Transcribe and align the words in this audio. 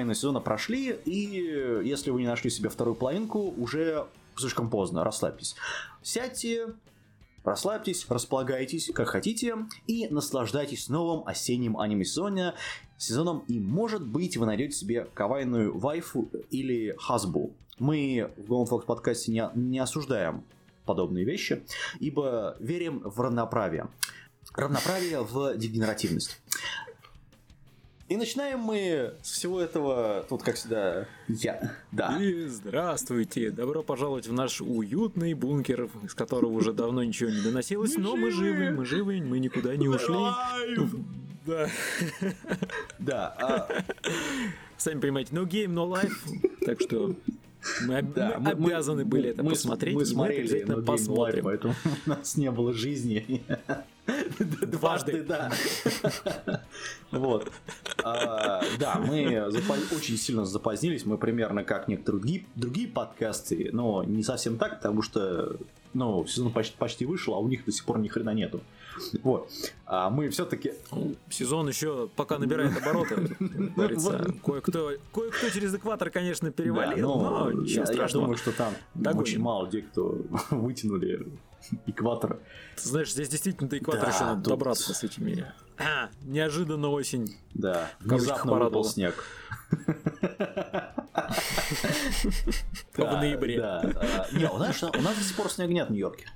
половине 0.00 0.14
сезона 0.14 0.40
прошли, 0.40 0.96
и 1.04 1.82
если 1.84 2.10
вы 2.10 2.22
не 2.22 2.26
нашли 2.26 2.50
себе 2.50 2.68
вторую 2.68 2.94
половинку, 2.94 3.54
уже 3.56 4.06
слишком 4.36 4.70
поздно, 4.70 5.04
расслабьтесь. 5.04 5.56
Сядьте, 6.02 6.68
расслабьтесь, 7.44 8.06
располагайтесь, 8.08 8.90
как 8.94 9.08
хотите, 9.08 9.56
и 9.86 10.08
наслаждайтесь 10.08 10.88
новым 10.88 11.26
осенним 11.26 11.78
аниме-сезоном, 11.78 12.54
сезоном, 12.96 13.44
и 13.46 13.60
может 13.60 14.06
быть 14.06 14.36
вы 14.36 14.46
найдете 14.46 14.72
себе 14.72 15.06
кавайную 15.12 15.76
вайфу 15.76 16.30
или 16.50 16.94
хасбу. 16.98 17.52
Мы 17.78 18.30
в 18.36 18.50
Golden 18.50 18.68
Fox 18.68 18.86
подкасте 18.86 19.32
не, 19.32 19.50
не 19.54 19.78
осуждаем 19.78 20.44
подобные 20.86 21.24
вещи, 21.24 21.62
ибо 21.98 22.56
верим 22.58 23.00
в 23.00 23.20
равноправие. 23.20 23.88
Равноправие 24.54 25.22
в 25.22 25.56
дегенеративность. 25.56 26.40
И 28.10 28.16
начинаем 28.16 28.58
мы 28.58 29.14
с 29.22 29.30
всего 29.30 29.60
этого, 29.60 30.26
тут 30.28 30.42
как 30.42 30.56
всегда, 30.56 31.06
я, 31.28 31.76
да. 31.92 32.18
И 32.20 32.46
здравствуйте, 32.46 33.52
добро 33.52 33.84
пожаловать 33.84 34.26
в 34.26 34.32
наш 34.32 34.60
уютный 34.60 35.32
бункер, 35.34 35.88
из 36.02 36.14
которого 36.14 36.50
уже 36.50 36.72
давно 36.72 37.04
ничего 37.04 37.30
не 37.30 37.40
доносилось, 37.40 37.96
но 37.96 38.16
мы 38.16 38.32
живы, 38.32 38.70
мы 38.72 38.84
живы, 38.84 39.20
мы 39.20 39.38
никуда 39.38 39.76
не 39.76 39.86
ушли. 39.86 40.16
Да. 41.46 41.68
Да. 42.98 43.36
а, 43.40 43.68
Сами 44.76 44.98
понимаете, 44.98 45.32
no 45.32 45.46
game, 45.46 45.72
no 45.72 45.88
life, 45.88 46.12
так 46.66 46.80
что 46.80 47.14
мы, 47.86 47.98
об- 47.98 48.12
да, 48.12 48.38
мы 48.40 48.50
обязаны 48.50 49.04
были 49.04 49.30
это 49.30 49.44
мы, 49.44 49.50
посмотреть, 49.50 49.94
Мы 49.94 50.04
смотрели 50.04 50.40
обязательно 50.40 50.72
No 50.72 50.76
Game 50.78 50.80
No 50.80 50.82
Life, 50.82 50.86
посмотрим. 50.86 51.44
поэтому 51.44 51.74
у 52.06 52.10
нас 52.10 52.36
не 52.36 52.50
было 52.50 52.72
жизни. 52.72 53.42
Дважды, 54.38 55.22
да. 55.22 55.50
Вот. 57.10 57.50
А, 58.04 58.62
Да, 58.78 58.98
мы 58.98 59.48
очень 59.94 60.16
сильно 60.16 60.44
запозднились. 60.44 61.04
Мы 61.04 61.18
примерно 61.18 61.64
как 61.64 61.88
некоторые 61.88 62.44
другие, 62.54 62.88
подкасты, 62.88 63.70
но 63.72 64.04
не 64.04 64.22
совсем 64.22 64.58
так, 64.58 64.76
потому 64.76 65.02
что 65.02 65.56
ну, 65.92 66.24
сезон 66.26 66.52
почти, 66.52 66.76
почти 66.76 67.04
вышел, 67.04 67.34
а 67.34 67.38
у 67.38 67.48
них 67.48 67.64
до 67.64 67.72
сих 67.72 67.84
пор 67.84 67.98
ни 67.98 68.08
хрена 68.08 68.32
нету. 68.32 68.60
Вот. 69.22 69.50
А 69.86 70.10
мы 70.10 70.28
все-таки 70.28 70.72
Ну, 70.92 71.14
Сезон 71.30 71.68
еще 71.68 72.08
пока 72.14 72.38
набирает 72.38 72.76
обороты. 72.76 73.16
Кое-кто, 74.44 74.92
кое-кто 75.12 75.48
через 75.52 75.74
экватор, 75.74 76.10
конечно, 76.10 76.50
перевалил, 76.50 77.08
но 77.16 77.50
ничего 77.52 77.80
я, 77.80 77.80
я 77.80 77.86
страшного. 77.86 78.26
думаю, 78.26 78.38
что 78.38 78.52
там 78.52 78.74
очень 79.18 79.40
мало 79.40 79.64
людей, 79.66 79.82
кто 79.82 80.18
вытянули 80.50 81.26
экватор. 81.86 82.38
Ты 82.76 82.88
знаешь, 82.88 83.12
здесь 83.12 83.28
действительно 83.28 83.68
до 83.68 83.78
экватора 83.78 84.06
Да, 84.06 84.14
еще 84.14 84.24
надо 84.24 84.42
тут- 84.42 84.48
добраться 84.50 84.94
с 84.94 85.02
этими. 85.04 85.52
А, 85.78 86.10
неожиданно 86.22 86.88
осень. 86.88 87.36
Да, 87.54 87.90
внезапно 88.00 88.54
выпал 88.54 88.84
снег. 88.84 89.24
В 92.92 92.98
ноябре. 92.98 93.56
Не, 94.32 94.48
у 94.50 94.58
нас, 94.58 94.82
у 94.82 95.00
нас 95.00 95.16
до 95.16 95.24
сих 95.24 95.36
пор 95.36 95.50
снега 95.50 95.72
нет 95.72 95.88
в 95.88 95.92
Нью-Йорке. 95.92 96.26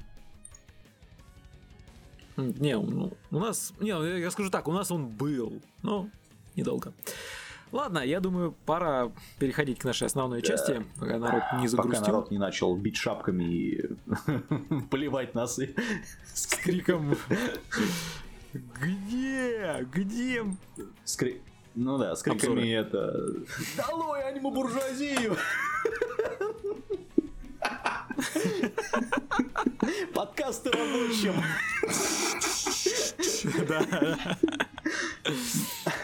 Не, 2.37 2.77
ну, 2.79 3.13
у 3.31 3.39
нас... 3.39 3.73
Не, 3.81 4.21
я 4.21 4.31
скажу 4.31 4.51
так, 4.51 4.67
у 4.67 4.73
нас 4.73 4.91
он 4.91 5.07
был, 5.09 5.63
но 5.83 6.09
недолго. 6.57 6.93
Ладно, 7.75 7.99
я 8.07 8.21
думаю, 8.21 8.55
пора 8.67 9.11
переходить 9.41 9.81
к 9.81 9.85
нашей 9.85 10.07
основной 10.07 10.43
части, 10.43 10.87
пока 11.01 11.19
народ 11.19 11.43
не 11.55 11.59
Пока 11.59 11.69
загрустил. 11.69 12.07
народ 12.07 12.31
не 12.31 12.39
начал 12.39 12.77
бить 12.77 12.95
шапками 12.97 13.43
и 13.43 13.91
поливать 14.91 15.35
нас. 15.35 15.59
и- 15.59 15.75
С 16.33 16.47
криком 16.47 17.17
Где? 18.53 19.85
Где? 19.93 20.45
с 21.03 21.17
кри- 21.17 21.41
Ну 21.75 21.99
да, 21.99 22.15
с 22.15 22.23
криками 22.23 22.53
Обзоры. 22.53 22.71
это... 22.71 23.45
Долой 23.77 24.23
аниме-буржуазию! 24.23 25.35
Подкасты 30.15 30.71
рабочим! 30.71 31.35
Да. 33.69 34.17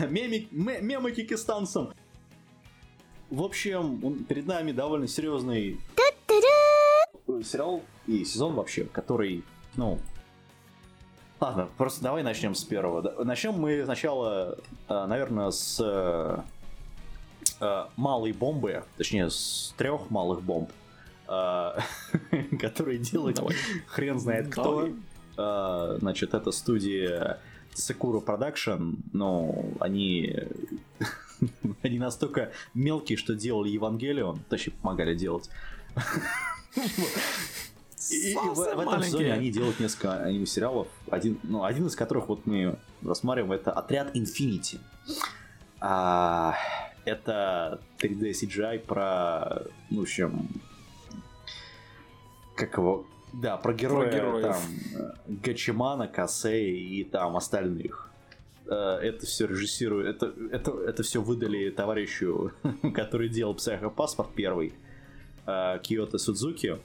Мемы 0.09 1.13
кикистанцам. 1.13 1.93
В 3.31 3.43
общем, 3.43 4.25
перед 4.25 4.47
нами 4.47 4.73
довольно 4.73 5.07
серьезный 5.07 5.79
сериал 7.45 7.83
и 8.07 8.25
сезон 8.25 8.55
вообще, 8.55 8.85
который, 8.85 9.45
ну... 9.77 9.99
Ладно, 11.39 11.69
просто 11.79 12.03
давай 12.03 12.23
начнем 12.23 12.55
с 12.55 12.65
первого. 12.65 13.25
Начнем 13.25 13.55
мы 13.55 13.83
сначала, 13.85 14.59
э, 14.89 15.07
наверное, 15.07 15.51
с 15.51 15.81
э, 15.83 16.43
э, 17.61 17.87
малой 17.97 18.33
бомбы, 18.33 18.85
точнее, 18.99 19.31
с 19.31 19.73
трех 19.79 20.11
малых 20.11 20.43
бомб, 20.43 20.71
э, 21.31 22.57
которые 22.61 22.99
делают 22.99 23.41
хрен 23.87 24.19
знает 24.19 24.51
кто. 24.51 24.89
Э, 25.39 25.97
Значит, 26.01 26.35
это 26.35 26.51
студия 26.51 27.39
Sakura 27.75 28.25
Production, 28.25 28.97
но 29.13 29.65
они 29.81 30.37
они 31.83 31.99
настолько 31.99 32.53
мелкие, 32.75 33.17
что 33.17 33.35
делали 33.35 33.71
Евангелион, 33.71 34.41
точнее 34.49 34.75
помогали 34.75 35.15
делать. 35.15 35.49
И, 38.11 38.33
и 38.33 38.35
в, 38.35 38.55
в 38.55 38.81
этом 38.81 39.03
сезоне 39.03 39.33
они 39.33 39.51
делают 39.51 39.79
несколько 39.79 40.23
аниме-сериалов, 40.23 40.89
один, 41.11 41.39
ну, 41.43 41.65
один 41.65 41.87
из 41.87 41.95
которых 41.95 42.29
вот 42.29 42.47
мы 42.47 42.77
рассматриваем, 43.03 43.53
это 43.53 43.73
«Отряд 43.73 44.17
Infinity». 44.17 44.81
А, 45.81 46.57
это 47.05 47.81
3D 47.99 48.33
CGI 48.33 48.81
про, 48.81 49.63
ну, 49.91 50.01
в 50.01 50.03
общем, 50.03 50.49
как 52.61 52.77
его, 52.79 53.07
да, 53.33 53.57
про 53.57 53.73
героя, 53.73 54.13
героев. 54.13 54.43
там, 54.43 54.63
э, 54.95 55.13
Гачимана, 55.29 56.09
Касей 56.09 56.77
и 56.79 57.05
там 57.05 57.37
остальных. 57.37 58.11
Э, 58.67 58.99
Это 59.03 59.27
все 59.27 59.47
режиссирует, 59.47 60.17
это, 60.17 60.35
это, 60.51 60.71
это 60.73 61.03
все 61.03 61.21
выдали 61.21 61.71
товарищу, 61.71 62.53
который 62.95 63.29
делал 63.29 63.55
Психопаспорт 63.55 64.31
первый, 64.35 64.73
э, 65.47 65.79
Киото 65.83 66.19
Судзуки. 66.19 66.79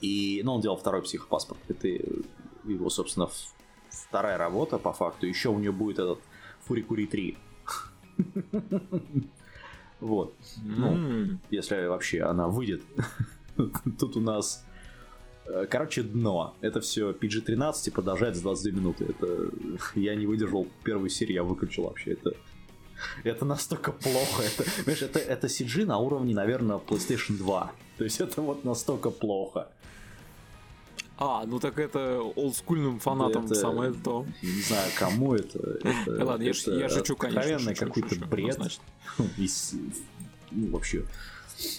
И, 0.00 0.42
ну, 0.44 0.54
он 0.54 0.60
делал 0.60 0.76
второй 0.76 1.02
психопаспорт. 1.02 1.58
Это 1.68 1.88
его, 1.88 2.88
собственно, 2.88 3.28
вторая 3.90 4.38
работа 4.38 4.78
по 4.78 4.92
факту. 4.92 5.26
Еще 5.26 5.48
у 5.48 5.58
него 5.58 5.74
будет 5.74 5.98
этот 5.98 6.20
Фурикури 6.66 7.06
3. 7.06 7.38
Вот. 10.00 10.32
Ну, 10.62 11.38
если 11.50 11.86
вообще 11.86 12.22
она 12.22 12.46
выйдет. 12.46 12.82
Тут 13.98 14.16
у 14.16 14.20
нас, 14.20 14.64
э, 15.46 15.66
короче, 15.70 16.02
дно. 16.02 16.54
Это 16.60 16.80
все 16.80 17.10
PG-13 17.12 17.72
и 17.88 17.90
продолжается 17.90 18.42
22 18.42 18.72
минуты. 18.72 19.04
Это 19.06 19.50
я 19.94 20.14
не 20.14 20.26
выдержал 20.26 20.66
первой 20.84 21.10
серии, 21.10 21.34
я 21.34 21.42
выключил 21.42 21.84
вообще. 21.84 22.12
Это 22.12 22.32
это 23.22 23.44
настолько 23.44 23.92
плохо. 23.92 24.42
Это, 24.42 24.64
понимаешь, 24.76 25.02
это, 25.02 25.18
это 25.20 25.46
CG 25.46 25.84
на 25.86 25.98
уровне, 25.98 26.34
наверное, 26.34 26.78
PlayStation 26.78 27.36
2. 27.36 27.72
То 27.96 28.04
есть 28.04 28.20
это 28.20 28.42
вот 28.42 28.64
настолько 28.64 29.10
плохо. 29.10 29.68
А, 31.20 31.44
ну 31.46 31.58
так 31.58 31.78
это 31.80 32.20
олдскульным 32.20 33.00
фанатам 33.00 33.46
Это- 33.46 33.54
самое 33.56 33.92
то. 33.92 34.24
Я 34.40 34.48
Не 34.54 34.62
знаю, 34.62 34.90
кому 34.98 35.34
это. 35.34 35.58
это 35.82 36.24
ладно, 36.24 36.44
я 36.44 36.52
ж- 36.52 36.62
это 36.62 36.78
я 36.78 36.88
шучу, 36.88 37.16
конечно, 37.16 37.40
Откровенный 37.40 37.74
какой-то 37.74 38.26
бред. 38.26 38.58
Из- 39.36 39.74
ну, 40.52 40.70
вообще. 40.70 41.04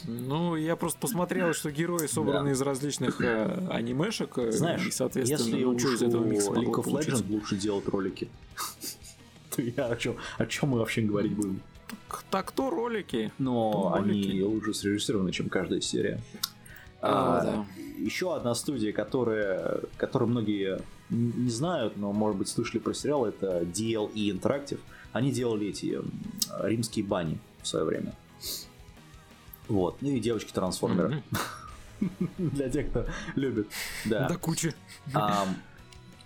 Ну, 0.08 0.56
я 0.56 0.76
просто 0.76 1.00
посмотрел, 1.00 1.54
что 1.54 1.72
герои 1.72 2.08
собраны 2.08 2.50
Да. 2.50 2.52
из 2.52 2.62
различных 2.62 3.22
э, 3.22 3.68
анимешек, 3.70 4.38
э, 4.38 4.52
Знаешь, 4.52 4.86
и, 4.86 4.92
соответственно, 4.92 5.56
если 5.56 5.64
ну, 5.64 5.80
что 5.80 5.94
из 5.94 6.02
этого 6.02 6.24
микса 6.26 6.52
League 6.52 6.74
of? 6.74 6.86
Legends 6.86 7.24
лучше 7.30 7.56
делать 7.56 7.88
ролики, 7.88 8.28
я 9.58 9.86
о 9.86 9.96
чем, 9.96 10.16
о 10.38 10.46
чем 10.46 10.70
мы 10.70 10.80
вообще 10.80 11.02
говорить 11.02 11.34
будем? 11.34 11.62
Так, 11.88 12.24
так 12.30 12.52
то 12.52 12.70
ролики. 12.70 13.32
Но 13.40 13.94
Ролики. 13.98 14.30
они 14.32 14.44
лучше 14.44 14.74
срежиссированы, 14.74 15.32
чем 15.32 15.50
каждая 15.50 15.82
серия. 15.82 16.22
А, 17.02 17.40
А, 17.40 17.44
да. 17.44 17.66
Еще 17.98 18.36
одна 18.36 18.54
студия, 18.56 18.92
которая, 18.94 19.80
которую 19.98 20.30
многие 20.30 20.82
не 21.10 21.50
знают, 21.50 21.98
но, 21.98 22.12
может 22.14 22.38
быть, 22.38 22.48
слышали 22.48 22.80
про 22.80 22.94
сериал, 22.94 23.26
это 23.26 23.62
DLE 23.64 24.14
Interactive. 24.14 24.80
Они 25.14 25.32
делали 25.32 25.68
эти 25.68 26.00
римские 26.62 27.04
бани 27.06 27.40
в 27.62 27.68
свое 27.68 27.86
время. 27.86 28.14
Вот. 29.70 30.02
Ну 30.02 30.10
и 30.10 30.20
девочки-трансформеры. 30.20 31.24
Для 32.38 32.70
тех, 32.70 32.90
кто 32.90 33.06
любит. 33.36 33.68
Да. 34.06 34.28
До 34.28 34.38
кучи. 34.38 34.74
Ам, 35.14 35.56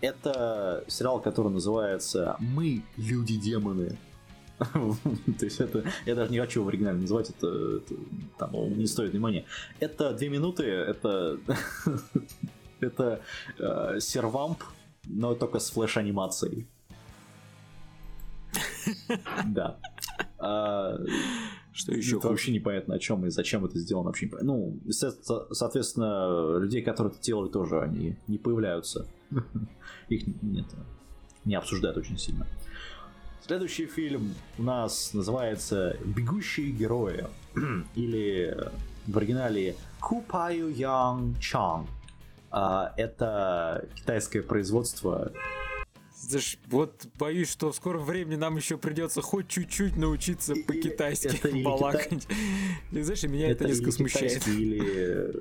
это 0.01 0.83
сериал, 0.87 1.19
который 1.21 1.51
называется 1.51 2.35
«Мы, 2.39 2.83
люди-демоны». 2.97 3.97
То 4.59 5.45
есть 5.45 5.59
это... 5.59 5.83
Я 6.05 6.15
даже 6.15 6.31
не 6.31 6.39
хочу 6.39 6.63
в 6.63 6.67
оригинале 6.67 6.99
называть, 6.99 7.29
это, 7.29 7.77
это 7.77 7.95
там, 8.37 8.77
не 8.77 8.87
стоит 8.87 9.11
внимания. 9.11 9.45
Это 9.79 10.13
две 10.13 10.29
минуты, 10.29 10.63
это... 10.63 11.39
это 12.79 13.21
э, 13.59 13.99
сервамп 13.99 14.63
но 15.05 15.35
только 15.35 15.59
с 15.59 15.69
флеш-анимацией. 15.69 16.67
Да. 19.45 19.77
А, 20.39 20.97
Что 21.71 21.93
еще? 21.93 22.17
это 22.17 22.27
вообще 22.29 22.51
непонятно 22.51 22.95
о 22.95 22.99
чем 22.99 23.25
и 23.25 23.29
зачем 23.29 23.65
это 23.65 23.79
сделано 23.79 24.07
вообще 24.07 24.25
непонятно. 24.27 24.53
Ну, 24.53 24.79
со- 24.91 25.53
соответственно, 25.53 26.57
людей, 26.59 26.81
которые 26.81 27.13
это 27.13 27.21
делали, 27.23 27.49
тоже 27.49 27.81
они 27.81 28.15
не 28.27 28.37
появляются. 28.37 29.07
Их 30.09 30.23
нет, 30.41 30.65
не 31.45 31.55
обсуждают 31.55 31.97
очень 31.97 32.17
сильно. 32.17 32.45
Следующий 33.45 33.87
фильм 33.87 34.33
у 34.57 34.63
нас 34.63 35.13
называется 35.13 35.97
«Бегущие 36.05 36.71
герои» 36.71 37.25
или 37.95 38.55
в 39.07 39.17
оригинале 39.17 39.75
Купаю 39.99 40.69
Yang 40.71 41.35
Chang. 41.39 41.85
А, 42.51 42.93
Это 42.97 43.87
китайское 43.95 44.43
производство 44.43 45.31
вот 46.67 47.07
боюсь, 47.17 47.51
что 47.51 47.71
в 47.71 47.75
скором 47.75 48.03
времени 48.05 48.35
нам 48.35 48.55
еще 48.57 48.77
придется 48.77 49.21
хоть 49.21 49.47
чуть-чуть 49.47 49.95
научиться 49.97 50.53
по-китайски 50.67 51.63
балакать. 51.63 52.27
И 52.91 53.01
знаешь, 53.01 53.23
меня 53.23 53.49
это, 53.49 53.65
несколько 53.65 53.91
смущает. 53.91 54.47
Или... 54.47 55.33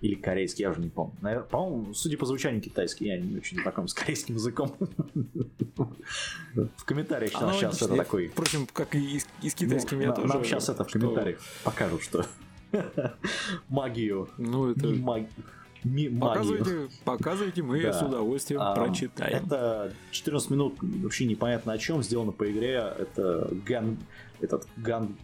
Или 0.00 0.16
корейский, 0.16 0.64
я 0.64 0.70
уже 0.70 0.80
не 0.80 0.90
помню. 0.90 1.14
Наверно- 1.22 1.46
по-моему, 1.46 1.94
судя 1.94 2.18
по 2.18 2.26
звучанию 2.26 2.60
китайский, 2.60 3.06
я 3.06 3.18
не 3.18 3.36
очень 3.36 3.58
знаком 3.62 3.88
с 3.88 3.94
корейским 3.94 4.34
языком. 4.34 4.76
В 6.76 6.84
комментариях 6.84 7.32
сейчас, 7.32 7.56
сейчас 7.56 7.82
это 7.82 7.96
такой... 7.96 8.28
Впрочем, 8.28 8.66
как 8.70 8.94
и, 8.94 9.18
с- 9.18 9.26
с 9.50 9.54
китайским 9.54 10.00
я 10.00 10.08
Ну, 10.08 10.14
тоже. 10.14 10.28
Нам 10.28 10.44
сейчас 10.44 10.68
это 10.68 10.84
в 10.84 10.90
комментариях 10.90 11.40
покажут, 11.62 12.02
что 12.02 12.26
магию, 13.68 14.28
Ну, 14.36 14.72
это... 14.72 14.88
ми-. 15.84 16.08
Показывайте, 16.08 16.88
показывайте, 17.04 17.62
мы 17.62 17.82
Да. 17.82 17.92
с 17.92 18.02
удовольствием 18.02 18.60
А, 18.62 18.74
прочитаем. 18.74 19.44
Это 19.46 19.92
14 20.10 20.50
минут 20.50 20.76
вообще 20.80 21.26
непонятно 21.26 21.72
о 21.72 21.78
чем, 21.78 22.02
сделано 22.02 22.32
по 22.32 22.50
игре. 22.50 22.72
Это 22.98 23.48
Ган, 23.66 23.98
этот 24.40 24.66
Ган, 24.76 25.16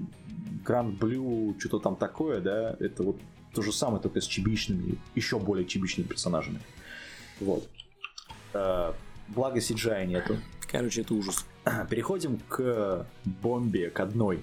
Гранд 0.64 0.98
Блю, 0.98 1.54
что-то 1.58 1.78
там 1.80 1.96
такое, 1.96 2.40
да. 2.40 2.76
Это 2.80 3.02
вот 3.02 3.16
то 3.54 3.62
же 3.62 3.72
самое, 3.72 4.00
только 4.02 4.20
с 4.20 4.26
чебичными, 4.26 4.98
еще 5.14 5.38
более 5.38 5.66
чебичными 5.66 6.06
персонажами. 6.06 6.60
Вот. 7.40 7.68
Э, 8.52 8.92
Благо 9.28 9.58
CGI 9.60 10.06
нету. 10.06 10.36
Короче, 10.70 11.02
это 11.02 11.14
ужас. 11.14 11.46
Переходим 11.88 12.40
к 12.48 13.06
бомбе, 13.24 13.90
к 13.90 14.00
одной 14.00 14.40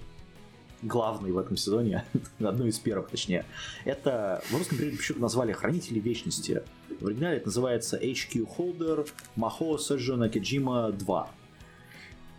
главной 0.82 1.32
в 1.32 1.38
этом 1.38 1.58
сезоне, 1.58 2.06
одной 2.40 2.70
из 2.70 2.80
первых, 2.80 3.10
точнее. 3.10 3.46
Это 3.86 4.42
в 4.50 4.58
русском 4.58 4.78
переводе 4.78 4.98
почему-то 4.98 5.22
назвали 5.22 5.52
Хранители 5.54 6.00
Вечности. 6.00 6.64
В 7.00 7.08
оригинале 7.08 7.38
это 7.38 7.48
называется 7.48 7.98
HQ 7.98 8.48
Holder 8.58 9.10
Махо 9.36 9.78
Сэджона 9.78 10.30
Кеджима 10.30 10.92
2. 10.92 11.30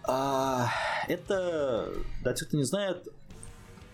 А, 0.04 0.68
это, 1.06 1.92
да, 2.24 2.32
те, 2.32 2.44
кто 2.46 2.56
не 2.56 2.64
знает, 2.64 3.08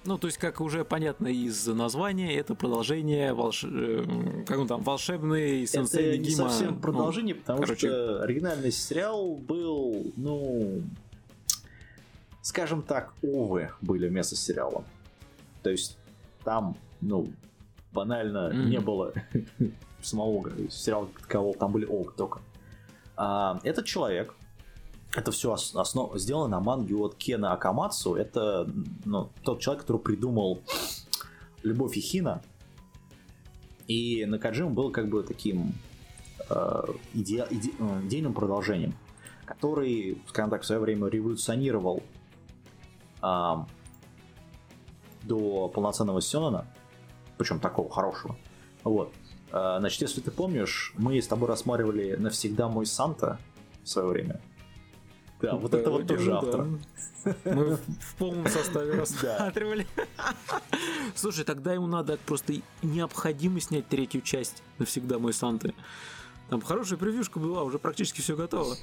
Ну, 0.05 0.17
то 0.19 0.27
есть, 0.29 0.39
как 0.39 0.61
уже 0.61 0.85
понятно 0.85 1.27
из 1.29 1.67
названия, 1.67 2.37
это 2.37 2.55
продолжение 2.55 3.33
волш... 3.33 3.65
э, 3.65 4.05
как 4.47 4.59
он 4.59 4.69
там, 4.69 4.83
волшебный 4.83 5.67
сенсей 5.67 6.01
это 6.11 6.19
не 6.19 6.25
Негима. 6.29 6.51
совсем 6.51 6.75
Ну, 6.75 6.81
продолжение, 6.81 7.35
потому 7.35 7.63
короче. 7.63 7.89
что 7.89 8.23
оригинальный 8.23 8.71
сериал 8.71 9.35
был, 9.37 10.13
ну, 10.17 10.83
скажем 12.45 12.83
так, 12.83 13.15
овы 13.23 13.71
были 13.81 14.07
вместо 14.07 14.37
сериала. 14.37 14.85
То 15.63 15.71
есть 15.71 15.97
там, 16.45 16.77
ну, 17.01 17.33
банально 17.93 18.51
Мгм. 18.51 18.69
не 18.71 18.81
было 18.81 19.15
самого 20.03 20.51
сериала 20.71 21.07
как 21.07 21.23
такового, 21.23 21.57
там 21.57 21.73
были 21.73 21.87
овы 21.87 22.13
только. 22.15 22.41
А, 23.17 23.59
этот 23.65 23.87
человек, 23.87 24.35
это 25.17 25.33
все 25.33 25.55
основ... 25.55 26.19
сделано 26.19 26.49
на 26.49 26.61
манге 26.61 26.95
от 26.97 27.15
Кена 27.15 27.53
Акамацу. 27.55 28.15
Это 28.15 28.71
ну, 29.07 29.31
тот 29.43 29.61
человек, 29.61 29.83
который 29.83 30.03
придумал 30.03 30.61
Любовь 31.63 31.97
и 31.97 32.01
Хина. 32.01 32.43
И 33.87 34.27
Накаджима 34.27 34.71
был 34.71 34.91
как 34.91 35.09
бы 35.09 35.23
таким 35.23 35.73
э, 36.51 36.83
иде- 37.15 37.49
иде- 37.51 38.07
идейным 38.07 38.35
продолжением, 38.35 38.93
который, 39.47 40.19
скажем 40.29 40.51
так, 40.51 40.63
в 40.63 40.67
свое 40.67 40.81
время 40.81 41.09
революционировал 41.09 42.03
ам, 43.25 43.67
до 45.23 45.69
полноценного 45.69 46.21
Сёнона, 46.21 46.67
причем 47.39 47.59
такого 47.61 47.89
хорошего. 47.91 48.37
Вот. 48.85 49.13
Э, 49.53 49.77
Значит, 49.79 50.03
если 50.03 50.21
ты 50.21 50.31
помнишь, 50.31 50.93
мы 50.99 51.21
с 51.21 51.27
тобой 51.27 51.49
рассматривали 51.49 52.17
«Навсегда 52.17 52.69
мой 52.69 52.85
Санта» 52.87 53.39
в 53.83 53.89
свое 53.89 54.09
время. 54.09 54.41
Да, 55.41 55.57
вот 55.57 55.73
это 55.75 55.91
вот 55.91 56.07
Да, 56.07 56.15
тоже 56.15 56.31
да. 56.31 56.39
автор. 56.39 56.67
Мы 57.45 57.65
в- 57.77 57.81
в 58.01 58.15
полном 58.19 58.47
составе 58.49 58.93
рассматривали. 59.01 59.87
Слушай, 61.15 61.45
тогда 61.45 61.73
ему 61.73 61.87
надо 61.87 62.19
просто 62.27 62.55
необходимо 62.83 63.61
снять 63.61 63.89
третью 63.89 64.21
часть 64.21 64.63
навсегда 64.79 65.19
мой 65.19 65.33
Санты. 65.33 65.73
Там 66.55 66.61
хорошая 66.61 66.97
превьюшка 66.97 67.41
была, 67.41 67.65
уже 67.65 67.81
практически 67.81 68.21
все 68.21 68.37
готово. 68.37 68.77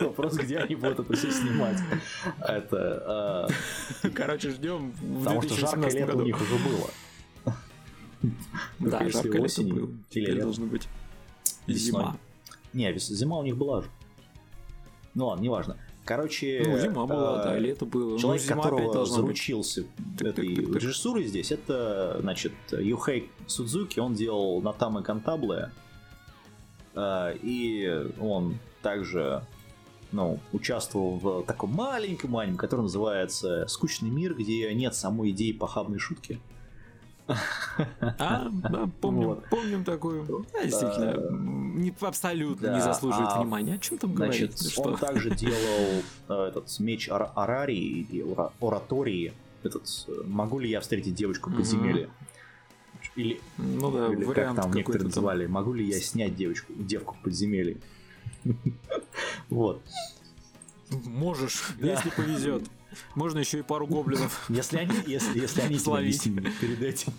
Вопрос, 0.00 0.34
где 0.34 0.58
они 0.58 0.74
будут 0.74 0.98
это 0.98 1.14
все 1.14 1.30
снимать. 1.30 1.78
Это... 2.40 3.48
э, 4.02 4.08
Короче, 4.08 4.50
ждем 4.50 4.90
Потому 5.20 5.40
что 5.42 5.54
жаркое 5.54 5.88
2017 5.88 6.00
лето 6.00 6.16
у 6.16 6.22
них 6.22 6.40
уже 6.40 6.56
было. 6.56 6.90
Да, 8.80 9.08
жаркое 9.08 9.32
лето 9.34 9.44
осенью 9.44 9.86
было. 9.86 9.96
Теперь 10.10 10.40
должно 10.40 10.66
быть 10.66 10.88
зима. 11.68 12.16
Не, 12.72 12.92
зима 12.98 13.38
у 13.38 13.44
них 13.44 13.56
была 13.56 13.82
же. 13.82 13.88
Ну 15.14 15.26
ладно, 15.28 15.44
неважно. 15.44 15.76
Короче... 16.06 16.62
Ну, 16.64 16.78
зима 16.78 17.04
была, 17.04 17.40
э, 17.40 17.44
да, 17.44 17.58
лето 17.58 17.84
было. 17.84 18.10
Ну, 18.12 18.18
Человек, 18.18 18.42
зима 18.42 18.62
опять 18.62 18.70
которого 18.70 19.00
быть. 19.00 19.12
заручился 19.12 19.84
Так, 20.18 20.28
этой 20.28 20.54
так, 20.54 20.64
так, 20.64 20.72
так. 20.74 20.82
режиссурой 20.82 21.24
здесь, 21.24 21.50
это, 21.50 22.18
значит, 22.20 22.52
Юхей 22.70 23.28
Судзуки, 23.48 23.98
он 23.98 24.14
делал 24.14 24.62
Натамы 24.62 25.02
Кантабле, 25.02 25.72
э, 26.94 27.36
и 27.42 28.06
он 28.20 28.56
также 28.82 29.42
ну, 30.12 30.38
участвовал 30.52 31.18
в 31.18 31.42
таком 31.44 31.72
маленьком 31.72 32.36
аниме, 32.36 32.56
который 32.56 32.82
называется 32.82 33.66
«Скучный 33.66 34.08
мир», 34.08 34.34
где 34.34 34.72
нет 34.74 34.94
самой 34.94 35.30
идеи 35.30 35.52
похабной 35.52 35.98
шутки. 35.98 36.40
А, 37.28 38.48
да, 38.50 38.88
помним, 39.00 39.28
Вот. 39.28 39.48
помним 39.50 39.84
такую. 39.84 40.46
Да, 40.52 40.62
действительно, 40.64 41.12
Да. 41.14 41.28
не, 41.30 41.92
абсолютно 42.00 42.66
не 42.66 42.72
Да, 42.78 42.80
заслуживает 42.80 43.30
а, 43.32 43.40
внимания. 43.40 43.74
О 43.74 43.78
чем 43.78 43.98
там 43.98 44.14
Значит, 44.16 44.50
говорить? 44.52 44.72
Что? 44.72 44.82
он 44.82 44.96
также 44.96 45.30
делал 45.34 46.02
э, 46.28 46.48
этот 46.48 46.78
меч 46.78 47.08
Ара- 47.08 47.32
Арарии 47.34 48.06
или 48.08 48.22
Ора- 48.22 48.52
Оратории. 48.60 49.32
Этот 49.64 49.82
э, 50.08 50.12
«Могу 50.26 50.58
ли 50.60 50.70
я 50.70 50.80
встретить 50.80 51.14
девочку 51.14 51.50
в 51.50 51.56
подземелье?» 51.56 52.08
Или 53.16 53.40
Ну 53.56 53.90
да, 53.90 54.08
Или 54.08 54.18
как 54.20 54.28
вариант 54.28 54.56
там 54.60 54.72
некоторые 54.72 55.00
там. 55.00 55.08
называли, 55.08 55.46
могу 55.46 55.72
ли 55.72 55.84
я 55.86 55.98
снять 56.00 56.36
девочку, 56.36 56.72
девку 56.76 57.14
в 57.18 57.22
подземелье? 57.24 57.78
Вот. 59.48 59.82
Можешь, 60.90 61.70
если 61.80 62.10
повезет. 62.10 62.62
Можно 63.14 63.40
еще 63.40 63.58
и 63.58 63.62
пару 63.62 63.86
гоблинов. 63.86 64.44
Если 64.48 64.78
они, 64.78 64.94
если, 65.06 65.38
если 65.40 65.60
они 65.62 65.78
Словить. 65.78 66.22
перед 66.22 66.82
этим. 66.82 67.12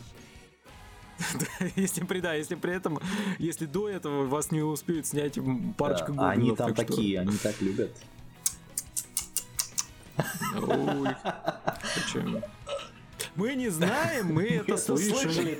Если 1.76 2.04
при, 2.04 2.20
да, 2.20 2.36
если 2.36 2.54
при 2.54 2.74
этом, 2.74 3.00
если 3.40 3.66
до 3.66 3.90
этого 3.90 4.26
вас 4.28 4.52
не 4.52 4.62
успеют 4.62 5.08
снять 5.08 5.36
м, 5.40 5.74
парочка 5.74 6.12
Да, 6.12 6.30
они 6.30 6.56
там 6.56 6.74
так 6.76 6.86
что- 6.86 6.96
такие, 6.96 7.20
они 7.20 7.36
так 7.38 7.60
любят. 7.60 7.92
Ой? 10.56 11.10
Мы 13.36 13.56
не 13.56 13.70
знаем, 13.70 14.34
мы 14.34 14.44
это 14.48 14.78
слышали. 14.78 15.58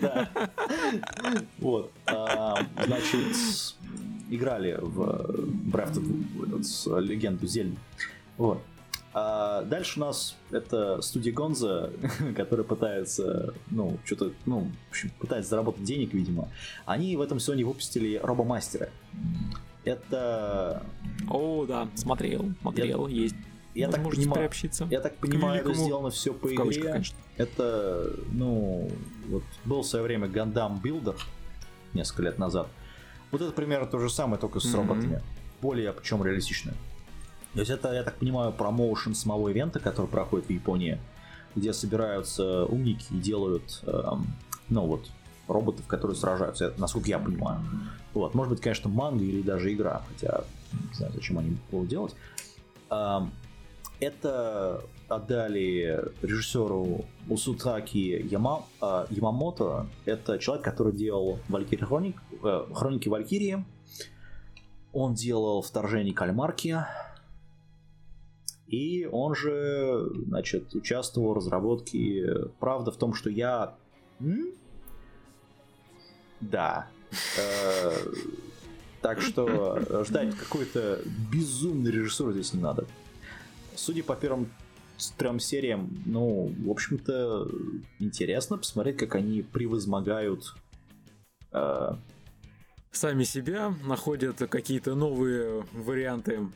Вот. 1.60 1.92
а, 2.06 2.64
Значит, 2.86 3.36
играли 4.30 4.78
в 4.80 5.00
Breath 5.72 5.96
of 5.96 7.02
легенду 7.02 7.48
Зельды. 7.48 7.78
Вот. 8.38 8.64
А 9.20 9.64
дальше 9.64 10.00
у 10.00 10.04
нас 10.06 10.36
это 10.52 11.02
студия 11.02 11.34
Гонза, 11.34 11.90
которая 12.36 12.64
пытается, 12.64 13.52
ну, 13.72 13.98
что-то, 14.06 14.32
ну, 14.46 14.70
в 14.88 14.92
общем, 14.92 15.10
пытается 15.18 15.50
заработать 15.50 15.84
денег, 15.84 16.14
видимо. 16.14 16.50
Они 16.86 17.16
в 17.18 17.22
этом 17.22 17.40
сезоне 17.40 17.66
выпустили 17.66 18.20
Робомастера. 18.22 18.90
Это, 19.86 20.84
О, 21.32 21.66
да, 21.66 21.88
смотрел, 21.96 22.52
смотрел, 22.62 23.08
есть. 23.08 23.36
я 23.74 23.90
так 23.90 24.04
понимаю, 24.04 24.42
приобщиться. 24.42 24.88
я 24.92 25.02
так 25.02 25.16
понимаю, 25.16 25.62
это 25.62 25.74
сделано 25.74 26.12
все 26.12 26.32
по 26.32 26.48
В 26.48 26.54
кавычках, 26.54 26.84
игре. 26.84 26.92
конечно. 26.94 27.18
Это, 27.38 28.14
ну, 28.34 28.92
вот 29.30 29.44
был 29.66 29.82
в 29.82 29.88
свое 29.88 30.04
время 30.06 30.28
Гандам 30.28 30.80
Билдер 30.80 31.16
несколько 31.96 32.22
лет 32.22 32.38
назад. 32.38 32.68
Вот 33.32 33.42
это 33.42 33.52
примерно 33.52 33.88
то 33.88 33.98
же 33.98 34.12
самое, 34.12 34.40
только 34.40 34.60
с 34.60 34.66
Мгм. 34.66 34.76
роботами. 34.76 35.22
Более, 35.60 35.92
причем 35.92 36.24
реалистично. 36.24 36.76
То 37.58 37.62
есть 37.62 37.72
это, 37.72 37.92
я 37.92 38.04
так 38.04 38.18
понимаю, 38.18 38.52
промоушен 38.52 39.16
самого 39.16 39.50
ивента, 39.50 39.80
который 39.80 40.06
проходит 40.06 40.46
в 40.46 40.52
Японии, 40.52 41.00
где 41.56 41.74
собираются 41.74 42.66
умники 42.66 43.08
и 43.10 43.18
делают 43.18 43.82
эм, 43.88 44.28
Ну 44.70 44.86
вот, 44.86 45.08
роботов, 45.48 45.88
которые 45.88 46.16
сражаются, 46.16 46.76
насколько 46.78 47.10
я 47.10 47.18
понимаю. 47.18 47.60
Вот, 48.14 48.36
может 48.36 48.54
быть, 48.54 48.62
конечно, 48.62 48.92
манга 48.92 49.24
или 49.24 49.42
даже 49.42 49.74
игра, 49.74 50.04
хотя 50.08 50.44
не 50.72 50.94
знаю, 50.94 51.14
зачем 51.16 51.40
они 51.40 51.58
будут 51.72 51.90
делать. 51.90 52.16
Это 54.00 54.84
отдали 55.08 56.00
режиссеру 56.22 57.06
Усутаки 57.28 58.22
Яма, 58.30 58.66
э, 58.84 59.08
Ямамото. 59.10 59.88
Это 60.06 60.38
человек, 60.38 60.64
который 60.64 60.94
делал 60.94 61.40
Валькирия 61.50 61.88
Хроник, 61.88 62.22
э, 62.44 62.66
Хроники 62.72 63.10
Валькирии. 63.10 63.66
Он 64.94 65.16
делал 65.16 65.64
Вторжение 65.64 66.14
Кальмарки. 66.14 66.86
И 68.68 69.08
он 69.12 69.34
же, 69.34 70.10
значит, 70.26 70.76
участвовал 70.76 71.34
в 71.34 71.38
разработке. 71.38 72.50
Правда 72.60 72.92
в 72.92 72.98
том, 72.98 73.14
что 73.14 73.30
я... 73.30 73.76
М? 74.20 74.52
Да. 76.42 76.88
Э, 77.38 77.92
так 79.02 79.22
что 79.22 80.04
ждать 80.04 80.36
какой-то 80.36 81.02
безумный 81.32 81.92
режиссер 81.92 82.32
здесь 82.34 82.54
не 82.54 82.62
надо. 82.62 82.86
Судя 83.76 84.04
по 84.04 84.16
первым 84.16 84.52
трем 85.18 85.40
сериям, 85.40 86.02
ну, 86.06 86.54
в 86.66 86.70
общем-то, 86.70 87.48
интересно 88.00 88.58
посмотреть, 88.58 88.98
как 88.98 89.16
они 89.16 89.44
превозмогают 89.44 90.56
э... 91.52 91.92
сами 92.92 93.24
себя, 93.24 93.74
находят 93.86 94.38
какие-то 94.50 94.96
новые 94.96 95.66
варианты 95.72 96.48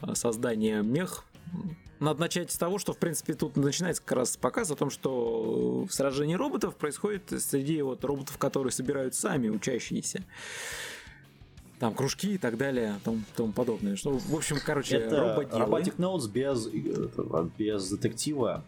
э, 0.00 0.14
создания 0.14 0.82
мех. 0.82 1.24
Надо 2.00 2.20
начать 2.20 2.50
с 2.50 2.58
того, 2.58 2.78
что, 2.78 2.92
в 2.92 2.98
принципе, 2.98 3.34
тут 3.34 3.56
начинается 3.56 4.02
как 4.02 4.18
раз 4.18 4.36
показ 4.36 4.70
о 4.70 4.74
том, 4.74 4.90
что 4.90 5.86
сражение 5.88 6.36
роботов 6.36 6.74
происходит 6.74 7.32
среди 7.40 7.80
вот 7.82 8.04
роботов, 8.04 8.38
которые 8.38 8.72
собирают 8.72 9.14
сами 9.14 9.48
учащиеся 9.48 10.24
там 11.82 11.94
кружки 11.94 12.34
и 12.34 12.38
так 12.38 12.56
далее, 12.56 13.00
тому, 13.02 13.22
тому 13.34 13.52
подобное. 13.52 13.96
Что, 13.96 14.16
в 14.16 14.36
общем, 14.36 14.58
короче, 14.64 14.98
это 14.98 15.36
Robotic 15.50 15.96
Notes 15.96 16.30
без, 16.30 16.68
без 17.58 17.90
детектива, 17.90 18.64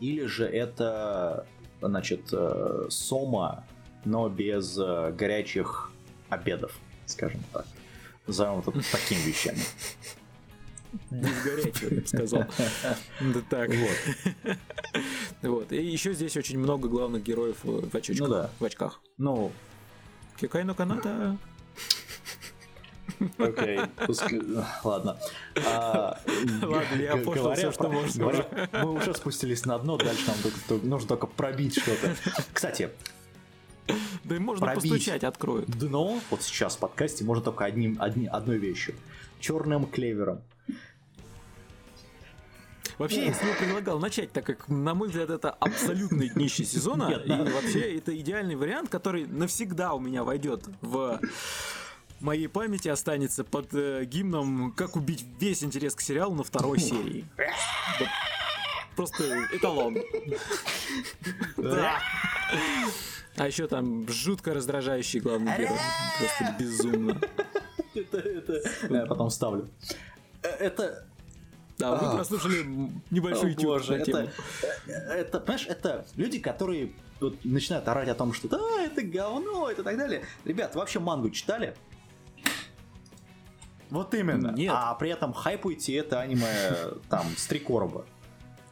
или 0.00 0.26
же 0.26 0.44
это, 0.44 1.46
значит, 1.80 2.22
э, 2.32 2.86
Сома, 2.90 3.64
но 4.04 4.28
без 4.28 4.76
э, 4.76 5.12
горячих 5.12 5.92
обедов, 6.28 6.76
скажем 7.06 7.40
так. 7.52 7.66
Назовем 8.26 8.58
это 8.58 8.72
такими 8.90 9.20
вещами. 9.20 9.60
Без 11.10 11.42
горячего, 11.42 11.94
я 11.94 12.00
бы 12.00 12.06
сказал. 12.06 12.44
Да 13.20 13.40
так. 13.48 13.70
Вот. 13.70 14.56
Вот. 15.42 15.72
И 15.72 15.82
еще 15.82 16.14
здесь 16.14 16.36
очень 16.36 16.58
много 16.58 16.88
главных 16.88 17.22
героев 17.22 17.58
в 17.62 17.94
очочках. 17.94 18.28
Ну 18.28 18.34
да. 18.34 18.50
В 18.58 18.64
очках. 18.64 19.00
Ну. 19.18 19.52
Кикайно 20.36 20.74
Каната 20.74 21.38
Окей, 23.38 23.78
ладно. 24.82 25.16
А, 25.66 26.18
ладно, 26.62 27.00
я 27.00 27.16
понял 27.18 27.54
все, 27.54 27.72
что 27.72 27.88
можно. 27.88 28.46
Мы 28.72 28.92
уже 28.92 29.14
спустились 29.14 29.64
на 29.64 29.78
дно, 29.78 29.96
дальше 29.96 30.24
нам 30.26 30.80
нужно 30.82 31.08
только 31.08 31.26
пробить 31.26 31.78
что-то. 31.78 32.14
Кстати, 32.52 32.90
да 34.24 34.36
и 34.36 34.38
можно 34.38 34.66
пробить 34.66 34.90
постучать, 34.90 35.24
откроют. 35.24 35.70
Дно, 35.70 36.20
вот 36.30 36.42
сейчас 36.42 36.76
в 36.76 36.78
подкасте, 36.78 37.24
можно 37.24 37.44
только 37.44 37.64
одним, 37.64 37.96
одни, 38.00 38.26
одной 38.26 38.58
вещью. 38.58 38.94
Черным 39.40 39.86
клевером. 39.86 40.40
Вообще, 42.98 43.26
я 43.26 43.34
себе 43.34 43.54
предлагал 43.58 43.98
начать, 43.98 44.30
так 44.30 44.46
как, 44.46 44.68
на 44.68 44.94
мой 44.94 45.08
взгляд, 45.08 45.30
это 45.30 45.50
абсолютный 45.50 46.28
днище 46.28 46.64
сезона. 46.64 47.08
Нет, 47.08 47.26
и 47.26 47.30
вообще, 47.30 47.96
это 47.96 48.16
идеальный 48.16 48.54
вариант, 48.54 48.88
который 48.88 49.26
навсегда 49.26 49.94
у 49.94 50.00
меня 50.00 50.22
войдет 50.22 50.64
в 50.80 51.20
моей 52.20 52.48
памяти 52.48 52.88
останется 52.88 53.44
под 53.44 53.74
э, 53.74 54.04
гимном 54.04 54.72
«Как 54.72 54.96
убить 54.96 55.24
весь 55.38 55.62
интерес 55.62 55.94
к 55.94 56.00
сериалу» 56.00 56.34
на 56.34 56.44
второй 56.44 56.78
серии. 56.78 57.26
Просто 58.96 59.24
эталон. 59.52 59.98
Да. 61.56 62.00
А 63.36 63.46
еще 63.46 63.66
там 63.66 64.08
жутко 64.08 64.54
раздражающий 64.54 65.20
главный 65.20 65.56
герой. 65.56 65.78
Просто 66.18 66.56
безумно. 66.58 67.20
Это, 67.94 68.18
это... 68.18 68.60
Я 68.90 69.06
потом 69.06 69.30
ставлю. 69.30 69.68
Э, 70.42 70.48
это 70.48 71.06
да, 71.78 71.96
вы 71.96 72.16
прослушали 72.16 72.64
небольшой 73.10 73.52
этюд 73.52 73.64
боже, 73.64 73.96
на 73.96 74.04
тему. 74.04 74.18
Это, 74.86 74.92
это, 74.92 75.40
понимаешь, 75.40 75.66
это 75.66 76.06
люди, 76.16 76.38
которые 76.38 76.92
вот 77.20 77.44
начинают 77.44 77.88
орать 77.88 78.08
о 78.08 78.14
том, 78.14 78.32
что 78.32 78.48
да, 78.48 78.82
это 78.84 79.02
говно, 79.02 79.70
это 79.70 79.82
так 79.82 79.96
далее. 79.96 80.22
Ребят, 80.44 80.74
вообще 80.74 81.00
мангу 81.00 81.30
читали? 81.30 81.74
Вот 83.90 84.14
именно. 84.14 84.52
Нет. 84.52 84.72
А 84.74 84.94
при 84.94 85.10
этом 85.10 85.32
хайпуйте 85.32 85.94
это 85.96 86.20
аниме 86.20 86.46
там 87.08 87.26
с 87.36 87.46
три 87.46 87.58
короба. 87.58 88.06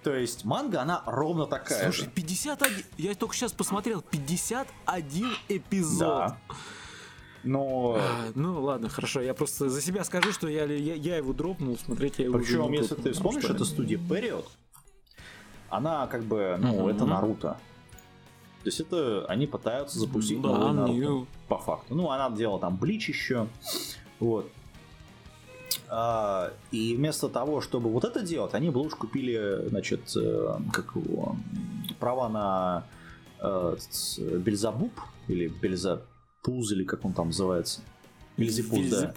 То 0.03 0.15
есть 0.15 0.45
манга, 0.45 0.83
она 0.83 1.03
ровно 1.07 1.47
такая 1.47 1.85
Слушай, 1.85 2.05
же. 2.07 2.11
51... 2.11 2.69
Я 2.99 3.15
только 3.15 3.35
сейчас 3.35 3.53
посмотрел. 3.53 4.03
51 4.03 5.27
эпизод. 5.49 5.99
Да. 5.99 6.39
Но... 7.45 7.97
А, 7.99 8.31
ну 8.35 8.63
ладно, 8.63 8.89
хорошо. 8.89 9.21
Я 9.21 9.35
просто 9.35 9.69
за 9.69 9.81
себя 9.81 10.05
скажу, 10.05 10.33
что 10.33 10.49
я, 10.49 10.65
я, 10.65 10.95
я 10.95 11.17
его 11.17 11.33
дропнул, 11.33 11.77
смотреть 11.79 12.19
я 12.19 12.27
его 12.27 12.39
Причем, 12.39 12.65
уже 12.67 12.75
если 12.75 12.95
ты 12.95 13.13
вспомнишь, 13.13 13.45
что... 13.45 13.55
это 13.55 13.65
студия 13.65 13.99
Period, 13.99 14.47
она 15.69 16.07
как 16.07 16.25
бы, 16.25 16.57
ну, 16.59 16.89
mm-hmm. 16.89 16.95
это 16.95 17.05
Наруто. 17.07 17.59
То 18.63 18.69
есть 18.69 18.79
это 18.79 19.25
они 19.29 19.47
пытаются 19.47 19.99
запустить 19.99 20.41
да, 20.41 20.49
новый 20.49 20.73
Наруто, 20.73 21.27
по 21.49 21.59
факту. 21.59 21.95
Ну, 21.95 22.11
она 22.11 22.31
делала 22.31 22.61
там 22.61 22.77
Блич 22.77 23.09
еще. 23.09 23.49
Вот. 24.21 24.51
А, 25.95 26.51
и 26.71 26.97
вместо 26.97 27.29
того, 27.29 27.61
чтобы 27.61 27.91
вот 27.91 28.05
это 28.05 28.23
делать, 28.23 28.55
они 28.55 28.71
бы 28.71 28.79
лучше 28.79 28.97
купили, 28.97 29.69
значит, 29.69 30.17
э, 30.17 30.57
как 30.73 30.97
его, 30.97 31.37
права 32.01 32.31
на 32.31 32.85
э, 33.41 33.77
Бельзабуб 34.39 34.93
или 35.29 35.49
Бельзапуз, 35.49 36.73
или 36.73 36.85
как 36.85 37.05
он 37.05 37.13
там 37.13 37.27
называется. 37.27 37.83
Бельзипуз, 38.39 38.89
да. 38.89 39.13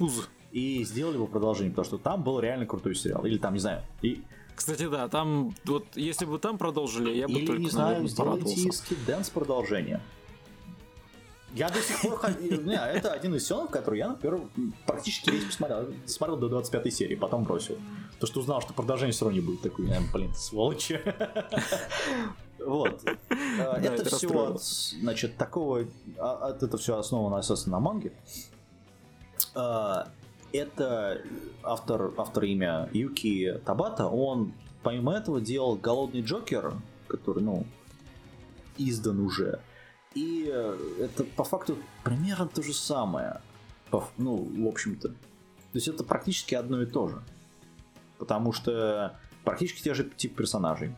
И 0.52 0.84
сделали 0.84 1.18
бы 1.18 1.28
продолжение, 1.28 1.72
потому 1.72 1.86
что 1.86 1.98
там 1.98 2.24
был 2.24 2.42
реально 2.42 2.66
крутой 2.66 2.96
сериал. 2.96 3.26
Или 3.26 3.38
там, 3.38 3.54
не 3.54 3.60
знаю, 3.60 3.82
и 4.02 4.22
кстати, 4.54 4.88
да, 4.90 5.08
там 5.08 5.54
вот 5.64 5.86
если 5.96 6.26
бы 6.26 6.40
там 6.40 6.58
продолжили, 6.58 7.14
я 7.14 7.28
бы 7.28 7.34
Или, 7.34 7.46
только, 7.46 7.62
не 7.62 7.70
знаю, 7.70 8.06
сделайте 8.08 8.70
Skid 8.70 8.98
Dance 9.08 9.32
продолжение. 9.32 10.02
Я 11.56 11.70
до 11.70 11.82
сих 11.82 12.02
пор 12.02 12.18
ходил. 12.18 12.62
Не, 12.62 12.76
это 12.76 13.14
один 13.14 13.34
из 13.36 13.48
сёнов, 13.48 13.70
который 13.70 14.00
я, 14.00 14.10
например, 14.10 14.42
практически 14.86 15.30
весь 15.30 15.46
посмотрел. 15.46 15.88
Смотрел 16.06 16.38
до 16.38 16.50
25 16.50 16.94
серии, 16.94 17.16
потом 17.16 17.46
бросил. 17.46 17.78
То, 18.20 18.28
что 18.28 18.42
узнал, 18.42 18.62
что 18.62 18.74
продолжение 18.74 19.14
все 19.14 19.26
равно 19.26 19.40
не 19.40 19.46
будет 19.46 19.62
такой, 19.62 19.88
блин, 20.14 20.34
сволочи. 20.36 21.02
Вот. 22.58 23.02
А, 23.60 23.80
это 23.80 24.06
все, 24.06 24.58
значит, 25.02 25.38
такого... 25.38 25.86
А, 26.18 26.58
это 26.60 26.78
все 26.78 26.98
основано, 26.98 27.38
естественно, 27.38 27.78
на 27.78 27.80
манге. 27.80 28.12
А, 29.54 30.08
это 30.52 31.22
автор, 31.64 32.14
автор 32.18 32.44
имя 32.46 32.90
Юки 32.92 33.62
Табата. 33.66 34.08
Он, 34.08 34.54
помимо 34.84 35.14
этого, 35.14 35.42
делал 35.42 35.76
«Голодный 35.76 36.22
Джокер», 36.22 36.74
который, 37.08 37.44
ну, 37.44 37.66
издан 38.78 39.20
уже. 39.20 39.60
И 40.16 40.50
э, 40.52 40.78
это 41.02 41.24
по 41.24 41.44
факту 41.44 41.78
примерно 42.04 42.48
то 42.48 42.64
же 42.64 42.74
самое. 42.74 43.42
Ну, 44.18 44.36
в 44.36 44.68
общем-то. 44.68 45.10
То 45.10 45.16
есть 45.74 45.88
это 45.88 46.04
практически 46.04 46.56
одно 46.56 46.82
и 46.82 46.86
то 46.86 47.08
же. 47.08 47.22
Потому 48.18 48.54
что 48.54 49.20
практически 49.44 49.84
те 49.84 49.94
же 49.94 50.10
тип 50.18 50.36
персонажей. 50.36 50.96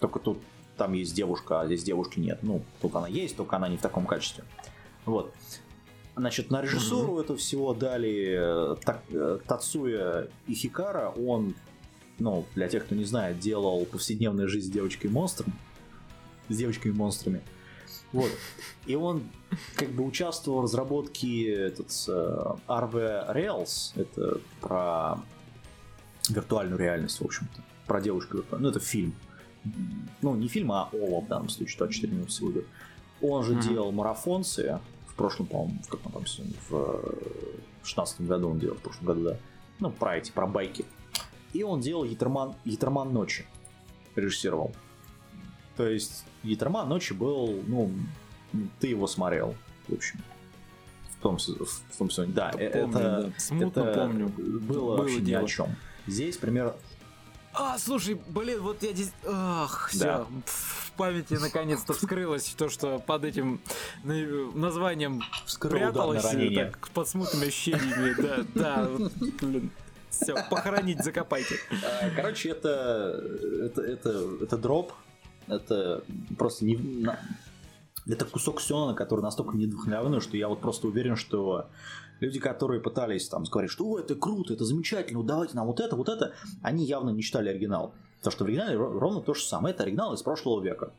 Только 0.00 0.18
тут 0.18 0.38
там 0.76 0.92
есть 0.92 1.14
девушка, 1.14 1.60
а 1.60 1.66
здесь 1.66 1.82
девушки 1.82 2.20
нет. 2.20 2.40
Ну, 2.42 2.62
только 2.80 2.98
она 2.98 3.08
есть, 3.08 3.36
только 3.36 3.56
она 3.56 3.68
не 3.68 3.76
в 3.76 3.80
таком 3.80 4.06
качестве. 4.06 4.44
Вот. 5.04 5.34
Значит, 6.14 6.50
на 6.50 6.60
режиссуру 6.60 7.18
mm-hmm. 7.18 7.24
это 7.24 7.36
всего 7.36 7.72
дали 7.72 8.36
э, 8.38 8.76
э, 9.10 9.38
Тацуя 9.46 10.28
Ихикара. 10.46 11.08
Он, 11.08 11.54
ну, 12.18 12.44
для 12.54 12.68
тех, 12.68 12.84
кто 12.84 12.94
не 12.94 13.04
знает, 13.04 13.38
делал 13.38 13.84
повседневную 13.86 14.48
жизнь 14.48 14.68
с 14.68 14.70
девочкой-монстром. 14.70 15.52
С 16.50 16.56
девочками-монстрами. 16.56 17.40
Вот. 18.12 18.30
И 18.86 18.94
он 18.94 19.22
как 19.74 19.90
бы 19.90 20.04
участвовал 20.04 20.60
в 20.60 20.64
разработке 20.64 21.52
этот 21.52 21.88
uh, 21.88 22.58
RV 22.68 23.34
Rails, 23.34 23.92
это 23.94 24.40
про 24.60 25.18
виртуальную 26.28 26.78
реальность, 26.78 27.20
в 27.20 27.24
общем-то. 27.24 27.62
Про 27.86 28.00
девушку 28.00 28.44
Ну, 28.50 28.68
это 28.68 28.80
фильм. 28.80 29.14
Ну, 30.20 30.34
не 30.34 30.48
фильм, 30.48 30.72
а 30.72 30.88
ОВА 30.92 31.20
в 31.20 31.28
данном 31.28 31.48
случае, 31.48 31.78
24 31.78 32.12
минуты 32.12 32.30
всего 32.30 32.50
идет. 32.52 32.66
Он 33.20 33.44
же 33.44 33.54
mm-hmm. 33.54 33.68
делал 33.68 33.92
марафонцы 33.92 34.80
в 35.06 35.14
прошлом, 35.14 35.46
по-моему, 35.46 35.80
в 35.82 35.88
каком 35.88 36.12
там 36.12 36.24
в 36.68 37.86
16 37.86 38.22
году 38.22 38.50
он 38.50 38.58
делал, 38.58 38.76
в 38.76 38.80
прошлом 38.80 39.06
году, 39.06 39.24
да. 39.24 39.36
Ну, 39.78 39.90
про 39.90 40.16
эти, 40.18 40.30
про 40.30 40.46
байки. 40.46 40.84
И 41.52 41.62
он 41.62 41.80
делал 41.80 42.04
Ятерман, 42.04 42.54
Ятерман 42.64 43.12
ночи. 43.12 43.44
Режиссировал. 44.16 44.74
То 45.76 45.86
есть 45.86 46.24
Ятерман 46.42 46.88
ночи 46.88 47.12
был, 47.12 47.62
ну, 47.66 47.90
Ты 48.80 48.88
его 48.88 49.06
смотрел, 49.06 49.54
в 49.88 49.94
общем. 49.94 50.20
В 51.18 51.22
том, 51.22 51.38
в 51.38 51.96
том 51.98 52.10
сезоне. 52.10 52.32
Да, 52.32 52.50
помню, 52.50 52.66
это, 52.68 52.88
да. 52.98 53.32
Смутно 53.38 53.80
это 53.80 54.00
помню. 54.00 54.28
Было, 54.28 54.58
Было 54.58 54.96
вообще 54.96 55.20
ни 55.20 55.32
о 55.32 55.46
чем. 55.46 55.76
Здесь 56.08 56.36
пример 56.36 56.74
А, 57.54 57.78
слушай, 57.78 58.20
блин, 58.28 58.60
вот 58.60 58.82
я 58.82 58.92
здесь... 58.92 59.12
Ах, 59.24 59.88
все. 59.90 60.04
Да. 60.04 60.26
В 60.46 60.92
памяти 60.96 61.34
наконец-то 61.34 61.92
вскрылось 61.92 62.52
то, 62.56 62.68
что 62.68 62.98
под 62.98 63.24
этим 63.24 63.60
на- 64.02 64.50
названием 64.54 65.22
вскрыл 65.46 65.72
пряталось 65.78 66.24
э, 66.34 66.70
так, 66.70 66.88
под 66.90 67.08
смутными 67.08 67.46
ощущениями. 67.46 68.14
Да, 68.20 68.44
да, 68.54 68.88
вот, 68.88 69.12
блин. 69.40 69.70
Все, 70.10 70.34
похоронить, 70.50 71.02
закопайте. 71.04 71.54
А, 71.70 72.10
Короче, 72.14 72.50
это, 72.50 73.22
это, 73.62 73.80
это, 73.80 74.28
это 74.42 74.56
дроп. 74.58 74.92
Это 75.48 76.04
просто 76.38 76.64
не... 76.64 76.78
Это 78.06 78.24
кусок 78.24 78.60
Сёнона, 78.60 78.94
который 78.94 79.20
настолько 79.20 79.56
недвухновенный, 79.56 80.20
что 80.20 80.36
я 80.36 80.48
вот 80.48 80.60
просто 80.60 80.88
уверен, 80.88 81.14
что 81.14 81.66
люди, 82.18 82.40
которые 82.40 82.80
пытались 82.80 83.28
там 83.28 83.44
сказать, 83.46 83.70
что 83.70 83.84
«О, 83.86 83.98
это 84.00 84.16
круто, 84.16 84.54
это 84.54 84.64
замечательно, 84.64 85.22
давайте 85.22 85.54
нам 85.56 85.66
вот 85.68 85.78
это, 85.78 85.94
вот 85.94 86.08
это», 86.08 86.32
они 86.62 86.84
явно 86.84 87.10
не 87.10 87.22
читали 87.22 87.48
оригинал. 87.50 87.94
Потому 88.18 88.32
что 88.32 88.44
в 88.44 88.46
оригинале 88.48 88.76
ро- 88.76 88.98
ровно 88.98 89.20
то 89.20 89.34
же 89.34 89.42
самое. 89.44 89.74
Это 89.74 89.84
оригинал 89.84 90.14
из 90.14 90.22
прошлого 90.22 90.60
века. 90.62 90.92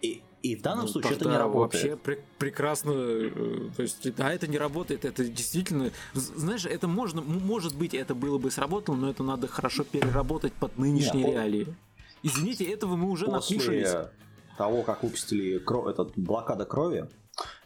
И, 0.00 0.22
и 0.42 0.56
в 0.56 0.62
данном 0.62 0.86
Ну, 0.86 0.90
случае 0.92 1.14
это 1.14 1.28
не 1.28 1.36
работает. 1.36 1.84
Вообще 1.84 1.98
пре- 2.02 2.22
прекрасно. 2.38 2.90
э, 2.92 3.70
То 3.76 3.82
есть, 3.82 4.14
да, 4.16 4.32
это 4.32 4.48
не 4.48 4.58
работает, 4.58 5.04
это 5.04 5.24
действительно. 5.24 5.90
Знаешь, 6.14 6.64
это 6.66 6.88
можно, 6.88 7.22
может 7.22 7.76
быть, 7.76 7.94
это 7.94 8.14
было 8.16 8.38
бы 8.38 8.50
сработало, 8.50 8.96
но 8.96 9.08
это 9.10 9.22
надо 9.22 9.46
хорошо 9.46 9.84
переработать 9.84 10.52
под 10.52 10.78
нынешние 10.78 11.24
Не, 11.26 11.30
по- 11.32 11.34
реалии. 11.36 11.74
Извините, 12.22 12.64
этого 12.64 12.96
мы 12.96 13.10
уже 13.10 13.26
накушались. 13.30 13.90
после 13.90 14.10
того, 14.56 14.82
как 14.82 15.02
выпустили 15.02 15.60
кро- 15.64 15.90
этот 15.90 16.12
блокада 16.16 16.64
крови, 16.64 17.08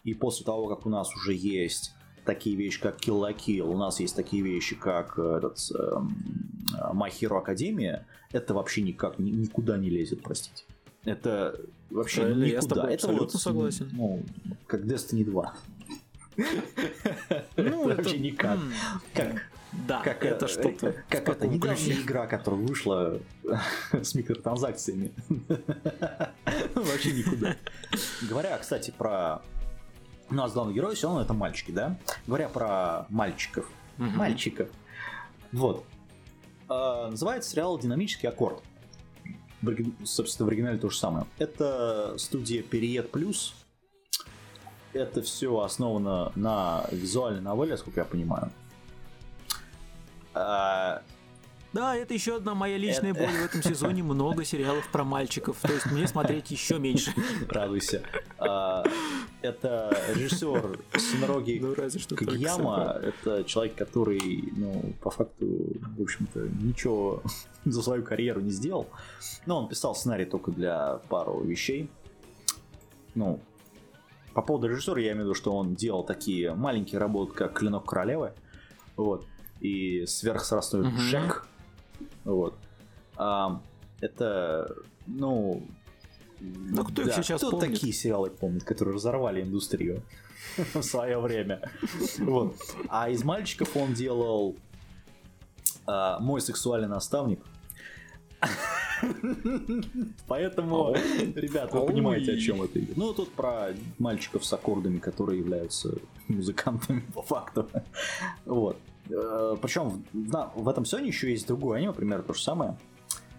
и 0.05 0.15
после 0.15 0.45
того, 0.47 0.69
как 0.69 0.87
у 0.87 0.89
нас 0.91 1.15
уже 1.15 1.33
есть 1.35 1.93
такие 2.25 2.57
вещи, 2.57 2.81
как 2.81 2.99
Kill 3.01 3.21
la 3.21 3.37
Kill, 3.37 3.61
у 3.63 3.77
нас 3.77 4.01
есть 4.01 4.17
такие 4.17 4.43
вещи, 4.43 4.75
как 4.77 5.19
э, 5.19 5.37
этот 5.39 5.59
э, 5.75 5.97
My 6.93 7.11
Hero 7.11 7.45
Academia, 7.45 8.05
это 8.33 8.55
вообще 8.55 8.83
никак 8.83 9.19
ни- 9.19 9.31
никуда 9.31 9.77
не 9.77 9.91
лезет, 9.91 10.23
простите. 10.23 10.65
Это 11.05 11.61
вообще 11.91 12.23
Правильно, 12.23 12.45
никуда. 12.45 12.55
я 12.57 12.63
с 12.63 12.67
тобой 12.67 12.85
это 12.95 12.95
абсолютно 12.95 13.27
вот, 13.33 13.41
согласен. 13.43 13.89
Ну, 13.93 14.23
как 14.67 14.83
Destiny 14.85 15.25
2. 15.25 15.55
Ну, 17.57 17.89
это 17.89 18.03
вообще 18.03 18.19
никак. 18.19 18.59
Как 19.15 19.43
Да, 19.87 20.01
как 20.03 20.25
это 20.25 20.49
что-то. 20.49 20.89
э, 20.89 20.95
Как 21.09 21.29
это 21.29 21.47
недавняя 21.47 22.01
игра, 22.01 22.27
которая 22.27 22.61
вышла 22.61 23.19
с 23.93 24.15
микротранзакциями. 24.15 25.13
Вообще 26.75 27.13
никуда. 27.13 27.57
Говоря, 28.29 28.57
кстати, 28.59 28.93
про... 28.97 29.43
У 30.31 30.35
нас 30.35 30.53
главный 30.53 30.75
герой, 30.75 30.95
все 30.95 31.07
равно 31.09 31.23
это 31.23 31.35
мальчики, 31.35 31.71
да? 31.71 31.99
Говоря 32.27 32.49
про 32.49 33.07
мальчиков. 33.11 33.69
Мальчиков. 33.97 34.69
Вот. 35.53 35.85
А, 36.69 37.11
Называется 37.11 37.51
сериал 37.51 37.79
«Динамический 37.79 38.29
аккорд». 38.29 38.63
Собственно, 40.05 40.47
в 40.47 40.51
оригинале 40.51 40.79
то 40.79 40.91
же 40.91 40.97
самое. 40.99 41.27
Это 41.39 42.15
студия 42.19 42.63
Периет 42.63 43.11
Плюс. 43.11 43.55
Это 44.93 45.23
все 45.23 45.59
основано 45.61 46.33
на 46.37 46.87
визуальной 46.91 47.41
новелле, 47.41 47.77
сколько 47.77 48.01
я 48.01 48.05
понимаю. 48.05 48.51
А, 50.39 51.03
Да, 51.73 51.95
это 51.97 52.15
еще 52.15 52.37
одна 52.37 52.55
моя 52.55 52.77
личная 52.79 53.11
Это- 53.13 53.21
боль 53.21 53.33
в 53.35 53.45
этом 53.45 53.63
сезоне. 53.63 54.03
Много 54.03 54.45
сериалов 54.45 54.89
про 54.93 55.05
мальчиков. 55.05 55.59
То 55.61 55.73
есть 55.73 55.87
мне 55.87 56.07
смотреть 56.07 56.51
еще 56.51 56.79
меньше. 56.79 57.13
Радуйся. 57.49 58.03
А, 58.39 58.85
Это 59.43 59.97
режиссер 60.15 60.81
Синроги 60.99 61.59
Ну. 61.63 61.75
Сакура. 61.75 63.01
Это 63.03 63.45
человек, 63.45 63.75
который, 63.77 64.53
ну, 64.57 64.93
по 65.03 65.11
факту, 65.11 65.47
в 65.97 66.03
общем-то, 66.03 66.41
ничего 66.63 67.23
за 67.65 67.83
свою 67.83 68.03
карьеру 68.03 68.41
не 68.41 68.51
сделал. 68.51 68.89
Но 69.47 69.59
он 69.59 69.69
писал 69.69 69.95
сценарий 69.95 70.25
только 70.25 70.51
для 70.51 71.01
пару 71.09 71.43
вещей. 71.43 71.89
Ну, 73.15 73.41
по 74.35 74.43
поводу 74.43 74.69
режиссера 74.69 75.01
я 75.01 75.13
имею 75.13 75.17
в 75.19 75.25
виду, 75.29 75.35
что 75.35 75.53
он 75.53 75.75
делал 75.75 76.05
такие 76.05 76.55
маленькие 76.55 76.99
работы, 76.99 77.33
как 77.35 77.53
«Клинок 77.59 77.85
королевы», 77.87 78.33
вот, 78.97 79.27
и 79.61 80.05
«Сверхсрастной 80.07 80.89
Мгм. 80.89 80.99
Джек», 80.99 81.47
вот. 82.25 82.55
А, 83.17 83.61
это, 84.01 84.77
ну... 85.07 85.67
Ну, 86.39 86.85
кто 86.85 87.03
их 87.03 87.15
сейчас 87.15 87.41
кто 87.41 87.53
помнит? 87.53 87.71
такие 87.73 87.93
сериалы 87.93 88.29
помнит, 88.29 88.63
которые 88.65 88.95
разорвали 88.95 89.43
индустрию 89.43 90.03
в 90.75 90.83
свое 90.83 91.19
время? 91.19 91.71
Вот. 92.19 92.57
А 92.89 93.09
из 93.09 93.25
мальчиков 93.25 93.75
он 93.77 93.95
делал 93.95 94.57
а, 95.87 96.19
«Мой 96.21 96.41
сексуальный 96.41 96.89
наставник», 96.89 97.41
Поэтому, 100.27 100.95
ребят, 100.95 101.73
вы 101.73 101.87
понимаете, 101.87 102.33
о 102.33 102.39
чем 102.39 102.63
это 102.63 102.79
идет. 102.79 102.97
Ну, 102.97 103.13
тут 103.13 103.33
про 103.33 103.69
мальчиков 103.99 104.45
с 104.45 104.53
аккордами, 104.53 104.99
которые 104.99 105.39
являются 105.39 105.95
музыкантами 106.29 107.01
по 107.15 107.23
факту. 107.23 107.69
Вот. 108.45 108.79
Причем 109.09 110.05
в, 110.13 110.53
в 110.55 110.69
этом 110.69 110.85
сезоне 110.85 111.09
еще 111.09 111.31
есть 111.31 111.47
другое 111.47 111.79
аниме, 111.79 111.93
примерно 111.93 112.25
то 112.25 112.35
же 112.35 112.43
самое, 112.43 112.77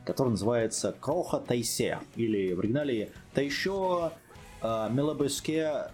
которое 0.05 0.31
называется 0.31 0.95
Кроха 0.99 1.39
Тайсе, 1.39 1.99
или 2.15 2.53
в 2.53 2.59
оригинале 2.59 3.11
Тайшо 3.33 4.13
э, 4.61 4.89
Милабеске 4.91 5.91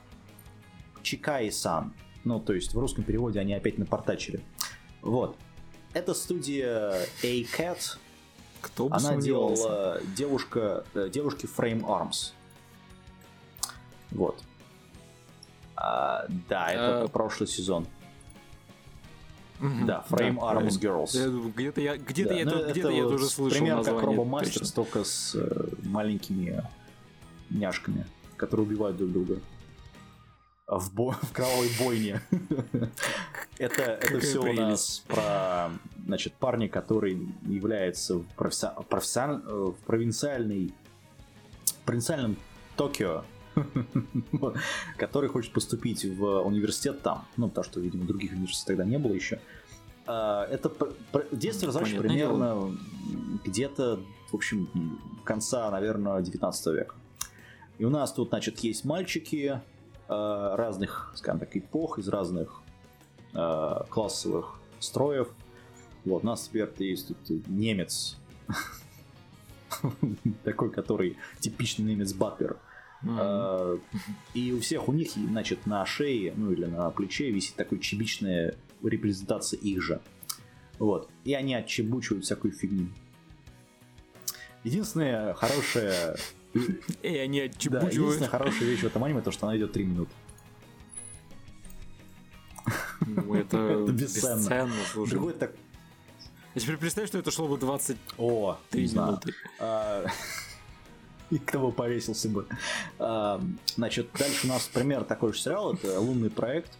Чикай-сан. 1.02 1.94
Ну, 2.24 2.40
то 2.40 2.54
есть 2.54 2.74
в 2.74 2.80
русском 2.80 3.04
переводе 3.04 3.40
они 3.40 3.54
опять 3.54 3.78
напортачили. 3.78 4.42
Вот. 5.02 5.36
Это 5.94 6.14
студия 6.14 6.94
A-Cat, 7.24 7.98
Кто 8.62 8.88
бы 8.88 8.96
она 8.96 9.18
делала 9.18 10.00
девушка, 10.16 10.86
э, 10.94 11.10
девушки 11.12 11.46
Frame 11.46 11.82
Arms. 11.82 12.32
Вот. 14.12 14.42
А, 15.76 16.26
да, 16.48 16.72
это 16.72 17.04
А, 17.04 17.08
прошлый 17.08 17.48
сезон. 17.48 17.88
Да, 19.86 20.04
Frame 20.10 20.38
правильно. 20.40 20.40
Arms 20.70 20.80
Girls. 20.80 21.52
Где-то 21.56 21.80
я, 21.82 21.96
где-то 21.98 22.30
Да, 22.30 22.36
я, 22.36 22.46
ну, 22.46 22.52
это 22.52 22.72
где-то 22.72 22.90
я 22.90 23.04
вот 23.04 23.12
тоже 23.12 23.26
слышал 23.28 23.58
Пример 23.60 23.78
как 23.78 23.86
название. 23.86 24.08
Робомастер, 24.18 24.60
точно. 24.60 24.76
только 24.76 25.04
с 25.06 25.36
э, 25.36 25.68
маленькими 25.84 26.64
няшками, 27.50 28.06
которые 28.36 28.66
убивают 28.68 28.98
друг 28.98 29.12
друга. 29.12 29.40
В, 30.68 30.94
бо- 30.94 31.12
в 31.22 31.32
кровавой 31.32 31.70
бойне. 31.80 32.22
Это, 33.60 33.84
это 33.84 34.20
все 34.20 34.40
у 34.42 34.52
нас 34.54 35.04
про 35.08 35.70
значит, 36.06 36.34
парня, 36.34 36.68
который 36.68 37.28
является 37.44 38.16
професси- 38.36 38.74
профессион- 38.90 39.44
э, 39.46 39.72
в 39.72 39.76
провинциальной 39.86 40.74
провинциальном 41.86 42.36
Токио, 42.76 43.24
который 44.98 45.30
хочет 45.30 45.54
поступить 45.54 46.06
в 46.06 46.42
университет 46.42 47.02
там. 47.02 47.26
Ну, 47.38 47.50
потому 47.50 47.64
что, 47.64 47.80
видимо, 47.80 48.06
других 48.06 48.32
университетов 48.32 48.68
тогда 48.68 48.86
не 48.86 48.98
было 48.98 49.14
еще. 49.14 49.40
А, 50.06 50.46
Это 50.46 50.72
действие 51.32 51.68
разворачивается 51.68 52.08
примерно 52.08 52.78
где-то, 53.46 54.00
в 54.32 54.36
общем, 54.36 55.00
конца, 55.24 55.70
наверное, 55.72 56.22
19 56.22 56.68
века. 56.68 56.96
И 57.78 57.86
у 57.86 57.90
нас 57.90 58.14
тут, 58.14 58.30
значит, 58.30 58.60
есть 58.60 58.86
мальчики 58.86 59.62
э, 60.08 60.56
разных, 60.56 61.12
скажем 61.16 61.40
так, 61.40 61.56
эпох, 61.58 61.98
из 61.98 62.08
разных 62.08 62.62
э, 63.34 63.76
классовых 63.90 64.60
строев. 64.80 65.30
Вот, 66.06 66.24
у 66.24 66.26
нас 66.26 66.48
теперь 66.48 66.70
есть 66.80 67.08
тут 67.08 67.48
немец, 67.48 68.18
такой, 70.44 70.70
который 70.70 71.18
типичный 71.40 71.86
немец 71.86 72.14
Батлер. 72.14 72.58
Э, 73.06 73.78
И 74.34 74.52
у 74.54 74.60
всех 74.62 74.88
у 74.88 74.94
них, 74.94 75.12
значит, 75.12 75.66
на 75.66 75.86
шее, 75.86 76.34
ну 76.36 76.52
или 76.52 76.66
на 76.66 76.90
плече 76.90 77.32
висит 77.32 77.56
такой 77.56 77.80
чебичная 77.80 78.56
репрезентация 78.82 79.60
их 79.60 79.82
же. 79.82 80.02
Вот. 80.80 81.10
И 81.24 81.34
они 81.34 81.54
отчебучивают 81.56 82.26
всякую 82.26 82.54
фигню. 82.54 82.88
Единственная 84.64 85.34
хорошая... 85.34 86.16
Эй, 87.02 87.24
они 87.24 87.40
Да, 87.40 87.46
отчебучивают. 87.46 87.94
единственная 87.94 88.30
хорошая 88.30 88.68
вещь 88.70 88.80
в 88.82 88.86
этом 88.86 89.04
аниме, 89.04 89.22
то, 89.22 89.32
что 89.32 89.48
она 89.48 89.58
идет 89.58 89.72
3 89.74 89.84
минуты. 89.86 90.12
Ну, 93.06 93.36
это 93.36 93.58
Это 93.84 93.92
бесценно. 93.92 94.38
бесценно, 94.40 94.74
слушай. 94.92 95.12
Другой 95.12 95.34
так... 95.34 95.52
Я 96.56 96.62
теперь 96.62 96.78
представь, 96.78 97.08
что 97.08 97.18
это 97.18 97.32
шло 97.32 97.48
бы 97.48 97.58
23 97.58 97.98
О, 98.18 98.58
минуты. 98.74 99.34
А, 99.60 100.06
И 101.34 101.40
кто 101.40 101.60
бы 101.60 101.72
повесился 101.72 102.30
бы. 102.30 102.46
Значит, 103.76 104.10
дальше 104.18 104.46
у 104.46 104.50
нас 104.50 104.68
пример 104.68 105.04
такой 105.04 105.34
же 105.34 105.40
сериал, 105.40 105.74
это 105.74 106.00
«Лунный 106.00 106.30
проект». 106.30 106.78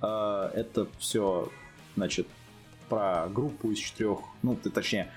А, 0.00 0.48
Это 0.54 0.86
все, 0.98 1.50
значит, 1.96 2.28
про 2.88 3.26
группу 3.28 3.72
из 3.72 3.78
четырех, 3.78 4.18
ну, 4.42 4.54
точнее, 4.56 5.10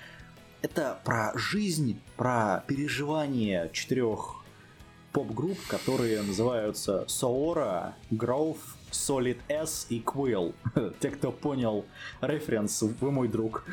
это 0.63 0.99
про 1.05 1.33
жизнь, 1.35 1.99
про 2.15 2.63
переживание 2.67 3.69
четырех 3.73 4.43
поп-групп, 5.11 5.59
которые 5.67 6.23
называются 6.23 7.05
Soora, 7.07 7.93
Grove, 8.09 8.57
Solid 8.91 9.37
S 9.49 9.85
и 9.89 9.99
Quill. 9.99 10.55
Те, 10.99 11.11
кто 11.11 11.31
понял 11.31 11.85
референс, 12.21 12.81
вы 12.81 13.11
мой 13.11 13.27
друг. 13.27 13.65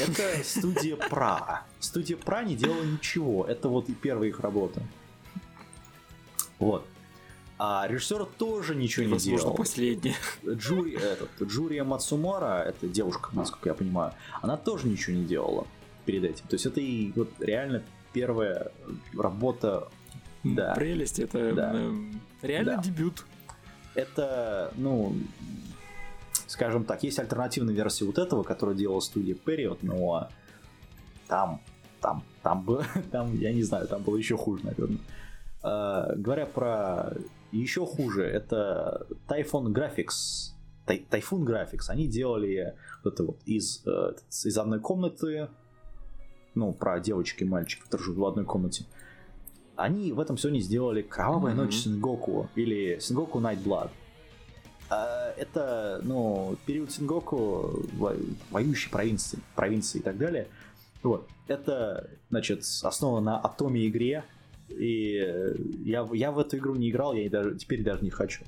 Это 0.00 0.44
студия 0.44 0.96
Пра. 0.96 1.64
Студия 1.80 2.16
Пра 2.16 2.44
не 2.44 2.56
делала 2.56 2.82
ничего. 2.82 3.44
Это 3.44 3.68
вот 3.68 3.88
и 3.88 3.94
первая 3.94 4.28
их 4.28 4.40
работа. 4.40 4.82
Вот. 6.58 6.86
А 7.58 7.86
режиссер 7.88 8.26
тоже 8.38 8.74
ничего 8.74 9.06
не 9.06 9.18
делал. 9.18 9.54
последний. 9.54 10.14
Джури, 10.46 10.94
этот, 10.94 11.30
Джурия 11.42 11.84
Мацумара, 11.84 12.62
это 12.62 12.86
девушка, 12.86 13.30
насколько 13.32 13.70
я 13.70 13.74
понимаю, 13.74 14.12
она 14.42 14.58
тоже 14.58 14.86
ничего 14.86 15.16
не 15.16 15.24
делала 15.24 15.66
перед 16.04 16.24
этим. 16.24 16.46
То 16.48 16.54
есть 16.54 16.66
это 16.66 16.80
и 16.80 17.12
вот 17.12 17.30
реально 17.40 17.82
первая 18.12 18.72
работа. 19.16 19.88
Да. 20.44 20.74
Прелесть, 20.74 21.18
это 21.18 21.52
да. 21.52 21.74
Реально 22.42 22.76
да. 22.76 22.82
дебют. 22.82 23.24
Это, 23.94 24.72
ну, 24.76 25.16
скажем 26.46 26.84
так, 26.84 27.02
есть 27.02 27.18
альтернативная 27.18 27.74
версия 27.74 28.04
вот 28.04 28.18
этого, 28.18 28.42
которую 28.42 28.76
делала 28.76 29.00
студия 29.00 29.34
Period, 29.34 29.78
но 29.82 30.28
там, 31.28 31.60
там, 32.00 32.22
там 32.42 32.64
было, 32.64 32.84
там, 33.10 33.36
я 33.38 33.52
не 33.52 33.62
знаю, 33.62 33.88
там 33.88 34.02
было 34.02 34.16
еще 34.16 34.36
хуже, 34.36 34.64
наверное. 34.64 35.00
Uh, 35.62 36.14
говоря 36.16 36.46
про 36.46 37.14
еще 37.50 37.84
хуже, 37.84 38.24
это 38.24 39.06
Typhoon 39.28 39.72
Graphics. 39.72 40.52
Typhoon 40.86 41.44
Graphics, 41.44 41.88
они 41.88 42.06
делали 42.06 42.76
вот 43.02 43.14
это 43.14 43.24
вот 43.24 43.38
из, 43.46 43.84
uh, 43.84 44.16
из 44.44 44.56
одной 44.56 44.80
комнаты, 44.80 45.48
ну, 46.54 46.72
про 46.72 47.00
девочек 47.00 47.42
и 47.42 47.44
мальчиков, 47.44 47.86
которые 47.86 48.04
живут 48.04 48.20
в 48.20 48.26
одной 48.26 48.44
комнате. 48.44 48.84
Они 49.74 50.12
в 50.12 50.20
этом 50.20 50.38
сезоне 50.38 50.60
сделали 50.60 51.02
Кровавая 51.02 51.52
mm-hmm. 51.52 51.56
ночь 51.56 51.74
Сингоку 51.74 52.48
или 52.54 52.98
Сингоку 52.98 53.40
Night 53.40 53.62
Blood. 53.62 53.90
А, 54.88 55.32
это, 55.36 56.00
ну, 56.02 56.56
период 56.66 56.92
Сингоку, 56.92 57.84
воюющей 58.50 58.90
провинции, 58.90 59.38
провинции 59.54 59.98
и 59.98 60.02
так 60.02 60.16
далее. 60.18 60.46
Вот. 61.02 61.28
Это, 61.48 62.08
значит, 62.30 62.64
основано 62.82 63.32
на 63.32 63.38
Атоме 63.38 63.86
игре, 63.86 64.24
и 64.68 65.54
я, 65.84 66.08
я 66.12 66.32
в 66.32 66.38
эту 66.38 66.56
игру 66.58 66.74
не 66.74 66.90
играл, 66.90 67.14
я 67.14 67.28
даже, 67.30 67.56
теперь 67.56 67.82
даже 67.82 68.02
не 68.02 68.10
хочу. 68.10 68.42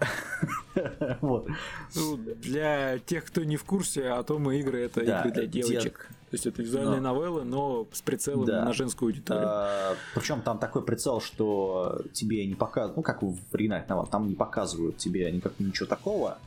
вот. 1.20 1.48
Ну, 1.94 2.16
для 2.16 2.98
тех, 2.98 3.24
кто 3.26 3.44
не 3.44 3.56
в 3.56 3.64
курсе, 3.64 4.06
Атомы 4.06 4.58
игры 4.60 4.80
это 4.80 5.04
да, 5.04 5.20
игры 5.20 5.32
для 5.32 5.46
девочек. 5.46 6.10
То 6.30 6.34
есть 6.34 6.46
это 6.46 6.62
визуальные 6.62 7.00
но... 7.00 7.12
новеллы, 7.12 7.44
но 7.44 7.88
с 7.92 8.02
прицелом 8.02 8.44
да. 8.44 8.64
на 8.64 8.72
женскую 8.72 9.08
аудиторию. 9.08 9.48
А, 9.48 9.96
причем 10.14 10.42
там 10.42 10.58
такой 10.58 10.84
прицел, 10.84 11.20
что 11.20 12.02
тебе 12.12 12.46
не 12.46 12.54
показывают, 12.54 12.96
ну 12.96 13.02
как 13.02 13.22
в 13.22 13.36
оригинале 13.52 13.84
там 13.84 14.28
не 14.28 14.36
показывают 14.36 14.96
тебе 14.96 15.30
никак 15.32 15.58
ничего 15.58 15.86
такого. 15.86 16.38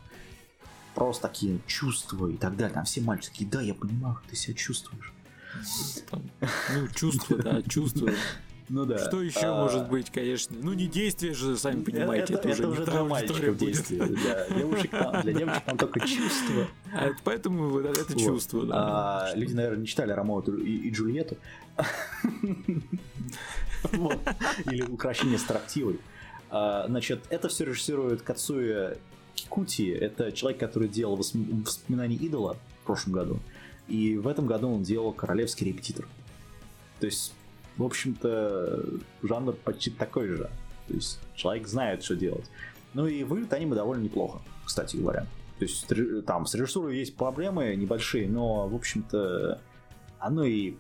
Просто 0.96 1.24
такие 1.24 1.60
чувства 1.68 2.28
и 2.28 2.38
так 2.38 2.56
далее. 2.56 2.74
Там 2.74 2.86
все 2.86 3.02
мальчики, 3.02 3.44
да, 3.44 3.62
я 3.62 3.74
понимаю, 3.74 4.16
как 4.16 4.26
ты 4.30 4.38
себя 4.38 4.54
чувствуешь. 4.54 5.12
Там, 6.10 6.22
ну, 6.74 6.88
чувства, 6.88 7.38
да, 7.38 7.62
чувства. 7.64 8.10
Ну 8.74 8.86
да. 8.86 8.98
Что 8.98 9.22
еще 9.22 9.46
а... 9.46 9.62
может 9.62 9.88
быть, 9.88 10.10
конечно? 10.10 10.58
Ну 10.60 10.74
не 10.74 10.88
действие 10.88 11.36
же, 11.36 11.56
сами 11.58 11.84
понимаете, 11.84 12.34
это, 12.34 12.50
это, 12.50 12.64
это 12.64 12.70
уже 12.70 12.86
для 12.86 13.04
мальчиков 13.04 13.56
действие. 13.56 14.04
Для 14.04 14.50
девушек 14.50 14.90
там, 14.90 15.22
для 15.22 15.34
девушек 15.34 15.64
там 15.64 15.78
только 15.78 16.00
чувство. 16.00 16.68
А, 16.92 17.12
поэтому 17.24 17.78
это 17.78 18.14
вот. 18.14 18.20
чувство. 18.20 18.66
Да, 18.66 19.30
а, 19.30 19.36
люди, 19.36 19.54
наверное, 19.54 19.82
не 19.82 19.86
читали 19.86 20.12
Ромео 20.12 20.42
и, 20.42 20.88
и 20.88 20.90
Джульетту. 20.90 21.38
Или 23.92 24.82
украшение 24.90 25.38
строптивой. 25.38 26.00
А, 26.50 26.88
значит, 26.88 27.20
это 27.30 27.50
все 27.50 27.66
режиссирует 27.66 28.24
Кацуя 28.24 28.98
Кикути. 29.36 29.92
Это 29.92 30.32
человек, 30.32 30.60
который 30.60 30.88
делал 30.88 31.16
воспоминания 31.16 32.16
идола 32.16 32.58
в 32.82 32.88
прошлом 32.88 33.14
году. 33.14 33.40
И 33.88 34.18
в 34.18 34.28
этом 34.28 34.48
году 34.48 34.72
он 34.74 34.82
делал 34.82 35.14
королевский 35.14 35.68
репетитор. 35.68 36.08
То 37.00 37.06
есть 37.06 37.34
в 37.78 37.84
общем-то, 37.84 38.84
жанр 39.24 39.54
почти 39.64 39.92
такой 39.92 40.28
же. 40.28 40.50
То 40.88 40.94
есть 40.94 41.20
человек 41.36 41.68
знает, 41.68 42.04
что 42.04 42.16
делать. 42.16 42.50
Ну 42.94 43.08
и 43.08 43.24
выглядят 43.24 43.54
они 43.54 43.66
довольно 43.66 44.04
неплохо, 44.04 44.40
кстати 44.66 44.98
говоря. 44.98 45.26
То 45.60 45.66
есть 45.66 45.88
там 46.26 46.46
с 46.46 46.54
режиссурой 46.56 46.98
есть 46.98 47.16
проблемы 47.16 47.76
небольшие, 47.76 48.28
но, 48.28 48.68
в 48.68 48.76
общем-то, 48.76 49.62
оно 50.20 50.44
и, 50.44 50.76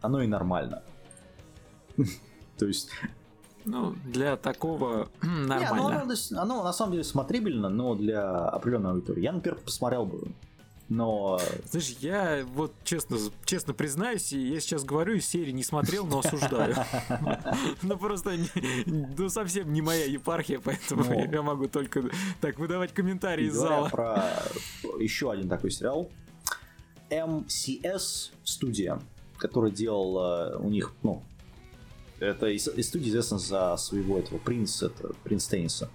оно 0.00 0.22
и 0.22 0.26
нормально. 0.26 0.82
То 2.58 2.66
есть 2.66 2.90
ну, 3.64 3.94
для 4.04 4.36
такого 4.36 5.08
нормально. 5.22 5.58
Не, 5.58 5.66
оно, 5.66 6.42
оно 6.42 6.64
на 6.64 6.72
самом 6.72 6.92
деле 6.92 7.04
смотрибельно, 7.04 7.68
но 7.68 7.94
для 7.94 8.48
определенной 8.48 8.92
аудитории. 8.92 9.22
Я, 9.22 9.32
например, 9.32 9.58
посмотрел 9.60 10.06
бы 10.06 10.28
но... 10.88 11.38
Знаешь, 11.70 11.96
я 12.00 12.46
вот 12.54 12.72
честно, 12.84 13.18
честно 13.44 13.74
признаюсь, 13.74 14.32
я 14.32 14.58
сейчас 14.60 14.84
говорю, 14.84 15.14
из 15.14 15.26
серии 15.26 15.50
не 15.50 15.62
смотрел, 15.62 16.06
но 16.06 16.20
осуждаю. 16.20 16.74
Ну 17.82 17.96
просто 17.96 18.36
ну 18.86 19.28
совсем 19.28 19.72
не 19.72 19.82
моя 19.82 20.04
епархия, 20.04 20.60
поэтому 20.62 21.28
я 21.30 21.42
могу 21.42 21.68
только 21.68 22.04
так 22.40 22.58
выдавать 22.58 22.92
комментарии 22.92 23.46
из 23.46 23.54
зала. 23.54 23.88
про 23.88 24.24
еще 24.98 25.30
один 25.30 25.48
такой 25.48 25.70
сериал. 25.70 26.10
MCS 27.10 28.30
студия, 28.44 29.00
который 29.38 29.70
делал 29.70 30.18
э, 30.18 30.56
у 30.58 30.68
них, 30.68 30.94
ну, 31.02 31.22
это 32.20 32.46
из, 32.46 32.64
студии 32.64 33.08
известна 33.08 33.38
за 33.38 33.76
своего 33.76 34.18
этого 34.18 34.38
принца, 34.38 34.86
это 34.86 35.14
принц 35.24 35.46
Тенниса. 35.46 35.90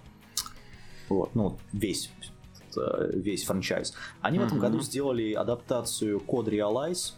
Вот, 1.08 1.34
ну, 1.34 1.58
весь 1.72 2.10
весь 3.12 3.44
франчайз. 3.44 3.94
Они 4.20 4.38
в 4.38 4.42
этом 4.42 4.58
году 4.58 4.80
сделали 4.80 5.32
адаптацию 5.32 6.18
Code 6.18 6.46
Realize, 6.46 7.12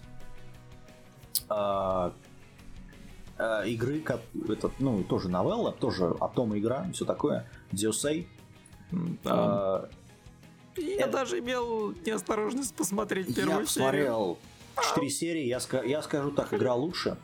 э, 1.50 2.10
э, 3.38 3.68
игры, 3.68 4.00
как, 4.00 4.20
это, 4.48 4.70
ну, 4.78 5.02
тоже 5.04 5.28
новелла, 5.28 5.72
тоже 5.72 6.14
Атома 6.20 6.58
игра, 6.58 6.86
все 6.92 7.04
такое, 7.04 7.48
Диосей. 7.72 8.28
Да. 9.24 9.88
Я 10.76 11.04
это... 11.06 11.12
даже 11.12 11.38
имел 11.38 11.92
неосторожность 12.04 12.74
посмотреть 12.74 13.34
первую 13.34 13.60
я 13.60 13.66
серию. 13.66 14.04
Я 14.04 14.12
смотрел 14.12 14.38
4 14.94 15.10
серии, 15.10 15.44
я, 15.46 15.60
я 15.84 16.02
скажу 16.02 16.30
так, 16.30 16.52
игра 16.52 16.74
лучше 16.74 17.16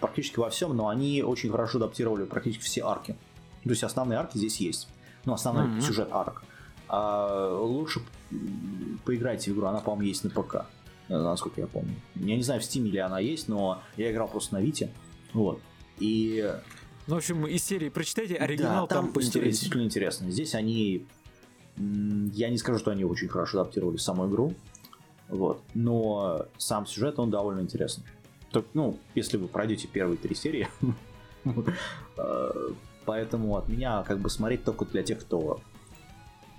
практически 0.00 0.38
во 0.38 0.50
всем, 0.50 0.76
но 0.76 0.88
они 0.88 1.22
очень 1.22 1.50
хорошо 1.50 1.78
адаптировали 1.78 2.24
практически 2.24 2.62
все 2.62 2.82
арки. 2.82 3.16
То 3.62 3.70
есть 3.70 3.82
основные 3.82 4.18
арки 4.18 4.36
здесь 4.36 4.58
есть. 4.58 4.88
Ну, 5.24 5.32
основной 5.32 5.66
mm-hmm. 5.66 5.80
сюжет 5.80 6.08
арк. 6.12 6.44
А 6.96 7.58
лучше 7.60 8.00
поиграйте 9.04 9.50
в 9.50 9.54
игру, 9.54 9.66
она, 9.66 9.80
по-моему, 9.80 10.08
есть 10.08 10.22
на 10.22 10.30
ПК, 10.30 10.66
насколько 11.08 11.60
я 11.60 11.66
помню. 11.66 11.94
Я 12.14 12.36
не 12.36 12.42
знаю, 12.42 12.60
в 12.60 12.64
Steam 12.64 12.84
ли 12.84 12.98
она 12.98 13.18
есть, 13.18 13.48
но 13.48 13.82
я 13.96 14.12
играл 14.12 14.28
просто 14.28 14.54
на 14.54 14.60
Вите. 14.60 14.92
Вот. 15.32 15.60
И... 15.98 16.54
Ну, 17.08 17.14
в 17.16 17.18
общем, 17.18 17.46
из 17.46 17.64
серии 17.64 17.88
прочитайте, 17.88 18.36
оригинал 18.36 18.86
да, 18.86 18.94
там, 18.94 19.04
там 19.06 19.12
поинтереснее. 19.12 19.50
действительно 19.50 19.82
интересно. 19.82 20.30
Здесь 20.30 20.54
они... 20.54 21.06
Я 21.76 22.48
не 22.50 22.58
скажу, 22.58 22.78
что 22.78 22.92
они 22.92 23.04
очень 23.04 23.26
хорошо 23.26 23.60
адаптировали 23.60 23.96
саму 23.96 24.28
игру, 24.28 24.54
вот. 25.28 25.62
Но 25.74 26.46
сам 26.58 26.86
сюжет, 26.86 27.18
он 27.18 27.30
довольно 27.30 27.60
интересный. 27.60 28.04
Так, 28.52 28.66
ну, 28.72 29.00
если 29.16 29.36
вы 29.36 29.48
пройдете 29.48 29.88
первые 29.88 30.16
три 30.16 30.36
серии, 30.36 30.68
э, 32.16 32.50
поэтому 33.04 33.56
от 33.56 33.68
меня 33.68 34.04
как 34.04 34.20
бы 34.20 34.30
смотреть 34.30 34.62
только 34.62 34.84
для 34.84 35.02
тех, 35.02 35.18
кто 35.18 35.60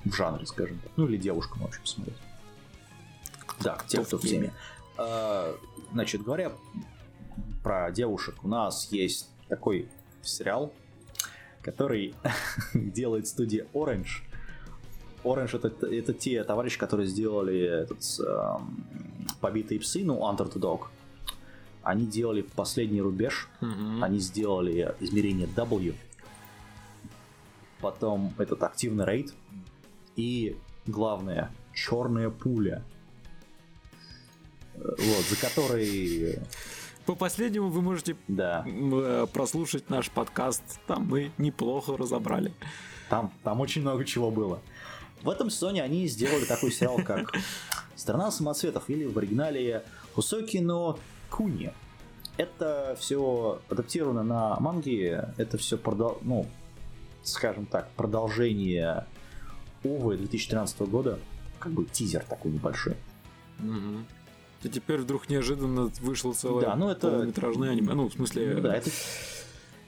в 0.05 0.13
жанре, 0.13 0.45
скажем 0.45 0.79
так. 0.79 0.91
Ну 0.95 1.07
или 1.07 1.17
девушкам, 1.17 1.61
в 1.61 1.65
общем, 1.65 1.85
смотреть. 1.85 2.17
Да, 3.61 3.77
те, 3.87 4.03
кто 4.03 4.17
в 4.17 4.21
теме. 4.21 4.53
А, 4.97 5.55
значит, 5.91 6.23
говоря 6.23 6.51
про 7.63 7.91
девушек, 7.91 8.35
у 8.43 8.47
нас 8.47 8.91
есть 8.91 9.29
такой 9.49 9.89
сериал, 10.21 10.71
который 11.61 12.13
делает 12.73 13.27
студия 13.27 13.65
Orange. 13.73 14.21
Orange 15.23 15.57
это, 15.57 15.87
это 15.87 16.13
те 16.13 16.43
товарищи, 16.43 16.77
которые 16.77 17.07
сделали 17.07 17.59
этот 17.59 18.03
эм, 18.19 18.85
побитые 19.41 19.79
псы, 19.79 20.03
ну, 20.03 20.19
Under 20.19 20.51
the 20.51 20.59
Dog. 20.59 20.87
Они 21.81 22.05
делали 22.05 22.41
последний 22.41 23.01
рубеж, 23.01 23.47
mm-hmm. 23.61 24.03
они 24.03 24.19
сделали 24.19 24.95
измерение 24.99 25.47
W, 25.47 25.95
потом 27.79 28.33
этот 28.39 28.63
активный 28.63 29.05
рейд, 29.05 29.33
и, 30.15 30.57
главное, 30.85 31.51
черная 31.73 32.29
пуля. 32.29 32.83
Вот, 34.75 35.25
за 35.29 35.35
которой... 35.39 36.39
По 37.05 37.13
последнему 37.15 37.69
вы 37.69 37.81
можете 37.81 38.17
да. 38.27 38.65
Э, 38.67 39.27
прослушать 39.31 39.89
наш 39.89 40.09
подкаст. 40.09 40.63
Там 40.87 41.07
мы 41.07 41.31
неплохо 41.37 41.95
разобрали. 41.95 42.51
Там, 43.09 43.31
там 43.43 43.61
очень 43.61 43.81
много 43.81 44.05
чего 44.05 44.31
было. 44.31 44.59
В 45.21 45.29
этом 45.29 45.49
сезоне 45.49 45.83
они 45.83 46.07
сделали 46.07 46.45
такой 46.45 46.71
сериал, 46.71 46.97
как 47.05 47.31
«Страна 47.95 48.31
самоцветов» 48.31 48.89
или 48.89 49.05
в 49.05 49.17
оригинале 49.17 49.83
«Хусоки 50.13 50.57
но 50.57 50.97
Куни». 51.29 51.71
это 52.37 52.97
все 52.99 53.61
адаптировано 53.69 54.23
на 54.23 54.59
манги, 54.59 55.21
это 55.37 55.57
все 55.57 55.77
продол... 55.77 56.19
ну, 56.21 56.47
скажем 57.23 57.65
так, 57.65 57.89
продолжение 57.91 59.05
Овы 59.85 60.17
2013 60.17 60.81
года, 60.81 61.19
как 61.59 61.71
бы 61.71 61.85
тизер 61.85 62.23
такой 62.23 62.51
небольшой. 62.51 62.95
Угу. 63.59 64.05
И 64.63 64.69
теперь 64.69 65.01
вдруг 65.01 65.29
неожиданно 65.29 65.91
вышло 66.01 66.33
целое 66.33 66.65
да, 66.65 66.75
ну 66.75 66.89
это... 66.89 67.09
полнометражное 67.11 67.71
аниме. 67.71 67.93
Ну, 67.93 68.09
в 68.09 68.13
смысле, 68.13 68.53
ну, 68.55 68.61
да, 68.61 68.75
это... 68.75 68.89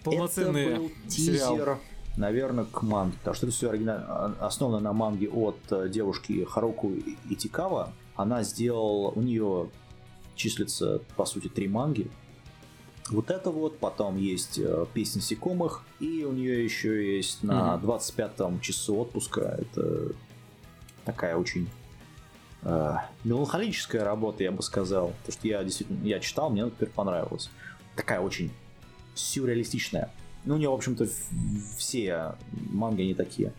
полноценный 0.03 0.65
это 0.65 0.79
был 0.79 0.91
сериал. 1.07 1.55
тизер, 1.55 1.77
наверное, 2.15 2.65
к 2.65 2.81
манге. 2.83 3.17
Потому 3.17 3.35
что 3.35 3.45
это 3.47 3.55
все 3.55 3.69
оригинально, 3.69 4.35
основано 4.39 4.79
на 4.79 4.93
манге 4.93 5.29
от 5.29 5.57
э, 5.71 5.89
девушки 5.89 6.43
Харуку 6.43 6.93
Итикава. 7.29 7.93
Она 8.15 8.43
сделала, 8.43 9.09
у 9.09 9.21
нее 9.21 9.69
числится, 10.35 11.01
по 11.15 11.25
сути, 11.25 11.47
три 11.47 11.67
манги. 11.67 12.11
Вот 13.09 13.31
это 13.31 13.51
вот, 13.51 13.79
потом 13.79 14.17
есть 14.17 14.59
э, 14.59 14.85
песни 14.93 15.19
насекомых, 15.19 15.83
и 15.99 16.25
у 16.25 16.33
нее 16.33 16.63
еще 16.63 17.15
есть 17.17 17.43
на 17.43 17.75
mm 17.75 17.81
25-м 17.81 18.59
часу 18.59 18.97
отпуска. 18.97 19.57
Это 19.59 20.11
такая 21.05 21.37
очень 21.37 21.69
э, 22.63 22.95
меланхолическая 23.23 24.03
работа, 24.03 24.43
я 24.43 24.51
бы 24.51 24.61
сказал. 24.61 25.13
Потому 25.19 25.31
что 25.31 25.47
я 25.47 25.63
действительно, 25.63 26.05
я 26.05 26.19
читал, 26.19 26.49
мне 26.49 26.65
теперь 26.65 26.89
понравилось. 26.89 27.49
Такая 27.95 28.19
очень 28.19 28.51
сюрреалистичная. 29.15 30.11
Ну, 30.43 30.55
у 30.55 30.57
нее, 30.57 30.69
в 30.69 30.73
общем-то, 30.73 31.07
все 31.77 32.35
манги 32.51 33.03
не 33.03 33.13
такие. 33.13 33.53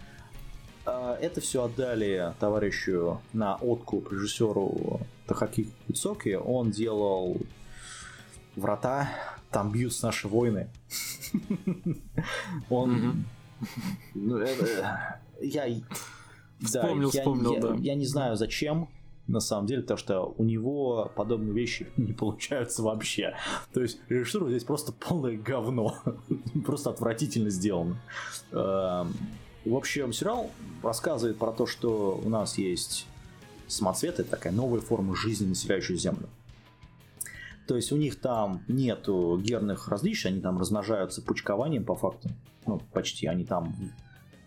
Э, 0.85 1.17
это 1.21 1.41
все 1.41 1.65
отдали 1.65 2.35
товарищу 2.39 3.23
на 3.33 3.57
откуп 3.57 4.13
режиссеру 4.13 5.01
Тахаки 5.27 5.71
Куцоки. 5.87 6.35
Он 6.35 6.71
делал 6.71 7.39
врата, 8.57 9.09
там 9.51 9.73
бьются 9.73 10.07
наши 10.07 10.29
воины. 10.29 10.71
Он... 12.71 13.25
Ну, 14.15 14.41
я... 15.41 15.67
Вспомнил, 16.61 17.11
вспомнил, 17.11 17.61
да. 17.61 17.75
Я 17.79 17.95
не 17.95 18.07
знаю, 18.07 18.37
зачем, 18.37 18.89
на 19.29 19.41
самом 19.41 19.67
деле, 19.67 19.83
потому 19.83 19.99
что 19.99 20.35
у 20.37 20.43
него 20.43 21.13
подобные 21.15 21.53
вещи 21.53 21.87
не 21.97 22.13
получаются 22.13 22.83
вообще. 22.83 23.35
То 23.73 23.83
есть 23.83 23.99
режиссура 24.09 24.49
здесь 24.49 24.65
просто 24.65 24.93
полное 24.93 25.37
говно. 25.37 25.97
просто 26.65 26.91
отвратительно 26.91 27.51
сделано. 27.51 28.01
Эм, 28.51 29.15
в 29.65 29.75
общем, 29.75 30.13
сериал 30.13 30.51
рассказывает 30.83 31.39
про 31.39 31.53
то, 31.53 31.67
что 31.67 32.21
у 32.23 32.29
нас 32.29 32.59
есть 32.59 33.07
самоцветы, 33.67 34.25
такая 34.25 34.53
новая 34.53 34.81
форма 34.81 35.15
жизни, 35.15 35.47
населяющая 35.47 35.97
Землю. 35.97 36.29
То 37.69 37.77
есть 37.77 37.93
у 37.93 37.97
них 37.99 38.19
там 38.19 38.65
нету 38.67 39.39
герных 39.39 39.89
различий, 39.89 40.31
они 40.31 40.41
там 40.41 40.59
размножаются 40.59 41.21
пучкованием 41.21 41.85
по 41.85 41.95
факту. 41.95 42.31
Ну, 42.65 42.81
почти, 42.95 43.27
они 43.27 43.45
там... 43.45 43.75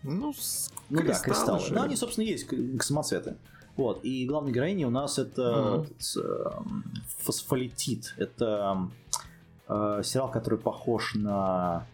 Ну, 0.02 0.34
ну 0.90 1.02
да, 1.06 1.14
кристаллы. 1.20 1.60
Же. 1.60 1.72
Да, 1.72 1.84
они, 1.84 1.94
собственно, 1.94 2.24
есть 2.24 2.48
самоцветы. 2.82 3.36
Вот. 3.76 4.04
И 4.04 4.26
главной 4.26 4.50
героиней 4.50 4.86
у 4.86 4.90
нас 4.90 5.20
это 5.20 5.86
mm-hmm. 5.86 6.20
э, 6.20 6.50
фосфолитит. 7.20 8.12
Это 8.18 8.90
э, 9.68 10.02
сериал, 10.04 10.28
который 10.28 10.58
похож 10.58 11.14
на 11.14 11.86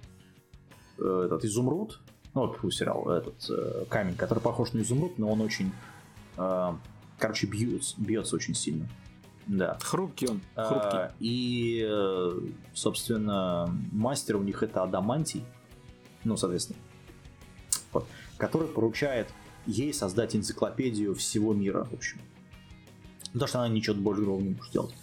э, 0.98 1.22
этот 1.26 1.44
изумруд. 1.44 2.00
Ну, 2.32 2.46
вот 2.46 2.72
сериал, 2.72 3.10
этот 3.10 3.50
э, 3.50 3.84
камень, 3.90 4.16
который 4.16 4.40
похож 4.40 4.72
на 4.72 4.80
изумруд, 4.80 5.18
но 5.18 5.30
он 5.30 5.42
очень, 5.42 5.72
э, 6.38 6.72
короче, 7.18 7.46
бьется, 7.46 7.94
бьется 7.98 8.34
очень 8.34 8.54
сильно. 8.54 8.88
Да. 9.48 9.78
Хрупкий 9.82 10.28
он. 10.28 10.40
Хрупкий. 10.54 10.98
А, 10.98 11.12
и, 11.18 11.84
э, 11.88 12.40
собственно, 12.74 13.74
мастер 13.92 14.36
у 14.36 14.42
них 14.42 14.62
это 14.62 14.82
Адамантий. 14.82 15.44
Ну, 16.24 16.36
соответственно. 16.36 16.78
Вот, 17.92 18.06
который 18.36 18.68
поручает 18.68 19.28
ей 19.66 19.94
создать 19.94 20.36
энциклопедию 20.36 21.14
всего 21.14 21.54
мира, 21.54 21.84
в 21.84 21.94
общем. 21.94 22.20
Потому 23.32 23.48
что 23.48 23.58
она 23.60 23.68
ничего 23.68 23.96
больше 23.96 24.22
другого 24.22 24.42
не 24.42 24.50
может 24.50 24.72
делать. 24.72 24.94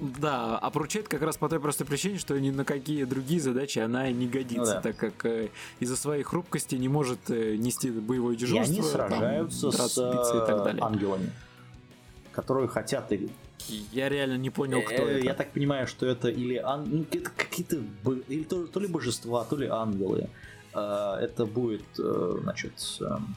Да, 0.00 0.58
а 0.58 0.70
поручает 0.70 1.08
как 1.08 1.20
раз 1.20 1.36
по 1.36 1.50
той 1.50 1.60
простой 1.60 1.86
причине, 1.86 2.18
что 2.18 2.38
ни 2.40 2.50
на 2.50 2.64
какие 2.64 3.04
другие 3.04 3.40
задачи 3.40 3.78
она 3.78 4.10
не 4.10 4.26
годится, 4.26 4.56
ну, 4.58 4.64
да. 4.64 4.80
так 4.80 4.96
как 4.96 5.26
э, 5.26 5.50
из-за 5.80 5.96
своей 5.96 6.22
хрупкости 6.22 6.76
не 6.76 6.88
может 6.88 7.28
э, 7.28 7.56
нести 7.56 7.90
боевое 7.90 8.34
дежурство. 8.34 8.72
И 8.72 8.78
они 8.78 8.82
сражаются 8.82 9.70
там, 9.70 9.88
с 9.88 9.98
и 9.98 10.46
так 10.46 10.64
далее. 10.64 10.82
ангелами 10.82 11.30
которые 12.32 12.68
хотят... 12.68 13.12
Я 13.92 14.08
реально 14.08 14.38
не 14.38 14.50
понял, 14.50 14.82
кто 14.82 14.94
э, 14.94 15.18
это. 15.18 15.26
Я 15.26 15.34
так 15.34 15.52
понимаю, 15.52 15.86
что 15.86 16.06
это 16.06 16.28
или 16.28 16.56
ан... 16.56 16.84
ну, 16.90 17.06
это 17.10 17.30
какие-то 17.30 17.76
или 18.28 18.42
то, 18.42 18.66
то 18.66 18.80
ли 18.80 18.88
божества, 18.88 19.44
то 19.44 19.56
ли 19.56 19.68
ангелы. 19.68 20.28
Э, 20.74 21.16
это 21.20 21.46
будет, 21.46 21.84
э, 21.98 22.38
значит, 22.42 22.72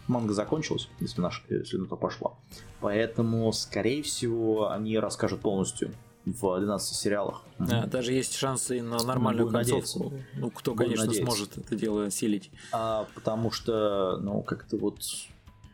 манга 0.07 0.33
закончилась, 0.33 0.89
если, 0.99 1.21
наш, 1.21 1.43
если 1.49 1.77
на 1.77 1.85
то 1.85 1.95
пошло. 1.95 2.37
Поэтому, 2.81 3.51
скорее 3.53 4.01
всего, 4.01 4.71
они 4.71 4.97
расскажут 4.97 5.41
полностью 5.41 5.91
в 6.25 6.59
12 6.59 6.95
сериалах. 6.95 7.43
Да, 7.59 7.85
даже 7.85 8.13
есть 8.13 8.35
шансы 8.35 8.81
на 8.81 8.97
нормальную 9.03 9.45
Буду 9.45 9.57
концовку. 9.57 10.03
Надеяться. 10.05 10.27
Ну, 10.35 10.49
кто, 10.49 10.73
конечно, 10.73 11.05
надеяться. 11.05 11.31
сможет 11.31 11.57
это 11.57 11.75
дело 11.75 12.05
осилить. 12.05 12.51
А, 12.71 13.07
потому 13.13 13.51
что, 13.51 14.17
ну, 14.17 14.41
как-то 14.41 14.77
вот 14.77 15.03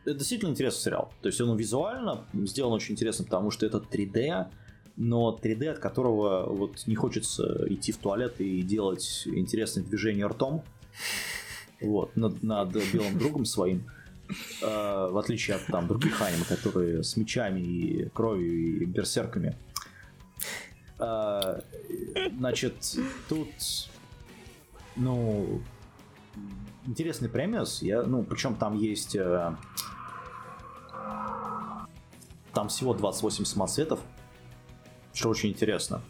это 0.04 0.14
действительно 0.14 0.50
интересный 0.50 0.80
сериал. 0.80 1.12
То 1.22 1.28
есть 1.28 1.40
он 1.40 1.56
визуально 1.56 2.24
сделан 2.32 2.72
очень 2.72 2.92
интересно, 2.92 3.24
потому 3.24 3.50
что 3.50 3.66
это 3.66 3.78
3D, 3.78 4.46
но 4.96 5.38
3D, 5.40 5.68
от 5.68 5.78
которого 5.78 6.46
вот 6.52 6.86
не 6.86 6.94
хочется 6.94 7.66
идти 7.68 7.92
в 7.92 7.98
туалет 7.98 8.40
и 8.40 8.62
делать 8.62 9.22
интересные 9.26 9.84
движения 9.84 10.26
ртом. 10.26 10.62
Вот, 11.80 12.16
над, 12.16 12.42
над 12.42 12.72
белым 12.92 13.18
другом 13.18 13.44
своим. 13.44 13.84
Э, 14.62 15.08
в 15.10 15.18
отличие 15.18 15.56
от 15.56 15.66
там 15.66 15.88
других 15.88 16.20
аниме, 16.22 16.44
которые 16.48 17.02
с 17.02 17.16
мечами 17.16 17.60
и 17.60 18.08
кровью 18.10 18.82
и 18.82 18.84
берсерками. 18.84 19.56
Э, 20.98 21.60
значит, 22.38 22.96
тут 23.28 23.48
ну 24.96 25.60
интересный 26.86 27.28
премиус. 27.28 27.82
Я, 27.82 28.02
ну, 28.02 28.22
причем 28.22 28.56
там 28.56 28.76
есть 28.76 29.16
э, 29.16 29.56
там 32.52 32.68
всего 32.68 32.94
28 32.94 33.44
самоцветов, 33.44 34.00
что 35.12 35.28
очень 35.28 35.50
интересно. 35.50 36.02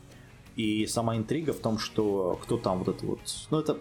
И 0.56 0.86
сама 0.86 1.16
интрига 1.16 1.52
в 1.52 1.60
том, 1.60 1.78
что 1.78 2.38
кто 2.42 2.58
там 2.58 2.78
вот 2.80 2.88
это 2.88 3.06
вот... 3.06 3.20
Ну, 3.50 3.58
это... 3.58 3.78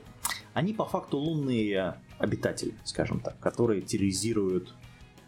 Они 0.53 0.73
по 0.73 0.85
факту 0.85 1.17
лунные 1.17 1.97
обитатели, 2.17 2.75
скажем 2.83 3.19
так, 3.19 3.39
которые 3.39 3.81
терроризируют 3.81 4.73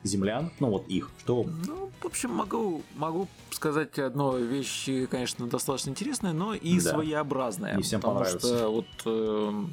землян, 0.03 0.51
ну 0.59 0.69
вот 0.69 0.87
их, 0.87 1.09
что... 1.19 1.45
Ну, 1.67 1.91
в 2.01 2.05
общем, 2.05 2.31
могу, 2.31 2.81
могу 2.95 3.27
сказать 3.51 3.97
одну 3.99 4.37
вещь, 4.37 4.89
конечно, 5.09 5.47
достаточно 5.47 5.91
интересная, 5.91 6.33
но 6.33 6.53
и 6.53 6.79
да. 6.79 6.91
своеобразная. 6.91 7.77
Не 7.77 7.83
всем 7.83 8.01
потому 8.01 8.19
понравится. 8.19 8.57
что 8.57 8.69
вот, 8.69 8.85
э, 9.05 9.65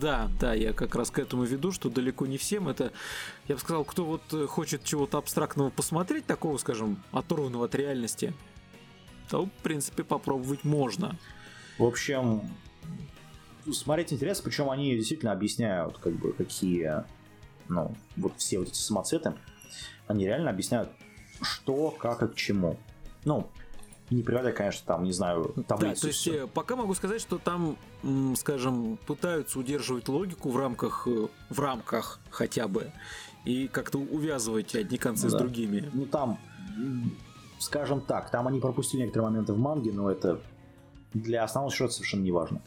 да, 0.00 0.28
да, 0.40 0.54
я 0.54 0.72
как 0.72 0.94
раз 0.94 1.10
к 1.10 1.18
этому 1.18 1.44
веду, 1.44 1.72
что 1.72 1.90
далеко 1.90 2.26
не 2.26 2.38
всем 2.38 2.68
это, 2.68 2.92
я 3.46 3.54
бы 3.54 3.60
сказал, 3.60 3.84
кто 3.84 4.04
вот 4.04 4.48
хочет 4.48 4.84
чего-то 4.84 5.18
абстрактного 5.18 5.70
посмотреть, 5.70 6.26
такого, 6.26 6.56
скажем, 6.58 7.02
оторванного 7.12 7.66
от 7.66 7.74
реальности, 7.74 8.34
то, 9.28 9.46
в 9.46 9.62
принципе, 9.62 10.04
попробовать 10.04 10.64
можно. 10.64 11.16
В 11.78 11.84
общем, 11.84 12.42
смотреть 13.72 14.12
интересно, 14.12 14.44
причем 14.44 14.70
они 14.70 14.96
действительно 14.96 15.32
объясняют, 15.32 15.98
как 15.98 16.14
бы, 16.14 16.32
какие, 16.32 17.04
ну, 17.68 17.94
вот 18.16 18.32
все 18.38 18.58
вот 18.58 18.68
эти 18.68 18.76
самоцветы, 18.76 19.34
они 20.06 20.26
реально 20.26 20.50
объясняют, 20.50 20.90
что, 21.42 21.90
как 21.90 22.22
и 22.22 22.28
к 22.28 22.34
чему. 22.34 22.76
Ну, 23.24 23.48
не 24.10 24.22
приводя, 24.22 24.52
конечно, 24.52 24.82
там, 24.86 25.04
не 25.04 25.12
знаю, 25.12 25.54
таблицу. 25.66 25.94
Да, 25.94 26.00
то 26.00 26.06
есть 26.06 26.18
все. 26.20 26.44
Э, 26.44 26.46
пока 26.46 26.76
могу 26.76 26.94
сказать, 26.94 27.20
что 27.20 27.38
там, 27.38 27.76
скажем, 28.36 28.98
пытаются 29.06 29.58
удерживать 29.58 30.08
логику 30.08 30.50
в 30.50 30.56
рамках, 30.56 31.06
э, 31.06 31.28
в 31.50 31.60
рамках 31.60 32.20
хотя 32.30 32.68
бы, 32.68 32.90
и 33.44 33.68
как-то 33.68 33.98
увязывать 33.98 34.74
одни 34.74 34.98
концы 34.98 35.24
ну, 35.24 35.30
с 35.30 35.32
да. 35.32 35.38
другими. 35.38 35.90
Ну 35.92 36.06
там, 36.06 36.38
скажем 37.58 38.00
так, 38.00 38.30
там 38.30 38.48
они 38.48 38.60
пропустили 38.60 39.02
некоторые 39.02 39.30
моменты 39.30 39.52
в 39.52 39.58
манге, 39.58 39.92
но 39.92 40.10
это 40.10 40.40
для 41.12 41.44
основного 41.44 41.72
сюжета 41.72 41.94
совершенно 41.94 42.22
не 42.22 42.32
важно. 42.32 42.62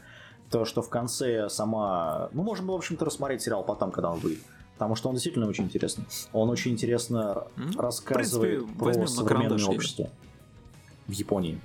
То, 0.50 0.64
что 0.64 0.82
в 0.82 0.90
конце 0.90 1.48
сама... 1.48 2.28
Ну, 2.32 2.42
можем, 2.42 2.66
в 2.66 2.72
общем-то, 2.72 3.04
рассмотреть 3.04 3.42
сериал 3.42 3.64
потом, 3.64 3.90
когда 3.90 4.10
он 4.10 4.20
выйдет 4.20 4.42
потому 4.82 4.96
что 4.96 5.10
он 5.10 5.14
действительно 5.14 5.46
очень 5.46 5.64
интересный. 5.64 6.04
Он 6.32 6.50
очень 6.50 6.72
интересно 6.72 7.44
mm-hmm. 7.54 7.80
рассказывает 7.80 8.66
принципе, 8.66 8.78
про 8.78 9.06
современное 9.06 9.64
общество 9.64 10.10
в 11.06 11.12
Японии. 11.12 11.60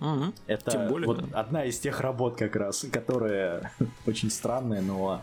Угу. 0.00 0.34
Это 0.46 0.70
Тем 0.70 0.88
более, 0.88 1.06
вот 1.06 1.30
да. 1.30 1.40
одна 1.40 1.64
из 1.64 1.78
тех 1.78 2.00
работ 2.00 2.36
как 2.36 2.56
раз, 2.56 2.84
которая 2.92 3.72
очень 4.06 4.30
странная, 4.30 4.82
но 4.82 5.22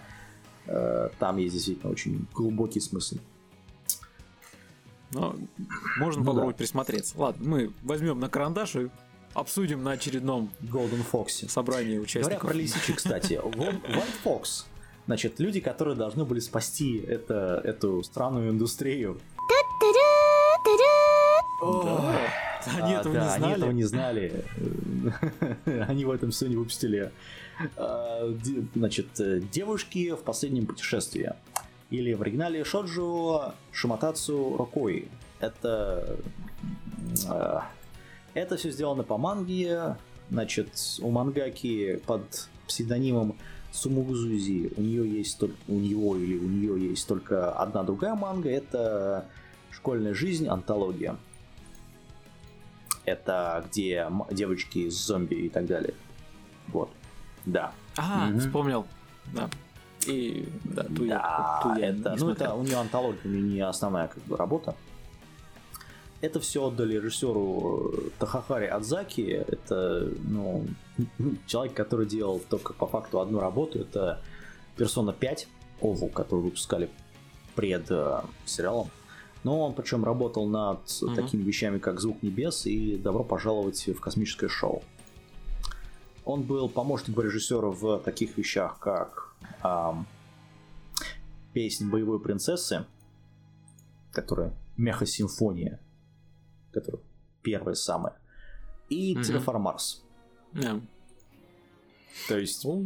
э, 0.66 1.10
там 1.20 1.38
есть 1.38 1.54
действительно 1.54 1.92
очень 1.92 2.26
глубокий 2.34 2.80
смысл. 2.80 3.18
Но 5.12 5.36
можно 6.00 6.22
ну, 6.22 6.26
попробовать 6.26 6.56
да. 6.56 6.64
присмотреться. 6.64 7.14
Ладно, 7.20 7.48
мы 7.48 7.72
возьмем 7.84 8.20
на 8.20 8.30
карандаш 8.30 8.76
и 8.78 8.90
обсудим 9.36 9.84
на 9.84 9.92
очередном 9.92 10.50
Golden 10.62 11.06
Fox 11.12 11.48
собрании 11.48 12.00
участников. 12.00 12.42
Говоря 12.42 12.56
про 12.56 12.64
лисичек, 12.64 12.98
кстати, 12.98 13.34
White 13.44 14.06
Fox, 14.24 14.66
значит, 15.08 15.40
люди, 15.40 15.60
которые 15.60 15.96
должны 15.96 16.24
были 16.26 16.40
спасти 16.40 16.98
это, 17.00 17.60
эту 17.64 18.04
странную 18.04 18.52
индустрию. 18.52 19.20
Да. 21.62 22.20
Они 22.82 22.94
А, 22.94 23.00
этого 23.00 23.14
да, 23.16 23.22
не 23.22 23.28
Они 23.28 23.38
знали. 23.38 23.56
этого 23.58 23.72
не 23.72 23.84
знали. 23.84 24.46
Они 25.88 26.06
в 26.06 26.12
этом 26.12 26.32
все 26.32 26.48
не 26.48 26.56
выпустили. 26.56 27.12
А, 27.78 28.32
Значит, 28.76 29.08
э, 29.20 29.40
девушки 29.52 30.12
в 30.12 30.20
последнем 30.24 30.66
путешествии. 30.68 31.34
Или 31.90 32.14
в 32.14 32.22
оригинале 32.22 32.64
Шоджо 32.64 33.54
Шиматацу 33.72 34.56
Рокой. 34.58 35.08
Это... 35.40 36.18
э, 37.30 37.60
Это 38.34 38.58
все 38.58 38.70
сделано 38.72 39.04
по 39.04 39.18
манге. 39.18 39.96
Значит, 40.30 40.70
у 41.02 41.10
мангаки 41.10 42.02
под 42.06 42.50
псевдонимом 42.68 43.38
Сумугузузи 43.78 44.74
у 44.76 44.82
нее 44.82 45.08
есть 45.10 45.38
только 45.40 45.56
у 45.68 45.80
него 45.80 46.18
или 46.18 46.38
у 46.38 46.48
нее 46.48 46.90
есть 46.90 47.08
только 47.08 47.52
одна 47.52 47.84
другая 47.84 48.16
манга. 48.16 48.50
Это 48.50 49.26
Школьная 49.78 50.16
жизнь, 50.16 50.48
антология. 50.48 51.18
Это 53.06 53.64
где 53.70 54.08
девочки 54.32 54.90
с 54.90 54.96
зомби 55.06 55.36
и 55.36 55.50
так 55.50 55.68
далее. 55.68 55.94
Вот. 56.70 56.90
Да. 57.46 57.72
А, 57.96 58.26
Мгм. 58.26 58.40
вспомнил. 58.40 58.88
Да. 59.34 59.50
И 60.08 60.50
да, 60.64 60.84
ту 60.84 61.04
я, 61.06 61.20
да, 61.20 61.60
ту 61.62 61.80
я 61.80 61.90
это, 61.90 62.16
ну, 62.18 62.32
это 62.32 62.54
у 62.56 62.64
нее 62.64 62.78
антология, 62.78 63.22
у 63.24 63.28
нее 63.28 63.42
не 63.42 63.60
основная 63.62 64.08
как 64.08 64.24
бы, 64.24 64.36
работа. 64.36 64.76
Это 66.20 66.40
все 66.40 66.66
отдали 66.68 66.96
режиссеру 66.96 67.92
э, 67.94 68.10
Тахахари 68.20 68.66
Адзаки. 68.66 69.22
Это, 69.22 70.12
ну, 70.24 70.66
человек, 71.48 71.74
который 71.76 72.08
делал 72.08 72.42
только 72.50 72.74
по 72.74 72.88
факту 72.88 73.20
одну 73.20 73.40
работу. 73.40 73.80
Это 73.80 74.20
Персона 74.76 75.14
5 75.14 75.48
Ову, 75.82 76.08
которую 76.10 76.46
выпускали 76.46 76.90
пред 77.56 77.86
э, 77.92 78.22
сериалом. 78.46 78.90
Но 79.44 79.62
он 79.62 79.74
причем 79.74 80.04
работал 80.04 80.48
над 80.48 80.80
Мгм. 81.02 81.16
такими 81.16 81.44
вещами, 81.44 81.78
как 81.78 82.00
Звук 82.00 82.24
небес 82.24 82.66
и 82.66 82.98
Добро 82.98 83.24
пожаловать 83.24 83.88
в 83.88 84.00
космическое 84.00 84.50
шоу. 84.50 84.84
Он 86.26 86.42
был 86.44 86.68
помощником 86.68 87.24
режиссера 87.24 87.70
в 87.70 88.00
таких 88.00 88.38
вещах, 88.38 88.80
как 88.80 89.34
ам, 89.62 90.06
песнь 91.54 91.90
боевой 91.90 92.20
принцессы, 92.20 92.86
которая 94.12 94.54
Меха-симфония, 94.76 95.80
которая 96.72 97.02
первая 97.42 97.76
самая, 97.76 98.16
и 98.90 99.16
Мгм. 99.16 99.24
Терраформарс. 99.24 100.04
Да. 100.54 100.80
То 102.28 102.38
есть, 102.38 102.66
О, 102.66 102.84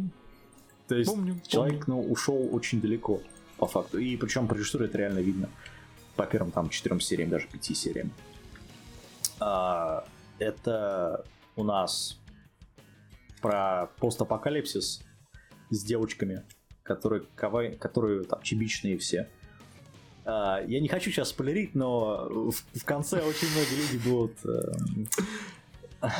то 0.88 0.96
есть 0.96 1.10
Помню, 1.10 1.40
человек 1.46 1.86
ну, 1.86 2.00
ушел 2.00 2.48
очень 2.54 2.80
далеко, 2.80 3.22
по 3.58 3.66
факту. 3.66 3.98
И 3.98 4.16
причем 4.16 4.48
по 4.48 4.54
режиссуре 4.54 4.86
это 4.86 4.98
реально 4.98 5.20
видно. 5.20 5.48
По 6.16 6.26
первым 6.26 6.50
там 6.50 6.68
четырем 6.68 7.00
сериям, 7.00 7.30
даже 7.30 7.48
пяти 7.48 7.74
сериям. 7.74 8.12
А, 9.40 10.04
это 10.38 11.24
у 11.56 11.64
нас 11.64 12.20
про 13.40 13.86
постапокалипсис 13.98 15.02
с 15.70 15.84
девочками, 15.84 16.44
которые, 16.82 17.22
кавай, 17.34 17.76
которые 17.76 18.24
там 18.24 18.42
чебичные 18.42 18.98
все. 18.98 19.30
А, 20.24 20.60
я 20.66 20.80
не 20.80 20.88
хочу 20.88 21.10
сейчас 21.10 21.30
спойлерить, 21.30 21.74
но 21.74 22.28
в, 22.30 22.52
в 22.52 22.84
конце 22.84 23.20
очень 23.20 23.48
многие 23.50 23.76
люди 23.76 24.08
будут... 24.08 24.32
эм, 24.44 25.08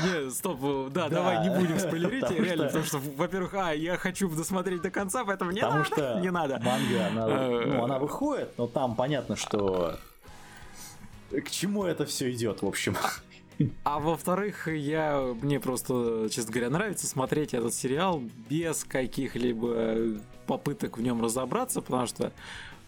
Не, 0.04 0.30
стоп, 0.30 0.58
э, 0.62 0.88
да, 0.92 1.08
Да. 1.08 1.16
давай 1.16 1.48
не 1.48 1.54
будем 1.56 1.78
спойлерить, 1.78 2.20
Потому 2.22 2.40
реально, 2.42 2.68
что- 2.68 2.78
потому 2.80 2.84
что, 2.84 2.98
во-первых, 3.16 3.54
а, 3.54 3.72
я 3.74 3.96
хочу 3.96 4.28
досмотреть 4.28 4.82
до 4.82 4.90
конца, 4.90 5.24
поэтому 5.24 5.50
не 5.50 5.60
Потому 5.60 5.78
надо, 5.84 5.94
что 5.94 6.20
не 6.20 6.30
надо. 6.30 6.60
манга, 6.64 7.06
она, 7.08 7.26
Э. 7.28 7.64
ну, 7.66 7.84
она 7.84 7.98
выходит, 7.98 8.50
но 8.58 8.66
там 8.66 8.94
понятно, 8.96 9.36
что 9.36 9.96
к 11.30 11.50
чему 11.50 11.84
это 11.84 12.04
все 12.06 12.30
идет, 12.32 12.62
в 12.62 12.66
общем. 12.66 12.96
А 13.84 14.00
во-вторых, 14.00 14.66
я 14.66 15.20
мне 15.40 15.60
просто, 15.60 16.28
честно 16.30 16.52
говоря, 16.52 16.70
нравится 16.70 17.06
смотреть 17.06 17.54
этот 17.54 17.72
сериал 17.74 18.20
без 18.48 18.82
каких-либо 18.82 20.18
попыток 20.46 20.98
в 20.98 21.02
нем 21.02 21.22
разобраться, 21.22 21.80
потому 21.80 22.06
что 22.06 22.32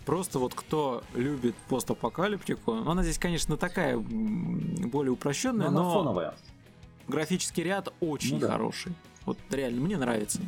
просто 0.04 0.38
вот 0.38 0.54
кто 0.54 1.02
любит 1.14 1.54
постапокалиптику, 1.68 2.74
ну, 2.74 2.90
она 2.90 3.02
здесь, 3.02 3.18
конечно, 3.18 3.56
такая 3.56 3.96
более 3.98 5.12
упрощенная, 5.12 5.70
Но 5.70 5.82
но, 5.82 5.84
она 5.90 5.94
фоновая. 5.94 6.34
графический 7.08 7.62
ряд 7.62 7.92
очень 8.00 8.34
Ну 8.34 8.40
да. 8.40 8.48
хороший. 8.52 8.92
Вот 9.26 9.38
реально, 9.50 9.80
мне 9.80 9.96
нравится. 9.96 10.40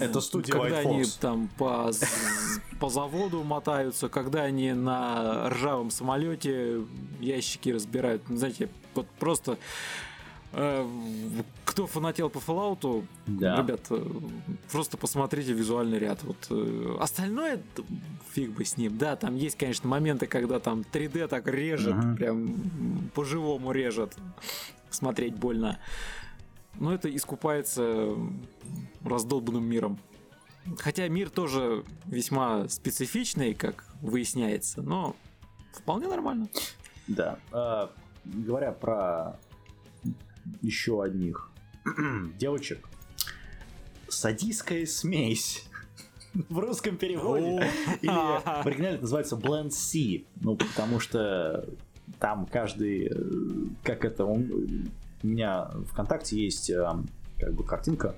Это 0.00 0.20
студия 0.20 0.52
Когда 0.52 0.82
White 0.82 0.86
они 0.86 1.00
Fox. 1.02 1.18
там 1.18 1.48
по, 1.56 1.90
по 2.78 2.90
заводу 2.90 3.42
мотаются, 3.42 4.10
когда 4.10 4.42
они 4.42 4.72
на 4.74 5.48
ржавом 5.48 5.90
самолете 5.90 6.82
ящики 7.20 7.70
разбирают. 7.70 8.22
Ну, 8.28 8.36
Знаете, 8.36 8.68
вот 8.94 9.06
просто 9.18 9.56
кто 10.52 11.86
фанател 11.86 12.30
по 12.30 12.38
Fallout, 12.38 13.04
Да. 13.26 13.58
ребят, 13.58 13.80
э, 13.90 14.06
просто 14.72 14.96
посмотрите 14.96 15.52
визуальный 15.52 15.98
ряд. 15.98 16.22
Вот 16.24 16.46
э, 16.50 16.96
остальное 17.00 17.60
фиг 18.32 18.50
бы 18.52 18.64
с 18.64 18.76
ним. 18.76 18.96
Да, 18.96 19.16
там 19.16 19.36
есть, 19.36 19.58
конечно, 19.58 19.88
моменты, 19.88 20.26
когда 20.26 20.58
там 20.58 20.84
3D 20.90 21.28
так 21.28 21.46
режет, 21.48 21.94
Мгм. 21.94 22.16
прям 22.16 23.10
по-живому 23.14 23.72
режет. 23.72 24.16
Смотреть 24.90 25.34
больно. 25.34 25.78
Но 26.80 26.94
это 26.94 27.14
искупается 27.14 28.14
раздолбанным 29.04 29.64
миром. 29.64 29.98
Хотя 30.78 31.08
мир 31.08 31.28
тоже 31.30 31.84
весьма 32.06 32.68
специфичный, 32.68 33.54
как 33.54 33.84
выясняется, 34.00 34.80
но 34.82 35.14
вполне 35.72 36.08
нормально. 36.08 36.48
Да. 37.06 37.38
А, 37.52 37.90
говоря 38.24 38.72
про 38.72 39.38
еще 40.62 41.02
одних 41.02 41.50
девочек, 42.38 42.86
садистская 44.08 44.86
смесь. 44.86 45.64
В 46.48 46.58
русском 46.58 46.96
переводе. 46.96 47.68
Или 48.02 48.10
в 48.10 48.66
оригинале 48.66 48.94
это 48.94 49.02
называется 49.02 49.36
Blend 49.36 49.70
C. 49.70 50.24
Ну, 50.40 50.56
потому 50.56 51.00
что 51.00 51.66
там 52.20 52.46
каждый, 52.46 53.06
э, 53.06 53.10
как 53.82 54.04
это, 54.04 54.24
он- 54.24 54.90
у 55.22 55.26
меня 55.26 55.70
ВКонтакте 55.90 56.36
есть 56.38 56.70
э, 56.70 56.86
как 57.38 57.54
бы 57.54 57.64
картинка, 57.64 58.14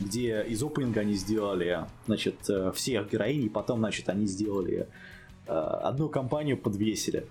где 0.00 0.42
из 0.42 0.62
опенинга 0.62 1.00
они 1.00 1.14
сделали, 1.14 1.86
значит, 2.06 2.36
э, 2.50 2.72
всех 2.74 3.10
героинь, 3.10 3.44
и 3.44 3.48
потом, 3.48 3.78
значит, 3.78 4.08
они 4.08 4.26
сделали 4.26 4.88
одну 5.46 6.08
компанию 6.08 6.58
подвесили. 6.58 7.24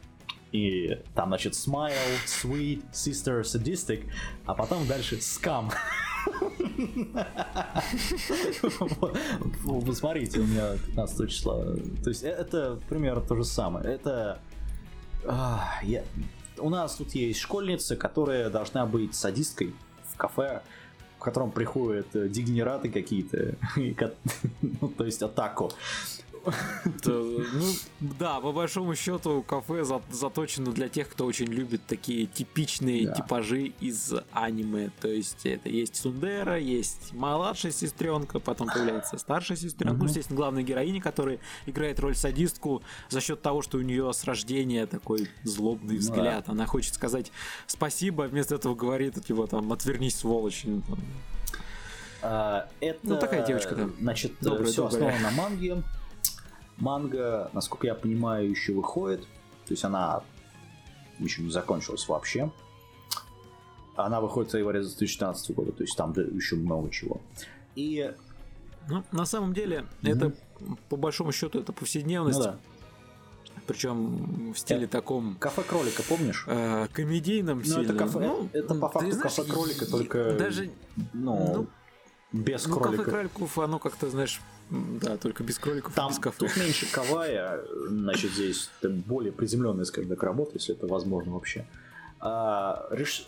И 0.56 0.97
там, 1.14 1.30
значит, 1.30 1.53
Smile, 1.53 1.93
Sweet, 2.26 2.82
Sister, 2.93 3.41
Sadistic, 3.41 4.10
а 4.45 4.56
потом 4.56 4.88
дальше 4.88 5.16
Scam. 5.16 5.70
Вот, 9.64 9.86
Посмотрите, 9.86 10.39
у 10.39 10.45
меня 10.45 10.78
15 10.88 11.30
числа. 11.30 11.62
То 12.03 12.10
есть 12.10 12.24
э- 12.24 12.30
это 12.30 12.80
примерно 12.88 13.22
то 13.22 13.36
же 13.36 13.43
самое. 13.43 13.86
Это... 13.86 14.39
У 16.58 16.70
нас 16.70 16.95
тут 16.95 17.14
есть 17.16 17.39
школьница, 17.39 17.97
которая 17.97 18.49
должна 18.49 18.86
быть 18.86 19.14
садисткой 19.14 19.76
в 20.14 20.18
кафе, 20.18 20.62
в 21.18 21.24
котором 21.24 21.51
приходят 21.51 22.08
э, 22.16 22.30
дегенераты 22.30 22.89
какие-то, 22.89 23.56
ну, 24.62 24.88
то 24.88 25.06
есть 25.06 25.22
атаку. 25.22 25.72
Ну, 27.06 27.74
да, 28.20 28.39
по 28.39 28.52
большому 28.52 28.96
счету 28.96 29.43
кафе 29.48 29.84
за- 29.84 30.02
заточено 30.12 30.72
для 30.72 30.89
тех, 30.89 31.10
кто 31.10 31.26
очень 31.26 31.48
любит 31.48 31.82
такие 31.88 32.26
типичные 32.26 33.14
типажи 33.14 33.74
из 33.80 34.14
аниме. 34.32 34.91
То 35.02 35.08
есть 35.08 35.46
это 35.46 35.70
есть 35.70 35.96
Сундера, 35.96 36.58
есть 36.60 37.14
младшая 37.14 37.72
сестренка, 37.72 38.39
потом 38.39 38.68
появляется 38.68 39.18
старшая 39.18 39.58
сестренка, 39.58 39.96
ну, 39.98 40.06
естественно, 40.06 40.38
главная 40.38 40.64
героиня, 40.64 41.02
которая 41.02 41.39
играет 41.66 42.00
роль 42.00 42.16
садистку 42.16 42.84
за 43.10 43.22
счет 43.22 43.41
того, 43.41 43.62
что 43.62 43.78
у 43.78 43.82
нее 43.82 44.12
с 44.14 44.24
рождения 44.24 44.86
такой 44.86 45.30
злобный 45.43 45.96
Ну 45.96 46.00
взгляд. 46.00 46.50
Она 46.50 46.66
хочет 46.66 46.93
сказать 46.93 47.32
спасибо, 47.68 48.26
а 48.26 48.28
вместо 48.28 48.56
этого 48.56 48.76
говорит, 48.76 49.24
типа, 49.26 49.48
там, 49.48 49.72
отвернись, 49.72 50.16
сволочь. 50.18 50.62
Ну, 50.66 50.82
там. 50.82 51.00
А, 52.22 52.68
Это, 52.80 53.00
Ну, 53.04 53.20
такая 53.20 53.46
девочка, 53.46 53.76
да. 53.76 53.89
Значит, 54.00 54.34
все 54.39 54.50
добрая. 54.50 54.70
основано 54.88 55.20
на 55.20 55.32
манге. 55.32 55.84
Манга, 56.78 57.50
насколько 57.54 57.88
я 57.88 57.96
понимаю, 57.96 58.50
еще 58.50 58.74
выходит. 58.74 59.22
То 59.66 59.72
есть 59.72 59.84
она 59.84 60.24
еще 61.20 61.42
не 61.42 61.52
закончилась 61.52 62.08
вообще. 62.08 62.52
Она 63.96 64.20
выходит 64.20 64.52
в 64.52 64.58
январе 64.58 64.82
2014 64.82 65.52
года, 65.56 65.72
то 65.72 65.84
есть 65.84 65.96
там 65.96 66.12
еще 66.12 66.58
много 66.58 66.90
чего. 66.90 67.22
И 67.76 68.14
Ну, 68.90 69.04
на 69.12 69.26
самом 69.26 69.54
деле, 69.54 69.86
это, 70.04 70.34
по 70.90 70.98
большому 70.98 71.32
счету, 71.32 71.60
это 71.60 71.72
повседневность. 71.72 72.40
ну 72.40 72.44
да, 72.44 72.60
причем 73.68 74.54
в 74.54 74.60
стиле 74.60 74.86
таком... 74.88 75.36
Кафе 75.40 75.64
кролика, 75.64 76.04
помнишь? 76.04 76.44
Э, 76.48 76.88
комедийном 76.94 77.60
ну, 77.60 77.64
сильно. 77.64 77.82
Это, 77.84 77.94
кафе, 77.94 78.20
ну, 78.20 78.50
это 78.54 78.76
по 78.76 78.90
факту 78.90 79.12
знаешь, 79.12 79.36
кафе 79.36 79.52
кролика, 79.52 79.86
только... 79.90 80.34
Даже... 80.34 80.70
Ну, 81.14 81.54
ну 81.54 81.68
без 82.32 82.68
ну, 82.68 82.76
кролика. 82.76 83.04
кафе 83.04 83.12
кроликов, 83.12 83.60
оно 83.60 83.80
как-то, 83.80 84.10
знаешь, 84.10 84.42
да, 84.70 85.18
только 85.18 85.44
без 85.44 85.60
кроликов, 85.60 85.94
Там, 85.94 86.10
без 86.10 86.20
кафе. 86.20 86.38
Тут 86.40 86.58
меньше 86.58 86.92
кавая, 86.92 87.62
значит, 87.88 88.32
здесь 88.32 88.70
более 88.82 89.32
приземленная, 89.32 89.86
скажем 89.86 90.10
так, 90.10 90.24
работа, 90.24 90.52
если 90.56 90.76
это 90.76 90.88
возможно 90.88 91.34
вообще. 91.34 91.66
А, 92.20 92.88
реш... 92.92 93.28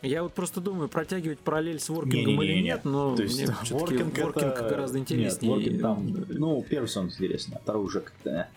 Я 0.00 0.24
вот 0.24 0.32
просто 0.32 0.60
думаю, 0.60 0.88
протягивать 0.88 1.38
параллель 1.38 1.78
с 1.78 1.88
воркингом 1.88 2.26
не, 2.26 2.36
не, 2.36 2.36
не, 2.36 2.44
или 2.46 2.62
нет, 2.62 2.84
но 2.84 3.14
То 3.14 3.22
есть, 3.22 3.36
мне 3.36 3.54
воркинг, 3.70 4.18
воркинг 4.18 4.54
это... 4.54 4.68
гораздо 4.68 4.98
интереснее. 4.98 5.54
Нет, 5.54 5.64
воркинг 5.64 5.82
там, 5.82 6.26
ну, 6.28 6.64
первый 6.68 6.88
сезон 6.88 7.06
интереснее, 7.06 7.58
а 7.58 7.60
второй 7.60 7.84
уже 7.84 8.00
как-то... 8.00 8.48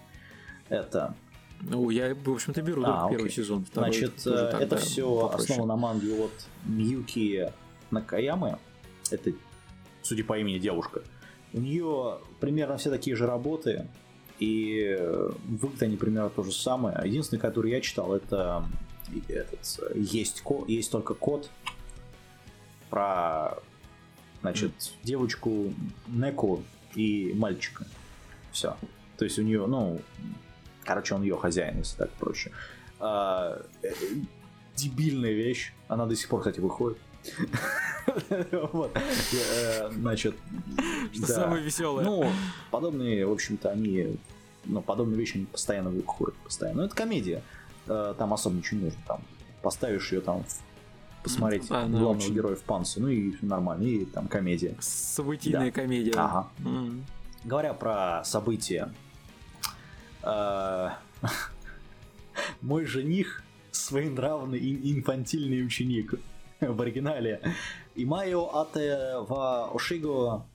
Это... 0.70 1.16
Ну, 1.62 1.90
я, 1.90 2.16
в 2.16 2.30
общем-то, 2.30 2.62
беру 2.62 2.84
а, 2.86 3.08
первый 3.10 3.28
окей. 3.28 3.44
сезон. 3.44 3.66
Второй 3.66 3.92
Значит, 3.92 4.26
это 4.26 4.78
все 4.78 5.32
основано 5.34 5.68
на 5.68 5.76
манге 5.76 6.14
от 6.24 6.34
Мьюки 6.66 7.52
Накаямы. 7.92 8.58
Это, 9.12 9.32
судя 10.06 10.24
по 10.24 10.38
имени, 10.38 10.60
девушка. 10.60 11.01
У 11.53 11.60
нее 11.60 12.20
примерно 12.39 12.78
все 12.78 12.89
такие 12.89 13.16
же 13.16 13.26
работы, 13.26 13.88
и 14.39 14.97
выглядят 15.45 15.84
они 15.84 15.97
примерно 15.97 16.30
то 16.30 16.43
же 16.43 16.51
самое. 16.51 16.97
Единственное, 17.03 17.41
который 17.41 17.72
я 17.72 17.82
читал, 17.82 18.14
это 18.14 18.66
этот, 19.28 19.80
есть, 19.95 20.41
ко, 20.41 20.64
есть 20.68 20.91
только 20.91 21.14
код 21.14 21.49
про 22.89 23.58
значит, 24.41 24.72
девочку 25.03 25.74
Неку 26.08 26.64
и 26.93 27.34
мальчика. 27.36 27.88
Все. 28.51 28.78
То 29.18 29.26
есть 29.26 29.39
у 29.39 29.41
нее, 29.41 29.66
ну, 29.66 29.99
короче, 30.84 31.16
он 31.16 31.24
ее 31.24 31.38
хозяин, 31.38 31.80
если 31.80 31.97
так 31.97 32.12
проще. 32.12 32.51
А, 32.99 33.62
дебильная 34.76 35.34
вещь. 35.34 35.74
Она 35.88 36.06
до 36.06 36.16
сих 36.16 36.30
пор, 36.30 36.41
кстати, 36.41 36.60
выходит. 36.60 36.97
Вот. 38.72 38.96
Э, 38.96 39.92
значит, 39.92 40.36
Что 41.14 41.26
самое 41.26 41.64
веселое. 41.64 42.06
Ну, 42.06 42.30
подобные, 42.72 43.26
в 43.26 43.32
общем-то, 43.32 43.72
они 43.72 44.18
ну, 44.66 44.82
подобные 44.82 45.18
вещи 45.18 45.38
они 45.38 45.46
постоянно 45.46 45.90
выходят. 45.90 46.36
Постоянно. 46.38 46.82
Ну, 46.82 46.86
это 46.86 46.96
комедия. 46.96 47.42
Э, 47.88 48.14
там 48.18 48.34
особо 48.34 48.56
ничего 48.58 48.80
не 48.80 48.86
нужно. 48.86 49.00
Там 49.08 49.22
поставишь 49.62 50.12
ее 50.12 50.22
там 50.22 50.44
посмотреть 51.24 51.66
а, 51.70 51.88
главного 51.88 52.18
очень... 52.18 52.34
героя 52.34 52.56
в 52.56 52.62
панце, 52.62 53.00
ну 53.00 53.08
и 53.08 53.34
нормально, 53.42 53.84
и 53.84 54.06
там 54.06 54.28
комедия. 54.28 54.76
Событийная 54.80 55.72
да. 55.72 55.72
комедия. 55.72 56.14
Ага. 56.16 56.48
Mm. 56.60 57.02
Говоря 57.44 57.74
про 57.74 58.24
события, 58.24 58.94
э, 60.24 60.90
мой 62.62 62.86
жених 62.86 63.44
своенравный 63.72 64.60
и 64.60 64.94
инфантильный 64.94 65.66
ученик 65.66 66.14
в 66.62 66.82
оригинале. 66.82 67.41
Имаю 67.95 68.56
ате 68.56 69.18
ва 69.20 69.72
ошиго 69.74 70.45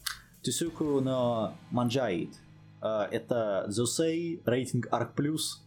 тюсюку 0.43 1.01
на 1.01 1.55
манджаит. 1.71 2.35
Э, 2.83 3.07
это 3.11 3.65
Зусей, 3.69 4.43
рейтинг 4.45 4.87
Arc 4.89 5.15
Plus. 5.15 5.61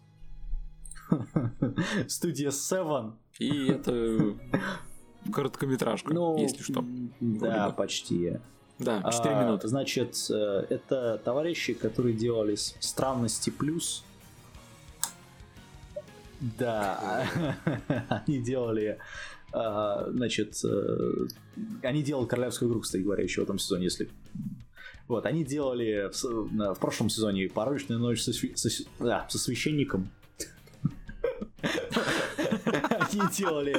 Студия 2.08 2.50
Seven. 2.50 3.14
И 3.40 3.68
это 3.68 4.36
короткометражка, 5.34 6.14
ну, 6.14 6.38
если 6.38 6.62
что. 6.64 6.84
Да, 7.20 7.70
почти. 7.72 8.38
Да, 8.80 9.04
4 9.12 9.36
а, 9.36 9.44
минуты. 9.44 9.68
Значит, 9.68 10.16
э, 10.30 10.66
это 10.70 11.22
товарищи, 11.24 11.74
которые 11.74 12.16
делали 12.16 12.56
странности 12.56 13.50
плюс. 13.50 14.04
Да, 16.42 17.26
они 18.10 18.40
делали 18.42 18.98
а, 19.00 19.04
значит, 19.54 20.56
э, 20.66 21.28
они 21.84 22.02
делали 22.02 22.28
королевскую 22.28 22.70
игру, 22.70 22.82
кстати 22.82 23.04
говоря, 23.04 23.24
еще 23.24 23.42
в 23.42 23.44
этом 23.44 23.60
сезоне, 23.60 23.86
если 23.86 24.10
вот, 25.08 25.26
они 25.26 25.44
делали 25.44 26.10
в, 26.12 26.74
в 26.74 26.80
прошлом 26.80 27.10
сезоне 27.10 27.50
порочную 27.50 28.00
ночь 28.00 28.22
со, 28.22 28.34
со, 28.34 28.84
да, 29.00 29.28
со 29.30 29.38
священником. 29.38 30.10
Они 31.62 33.22
делали... 33.32 33.76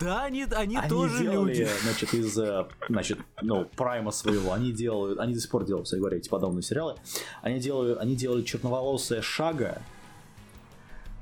Да, 0.00 0.24
они, 0.24 0.44
они, 0.44 0.76
они 0.76 0.88
тоже 0.88 1.22
делали, 1.24 1.54
люди. 1.54 1.68
Значит, 1.82 2.14
из, 2.14 2.38
э, 2.38 2.68
значит, 2.88 3.18
ну, 3.42 3.64
прайма 3.64 4.12
своего, 4.12 4.52
они 4.52 4.70
делают, 4.70 5.18
они 5.18 5.34
до 5.34 5.40
сих 5.40 5.50
пор 5.50 5.64
делают, 5.64 5.86
кстати 5.86 5.98
говоря, 5.98 6.18
эти 6.18 6.28
подобные 6.28 6.62
сериалы. 6.62 6.94
Они 7.42 7.58
делают, 7.58 7.98
они 7.98 8.14
делали 8.14 8.42
черноволосая 8.42 9.22
Шага, 9.22 9.82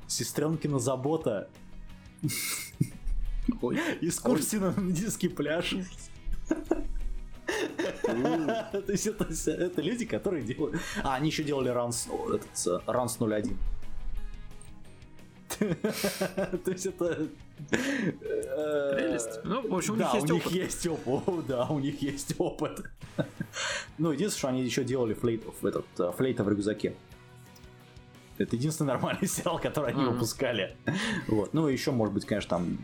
Сестренкина 0.07 0.77
Забота, 0.77 1.49
Экскурсии 4.01 4.57
на 4.61 4.71
нудистский 4.71 5.29
пляж. 5.29 5.75
То 8.01 8.83
есть 8.89 9.07
это, 9.47 9.81
люди, 9.81 10.05
которые 10.05 10.43
делают... 10.43 10.79
А, 11.03 11.15
они 11.15 11.29
еще 11.29 11.43
делали 11.43 11.69
Ранс, 11.69 12.07
этот, 12.07 12.83
Ранс 12.85 13.17
01. 13.19 13.57
То 15.59 16.71
есть 16.71 16.85
это... 16.85 17.27
Э, 17.71 18.95
Прелесть. 18.95 19.39
Ну, 19.43 19.67
в 19.67 19.75
общем, 19.75 19.93
у 19.93 19.97
них 19.97 20.13
есть 20.13 20.31
опыт. 20.31 20.51
есть 20.51 20.87
опыт. 20.87 21.47
Да, 21.47 21.65
у 21.67 21.79
них 21.79 22.01
есть 22.01 22.35
опыт. 22.37 22.83
Ну, 23.97 24.11
единственное, 24.11 24.37
что 24.37 24.47
они 24.49 24.63
еще 24.63 24.83
делали 24.83 25.15
флейт, 25.15 25.41
этот, 25.63 25.85
э, 25.97 26.11
флейта 26.15 26.43
в 26.43 26.49
рюкзаке. 26.49 26.93
Это 28.37 28.55
единственный 28.55 28.87
нормальный 28.87 29.27
сериал, 29.27 29.59
который 29.59 29.93
они 29.93 30.03
выпускали. 30.05 30.75
Вот. 31.27 31.53
Ну, 31.53 31.67
еще, 31.67 31.91
может 31.91 32.13
быть, 32.13 32.25
конечно, 32.25 32.49
там 32.49 32.77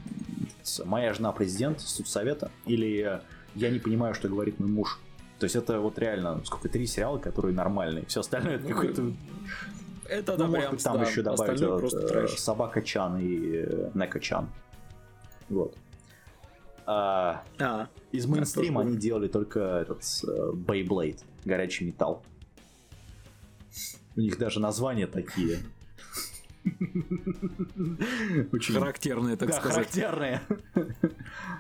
моя 0.86 1.14
жена 1.14 1.32
президент 1.32 1.82
судсовета, 1.82 2.52
или 2.66 3.22
я 3.56 3.70
не 3.70 3.80
понимаю, 3.80 4.14
что 4.14 4.30
говорит 4.30 4.60
мой 4.60 4.70
муж. 4.70 5.00
То 5.40 5.46
есть 5.46 5.56
это 5.56 5.80
вот 5.80 6.00
реально, 6.00 6.42
сколько, 6.46 6.70
три 6.70 6.88
сериала, 6.88 7.18
которые 7.18 7.54
нормальные. 7.54 8.06
Все 8.06 8.22
остальное 8.22 8.56
это 8.56 8.64
ну, 8.64 8.70
какой-то... 8.70 9.14
Это 10.08 10.38
ну, 10.38 10.48
может 10.48 10.72
быть, 10.72 10.84
там 10.84 10.98
да, 10.98 11.04
еще 11.04 11.22
добавить 11.22 11.62
вот, 11.62 12.30
Собака 12.32 12.82
Чан 12.82 13.20
и 13.20 13.64
э, 13.66 13.92
Нека 13.94 14.20
Чан. 14.20 14.50
Вот. 15.50 15.76
А, 16.86 17.44
а, 17.60 17.88
из 18.12 18.26
мейнстрима 18.26 18.82
они 18.82 18.98
делали 18.98 19.28
только 19.28 19.60
этот 19.60 20.02
Beyblade, 20.02 21.24
горячий 21.46 21.86
металл. 21.86 22.24
У 24.16 24.22
них 24.22 24.38
даже 24.38 24.60
названия 24.60 25.08
такие. 25.08 25.60
Очень 28.52 28.76
характерные, 28.76 29.36
так 29.36 29.50
да, 29.50 29.56
сказать. 29.56 29.76
характерные. 29.76 30.42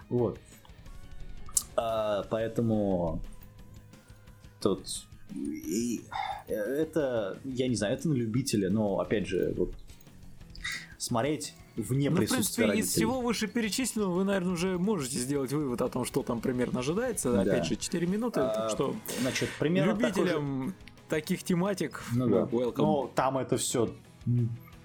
Вот. 0.09 0.39
А, 1.75 2.23
поэтому 2.29 3.19
тут 4.61 4.87
и 5.35 6.01
это, 6.47 7.39
я 7.43 7.67
не 7.67 7.75
знаю, 7.75 7.95
это 7.95 8.07
на 8.09 8.13
любителя, 8.13 8.69
но 8.69 8.99
опять 8.99 9.27
же, 9.27 9.53
вот 9.57 9.73
смотреть 10.97 11.55
вне 11.75 12.09
ну, 12.09 12.17
присутствия 12.17 12.67
в 12.67 12.69
принципе, 12.69 12.89
из 12.89 12.93
всего 12.95 13.21
вышеперечисленного 13.21 14.11
вы, 14.11 14.23
наверное, 14.23 14.53
уже 14.53 14.77
можете 14.77 15.17
сделать 15.17 15.51
вывод 15.51 15.81
о 15.81 15.89
том, 15.89 16.05
что 16.05 16.21
там 16.21 16.39
примерно 16.39 16.81
ожидается. 16.81 17.31
Да. 17.33 17.41
Опять 17.41 17.65
же, 17.65 17.75
4 17.75 18.07
минуты, 18.07 18.41
а, 18.41 18.69
что 18.69 18.95
значит, 19.21 19.49
примерно 19.59 19.91
любителям 19.91 20.67
же... 20.67 20.73
таких 21.09 21.43
тематик 21.43 22.03
ну, 22.13 22.27
да. 22.27 22.41
welcome. 22.43 22.73
Ну, 22.77 23.11
там 23.13 23.37
это 23.37 23.57
все 23.57 23.93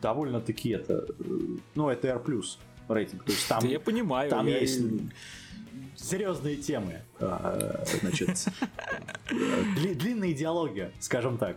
довольно-таки 0.01 0.71
это, 0.71 1.07
ну, 1.75 1.89
это 1.89 2.09
R+, 2.09 2.23
рейтинг. 2.89 3.25
То 3.25 3.33
есть 3.33 3.49
там, 3.49 3.64
я 3.66 3.81
понимаю. 3.81 4.31
Там 4.31 4.47
я... 4.47 4.59
есть 4.59 4.81
серьезные 5.97 6.57
темы, 6.57 7.03
а, 7.21 7.85
значит, 8.01 8.47
длинная 9.29 10.33
идеология, 10.33 10.93
скажем 11.01 11.39
так. 11.39 11.57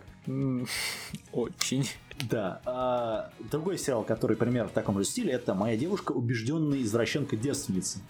Очень. 1.32 1.88
Да. 2.28 2.60
А, 2.64 3.30
другой 3.50 3.78
сериал, 3.78 4.04
который 4.04 4.36
примерно 4.36 4.68
в 4.68 4.72
таком 4.72 4.98
же 4.98 5.04
стиле, 5.04 5.32
это 5.32 5.54
«Моя 5.54 5.76
девушка 5.76 6.12
убежденная 6.12 6.82
извращенка-девственница». 6.82 8.00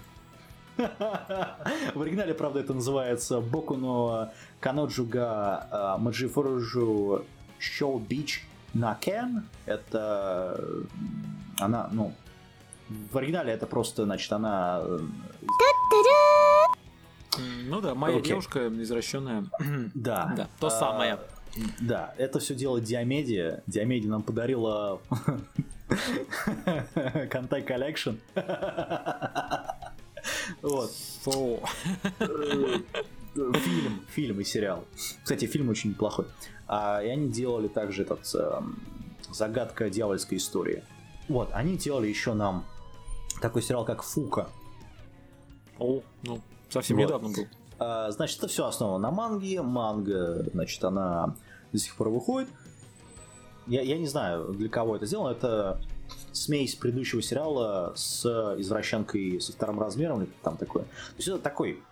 В 0.76 2.02
оригинале, 2.02 2.34
правда, 2.34 2.60
это 2.60 2.72
называется 2.72 3.40
Бокуно 3.40 4.32
Каноджуга 4.62 5.66
а, 5.70 5.98
Маджифоружу 5.98 7.26
Шоу 7.58 7.98
Бич 7.98 8.46
Накен. 8.72 9.46
Это 9.66 10.58
она, 11.58 11.90
ну, 11.92 12.14
в 12.88 13.18
оригинале 13.18 13.52
это 13.52 13.66
просто, 13.66 14.04
значит, 14.04 14.32
она... 14.32 14.82
Ну 17.64 17.80
да, 17.80 17.96
моя 17.96 18.18
okay. 18.18 18.22
девушка 18.22 18.68
извращенная. 18.68 19.46
Да. 19.94 20.32
Да, 20.36 20.48
то 20.60 20.70
самое. 20.70 21.18
Да, 21.80 22.14
это 22.16 22.38
все 22.38 22.54
дело 22.54 22.80
Диамедия. 22.80 23.64
Диамедия 23.66 24.10
нам 24.10 24.22
подарила 24.22 25.00
Контай 27.30 27.62
Collection. 27.62 28.16
Вот. 30.62 30.92
Фильм, 33.34 34.04
фильм 34.08 34.40
и 34.40 34.44
сериал. 34.44 34.84
Кстати, 35.22 35.46
фильм 35.46 35.68
очень 35.70 35.90
неплохой. 35.90 36.26
А, 36.66 37.02
и 37.02 37.08
они 37.08 37.28
делали 37.28 37.68
также 37.68 38.02
этот 38.02 38.26
Загадка 39.30 39.88
дьявольской 39.88 40.38
истории. 40.38 40.84
Вот, 41.28 41.48
они 41.52 41.76
делали 41.76 42.08
еще 42.08 42.34
нам 42.34 42.66
такой 43.40 43.62
сериал, 43.62 43.84
как 43.84 44.02
Фука. 44.02 44.48
О, 45.78 46.02
ну, 46.22 46.40
совсем 46.68 46.96
вот. 46.96 47.04
недавно 47.04 47.28
был. 47.30 47.46
А, 47.78 48.10
значит, 48.10 48.38
это 48.38 48.48
все 48.48 48.66
основано 48.66 48.98
на 48.98 49.10
манге. 49.10 49.62
Манга, 49.62 50.44
значит, 50.52 50.82
она 50.84 51.34
до 51.72 51.78
сих 51.78 51.94
пор 51.96 52.10
выходит. 52.10 52.48
Я, 53.66 53.82
я 53.82 53.98
не 53.98 54.06
знаю, 54.06 54.52
для 54.52 54.68
кого 54.68 54.96
это 54.96 55.06
сделано. 55.06 55.32
Это 55.32 55.80
смесь 56.32 56.74
предыдущего 56.74 57.22
сериала 57.22 57.92
с 57.96 58.26
извращенкой 58.58 59.40
со 59.40 59.52
вторым 59.52 59.80
размером, 59.80 60.28
там 60.42 60.56
такое. 60.56 60.84
То 60.84 61.16
есть 61.16 61.28
это 61.28 61.38
такой 61.38 61.82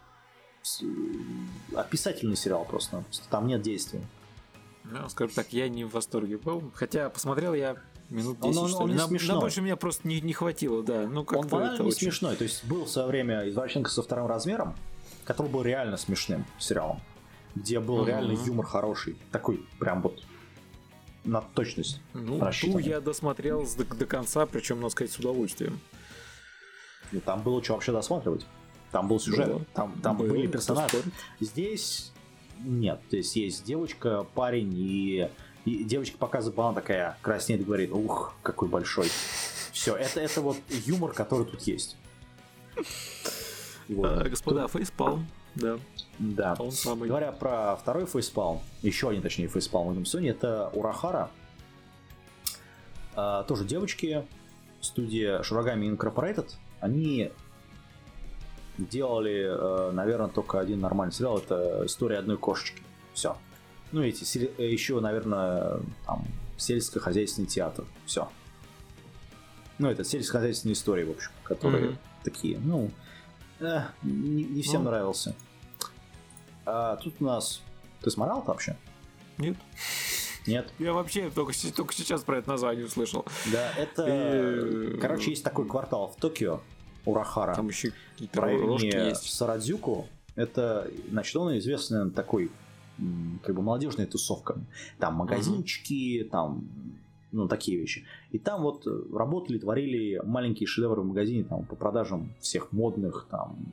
описательный 1.75 2.37
сериал 2.37 2.65
просто, 2.65 3.05
там 3.31 3.47
нет 3.47 3.63
действия. 3.63 4.03
Ну, 4.85 5.09
скажем 5.09 5.35
так, 5.35 5.53
я 5.53 5.69
не 5.69 5.85
в 5.85 5.91
восторге 5.91 6.39
был. 6.39 6.71
Хотя 6.75 7.11
посмотрел 7.11 7.55
я 7.55 7.77
минут 8.09 8.41
10, 8.41 8.57
он, 8.57 8.65
он, 8.65 8.83
он 8.83 8.91
не 8.91 8.97
на, 8.97 9.07
смешной. 9.07 9.35
на 9.35 9.41
больше 9.41 9.61
меня 9.61 9.77
просто 9.77 10.09
не, 10.09 10.21
не 10.21 10.33
хватило, 10.33 10.83
да. 10.83 11.07
Ну, 11.07 11.25
как 11.25 11.39
он 11.39 11.49
банально 11.49 11.83
не 11.83 11.89
очень... 11.89 11.99
смешной. 11.99 12.37
То 12.37 12.45
есть 12.45 12.65
был 12.65 12.85
в 12.85 12.89
свое 12.89 13.07
время 13.07 13.49
«Извращенка 13.49 13.91
со 13.91 14.03
вторым 14.03 14.27
размером», 14.27 14.75
который 15.25 15.49
был 15.49 15.63
реально 15.63 15.97
смешным 15.97 16.45
сериалом. 16.59 17.01
Где 17.55 17.79
был 17.81 18.03
mm-hmm. 18.03 18.07
реально 18.07 18.33
юмор 18.33 18.67
хороший. 18.67 19.17
Такой 19.31 19.65
прям 19.79 20.03
вот 20.03 20.23
на 21.25 21.41
точность 21.41 22.01
Ну, 22.15 22.41
ту 22.61 22.79
я 22.79 23.01
досмотрел 23.01 23.67
до, 23.77 23.85
до 23.85 24.07
конца, 24.07 24.47
причем, 24.47 24.77
надо 24.81 24.91
сказать, 24.91 25.13
с 25.13 25.19
удовольствием. 25.19 25.79
Ну, 27.13 27.21
там 27.21 27.43
было 27.43 27.63
что 27.63 27.75
вообще 27.75 27.93
досматривать. 27.93 28.47
Там 28.91 29.09
был 29.09 29.21
сюжет, 29.21 29.49
было. 29.49 29.65
там, 29.75 29.93
там 30.03 30.17
было, 30.17 30.29
были 30.29 30.47
персонажи. 30.47 31.03
Здесь 31.39 32.13
нет. 32.65 33.01
То 33.09 33.17
есть 33.17 33.37
есть 33.37 33.65
девочка, 33.65 34.27
парень 34.35 34.73
и, 34.75 35.29
и 35.65 35.85
девочка 35.85 36.19
показывает 36.19 36.57
банан 36.57 36.75
такая, 36.75 37.17
краснеет 37.23 37.63
и 37.63 37.65
говорит, 37.65 37.93
ух, 37.93 38.35
какой 38.43 38.69
большой. 38.69 39.09
Все, 39.73 39.95
это, 39.95 40.21
это 40.21 40.41
вот 40.41 40.57
юмор, 40.87 41.13
который 41.13 41.47
тут 41.47 41.63
есть. 41.63 41.97
Вот. 43.89 44.07
А, 44.07 44.29
господа, 44.29 44.69
фейспалм, 44.69 45.27
да. 45.55 45.79
Да. 46.19 46.55
Он 46.59 46.71
самый. 46.71 47.09
Говоря 47.09 47.33
про 47.33 47.77
второй 47.77 48.07
фейспалм, 48.07 48.61
еще 48.83 49.09
один, 49.09 49.23
точнее, 49.23 49.49
фейспалм 49.49 49.89
в 49.89 49.93
этом 49.93 50.05
сезоне, 50.05 50.31
это 50.31 50.71
Урахара. 50.75 51.31
А, 53.15 53.45
тоже 53.45 53.65
девочки, 53.65 54.25
студия 54.81 55.43
Шурагами 55.43 55.87
Incorporated, 55.87 56.51
они 56.81 57.33
делали, 58.87 59.47
э, 59.49 59.91
наверное, 59.93 60.29
только 60.29 60.61
один 60.61 60.81
нормальный 60.81 61.13
сериал. 61.13 61.39
Это 61.39 61.83
история 61.87 62.19
одной 62.19 62.39
кошечки. 62.39 62.83
Все. 63.15 63.37
Ну, 63.93 64.03
эти 64.03 64.23
еще, 64.63 65.01
наверное, 65.01 65.81
там 66.07 66.25
сельскохозяйственный 66.57 67.49
театр. 67.49 67.85
Все. 68.07 68.29
Ну, 69.79 69.89
это 69.91 70.05
сельскохозяйственные 70.05 70.75
истории, 70.75 71.05
в 71.05 71.11
общем, 71.11 71.31
которые 71.43 71.91
mm-hmm. 71.91 71.99
такие, 72.23 72.59
ну, 72.59 72.91
э, 73.61 73.81
не, 74.03 74.45
не 74.45 74.63
всем 74.63 74.85
ну. 74.85 74.91
нравился. 74.91 75.35
А 76.67 76.97
тут 76.97 77.15
у 77.21 77.25
нас... 77.25 77.63
Ты 78.03 78.11
смотрел 78.11 78.43
вообще? 78.43 78.77
Нет. 79.39 79.57
Нет. 80.47 80.73
Я 80.79 80.93
вообще 80.93 81.31
только, 81.31 81.53
только 81.75 81.95
сейчас 81.95 82.23
про 82.23 82.39
это 82.39 82.51
название 82.51 82.87
услышал. 82.87 83.27
Да, 83.53 83.73
это... 83.77 84.07
И... 84.07 84.99
Короче, 84.99 85.31
есть 85.31 85.45
такой 85.45 85.67
квартал 85.67 86.09
в 86.09 86.21
Токио, 86.21 86.61
Урахара. 87.05 87.55
Там 87.55 87.69
еще 87.69 87.93
какие-то 88.13 88.47
есть. 89.09 89.33
Сарадзюку. 89.33 90.09
Это, 90.37 90.91
значит, 91.11 91.37
он 91.37 91.59
известный 91.59 92.11
такой 92.11 92.51
как 93.43 93.55
бы 93.55 93.63
молодежной 93.63 94.07
тусовками. 94.07 94.67
Там 94.99 95.15
магазинчики, 95.15 96.23
угу. 96.23 96.31
там 96.31 96.69
ну, 97.33 97.49
такие 97.49 97.79
вещи. 97.79 98.05
И 98.31 98.39
там 98.39 98.63
вот 98.63 98.87
работали, 99.13 99.59
творили 99.59 100.21
маленькие 100.25 100.67
шедевры 100.67 101.03
в 101.03 101.07
магазине 101.07 101.45
там, 101.45 101.65
по 101.65 101.77
продажам 101.77 102.33
всех 102.41 102.73
модных, 102.73 103.27
там, 103.31 103.73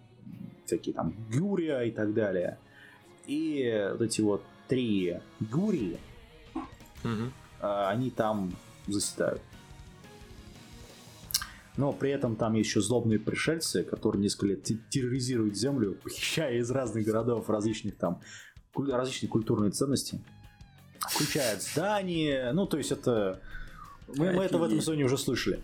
всякие 0.65 0.93
там 0.93 1.13
гюрия 1.31 1.81
и 1.81 1.91
так 1.91 2.13
далее. 2.13 2.57
И 3.25 3.89
вот 3.91 4.01
эти 4.01 4.21
вот 4.21 4.43
три 4.67 5.17
гюрии, 5.39 5.97
угу. 7.03 7.31
они 7.59 8.09
там 8.11 8.51
заседают. 8.87 9.41
Но 11.77 11.93
при 11.93 12.09
этом 12.11 12.35
там 12.35 12.53
еще 12.53 12.81
злобные 12.81 13.19
пришельцы, 13.19 13.83
которые 13.83 14.21
несколько 14.21 14.47
лет 14.47 14.63
терроризируют 14.89 15.55
землю, 15.55 15.97
похищая 16.03 16.57
из 16.57 16.69
разных 16.71 17.05
городов 17.05 17.49
различных 17.49 17.97
там 17.97 18.21
различные 18.75 19.29
культурные 19.29 19.71
ценности, 19.71 20.21
включая 20.99 21.59
здания, 21.59 22.51
ну 22.53 22.67
то 22.67 22.77
есть 22.77 22.91
это 22.91 23.41
мы, 24.07 24.33
мы 24.33 24.43
это 24.43 24.57
в 24.57 24.63
этом 24.63 24.79
сезоне 24.79 25.05
уже 25.05 25.17
слышали. 25.17 25.59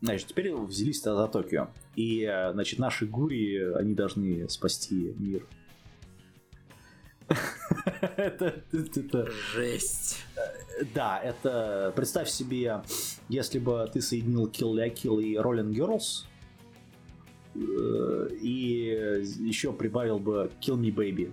Значит, 0.00 0.28
теперь 0.28 0.54
взялись 0.54 1.02
за 1.02 1.28
Токио. 1.28 1.68
И, 1.96 2.30
значит, 2.52 2.78
наши 2.78 3.06
гури, 3.06 3.72
они 3.74 3.94
должны 3.94 4.48
спасти 4.48 5.14
мир. 5.16 5.46
это, 8.16 8.62
это... 8.72 9.30
Жесть. 9.30 10.22
Да, 10.94 11.20
это... 11.20 11.92
Представь 11.96 12.28
себе, 12.28 12.82
если 13.28 13.58
бы 13.58 13.88
ты 13.92 14.00
соединил 14.00 14.46
Kill 14.46 14.74
La 14.74 14.92
Kill 14.92 15.22
и 15.22 15.36
Rolling 15.36 15.72
Girls, 15.72 16.24
э, 17.54 18.34
и 18.40 19.22
еще 19.40 19.72
прибавил 19.72 20.18
бы 20.18 20.50
Kill 20.60 20.78
Me 20.78 20.94
Baby. 20.94 21.32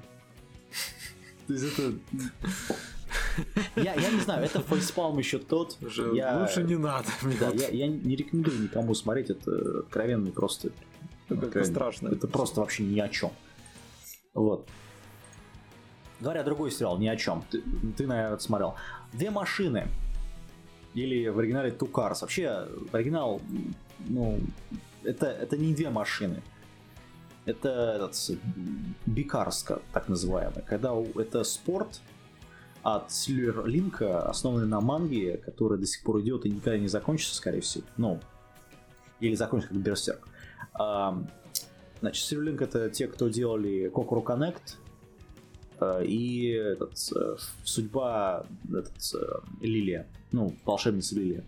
То 1.47 1.53
есть 1.53 1.65
это... 1.77 1.93
Я, 3.75 3.93
я 3.95 4.11
не 4.11 4.19
знаю, 4.19 4.43
это 4.43 4.61
фейспалм 4.61 5.17
еще 5.17 5.39
тот. 5.39 5.77
Уже 5.81 6.15
я, 6.15 6.39
лучше 6.39 6.63
не 6.63 6.77
надо. 6.77 7.07
Да, 7.39 7.49
я, 7.51 7.69
я 7.69 7.87
не 7.87 8.15
рекомендую 8.15 8.61
никому 8.61 8.93
смотреть, 8.93 9.29
это 9.29 9.79
откровенный 9.79 10.31
просто... 10.31 10.69
Это 11.29 11.45
откровенно, 11.45 11.73
страшно. 11.73 12.07
Это 12.09 12.27
просто 12.27 12.59
вообще 12.59 12.83
ни 12.83 12.99
о 12.99 13.07
чем. 13.07 13.31
Вот. 14.33 14.67
Говоря 16.21 16.43
другой 16.43 16.71
сериал, 16.71 16.99
ни 16.99 17.07
о 17.07 17.15
чем. 17.15 17.43
Ты, 17.49 17.63
ты 17.97 18.05
наверное, 18.05 18.37
смотрел. 18.37 18.75
Две 19.11 19.31
машины. 19.31 19.87
Или 20.93 21.27
в 21.27 21.39
оригинале 21.39 21.71
Two 21.71 21.91
Cars. 21.91 22.19
Вообще, 22.21 22.67
оригинал, 22.91 23.41
ну, 24.07 24.39
это, 25.03 25.25
это 25.25 25.57
не 25.57 25.73
две 25.73 25.89
машины. 25.89 26.43
Это 27.45 27.69
этот 27.95 28.37
бикарска, 29.07 29.81
так 29.93 30.07
называемый. 30.09 30.63
Когда 30.63 30.93
это 31.15 31.43
спорт 31.43 32.01
от 32.83 33.09
Link, 33.09 34.03
основанный 34.03 34.67
на 34.67 34.79
манге, 34.79 35.37
который 35.37 35.79
до 35.79 35.87
сих 35.87 36.03
пор 36.03 36.21
идет 36.21 36.45
и 36.45 36.51
никогда 36.51 36.77
не 36.77 36.87
закончится, 36.87 37.35
скорее 37.35 37.61
всего. 37.61 37.83
Ну, 37.97 38.19
или 39.19 39.33
закончится 39.33 39.73
как 39.73 39.83
Берсерк. 39.83 40.27
А, 40.73 41.23
значит, 41.99 42.31
Link 42.31 42.63
это 42.63 42.91
те, 42.91 43.07
кто 43.07 43.27
делали 43.27 43.91
Kokoro 43.91 44.23
Connect, 44.23 44.75
и 46.03 46.49
этот, 46.51 46.93
э, 47.15 47.37
судьба 47.63 48.45
этот, 48.69 49.13
э, 49.15 49.39
Лилия, 49.61 50.07
ну, 50.31 50.55
волшебница 50.65 51.15
Лилия. 51.15 51.43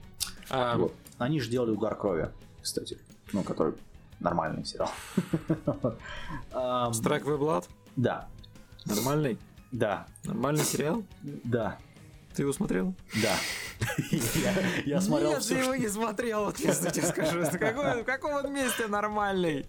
А... 0.49 0.77
Вот. 0.77 0.93
Они 1.19 1.39
же 1.39 1.49
делали 1.49 1.71
удар 1.71 1.95
крови, 1.95 2.29
кстати, 2.61 2.97
ну, 3.31 3.43
который 3.43 3.75
нормальный 4.19 4.65
сериал. 4.65 4.91
The 6.51 7.39
Blood? 7.39 7.65
Да. 7.95 8.27
Нормальный? 8.85 9.37
Да. 9.71 10.07
Нормальный 10.23 10.63
сериал? 10.63 11.03
Да. 11.21 11.77
Ты 12.35 12.41
его 12.41 12.53
смотрел? 12.53 12.95
Да. 13.21 13.35
Я, 14.85 15.01
смотрел 15.01 15.33
Нет, 15.33 15.43
ты 15.47 15.55
его 15.55 15.75
не 15.75 15.87
смотрел, 15.87 16.45
вот 16.45 16.57
честно 16.57 16.89
тебе 16.89 17.05
скажу. 17.05 17.41
в 17.41 18.03
каком 18.05 18.33
он 18.33 18.53
месте 18.53 18.87
нормальный? 18.87 19.67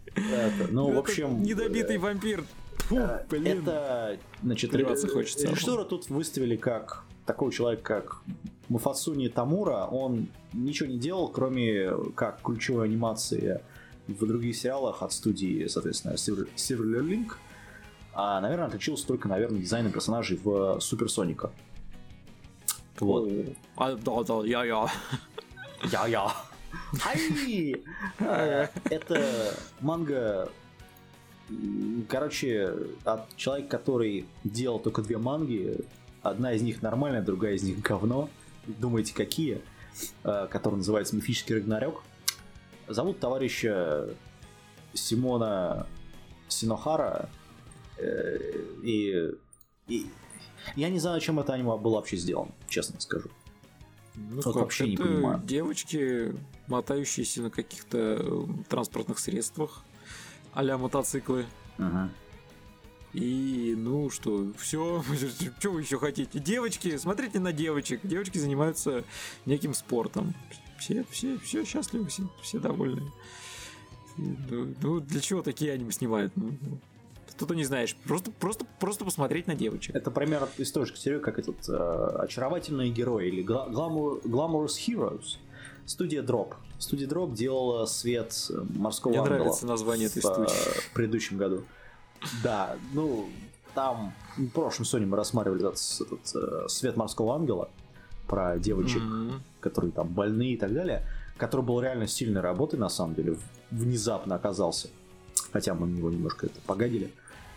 ну, 0.71 0.93
в 0.93 0.99
общем... 0.99 1.43
Недобитый 1.43 1.99
вампир 1.99 2.45
Фу, 2.89 2.97
э, 2.97 3.25
блин. 3.29 3.47
Это, 3.47 4.19
значит, 4.43 4.71
хочется. 4.71 5.47
Режиссера 5.47 5.85
тут 5.85 6.09
выставили 6.11 6.57
как 6.57 7.05
такой 7.27 7.53
человек, 7.53 7.83
как 7.83 8.23
Мафасуни 8.69 9.29
Тамура. 9.29 9.87
Он 9.91 10.29
ничего 10.53 10.89
не 10.89 10.99
делал, 10.99 11.29
кроме 11.29 11.91
как 12.15 12.43
ключевой 12.43 12.87
анимации 12.87 13.63
в 14.07 14.27
других 14.27 14.57
сериалах 14.57 15.03
от 15.03 15.13
студии, 15.13 15.67
соответственно, 15.67 16.15
Silver 16.15 17.01
Link. 17.01 17.33
А, 18.13 18.41
наверное, 18.41 18.67
отличился 18.67 19.07
только, 19.07 19.29
наверное, 19.29 19.61
дизайном 19.61 19.93
персонажей 19.93 20.39
в 20.43 20.79
Суперсоника. 20.81 21.51
Вот. 23.01 23.29
А, 23.77 23.95
да, 23.95 24.23
да, 24.23 24.45
я-я. 24.45 24.87
Я-я. 25.91 26.33
Ай! 27.07 27.83
Э, 28.21 28.69
это 28.91 29.55
манга 29.81 30.49
Короче, 32.09 32.75
от 33.05 33.37
человека, 33.37 33.79
который 33.79 34.27
делал 34.45 34.79
только 34.79 35.03
две 35.03 35.19
манги, 35.19 35.79
одна 36.23 36.53
из 36.53 36.63
них 36.63 36.83
нормальная, 36.83 37.23
другая 37.23 37.55
из 37.55 37.63
них 37.63 37.81
говно. 37.81 38.31
Думаете, 38.67 39.15
какие? 39.15 39.61
Э, 40.25 40.49
который 40.51 40.77
называется 40.77 41.15
«Мифический 41.15 41.57
Рагнарёк». 41.57 42.03
Зовут 42.89 43.21
товарища 43.21 44.09
Симона 44.93 45.87
Синохара. 46.49 47.29
Э, 47.99 48.39
и, 48.83 49.33
и 49.87 50.07
я 50.77 50.89
не 50.89 50.99
знаю, 50.99 51.21
чем 51.21 51.41
это 51.41 51.53
аниме 51.53 51.77
было 51.77 51.97
вообще 51.97 52.17
сделано, 52.17 52.53
честно 52.69 53.01
скажу. 53.01 53.31
Ну, 54.15 54.41
вот 54.43 54.55
вообще 54.55 54.89
не 54.89 54.97
понимаю. 54.97 55.41
Девочки, 55.45 56.35
мотающиеся 56.69 57.43
на 57.43 57.51
каких-то 57.51 57.99
э, 57.99 58.47
транспортных 58.69 59.19
средствах, 59.19 59.85
а 60.55 60.79
мотоциклы. 60.79 61.47
Ага. 61.79 62.11
И, 63.13 63.75
ну 63.77 64.11
что, 64.11 64.53
все, 64.59 65.03
что 65.59 65.71
вы 65.71 65.83
еще 65.83 65.99
хотите? 65.99 66.39
Девочки, 66.41 66.97
смотрите 66.97 67.39
на 67.39 67.53
девочек. 67.53 68.01
Девочки 68.03 68.39
занимаются 68.39 69.05
неким 69.47 69.73
спортом. 69.73 70.35
Все, 70.79 71.05
все, 71.11 71.39
все 71.39 71.65
счастливы, 71.65 72.09
все, 72.09 72.29
все 72.43 72.59
довольны. 72.59 73.03
Ну, 74.17 74.75
ну, 74.83 75.01
для 75.01 75.21
чего 75.21 75.43
такие 75.43 75.73
аниме 75.73 75.93
снимают? 75.93 76.33
Ну, 76.37 76.57
ну 76.61 76.79
что-то 77.37 77.55
не 77.55 77.65
знаешь. 77.65 77.97
Просто, 78.05 78.31
просто, 78.31 78.67
просто 78.81 79.05
посмотреть 79.05 79.47
на 79.47 79.55
девочек. 79.55 79.95
Это 79.95 80.11
пример 80.11 80.49
из 80.59 80.71
той 80.73 80.87
же 80.87 80.97
серии, 80.97 81.19
как 81.19 81.39
этот 81.39 81.69
э, 81.69 81.73
очаровательные 81.73 82.91
герои 82.91 83.29
или 83.29 83.45
Glamour, 83.45 84.23
Glamorous 84.23 84.77
Heroes. 84.87 85.39
Студия 85.87 86.23
Drop. 86.23 86.55
Студия 86.79 87.07
Drop 87.07 87.35
делала 87.35 87.87
свет 87.87 88.51
морского 88.75 89.11
Мне 89.11 89.21
ангела 89.21 89.37
нравится 89.37 89.67
название 89.67 90.07
этой 90.07 90.23
студии. 90.23 90.49
В, 90.49 90.93
предыдущем 90.93 91.37
году. 91.37 91.63
Да, 92.43 92.77
ну, 92.93 93.29
там 93.75 94.15
в 94.37 94.49
прошлом 94.49 94.85
Sony 94.85 95.07
мы 95.07 95.17
рассматривали 95.17 95.69
этот, 95.69 95.79
этот 96.01 96.37
э, 96.37 96.69
свет 96.69 96.97
морского 96.97 97.35
ангела 97.35 97.69
про 98.27 98.59
девочек, 98.59 99.03
mm-hmm. 99.03 99.33
которые 99.61 99.93
там 99.93 100.09
больные 100.09 100.55
и 100.55 100.57
так 100.57 100.73
далее, 100.73 101.07
который 101.37 101.63
был 101.63 101.81
реально 101.81 102.07
сильной 102.07 102.41
работой, 102.41 102.79
на 102.79 102.89
самом 102.89 103.15
деле, 103.15 103.37
внезапно 103.71 104.35
оказался. 104.37 104.89
Хотя 105.53 105.75
мы 105.75 105.87
на 105.87 105.95
него 105.95 106.11
немножко 106.11 106.47
это 106.47 106.61
погодили. 106.67 107.13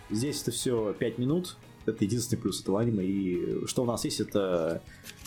Здесь 0.09 0.41
это 0.41 0.51
все 0.51 0.93
5 0.93 1.17
минут, 1.17 1.55
это 1.87 2.03
единственный 2.03 2.39
плюс 2.39 2.61
этого 2.61 2.81
аниме, 2.81 3.03
и 3.05 3.65
что 3.65 3.83
у 3.83 3.85
нас 3.85 4.05
есть, 4.05 4.19
это 4.19 4.81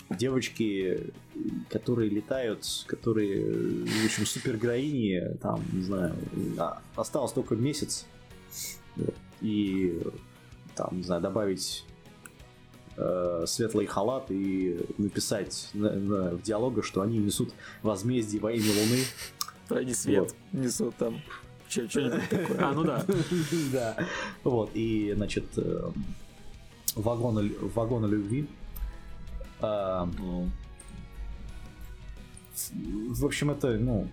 девочки, 0.09 1.11
которые 1.69 2.09
летают, 2.09 2.65
которые, 2.87 3.85
в 3.85 4.05
общем, 4.05 4.25
супергероини, 4.25 5.37
там, 5.41 5.63
не 5.71 5.83
знаю, 5.83 6.15
а, 6.57 6.81
осталось 6.95 7.31
только 7.31 7.55
месяц, 7.55 8.05
и 9.41 9.99
там, 10.75 10.97
не 10.97 11.03
знаю, 11.03 11.21
добавить 11.21 11.85
э, 12.97 13.43
светлый 13.47 13.85
халат 13.85 14.29
и 14.29 14.79
написать 14.97 15.69
на, 15.73 15.91
на, 15.91 16.29
в 16.31 16.41
диалогах, 16.41 16.85
что 16.85 17.01
они 17.01 17.17
несут 17.17 17.53
возмездие 17.81 18.41
во 18.41 18.51
имя 18.51 18.71
Луны. 18.71 19.03
Они 19.69 19.93
свет 19.93 20.33
вот. 20.51 20.59
несут 20.59 20.95
там. 20.95 21.21
Что-нибудь 21.67 22.21
такое. 22.29 22.57
А, 22.59 22.73
ну 22.73 22.83
да. 22.83 23.05
Да. 23.71 23.97
Вот, 24.43 24.71
и, 24.73 25.13
значит, 25.15 25.45
э, 26.95 27.01
вагон, 27.01 27.51
вагон 27.73 28.05
любви. 28.05 28.47
А, 29.59 30.09
ну, 30.17 30.49
в 32.73 33.25
общем, 33.25 33.51
это, 33.51 33.77
ну, 33.77 34.07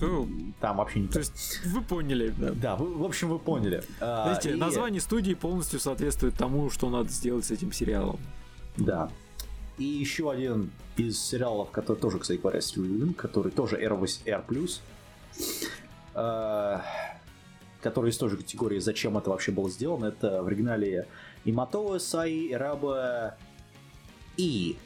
ну 0.00 0.28
там 0.60 0.78
вообще 0.78 1.00
не 1.00 1.08
то. 1.08 1.18
есть 1.18 1.60
вы 1.66 1.82
поняли, 1.82 2.32
да? 2.36 2.50
Да, 2.50 2.76
вы, 2.76 2.94
в 2.94 3.04
общем, 3.04 3.28
вы 3.28 3.38
поняли. 3.38 3.82
А, 4.00 4.24
Знаете, 4.24 4.52
и... 4.52 4.54
название 4.54 5.00
студии 5.00 5.34
полностью 5.34 5.78
соответствует 5.80 6.34
тому, 6.34 6.70
что 6.70 6.90
надо 6.90 7.08
сделать 7.10 7.44
с 7.44 7.50
этим 7.50 7.72
сериалом. 7.72 8.18
Да. 8.76 9.10
И 9.78 9.84
еще 9.84 10.30
один 10.30 10.70
из 10.96 11.20
сериалов, 11.20 11.70
который 11.70 11.96
тоже, 11.96 12.18
кстати 12.18 12.38
говоря, 12.38 12.60
который 13.16 13.50
тоже 13.50 13.76
R, 13.76 13.98
R+, 14.26 14.44
э, 16.14 16.80
который 17.82 18.10
из 18.10 18.16
той 18.16 18.30
же 18.30 18.36
категории 18.36 18.78
«Зачем 18.78 19.18
это 19.18 19.30
вообще 19.30 19.50
было 19.52 19.68
сделано?» 19.68 20.06
Это 20.06 20.42
в 20.42 20.46
оригинале 20.46 21.08
Иматова 21.44 21.98
Саи 21.98 22.52
Раба 22.52 23.36
И 24.36 24.76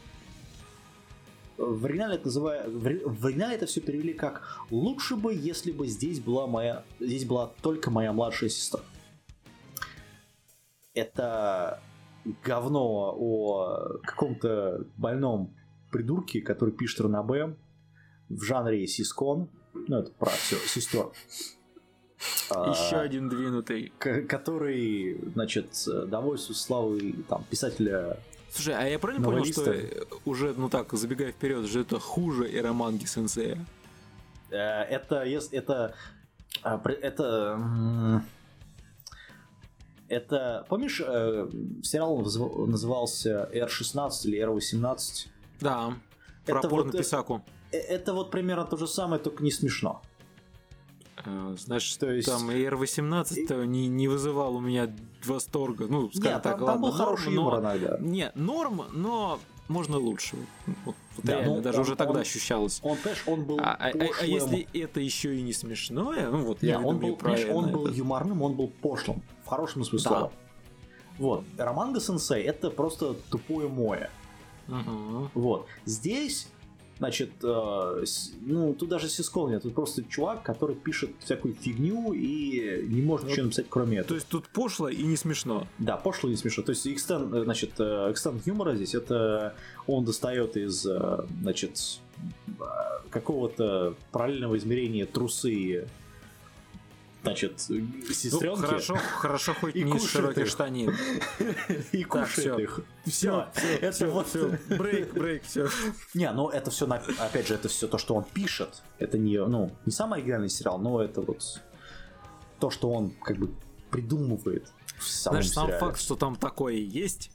в 1.57 1.87
оригинале 1.87 2.15
это 2.15 2.27
называют, 2.27 2.73
в 2.73 3.27
оригинале 3.27 3.57
это 3.57 3.67
все 3.67 3.81
перевели 3.81 4.13
как 4.13 4.43
лучше 4.71 5.17
бы, 5.17 5.35
если 5.35 5.73
бы 5.73 5.89
здесь 5.89 6.21
была 6.21 6.47
моя, 6.47 6.85
здесь 7.01 7.25
была 7.25 7.49
только 7.63 7.91
моя 7.91 8.13
младшая 8.13 8.49
сестра. 8.49 8.81
Это 10.95 11.81
говно 12.45 13.15
о 13.17 13.99
каком-то 14.05 14.87
больном 14.97 15.55
придурке, 15.91 16.41
который 16.41 16.73
пишет 16.75 17.01
РНБ 17.01 17.59
в 18.29 18.43
жанре 18.43 18.87
сискон. 18.87 19.51
Ну, 19.75 19.99
это 19.99 20.13
про 20.13 20.31
все, 20.31 20.57
сестер. 20.57 21.11
Еще 22.51 22.97
а, 22.97 23.01
один 23.01 23.29
двинутый. 23.29 23.93
Который, 23.99 25.19
значит, 25.35 25.69
довольствует 26.07 26.59
славой 26.59 27.15
там, 27.29 27.45
писателя 27.49 28.19
Слушай, 28.51 28.75
а 28.77 28.89
я 28.89 28.99
правильно 28.99 29.25
понял, 29.25 29.45
что 29.45 29.75
уже, 30.25 30.55
ну 30.57 30.69
так, 30.69 30.93
забегая 30.93 31.33
вперед, 31.33 31.67
же 31.67 31.83
это 31.83 32.01
хуже 32.01 32.51
эроманги 32.53 33.05
сенсея? 33.05 33.59
Э, 34.51 34.83
это, 34.85 35.25
это, 35.53 35.95
а, 36.63 36.81
это, 36.87 38.23
это, 40.09 40.67
помнишь, 40.69 41.03
э, 41.05 41.49
сериал 41.83 42.19
назывался 42.67 43.51
R16 43.53 44.11
или 44.25 44.43
R18? 44.43 45.29
Да, 45.61 45.95
про 46.47 46.59
это 46.61 46.69
вот, 46.69 46.93
Писаку. 46.93 47.43
Э, 47.71 47.77
это 47.77 48.15
вот 48.15 48.31
примерно 48.31 48.65
то 48.65 48.79
же 48.79 48.87
самое, 48.87 49.23
только 49.23 49.45
не 49.45 49.51
смешно. 49.51 50.03
Знаешь, 51.25 51.97
то 51.97 52.11
есть... 52.11 52.29
там 52.29 52.51
ER18 52.51 53.67
не, 53.67 53.89
не 53.89 54.09
вызывал 54.09 54.57
у 54.57 54.61
меня 54.61 54.95
восторга. 55.25 55.87
Ну, 55.89 56.11
скажем 56.11 56.33
Нет, 56.35 56.43
так, 56.43 56.59
там, 56.59 56.63
ладно, 56.63 56.73
там 56.73 56.83
был 56.83 56.89
норм, 56.89 56.99
хороший 56.99 57.35
юмор 57.35 57.55
но... 57.55 57.61
иногда. 57.61 57.99
Не, 57.99 58.33
норм, 58.35 58.83
но 58.93 59.39
можно 59.69 59.99
лучше. 59.99 60.37
Вот, 60.85 60.97
да, 61.19 61.35
реально, 61.35 61.57
ну, 61.57 61.63
даже 61.63 61.79
он, 61.79 61.83
уже 61.83 61.97
тогда 61.97 62.15
он, 62.15 62.21
ощущалось. 62.21 62.81
Он, 62.83 62.97
понимаешь, 62.97 63.23
он 63.27 63.45
был 63.45 63.59
а, 63.61 63.77
а, 63.79 63.91
а, 63.91 64.25
если 64.25 64.67
это 64.73 65.01
еще 65.01 65.37
и 65.37 65.43
не 65.43 65.53
смешное, 65.53 66.31
ну 66.31 66.45
вот 66.45 66.63
я 66.63 66.81
он 66.81 66.99
был, 66.99 67.17
про 67.17 67.33
он 67.53 67.71
был 67.71 67.89
юморным, 67.89 68.43
он 68.43 68.55
был 68.55 68.69
пошлым. 68.69 69.23
В 69.45 69.49
хорошем 69.49 69.85
смысле 69.85 69.99
да. 69.99 70.09
слова. 70.09 70.33
Вот. 71.19 71.45
Романга 71.57 72.01
Сенсей 72.01 72.43
это 72.43 72.71
просто 72.71 73.15
тупое 73.31 73.69
мое. 73.69 74.11
Угу. 74.69 75.31
Вот. 75.35 75.67
Здесь 75.85 76.49
Значит, 76.99 77.31
э, 77.43 78.05
ну, 78.41 78.75
тут 78.75 78.89
даже 78.89 79.09
сискол 79.09 79.49
нет, 79.49 79.63
тут 79.63 79.75
просто 79.75 80.03
чувак, 80.03 80.43
который 80.43 80.75
пишет 80.75 81.11
всякую 81.21 81.55
фигню 81.55 82.13
и 82.13 82.85
не 82.89 83.03
может 83.03 83.25
вот, 83.25 83.31
ничего 83.33 83.45
написать, 83.47 83.67
кроме 83.69 83.99
этого. 83.99 84.09
То 84.09 84.15
есть 84.17 84.29
тут 84.29 84.49
пошло 84.49 84.89
и 84.89 85.03
не 85.03 85.17
смешно. 85.17 85.67
Да, 85.79 85.97
пошло 85.97 86.29
и 86.29 86.33
не 86.33 86.37
смешно. 86.37 86.65
То 86.65 86.71
есть 86.71 86.87
экстен, 86.89 87.33
э, 87.33 87.45
значит, 87.45 87.73
э, 87.79 88.11
экстен 88.11 88.41
юмора 88.45 88.75
здесь 88.75 88.95
это 88.95 89.55
он 89.87 90.05
достает 90.05 90.57
из, 90.57 90.85
э, 90.87 91.25
значит, 91.41 92.01
какого-то 93.11 93.95
параллельного 94.11 94.59
измерения 94.59 95.07
трусы 95.07 95.87
значит, 97.29 97.61
сестренки. 97.61 98.61
Ну, 98.61 98.67
хорошо, 98.67 98.97
хорошо 98.97 99.55
хоть 99.55 99.77
и 99.77 99.83
не 99.83 99.97
из 99.97 100.05
широких 100.09 100.43
их. 100.43 100.49
штанин. 100.49 100.95
И 101.93 102.05
кушает 102.05 102.59
их. 102.59 102.81
Все, 103.07 103.49
это 103.81 104.09
вот... 104.09 104.29
Брейк, 104.69 105.13
брейк, 105.13 105.43
все. 105.45 105.69
Не, 106.15 106.31
ну 106.33 106.49
это 106.49 106.71
все, 106.71 106.87
опять 106.87 107.49
же, 107.49 107.55
это 107.55 107.69
все 107.69 107.89
то, 107.89 107.99
что 107.99 108.15
он 108.15 108.25
пишет. 108.25 108.83
Это 108.99 109.19
не, 109.19 109.39
ну, 109.45 109.71
не 109.87 109.93
самый 109.93 110.21
оригинальный 110.21 110.51
сериал, 110.51 110.79
но 110.79 111.03
это 111.03 111.21
вот 111.21 111.61
то, 112.61 112.71
что 112.71 112.91
он 112.91 113.11
как 113.23 113.37
бы 113.37 113.51
придумывает 113.91 114.73
в 114.99 115.09
самом 115.09 115.43
Знаешь, 115.43 115.53
сам 115.53 115.79
факт, 115.79 116.01
что 116.01 116.17
там 116.17 116.37
такое 116.37 116.75
есть, 116.75 117.31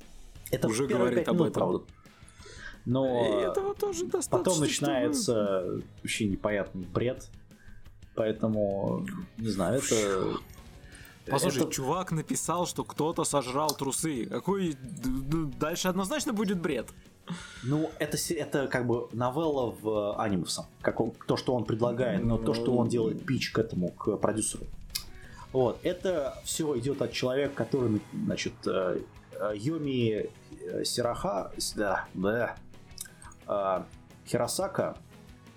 это 0.51 0.67
уже 0.67 0.85
говорит 0.85 1.27
об 1.27 1.41
этом. 1.41 1.53
Правда. 1.53 1.83
Но 2.85 3.25
и 3.25 3.49
этого 3.49 3.73
тоже 3.75 4.05
достаточно. 4.05 4.37
Потом 4.37 4.59
начинается 4.59 5.61
чтобы... 5.61 5.83
вообще 6.01 6.25
непонятный 6.25 6.85
бред 6.85 7.29
Поэтому, 8.15 9.05
не 9.37 9.49
знаю, 9.49 9.79
это... 9.79 10.37
Послушай, 11.25 11.63
это... 11.63 11.71
чувак 11.71 12.11
написал, 12.11 12.67
что 12.67 12.83
кто-то 12.83 13.23
сожрал 13.23 13.69
трусы. 13.69 14.25
Какой... 14.25 14.77
Дальше 15.59 15.87
однозначно 15.87 16.33
будет 16.33 16.59
бред. 16.59 16.89
Ну, 17.63 17.89
это, 17.99 18.17
это 18.33 18.67
как 18.67 18.85
бы 18.85 19.07
новелла 19.13 19.73
в 19.81 20.19
анимусом. 20.19 20.65
Как 20.81 20.99
он, 20.99 21.13
то, 21.27 21.37
что 21.37 21.55
он 21.55 21.63
предлагает, 21.63 22.23
но 22.23 22.37
то, 22.37 22.53
что 22.53 22.75
он 22.75 22.89
делает 22.89 23.25
пич 23.25 23.51
к 23.51 23.59
этому, 23.59 23.89
к 23.89 24.17
продюсеру. 24.17 24.65
Вот, 25.53 25.79
это 25.83 26.41
все 26.43 26.77
идет 26.79 27.01
от 27.01 27.13
человека, 27.13 27.53
который, 27.53 28.01
значит, 28.11 28.53
э, 28.65 28.99
Йоми 29.53 30.29
э, 30.61 30.83
Сираха, 30.83 31.51
да, 31.75 32.07
да, 32.15 32.55
э, 33.47 33.83
Хиросака, 34.27 34.97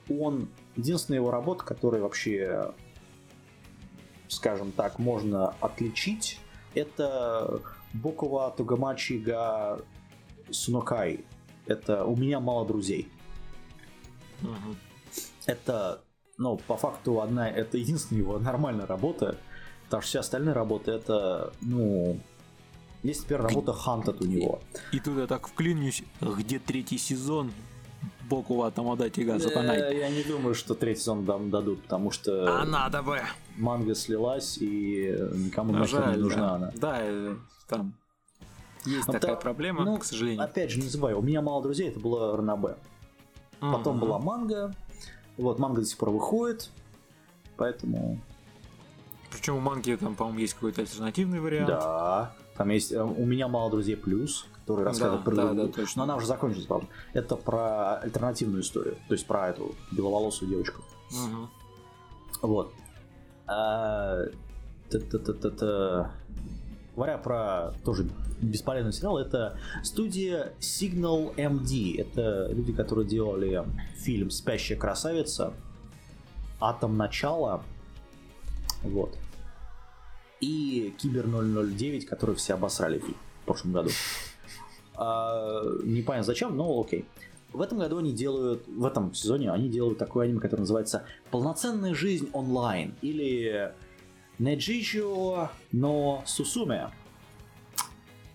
он 0.09 0.49
Единственная 0.77 1.21
его 1.21 1.31
работа, 1.31 1.65
которая 1.65 2.03
вообще, 2.03 2.75
скажем 4.29 4.73
так, 4.73 4.99
можно 4.99 5.55
отличить, 5.61 6.39
это 6.75 7.63
Бокова 7.95 8.51
Тугамачи 8.51 9.19
га 9.19 9.79
Сунокай. 10.51 11.25
Это 11.67 12.05
«У 12.05 12.15
меня 12.15 12.41
мало 12.41 12.67
друзей». 12.67 13.11
Угу. 14.43 14.77
Это, 15.47 16.05
ну, 16.37 16.59
по 16.59 16.77
факту, 16.77 17.23
одна, 17.23 17.49
это 17.49 17.79
единственная 17.79 18.23
его 18.23 18.39
нормальная 18.39 18.87
работа, 18.87 19.39
потому 19.85 20.03
что 20.03 20.11
все 20.11 20.19
остальные 20.21 20.53
работы 20.53 20.91
это, 20.91 21.55
ну, 21.63 22.21
есть 23.03 23.25
теперь 23.25 23.39
работа 23.39 23.73
Хантед 23.73 24.21
у 24.21 24.27
него. 24.27 24.61
И, 24.93 24.99
и 24.99 25.01
тут 25.01 25.19
я 25.19 25.27
так 25.27 25.49
вклинюсь, 25.49 26.03
где 26.21 26.59
третий 26.59 26.99
сезон? 26.99 27.51
Боку 28.29 28.57
ва 28.57 28.71
Тамадати 28.71 29.25
га 29.25 29.39
Сатанай. 29.41 29.97
Я 29.99 30.11
не 30.11 30.23
думаю, 30.25 30.55
что 30.55 30.75
третий 30.75 31.01
сезон 31.01 31.25
нам 31.25 31.51
дадут, 31.51 31.83
потому 31.83 32.11
что... 32.11 32.61
А 32.61 32.65
надо 32.65 33.03
бы! 33.03 33.21
Манга 33.57 33.95
слилась, 33.95 34.59
и 34.59 35.17
никому 35.35 35.73
нахер 35.73 36.09
не 36.09 36.17
нужна 36.17 36.41
да. 36.49 36.55
она. 36.55 36.73
Да, 36.75 36.99
э, 37.03 37.35
там 37.69 37.95
есть 38.85 39.07
Ну, 39.07 39.13
такая 39.13 39.35
та- 39.37 39.41
проблема, 39.41 39.85
ну, 39.85 39.97
к 39.99 40.05
сожалению. 40.05 40.43
Опять 40.45 40.71
же, 40.71 40.81
не 40.81 40.89
забывай, 40.89 41.15
у 41.15 41.23
меня 41.23 41.41
мало 41.43 41.63
друзей, 41.63 41.89
это 41.89 42.01
было 42.01 42.37
Ранабе. 42.37 42.77
Потом 43.61 43.97
Мгм. 43.97 44.01
была 44.01 44.19
манга. 44.19 44.75
Вот, 45.37 45.59
манга 45.59 45.81
до 45.81 45.87
сих 45.87 45.99
пор 45.99 46.11
выходит. 46.11 46.71
Поэтому... 47.57 48.19
Причем 49.31 49.57
у 49.57 49.61
манги 49.61 49.97
там, 49.97 50.15
по-моему, 50.15 50.41
есть 50.41 50.55
какой-то 50.55 50.81
альтернативный 50.83 51.41
вариант. 51.41 51.69
Да. 51.69 52.33
Там 52.57 52.71
есть... 52.71 52.93
э, 52.93 53.03
У 53.03 53.25
меня 53.25 53.49
мало 53.49 53.71
друзей 53.71 53.97
плюс, 53.97 54.47
который 54.67 54.85
рассказывает 54.85 55.23
Да, 55.23 55.31
про 55.31 55.37
да, 55.37 55.53
да, 55.53 55.69
точно. 55.69 56.01
Но 56.01 56.03
она 56.03 56.17
уже 56.17 56.27
закончилась, 56.27 56.67
правда. 56.67 56.89
Это 57.13 57.37
про 57.37 57.99
альтернативную 57.99 58.63
историю. 58.63 58.97
То 59.07 59.15
есть 59.15 59.25
про 59.25 59.49
эту 59.49 59.77
беловолосую 59.93 60.51
девочку. 60.51 60.83
Мгм. 61.13 61.49
Вот. 62.43 62.73
А, 63.47 64.25
та-та-та-та-та. 64.91 66.11
Говоря 66.97 67.19
про 67.19 67.75
тоже 67.85 68.09
бесполезный 68.41 68.93
сериал, 68.93 69.19
это 69.19 69.57
студия 69.85 70.53
Signal 70.59 71.37
MD. 71.37 72.01
Это 72.01 72.49
люди, 72.53 72.73
которые 72.73 73.07
делали 73.07 73.65
фильм 73.99 74.31
«Спящая 74.31 74.77
красавица», 74.77 75.55
«Атом 76.59 76.97
начала», 76.97 77.63
вот. 78.83 79.17
И 80.41 80.93
«Кибер 80.99 81.27
009», 81.27 82.07
который 82.07 82.35
все 82.35 82.55
обосрали 82.55 82.99
в 82.99 83.45
прошлом 83.45 83.73
году. 83.73 83.91
А, 84.97 85.63
непонятно 85.85 86.25
зачем, 86.25 86.57
но 86.57 86.81
окей. 86.81 87.05
В 87.53 87.61
этом 87.63 87.79
году 87.79 87.99
они 87.99 88.13
делают, 88.13 88.67
в 88.67 88.85
этом 88.85 89.15
сезоне 89.15 89.51
они 89.53 89.69
делают 89.69 89.99
такое 89.99 90.27
аниме, 90.27 90.41
которое 90.41 90.63
называется 90.63 91.05
«Полноценная 91.31 91.95
жизнь 91.95 92.29
онлайн» 92.33 92.95
или 93.03 93.73
«Неджичио 94.39 95.49
но 95.73 96.23
Сусуме». 96.27 96.91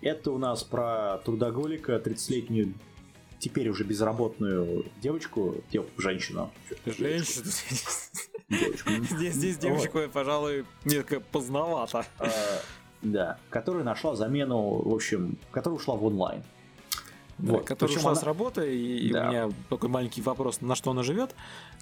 Это 0.00 0.32
у 0.32 0.38
нас 0.38 0.64
про 0.64 1.18
трудоголика, 1.24 1.94
30-летнюю, 1.96 2.74
теперь 3.38 3.68
уже 3.68 3.84
безработную 3.84 4.86
девочку, 5.00 5.56
дев- 5.70 5.86
женщину. 5.96 6.50
Женщина. 6.84 7.44
Девочку. 8.48 8.90
Здесь, 9.14 9.34
здесь 9.34 9.58
девочку, 9.58 10.00
пожалуй, 10.12 10.64
несколько 10.84 11.20
поздновато. 11.20 12.04
А, 12.18 12.28
Да, 13.02 13.38
которая 13.50 13.84
нашла 13.84 14.14
замену, 14.16 14.82
в 14.82 14.94
общем, 14.94 15.38
которая 15.52 15.78
ушла 15.78 15.94
в 15.96 16.04
онлайн. 16.04 16.42
Да, 17.38 17.54
Вот. 17.54 17.64
которая 17.64 17.88
Причем 17.88 18.00
ушла 18.00 18.10
она- 18.12 18.20
с 18.20 18.22
работы, 18.24 18.76
и, 18.76 19.10
Да. 19.12 19.26
у 19.26 19.30
меня 19.30 19.50
такой 19.68 19.88
маленький 19.88 20.22
вопрос, 20.22 20.60
на 20.60 20.74
что 20.74 20.90
она 20.92 21.02
живет. 21.02 21.30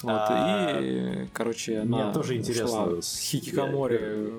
Вот, 0.02 0.12
А, 0.12 0.78
и, 0.80 1.26
короче, 1.32 1.82
мне 1.82 2.02
она 2.02 2.12
тоже 2.12 2.36
интересно. 2.36 3.02
с 3.02 3.18
хикикомори. 3.18 4.32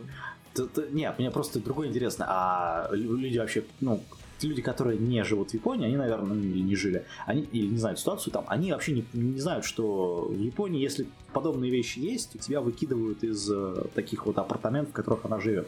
Нет, 0.92 1.18
мне 1.20 1.32
просто 1.32 1.60
другое 1.60 1.88
интересно. 1.90 2.26
А 2.28 2.90
лю- 2.92 3.16
люди 3.16 3.38
вообще, 3.38 3.64
ну, 3.80 4.04
люди, 4.42 4.62
которые 4.62 4.98
не 4.98 5.24
живут 5.24 5.52
в 5.52 5.54
Японии, 5.54 5.86
они, 5.86 5.96
наверное, 5.98 6.34
ну, 6.34 6.36
или 6.36 6.60
не 6.62 6.76
жили, 6.76 7.06
они 7.28 7.42
или 7.52 7.68
не 7.68 7.78
знают 7.78 8.00
ситуацию 8.00 8.34
там, 8.34 8.44
они 8.48 8.72
вообще 8.72 8.92
не, 8.94 9.06
не 9.14 9.40
знают, 9.40 9.64
что 9.66 10.28
в 10.30 10.38
Японии, 10.40 10.82
если 10.82 11.06
подобные 11.32 11.72
вещи 11.72 12.00
есть, 12.00 12.40
тебя 12.40 12.60
выкидывают 12.60 13.24
из 13.24 13.50
э, 13.50 13.84
таких 13.96 14.26
вот 14.26 14.38
апартаментов, 14.40 14.92
в 14.92 14.96
которых 14.96 15.26
она 15.26 15.40
живет. 15.40 15.68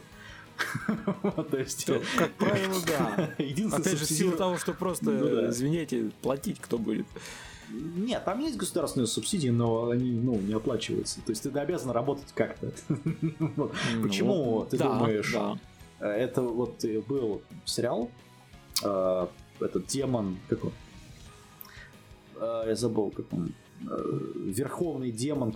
То 1.51 1.57
есть, 1.57 1.85
Как 2.17 2.31
правило, 2.33 2.75
да. 2.85 3.29
Опять 3.75 3.97
же, 3.97 4.05
в 4.05 4.09
силу 4.09 4.37
того, 4.37 4.57
что 4.57 4.73
просто, 4.73 5.11
Ну 5.11 5.49
извините, 5.49 6.11
платить 6.21 6.59
кто 6.59 6.77
будет. 6.77 7.05
Нет, 7.69 8.23
там 8.23 8.39
есть 8.39 8.57
государственные 8.57 9.07
субсидии, 9.07 9.49
но 9.49 9.89
они 9.89 10.11
ну, 10.11 10.35
не 10.35 10.53
оплачиваются. 10.53 11.21
То 11.21 11.31
есть 11.31 11.43
ты 11.43 11.59
обязан 11.59 11.91
работать 11.91 12.31
как-то. 12.35 12.71
Вот. 13.55 13.73
Почему 14.01 14.59
Ну, 14.59 14.67
ты 14.69 14.77
думаешь. 14.77 15.33
Э, 15.99 16.07
Это 16.07 16.41
вот 16.41 16.83
э, 16.85 17.01
был 17.01 17.41
сериал, 17.65 18.11
э, 18.83 19.27
этот 19.59 19.87
демон, 19.87 20.37
как 20.49 20.65
он? 20.65 20.71
Э, 22.35 22.65
Я 22.67 22.75
забыл, 22.75 23.09
как 23.09 23.31
он. 23.33 23.53
Э, 23.89 24.19
Верховный 24.35 25.11
демон, 25.11 25.53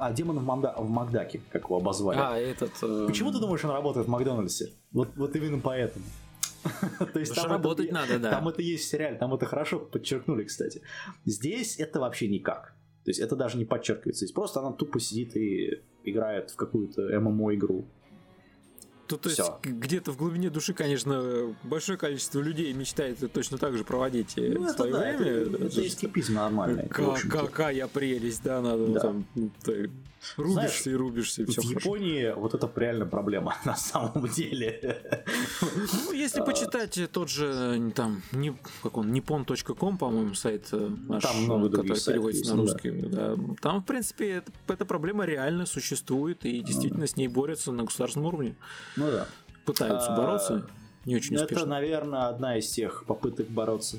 а 0.00 0.12
демон 0.12 0.38
в, 0.38 0.44
Манда- 0.44 0.74
в 0.76 0.88
Макдаке, 0.88 1.40
как 1.50 1.64
его 1.64 1.76
обозвали. 1.76 2.18
А, 2.18 2.36
этот... 2.38 2.72
э, 2.82 3.06
Почему 3.06 3.32
ты 3.32 3.38
думаешь, 3.38 3.64
он 3.64 3.70
работает 3.70 4.06
в 4.06 4.10
Макдональдсе? 4.10 4.72
Вот, 4.92 5.08
вот 5.16 5.36
именно 5.36 5.58
поэтому. 5.58 6.04
То 7.12 7.20
есть 7.20 7.34
там 7.34 7.50
работать 7.50 7.86
это, 7.86 7.94
надо, 7.94 8.18
да. 8.18 8.30
Там 8.30 8.48
это 8.48 8.62
есть 8.62 8.84
в 8.84 8.88
сериале, 8.88 9.16
там 9.16 9.32
это 9.34 9.46
хорошо 9.46 9.78
подчеркнули, 9.78 10.44
кстати. 10.44 10.82
Здесь 11.24 11.78
это 11.78 12.00
вообще 12.00 12.28
никак. 12.28 12.74
То 13.04 13.10
есть 13.10 13.20
это 13.20 13.36
даже 13.36 13.56
не 13.56 13.64
подчеркивается. 13.64 14.24
Здесь 14.24 14.34
просто 14.34 14.60
она 14.60 14.72
тупо 14.72 15.00
сидит 15.00 15.36
и 15.36 15.82
играет 16.04 16.50
в 16.50 16.56
какую-то 16.56 17.02
ММО-игру. 17.20 17.86
Тут, 19.08 19.22
то 19.22 19.28
есть, 19.30 19.40
где-то 19.64 20.12
в 20.12 20.16
глубине 20.18 20.50
души, 20.50 20.74
конечно, 20.74 21.54
большое 21.62 21.96
количество 21.98 22.40
людей 22.40 22.72
мечтает 22.74 23.32
точно 23.32 23.56
так 23.58 23.76
же 23.76 23.82
проводить 23.84 24.36
э, 24.36 24.52
Ну, 24.54 24.64
это 24.64 24.74
свое 24.74 24.92
да, 24.92 24.98
время. 24.98 25.24
это, 25.26 25.50
Это 25.56 25.64
это 25.64 25.86
эскипизм 25.86 26.34
нормальный. 26.34 26.84
в 26.84 26.88
Ка- 26.88 27.12
общем-то. 27.12 27.38
какая 27.38 27.86
прелесть, 27.88 28.42
да, 28.42 28.60
надо 28.60 28.86
Да. 28.88 29.00
там, 29.00 29.26
ну, 29.34 29.50
ты 29.64 29.90
рубишься 30.36 30.90
и 30.90 30.94
рубишься, 30.94 31.42
и 31.42 31.44
В 31.46 31.54
хорошо. 31.54 31.70
Японии 31.70 32.32
вот 32.36 32.52
это 32.52 32.70
реально 32.76 33.06
проблема 33.06 33.56
на 33.64 33.76
самом 33.76 34.28
деле. 34.28 35.00
Ну, 36.04 36.12
если 36.12 36.40
почитать 36.42 36.98
тот 37.12 37.30
же, 37.30 37.46
э, 37.76 37.90
там, 37.94 38.22
не, 38.32 38.54
как 38.82 38.96
он, 38.98 39.10
nippon.com, 39.12 39.96
по-моему, 39.96 40.34
сайт 40.34 40.68
э, 40.72 40.90
наш, 41.08 41.22
Там 41.22 41.44
много 41.44 41.66
э, 41.66 41.70
других 41.70 41.94
который 41.94 42.12
переводится 42.12 42.40
есть, 42.40 42.50
на 42.50 42.56
ну 42.56 42.66
да. 42.66 42.72
русский. 42.72 42.90
да. 42.90 43.36
Там, 43.62 43.80
в 43.82 43.86
принципе, 43.86 44.28
это- 44.30 44.52
эта 44.68 44.84
проблема 44.84 45.24
реально 45.24 45.66
существует, 45.66 46.44
и 46.44 46.60
действительно 46.60 47.06
с 47.06 47.16
ней 47.16 47.28
борются 47.28 47.72
на 47.72 47.84
государственном 47.84 48.26
уровне. 48.26 48.56
Ну 48.98 49.10
да. 49.10 49.26
Пытаются 49.64 50.12
А, 50.12 50.16
бороться, 50.16 50.66
не 51.04 51.16
очень 51.16 51.34
Это, 51.36 51.44
успешно. 51.44 51.66
наверное, 51.66 52.28
одна 52.28 52.56
из 52.58 52.68
тех 52.70 53.04
попыток 53.06 53.48
бороться. 53.48 53.98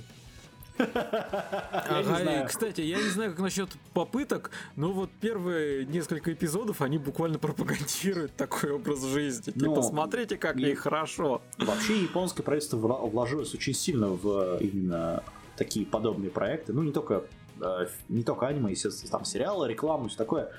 Ага, 0.77 2.45
кстати, 2.47 2.81
я 2.81 2.97
не 2.97 3.09
знаю, 3.09 3.31
как 3.31 3.39
насчет 3.39 3.69
попыток, 3.93 4.51
но 4.75 4.91
вот 4.91 5.09
первые 5.19 5.85
несколько 5.85 6.31
эпизодов 6.33 6.81
они 6.81 6.97
буквально 6.97 7.37
пропагандируют 7.37 8.35
такой 8.35 8.71
образ 8.71 9.03
жизни. 9.03 9.51
Ну, 9.55 9.69
типа, 9.75 9.81
смотрите, 9.81 10.37
как 10.37 10.57
и- 10.57 10.61
ей 10.61 10.75
хорошо. 10.75 11.41
Вообще 11.57 12.01
японское 12.01 12.43
правительство 12.43 12.77
вложилось 12.77 13.53
очень 13.53 13.73
сильно 13.73 14.07
в 14.07 14.57
э, 14.59 14.63
именно 14.63 15.23
такие 15.57 15.85
подобные 15.85 16.31
проекты. 16.31 16.71
Ну, 16.73 16.81
не 16.83 16.91
только, 16.93 17.23
э, 17.61 17.87
не 18.07 18.23
только 18.23 18.47
аниме, 18.47 18.71
естественно, 18.71 19.11
там 19.11 19.25
сериалы, 19.25 19.67
рекламу, 19.67 20.07
все 20.07 20.17
такое. 20.17 20.51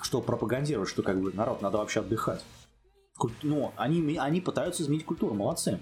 Э, 0.00 0.04
Что 0.04 0.20
пропагандирует, 0.20 0.88
что 0.88 1.02
как 1.02 1.20
бы 1.20 1.32
народ 1.32 1.62
надо 1.62 1.78
вообще 1.78 2.00
отдыхать. 2.00 2.44
Куль- 3.16 3.32
Ну, 3.42 3.72
они, 3.76 4.16
они 4.18 4.40
пытаются 4.40 4.82
изменить 4.82 5.04
культуру, 5.04 5.34
молодцы. 5.34 5.78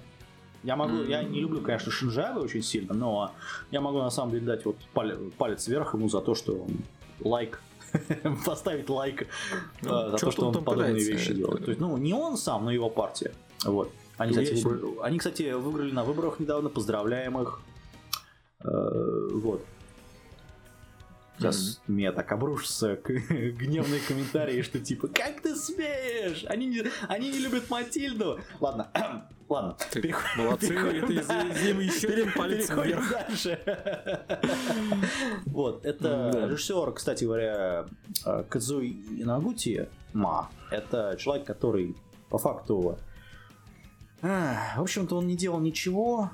Я 0.62 0.74
могу, 0.76 1.02
я 1.04 1.22
не 1.22 1.40
люблю, 1.40 1.60
конечно, 1.60 1.92
Шинжабы 1.92 2.40
очень 2.40 2.62
сильно, 2.62 2.92
но 2.94 3.32
я 3.70 3.80
могу 3.80 3.98
на 3.98 4.10
самом 4.10 4.32
деле 4.32 4.46
дать 4.46 4.64
вот 4.64 4.76
пале- 4.94 5.30
палец 5.38 5.68
вверх 5.68 5.94
ему 5.94 6.08
за 6.08 6.20
то, 6.20 6.34
что 6.34 6.66
лайк 7.20 7.60
поставить 8.46 8.88
лайк 8.88 9.22
э, 9.22 9.26
Ну, 9.82 10.10
за 10.10 10.18
чё 10.18 10.26
то, 10.26 10.32
что 10.32 10.46
он 10.48 10.54
подобные 10.64 10.88
пытается? 10.94 11.12
вещи 11.12 11.34
делает. 11.34 11.64
То 11.64 11.70
есть, 11.70 11.80
ну, 11.80 11.96
не 11.98 12.14
он 12.14 12.36
сам, 12.36 12.64
но 12.64 12.72
его 12.72 12.90
партия. 12.90 13.32
Вот. 13.64 13.90
Они, 14.16 14.34
Ну, 14.34 14.42
кстати, 14.42 15.02
они, 15.02 15.18
кстати, 15.18 15.52
выиграли 15.52 15.92
на 15.92 16.02
выборах 16.04 16.40
недавно, 16.40 16.68
поздравляем 16.70 17.38
их. 17.40 17.60
Э, 18.64 19.28
Вот. 19.34 19.62
Сейчас 21.38 21.80
мне 21.86 22.12
так 22.12 22.30
обрушатся 22.32 22.96
к- 22.96 23.10
гневные 23.58 24.00
комментарии, 24.00 24.62
что 24.62 24.78
типа, 24.80 25.08
как 25.08 25.42
ты 25.42 25.54
смеешь? 25.54 26.44
Они 26.48 26.66
не, 26.66 26.82
они 27.08 27.30
не 27.30 27.38
любят 27.40 27.68
Матильду. 27.68 28.40
Ладно, 28.60 28.88
ладно. 29.48 29.76
Так, 29.78 30.02
переходим- 30.02 30.44
молодцы, 30.44 30.68
переходим 30.68 31.04
это 31.04 31.12
из- 31.12 31.66
им 31.68 31.80
еще 31.80 32.08
один 32.08 32.32
палец 32.32 32.70
вверх. 32.70 33.10
дальше. 33.28 33.60
Вот, 35.46 35.84
это 35.84 36.30
Да. 36.32 36.46
режиссер, 36.48 36.92
кстати 36.92 37.24
говоря, 37.24 37.86
э, 38.24 38.44
Кадзуи 38.48 38.96
Инагути 39.22 39.88
Ма. 40.12 40.50
Это 40.70 41.16
человек, 41.18 41.46
который 41.46 41.94
по 42.30 42.38
факту... 42.38 42.98
ах, 44.22 44.76
В 44.78 44.82
общем-то, 44.82 45.16
он 45.16 45.26
не 45.26 45.36
делал 45.36 45.60
ничего. 45.60 46.30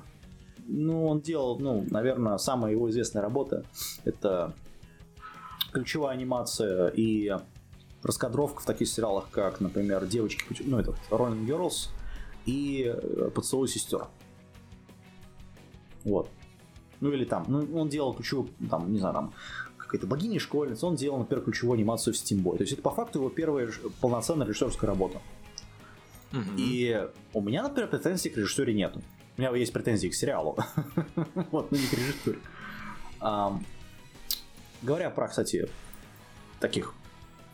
Ну, 0.67 1.07
он 1.09 1.21
делал, 1.21 1.59
ну, 1.59 1.85
наверное, 1.91 2.39
самая 2.39 2.73
его 2.73 2.89
известная 2.91 3.21
работа. 3.23 3.65
Это 4.05 4.55
ключевая 5.73 6.15
анимация 6.15 6.89
и 6.89 7.37
раскадровка 8.03 8.63
в 8.63 8.65
таких 8.65 8.89
сериалах, 8.89 9.29
как, 9.31 9.61
например, 9.61 10.07
девочки, 10.07 10.45
ну, 10.65 10.79
этот 10.79 10.97
Rolling 11.11 11.47
Girls 11.47 11.89
и 12.47 12.93
э, 12.95 13.31
Поцелуй 13.35 13.69
сестер. 13.69 14.07
Вот. 16.05 16.29
Ну 17.01 17.13
или 17.13 17.25
там, 17.25 17.45
ну 17.49 17.67
он 17.75 17.89
делал 17.89 18.15
ключевую, 18.15 18.49
там, 18.69 18.93
не 18.93 18.99
знаю, 18.99 19.15
там, 19.15 19.35
какая-то 19.77 20.07
богиня 20.07 20.41
школьница, 20.41 20.87
он 20.87 20.97
делал, 20.97 21.19
например, 21.19 21.45
ключевую 21.45 21.77
анимацию 21.77 22.15
в 22.15 22.17
Steamboy. 22.17 22.57
То 22.57 22.63
есть 22.63 22.73
это 22.73 22.83
по 22.83 22.91
факту 22.91 23.19
его 23.19 23.29
первая 23.29 23.71
полноценная 24.01 24.47
режиссерская 24.47 24.89
работа. 24.89 25.21
Мгм. 26.33 26.57
И 26.57 27.09
у 27.35 27.41
меня, 27.41 27.63
например, 27.63 27.91
претензий 27.91 28.31
к 28.31 28.37
режиссере 28.37 28.73
нету. 28.73 29.03
У 29.37 29.41
меня 29.41 29.55
есть 29.55 29.73
претензии 29.73 30.09
к 30.09 30.15
сериалу. 30.15 30.57
вот, 31.51 31.71
ну 31.71 31.79
не 31.79 31.87
к 31.87 31.93
режиссуре. 31.93 32.39
Говоря 34.83 35.11
про, 35.11 35.29
кстати, 35.29 35.69
таких, 36.59 36.93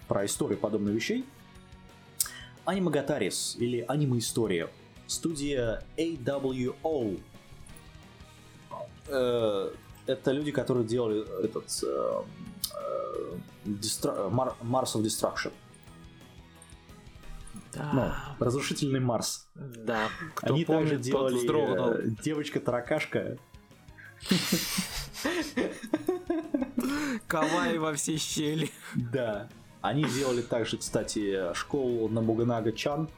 про 0.08 0.24
историю 0.24 0.58
подобных 0.58 0.94
вещей, 0.94 1.26
Анимагатарис 2.64 3.56
или 3.58 3.84
Аниме 3.86 4.18
История, 4.18 4.70
студия 5.06 5.84
AWO. 5.96 7.20
Э, 9.08 9.70
это 10.06 10.32
люди, 10.32 10.52
которые 10.52 10.86
делали 10.86 11.22
этот 11.44 11.66
э, 11.82 12.22
э, 12.74 13.36
Destru- 13.66 14.30
Mars 14.30 14.94
of 14.94 15.02
Destruction. 15.02 15.52
Да. 17.74 17.90
Ну, 17.92 18.10
разрушительный 18.44 19.00
Марс. 19.00 19.48
Да. 19.54 20.08
Кто 20.34 20.54
Они 20.54 20.64
помнит, 20.64 20.90
также 20.90 21.02
делали 21.02 22.10
девочка-таракашка. 22.22 23.36
Кавай 27.26 27.78
во 27.78 27.94
все 27.94 28.16
щели. 28.16 28.70
Да. 28.94 29.48
Они 29.80 30.04
делали 30.04 30.42
также, 30.42 30.76
кстати, 30.76 31.54
школу 31.54 32.08
на 32.08 32.20
Муганага-чан. 32.20 33.08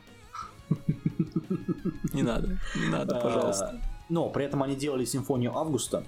Не 2.12 2.22
надо, 2.22 2.58
не 2.76 2.88
надо, 2.88 3.18
а, 3.18 3.20
пожалуйста. 3.20 3.80
Но 4.08 4.28
при 4.28 4.44
этом 4.44 4.62
они 4.62 4.76
делали 4.76 5.04
симфонию 5.04 5.56
Августа, 5.56 6.04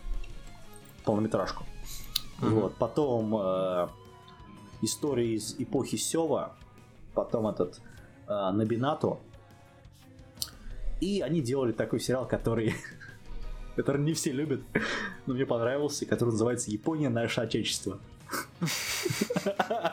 полнометражку. 1.04 1.64
Вот. 2.40 2.74
Потом 2.76 3.34
э, 3.36 3.88
истории 4.82 5.36
из 5.36 5.54
эпохи 5.58 5.96
Сева, 5.96 6.54
потом 7.14 7.46
этот 7.46 7.80
э, 8.26 8.50
Набинато. 8.52 9.18
И 11.00 11.20
они 11.20 11.40
делали 11.40 11.72
такой 11.72 12.00
сериал, 12.00 12.26
который 12.26 12.74
который 13.76 14.02
не 14.02 14.12
все 14.12 14.32
любят, 14.32 14.60
но 15.26 15.34
мне 15.34 15.46
понравился, 15.46 16.06
который 16.06 16.30
называется 16.30 16.70
«Япония. 16.70 17.08
Наше 17.08 17.40
Отечество». 17.40 18.00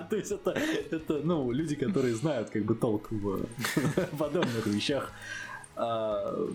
То 0.10 0.16
есть 0.16 0.32
это, 0.32 0.52
это, 0.52 1.22
ну, 1.24 1.52
люди, 1.52 1.76
которые 1.76 2.16
знают 2.16 2.50
как 2.50 2.64
бы 2.64 2.76
толк 2.76 3.12
в 3.12 3.48
подобных 4.18 4.66
вещах. 4.68 5.12
А, 5.76 6.48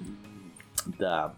да. 0.99 1.35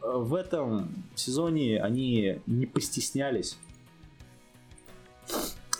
В 0.00 0.34
этом 0.34 1.04
сезоне 1.16 1.82
они 1.82 2.40
не 2.46 2.66
постеснялись 2.66 3.58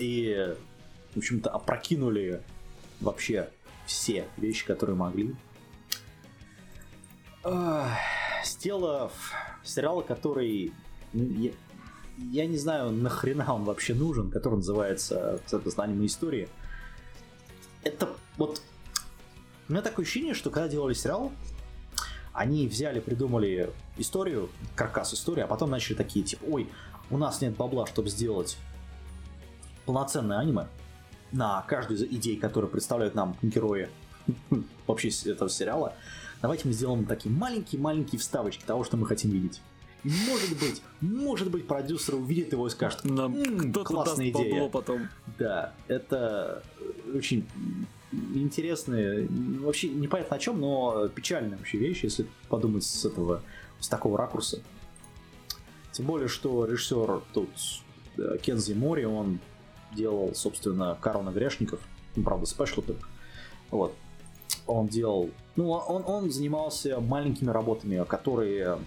и, 0.01 0.55
в 1.15 1.19
общем-то, 1.19 1.51
опрокинули 1.51 2.43
вообще 3.01 3.51
все 3.87 4.27
вещи, 4.37 4.67
которые 4.67 4.97
могли. 4.97 5.35
Сделав 8.47 9.13
сериал, 9.65 10.03
который 10.03 10.73
я 12.19 12.47
не 12.47 12.57
знаю, 12.57 12.91
нахрена 12.93 13.53
он 13.53 13.65
вообще 13.65 13.95
нужен, 13.95 14.31
который 14.31 14.57
называется, 14.57 15.41
соответственно, 15.47 15.87
аниме 15.87 16.07
истории. 16.07 16.49
Это 17.83 18.09
вот... 18.37 18.63
У 19.69 19.73
меня 19.73 19.83
такое 19.83 20.05
ощущение, 20.05 20.35
что 20.35 20.51
когда 20.51 20.69
делали 20.69 20.95
сериал, 20.95 21.33
они 22.33 22.69
взяли, 22.69 23.01
придумали 23.01 23.71
историю, 23.97 24.49
каркас 24.75 25.15
истории, 25.15 25.43
а 25.43 25.47
потом 25.47 25.71
начали 25.71 25.95
такие, 25.95 26.25
типа, 26.25 26.45
ой, 26.45 26.71
у 27.11 27.19
нас 27.19 27.41
нет 27.41 27.57
бабла, 27.57 27.87
чтобы 27.87 28.09
сделать 28.09 28.57
полноценное 29.85 30.39
аниме 30.39 30.69
на 31.33 31.63
каждую 31.63 31.99
из 31.99 32.03
идей, 32.05 32.37
которые 32.37 32.71
представляют 32.71 33.15
нам 33.15 33.37
герои 33.43 33.89
вообще 34.87 35.11
этого 35.31 35.51
сериала. 35.51 35.95
Давайте 36.43 36.69
мы 36.69 36.75
сделаем 36.75 37.05
такие 37.05 37.35
маленькие-маленькие 37.35 38.19
вставочки 38.19 38.65
того, 38.65 38.85
что 38.85 38.97
мы 38.97 39.07
хотим 39.07 39.31
видеть. 39.31 39.61
Может 40.05 40.59
быть, 40.61 40.83
может 41.01 41.51
быть, 41.51 41.67
продюсер 41.67 42.15
увидит 42.15 42.53
его 42.53 42.67
и 42.69 42.71
скажет, 42.71 43.05
нам 43.05 43.35
кто-то 43.59 43.85
классная 43.85 44.31
идея. 44.31 44.69
потом. 44.69 45.09
Да, 45.39 45.75
это 45.89 46.63
очень 47.13 47.47
интересные, 48.35 49.27
вообще 49.29 49.89
непонятно 49.89 50.37
о 50.37 50.39
чем, 50.39 50.61
но 50.61 51.09
печальная 51.09 51.59
вообще 51.59 51.79
вещь, 51.79 52.05
если 52.05 52.27
подумать 52.49 52.85
с 52.85 53.05
этого, 53.05 53.43
с 53.81 53.89
такого 53.89 54.17
ракурса. 54.17 54.63
Тем 55.93 56.07
более, 56.07 56.29
что 56.29 56.67
режиссер 56.67 57.23
тут 57.33 57.51
Кензи 58.43 58.75
Мори, 58.75 59.07
он 59.07 59.41
делал, 59.93 60.35
собственно, 60.35 60.97
Корона 61.01 61.31
грешников, 61.31 61.81
ну, 62.15 62.23
правда, 62.23 62.47
спешл 62.47 62.83
только. 62.83 63.09
Вот. 63.71 63.95
Он 64.67 64.87
делал... 64.87 65.31
Ну, 65.57 65.71
он, 65.71 66.05
он 66.07 66.31
занимался 66.31 67.01
маленькими 67.01 67.51
работами, 67.51 68.05
которые 68.05 68.79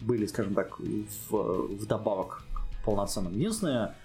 были, 0.00 0.26
скажем 0.26 0.54
так, 0.54 0.78
в, 0.78 1.66
вдобавок 1.74 2.44
к 2.52 2.84
полноценным. 2.84 3.34
Единственное, 3.34 3.96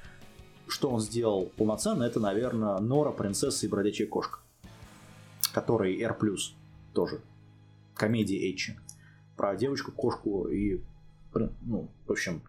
что 0.67 0.89
он 0.89 0.99
сделал 0.99 1.51
полноценно, 1.57 2.03
это, 2.03 2.19
наверное, 2.19 2.79
Нора, 2.79 3.11
принцесса 3.11 3.65
и 3.65 3.69
бродячая 3.69 4.07
кошка, 4.07 4.39
который 5.53 5.99
R+, 6.01 6.17
тоже, 6.93 7.21
комедия 7.93 8.39
Эйчи, 8.39 8.77
про 9.38 9.55
девочку, 9.55 9.91
кошку 9.91 10.47
и, 10.47 10.81
ну, 11.61 11.89
в 12.07 12.11
общем... 12.11 12.41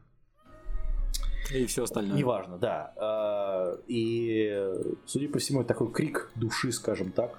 И 1.53 1.67
все 1.67 1.85
остальное. 1.85 2.17
Неважно, 2.17 2.57
да. 2.57 2.95
А, 2.97 3.79
и, 3.87 4.73
судя 5.05 5.29
по 5.29 5.39
всему, 5.39 5.61
это 5.61 5.69
такой 5.69 5.93
крик 5.93 6.31
души, 6.35 6.73
скажем 6.73 7.13
так, 7.13 7.39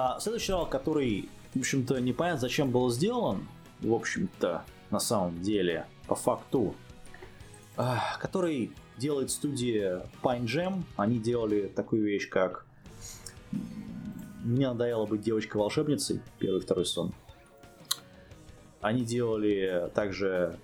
А, 0.00 0.20
следующий 0.20 0.46
сериал, 0.46 0.64
который, 0.64 1.28
в 1.56 1.58
общем-то, 1.58 2.00
непонятно 2.00 2.38
зачем 2.38 2.70
был 2.70 2.88
сделан, 2.88 3.48
в 3.80 3.92
общем-то, 3.92 4.64
на 4.92 5.00
самом 5.00 5.42
деле, 5.42 5.86
по 6.06 6.14
факту, 6.14 6.76
а, 7.76 8.16
который 8.20 8.70
делает 8.96 9.32
студия 9.32 10.06
Pine 10.22 10.44
Jam. 10.44 10.84
Они 10.96 11.18
делали 11.18 11.66
такую 11.66 12.04
вещь, 12.04 12.28
как 12.28 12.64
«Мне 14.44 14.68
надоело 14.68 15.04
быть 15.04 15.22
девочкой-волшебницей», 15.22 16.22
первый 16.38 16.58
и 16.58 16.60
второй 16.60 16.86
сон. 16.86 17.12
Они 18.80 19.04
делали 19.04 19.90
также 19.96 20.60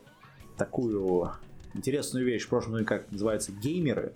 такую 0.56 1.32
интересную 1.74 2.24
вещь 2.24 2.44
в 2.44 2.50
прошлом, 2.50 2.84
как 2.84 3.10
называется, 3.10 3.50
геймеры, 3.50 4.14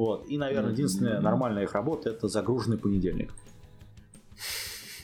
вот. 0.00 0.26
И, 0.30 0.38
наверное, 0.38 0.72
единственная 0.72 1.20
нормальная 1.20 1.64
их 1.64 1.74
работа 1.74 2.08
это 2.08 2.26
загруженный 2.26 2.78
понедельник. 2.78 3.34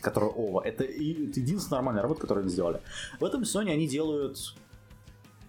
Который 0.00 0.30
ова. 0.30 0.62
Это, 0.62 0.84
это 0.84 1.38
единственная 1.38 1.80
нормальная 1.80 2.02
работа, 2.02 2.22
которую 2.22 2.44
они 2.44 2.50
сделали. 2.50 2.80
В 3.20 3.24
этом 3.26 3.44
сезоне 3.44 3.74
они 3.74 3.86
делают 3.86 4.56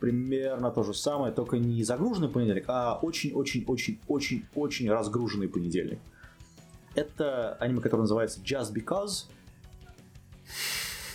примерно 0.02 0.70
то 0.70 0.84
же 0.84 0.94
самое, 0.94 1.32
только 1.32 1.60
не 1.60 1.82
загруженный 1.86 2.28
понедельник, 2.28 2.66
а 2.68 3.00
очень-очень-очень-очень-очень 3.02 4.92
разгруженный 4.92 5.48
понедельник. 5.48 6.00
Это 6.94 7.54
аниме, 7.62 7.80
которое 7.80 8.02
называется 8.02 8.42
Just 8.42 8.74
Because, 8.74 9.28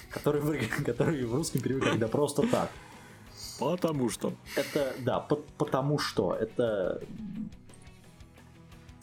который, 0.09 0.41
который 0.87 1.26
в 1.26 1.35
русском 1.35 1.61
переводе 1.61 1.91
когда 1.91 2.09
просто 2.09 2.49
так. 2.51 2.70
Потому 3.59 4.09
что. 4.09 4.33
Это, 4.57 4.95
да, 5.01 5.20
по 5.20 5.37
потому 5.37 5.99
что. 5.99 6.35
Это 6.35 7.03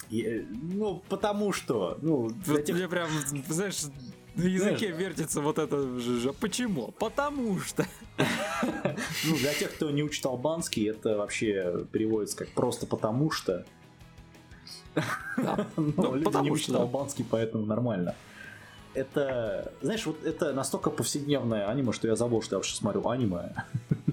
ну, 0.10 1.04
потому 1.10 1.54
что. 1.54 1.98
Ну, 2.02 2.30
вот 2.46 2.66
тех... 2.66 2.76
Мне 2.76 2.88
прям, 2.88 3.10
знаешь, 3.48 3.84
на 4.36 4.44
языке 4.44 4.88
знаешь... 4.88 4.98
вертится 4.98 5.42
вот 5.42 5.60
это 5.60 6.00
же. 6.00 6.34
Почему? 6.34 6.94
Потому 7.00 7.60
что. 7.60 7.86
Ну, 8.18 9.36
для 9.38 9.54
тех, 9.54 9.74
кто 9.74 9.90
не 9.92 10.04
учит 10.04 10.26
албанский, 10.26 10.90
это 10.90 11.18
вообще 11.18 11.86
переводится 11.92 12.38
как 12.38 12.50
просто 12.50 12.86
потому 12.86 13.32
что. 13.32 13.66
Да. 15.38 15.68
Но 15.78 15.94
ну, 15.96 16.16
люди 16.16 16.44
не 16.44 16.52
учат 16.52 16.76
албанский, 16.76 17.26
поэтому 17.30 17.66
нормально 17.66 18.16
это, 18.94 19.72
знаешь, 19.82 20.06
вот 20.06 20.24
это 20.24 20.54
настолько 20.54 20.90
повседневное 20.90 21.68
аниме, 21.68 21.94
что 21.94 22.08
я 22.08 22.16
забыл, 22.16 22.42
что 22.42 22.56
я 22.56 22.58
вообще 22.58 22.76
смотрю 22.76 23.08
аниме. 23.08 23.54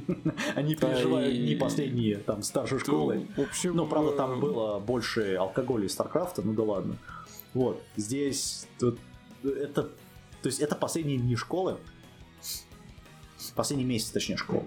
Они 0.55 0.75
переживают 0.75 1.39
не 1.39 1.55
последние 1.57 2.17
там 2.19 2.43
старшей 2.43 2.79
школы. 2.79 3.27
Ну, 3.65 3.87
правда, 3.87 4.13
там 4.13 4.33
э, 4.33 4.41
было 4.41 4.79
больше 4.79 5.35
алкоголя 5.37 5.87
и 5.87 5.89
Старкрафта, 5.89 6.43
ну 6.43 6.53
да 6.53 6.63
ладно. 6.63 6.97
Вот, 7.55 7.83
здесь 7.97 8.67
это, 9.45 9.83
то 9.83 10.47
есть 10.47 10.61
это 10.61 10.75
последние 10.75 11.19
дни 11.19 11.37
школы, 11.37 11.79
последний 13.55 13.85
месяц, 13.85 14.11
точнее, 14.11 14.37
школы 14.37 14.65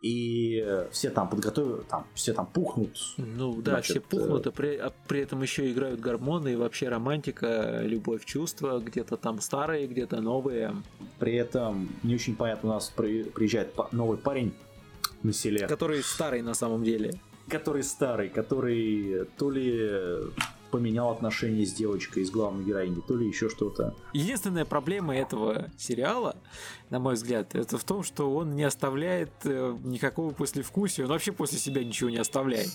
и 0.00 0.86
все 0.92 1.10
там 1.10 1.28
подготовят, 1.28 1.86
там 1.88 2.06
все 2.14 2.32
там 2.32 2.46
пухнут. 2.46 2.96
Ну 3.18 3.60
да, 3.60 3.72
значит, 3.72 3.90
все 3.90 4.00
пухнут, 4.00 4.46
а 4.46 4.50
при, 4.50 4.76
а 4.76 4.92
при 5.06 5.20
этом 5.20 5.42
еще 5.42 5.70
играют 5.70 6.00
гормоны 6.00 6.54
и 6.54 6.56
вообще 6.56 6.88
романтика, 6.88 7.80
любовь, 7.82 8.24
чувства, 8.24 8.78
где-то 8.78 9.16
там 9.16 9.40
старые, 9.40 9.86
где-то 9.86 10.20
новые. 10.20 10.74
При 11.18 11.34
этом 11.34 11.90
не 12.02 12.14
очень 12.14 12.34
понятно, 12.34 12.70
у 12.70 12.72
нас 12.72 12.90
при, 12.94 13.24
приезжает 13.24 13.74
новый 13.92 14.16
парень 14.16 14.54
на 15.22 15.32
селе. 15.32 15.66
Который 15.66 16.02
старый 16.02 16.42
на 16.42 16.54
самом 16.54 16.84
деле. 16.84 17.20
Который 17.48 17.82
старый, 17.82 18.28
который 18.28 19.26
то 19.36 19.50
ли 19.50 20.30
поменял 20.70 21.10
отношения 21.10 21.66
с 21.66 21.72
девочкой 21.72 22.22
из 22.22 22.30
главной 22.30 22.64
героини, 22.64 23.02
то 23.06 23.16
ли 23.16 23.26
еще 23.26 23.48
что-то. 23.48 23.94
Единственная 24.12 24.64
проблема 24.64 25.16
этого 25.16 25.70
сериала, 25.76 26.36
на 26.90 26.98
мой 26.98 27.14
взгляд, 27.14 27.54
это 27.54 27.76
в 27.76 27.84
том, 27.84 28.02
что 28.02 28.32
он 28.32 28.54
не 28.54 28.62
оставляет 28.62 29.32
э, 29.44 29.76
никакого 29.84 30.32
послевкусия, 30.32 31.04
он 31.04 31.10
вообще 31.10 31.32
после 31.32 31.58
себя 31.58 31.84
ничего 31.84 32.10
не 32.10 32.18
оставляет. 32.18 32.70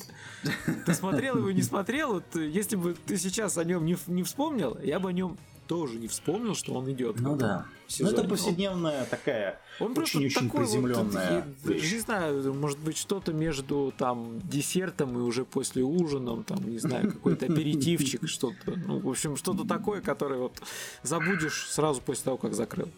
Ты 0.85 0.93
смотрел 0.93 1.37
его, 1.37 1.51
не 1.51 1.61
смотрел, 1.61 2.15
вот, 2.15 2.35
если 2.35 2.75
бы 2.75 2.95
ты 3.05 3.17
сейчас 3.17 3.57
о 3.57 3.63
нем 3.63 3.85
не, 3.85 3.97
не 4.07 4.23
вспомнил, 4.23 4.77
я 4.83 4.99
бы 4.99 5.09
о 5.09 5.13
нем 5.13 5.37
тоже 5.67 5.97
не 5.97 6.07
вспомнил, 6.07 6.55
что 6.55 6.73
он 6.73 6.91
идет. 6.91 7.19
Ну 7.19 7.35
да. 7.35 7.65
Ну 7.99 8.07
это 8.09 8.23
повседневная 8.23 9.01
он, 9.01 9.07
такая 9.07 9.59
он 9.79 9.97
очень-очень 9.97 10.49
приземленная 10.49 11.45
вот, 11.63 11.73
вещь. 11.73 11.93
Не 11.93 11.99
знаю, 11.99 12.53
может 12.53 12.79
быть 12.79 12.97
что-то 12.97 13.33
между 13.33 13.93
там 13.97 14.39
десертом 14.41 15.17
и 15.17 15.21
уже 15.21 15.45
после 15.45 15.83
ужином, 15.83 16.43
там, 16.43 16.67
не 16.67 16.79
знаю, 16.79 17.11
какой-то 17.11 17.45
аперитивчик, 17.51 18.27
что-то. 18.27 18.71
Ну, 18.75 18.99
в 18.99 19.09
общем, 19.09 19.37
что-то 19.37 19.67
такое, 19.67 20.01
которое 20.01 20.39
вот 20.39 20.61
забудешь 21.03 21.67
сразу 21.69 22.01
после 22.01 22.23
того, 22.25 22.37
как 22.37 22.53
закрыл. 22.53 22.89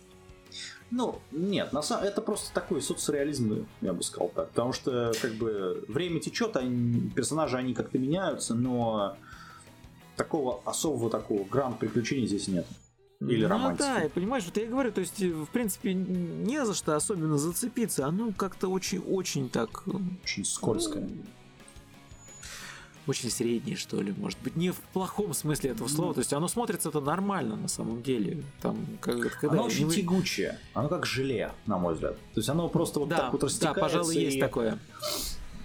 Ну, 0.89 1.19
нет, 1.31 1.73
на 1.73 1.81
самом 1.81 2.05
это 2.05 2.21
просто 2.21 2.53
такой 2.53 2.81
соцреализм, 2.81 3.67
я 3.81 3.91
бы 3.91 4.03
сказал 4.03 4.29
так. 4.29 4.49
Потому 4.49 4.71
что, 4.71 5.11
как 5.21 5.33
бы, 5.33 5.83
время 5.89 6.21
течет, 6.21 6.55
они, 6.55 7.09
персонажи, 7.09 7.57
они 7.57 7.73
как-то 7.73 7.99
меняются, 7.99 8.55
но 8.55 9.17
такого 10.17 10.61
особого 10.65 11.09
такого 11.09 11.45
грамм 11.45 11.77
приключений 11.77 12.27
здесь 12.27 12.47
нет. 12.49 12.65
Или 13.19 13.43
ну, 13.43 13.49
романтики. 13.49 13.79
да, 13.79 14.03
и 14.03 14.09
понимаешь, 14.09 14.43
вот 14.45 14.57
я 14.57 14.63
и 14.63 14.67
говорю, 14.67 14.91
то 14.91 15.01
есть, 15.01 15.19
в 15.19 15.47
принципе, 15.47 15.93
не 15.93 16.63
за 16.65 16.75
что 16.75 16.95
особенно 16.95 17.37
зацепиться, 17.37 18.05
оно 18.05 18.31
как-то 18.31 18.67
очень-очень 18.67 19.49
так... 19.49 19.83
Э, 19.87 19.91
очень 20.23 20.45
скользкое. 20.45 21.07
Ну, 21.09 21.23
очень 23.07 23.31
среднее, 23.31 23.75
что 23.75 24.01
ли, 24.01 24.13
может 24.15 24.37
быть, 24.41 24.55
не 24.55 24.71
в 24.71 24.79
плохом 24.93 25.33
смысле 25.33 25.71
этого 25.71 25.87
слова, 25.87 26.13
то 26.13 26.19
есть 26.19 26.33
оно 26.33 26.47
смотрится 26.47 26.89
это 26.89 26.99
нормально 26.99 27.55
на 27.55 27.69
самом 27.69 28.03
деле. 28.03 28.43
Там, 28.61 28.85
когда 28.99 29.29
оно 29.49 29.63
очень 29.63 29.87
не... 29.87 29.95
тягучее, 29.95 30.59
оно 30.73 30.89
как 30.89 31.05
желе, 31.05 31.53
на 31.65 31.77
мой 31.77 31.95
взгляд. 31.95 32.17
То 32.33 32.39
есть 32.39 32.49
оно 32.49 32.67
просто 32.67 32.99
вот 32.99 33.09
да, 33.09 33.17
так 33.17 33.33
вот 33.33 33.43
растекается. 33.45 33.79
Да, 33.79 33.81
пожалуй, 33.81 34.15
есть 34.15 34.39
такое. 34.39 34.77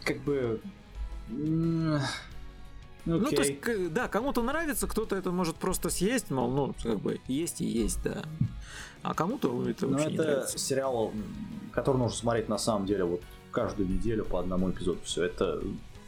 Как 0.04 0.22
бы 0.22 0.60
Okay. 3.04 3.18
Ну, 3.18 3.30
то 3.30 3.42
есть, 3.42 3.92
да, 3.92 4.06
кому-то 4.06 4.42
нравится, 4.42 4.86
кто-то 4.86 5.16
это 5.16 5.32
может 5.32 5.56
просто 5.56 5.90
съесть, 5.90 6.30
мол, 6.30 6.50
ну, 6.50 6.74
как 6.82 7.00
бы, 7.00 7.20
есть 7.26 7.60
и 7.60 7.64
есть, 7.64 8.02
да. 8.04 8.22
А 9.02 9.14
кому-то 9.14 9.68
это 9.68 9.86
Но 9.86 9.92
вообще 9.92 10.14
это 10.14 10.22
не 10.22 10.28
нравится. 10.30 10.58
сериал, 10.58 11.12
который 11.72 11.96
нужно 11.96 12.16
смотреть 12.16 12.48
на 12.48 12.58
самом 12.58 12.86
деле 12.86 13.04
вот 13.04 13.22
каждую 13.50 13.88
неделю 13.88 14.24
по 14.24 14.38
одному 14.38 14.70
эпизоду. 14.70 15.00
Все 15.02 15.24
это, 15.24 15.60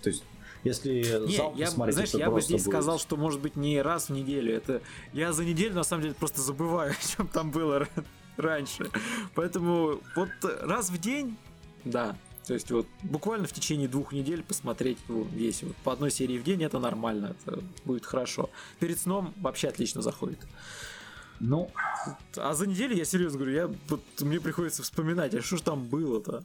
то 0.03 0.09
есть, 0.09 0.23
если 0.63 1.03
не, 1.27 1.59
я, 1.59 1.67
смотреть, 1.67 1.95
знаешь, 1.95 2.15
я 2.15 2.31
бы 2.31 2.41
здесь 2.41 2.63
будет... 2.65 2.73
сказал, 2.73 2.99
что 2.99 3.17
может 3.17 3.41
быть 3.41 3.57
не 3.57 3.83
раз 3.83 4.09
в 4.09 4.13
неделю. 4.13 4.55
Это 4.55 4.81
я 5.13 5.33
за 5.33 5.45
неделю 5.45 5.75
на 5.75 5.85
самом 5.85 6.05
деле 6.05 6.15
просто 6.15 6.41
забываю, 6.41 6.93
о 6.99 7.17
чем 7.17 7.27
там 7.27 7.51
было 7.51 7.89
раньше. 8.37 8.89
Поэтому 9.35 10.01
вот 10.15 10.31
раз 10.63 10.91
в 10.91 10.99
день, 10.99 11.37
да, 11.85 12.17
то 12.47 12.55
есть 12.55 12.71
вот 12.71 12.87
буквально 13.03 13.47
в 13.47 13.53
течение 13.53 13.89
двух 13.89 14.13
недель 14.13 14.43
посмотреть 14.43 14.99
ну, 15.09 15.25
весь 15.25 15.63
вот, 15.63 15.75
по 15.77 15.93
одной 15.93 16.11
серии 16.11 16.39
в 16.39 16.45
день 16.45 16.63
это 16.63 16.79
нормально, 16.79 17.35
это 17.47 17.63
будет 17.85 18.05
хорошо. 18.05 18.51
Перед 18.81 18.99
сном 18.99 19.33
вообще 19.37 19.69
отлично 19.69 20.03
заходит. 20.03 20.39
Ну, 21.41 21.71
а 22.37 22.55
за 22.55 22.67
неделю 22.67 22.95
я 22.95 23.05
серьезно 23.05 23.39
говорю, 23.39 23.55
я 23.55 23.71
вот 23.89 24.03
мне 24.21 24.41
приходится 24.41 24.83
вспоминать, 24.83 25.35
а 25.35 25.43
что 25.43 25.57
ж 25.57 25.63
там 25.63 25.87
было-то? 25.87 26.45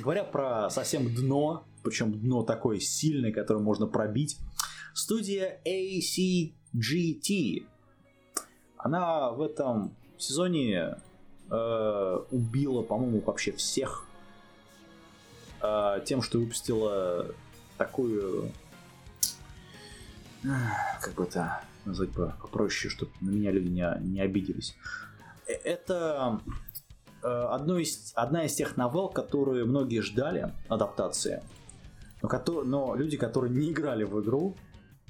Говоря 0.00 0.24
про 0.24 0.68
совсем 0.70 1.14
дно, 1.14 1.64
причем 1.82 2.12
дно 2.12 2.42
такое 2.42 2.80
сильное, 2.80 3.32
которое 3.32 3.60
можно 3.60 3.86
пробить, 3.86 4.38
студия 4.92 5.60
ACGT, 5.64 6.52
она 8.76 9.30
в 9.30 9.40
этом 9.40 9.96
сезоне 10.18 10.96
э, 11.50 12.18
убила, 12.30 12.82
по-моему, 12.82 13.20
вообще 13.20 13.52
всех 13.52 14.07
тем, 16.04 16.22
что 16.22 16.38
выпустила 16.38 17.34
такую 17.76 18.52
как 21.00 21.14
бы 21.14 21.24
это 21.24 21.62
назвать 21.84 22.10
попроще, 22.12 22.90
чтобы 22.90 23.12
на 23.20 23.30
меня 23.30 23.50
люди 23.50 23.68
не, 23.68 24.00
не 24.00 24.20
обиделись. 24.20 24.76
Э, 25.46 25.52
это 25.52 26.40
э, 27.22 27.26
одно 27.26 27.78
из, 27.78 28.12
одна 28.14 28.44
из 28.44 28.54
тех 28.54 28.76
новелл, 28.76 29.08
которые 29.08 29.64
многие 29.64 30.00
ждали 30.00 30.52
адаптации, 30.68 31.42
но, 32.22 32.28
но 32.64 32.94
люди, 32.94 33.16
которые 33.16 33.52
не 33.54 33.72
играли 33.72 34.04
в 34.04 34.20
игру, 34.20 34.56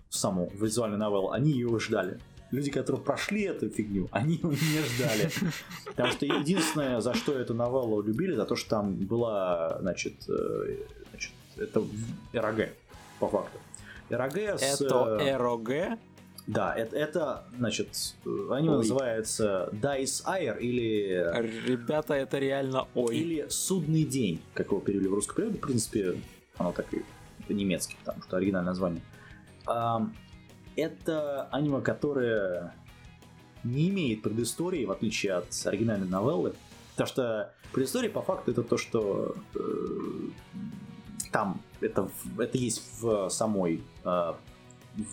саму 0.09 0.51
визуальную 0.55 0.99
новеллу, 0.99 1.31
они 1.31 1.51
ее 1.53 1.79
ждали 1.79 2.19
люди, 2.51 2.71
которые 2.71 3.03
прошли 3.03 3.43
эту 3.43 3.69
фигню, 3.69 4.09
они 4.13 4.41
не 4.43 4.83
ждали. 4.83 5.31
Потому 5.87 6.13
что 6.13 6.27
единственное, 6.27 7.01
за 7.01 7.15
что 7.15 7.33
эту 7.33 7.55
новеллу 7.55 8.03
любили, 8.03 8.35
за 8.35 8.45
то, 8.45 8.57
что 8.57 8.71
там 8.71 8.95
была, 8.95 9.79
значит, 9.81 10.15
э, 10.29 10.77
значит 11.11 11.33
это 11.57 11.83
РОГ, 12.33 12.69
по 13.19 13.29
факту. 13.29 13.59
РОГ 14.11 14.37
с... 14.37 14.81
Это 14.81 15.19
э, 15.21 15.37
РОГ? 15.37 15.99
Да, 16.47 16.75
это, 16.75 16.97
это 16.97 17.45
значит, 17.59 17.89
аниме 18.25 18.73
ой. 18.73 18.77
называется 18.79 19.69
Dice 19.73 20.25
Air 20.25 20.59
или... 20.59 21.67
Ребята, 21.67 22.15
это 22.15 22.39
реально 22.39 22.89
ой. 22.95 23.17
Или 23.17 23.47
Судный 23.51 24.05
день, 24.05 24.41
как 24.55 24.69
его 24.69 24.81
перевели 24.81 25.09
в 25.09 25.15
русском 25.15 25.37
переводе. 25.37 25.59
В 25.59 25.61
принципе, 25.61 26.19
оно 26.57 26.73
так 26.73 26.93
и... 26.95 27.05
Это 27.45 27.53
немецкий, 27.53 27.97
потому 28.03 28.23
что 28.23 28.39
оригинальное 28.39 28.71
название 28.71 29.03
это 30.79 31.49
аниме, 31.51 31.81
которое 31.81 32.74
не 33.64 33.89
имеет 33.89 34.22
предыстории, 34.22 34.85
в 34.85 34.93
отличие 34.93 35.35
от 35.35 35.47
оригинальной 35.64 36.09
новеллы. 36.09 36.55
Потому 36.93 37.09
что 37.09 37.53
предыстория 37.72 38.11
по 38.11 38.22
факту 38.22 38.53
это 38.53 38.62
то, 38.62 38.76
что 38.76 39.35
э, 39.55 39.61
там 41.33 41.61
это, 41.81 42.09
это 42.39 42.59
есть 42.59 42.83
в 43.01 43.29
самой 43.29 43.83
э, 44.05 44.33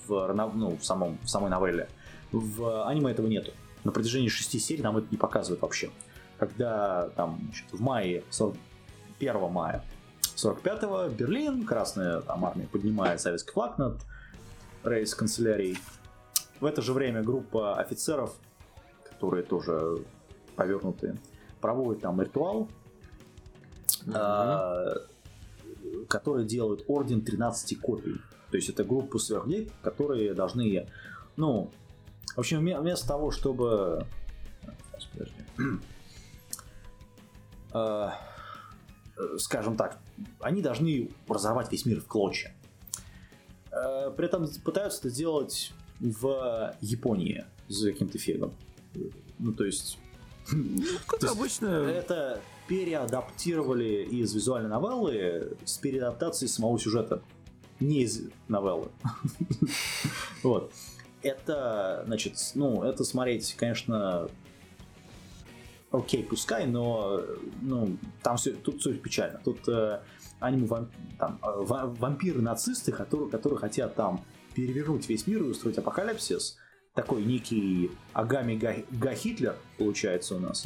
в, 0.08 0.34
ну, 0.34 0.78
в, 0.78 0.84
самом, 0.84 1.18
в 1.24 1.30
самой 1.30 1.50
новелле. 1.50 1.90
В 2.32 2.88
аниме 2.88 3.12
этого 3.12 3.28
нету. 3.28 3.52
На 3.84 3.92
протяжении 3.92 4.30
шести 4.30 4.60
серий 4.60 4.82
нам 4.82 4.98
это 4.98 5.08
не 5.12 5.18
показывают 5.18 5.62
вообще. 5.62 5.92
Когда 6.38 7.10
там 7.10 7.52
в 7.72 7.82
мае, 7.82 8.24
1 9.20 9.52
мая 9.52 9.84
45-го 10.36 11.10
Берлин, 11.10 11.66
Красная 11.66 12.22
там, 12.22 12.46
армия 12.46 12.68
поднимает 12.68 13.22
советский 13.22 13.52
флаг 13.52 13.78
над 13.78 14.02
рейс 14.86 15.14
канцелярий. 15.16 15.78
В 16.60 16.66
это 16.66 16.82
же 16.82 16.94
время 16.94 17.24
группа 17.24 17.76
офицеров, 17.76 18.36
которые 19.04 19.44
тоже 19.44 20.06
повернутые, 20.56 21.18
проводит 21.60 22.02
там 22.02 22.22
ритуал, 22.22 22.70
mm-hmm. 24.06 24.12
а, 24.14 24.94
который 26.08 26.46
делает 26.46 26.86
орден 26.88 27.22
13 27.22 27.80
копий. 27.82 28.16
То 28.52 28.58
есть 28.58 28.70
это 28.70 28.84
группа 28.84 29.20
сверхлей, 29.20 29.72
которые 29.82 30.34
должны, 30.34 30.88
ну, 31.36 31.72
в 32.36 32.40
общем, 32.40 32.60
вместо 32.60 33.08
того, 33.08 33.32
чтобы... 33.32 34.06
Сейчас, 34.92 35.06
подожди. 35.06 35.36
Э, 37.74 38.12
скажем 39.38 39.76
так, 39.76 40.00
они 40.40 40.62
должны 40.62 41.10
разорвать 41.28 41.72
весь 41.72 41.86
мир 41.86 42.00
в 42.00 42.08
клочья. 42.08 42.56
Э, 43.76 44.12
при 44.16 44.26
этом 44.26 44.48
пытаются 44.64 45.00
это 45.00 45.10
сделать 45.10 45.74
в 46.00 46.76
Японии 46.82 47.46
за 47.68 47.92
каким-то 47.92 48.18
фигом. 48.18 48.54
Ну, 49.40 49.54
то 49.54 49.66
есть... 49.66 49.98
Ну, 50.52 50.84
как 51.08 51.24
обычно. 51.24 51.68
Это 51.68 52.42
переадаптировали 52.68 54.04
из 54.04 54.34
визуальной 54.34 54.70
новеллы 54.70 55.58
с 55.66 55.78
переадаптацией 55.78 56.50
самого 56.50 56.80
сюжета. 56.80 57.22
Не 57.80 58.04
из 58.04 58.22
новеллы. 58.48 58.90
Вот. 60.44 60.72
Это, 61.24 62.04
значит, 62.06 62.36
ну, 62.54 62.84
это 62.84 63.04
смотреть, 63.04 63.56
конечно, 63.58 64.30
окей, 65.92 66.24
пускай, 66.24 66.68
но 66.68 67.24
ну, 67.62 67.98
там 68.22 68.38
все, 68.38 68.52
тут 68.52 68.80
все 68.80 68.94
печально. 68.94 69.42
Тут 69.44 69.68
э, 69.68 70.02
аниме 70.40 70.68
вам, 70.68 70.90
там, 71.18 71.40
э, 71.42 71.64
вампиры-нацисты, 72.00 72.92
которые, 72.92 73.30
которые 73.30 73.60
хотят 73.60 73.96
там 73.96 74.24
перевернуть 74.54 75.08
весь 75.10 75.28
мир 75.28 75.44
и 75.44 75.48
устроить 75.48 75.78
апокалипсис. 75.78 76.58
Такой 76.94 77.24
некий 77.24 77.92
Агами 78.14 78.56
Га, 78.56 79.14
Хитлер 79.14 79.58
получается 79.78 80.36
у 80.36 80.40
нас. 80.40 80.66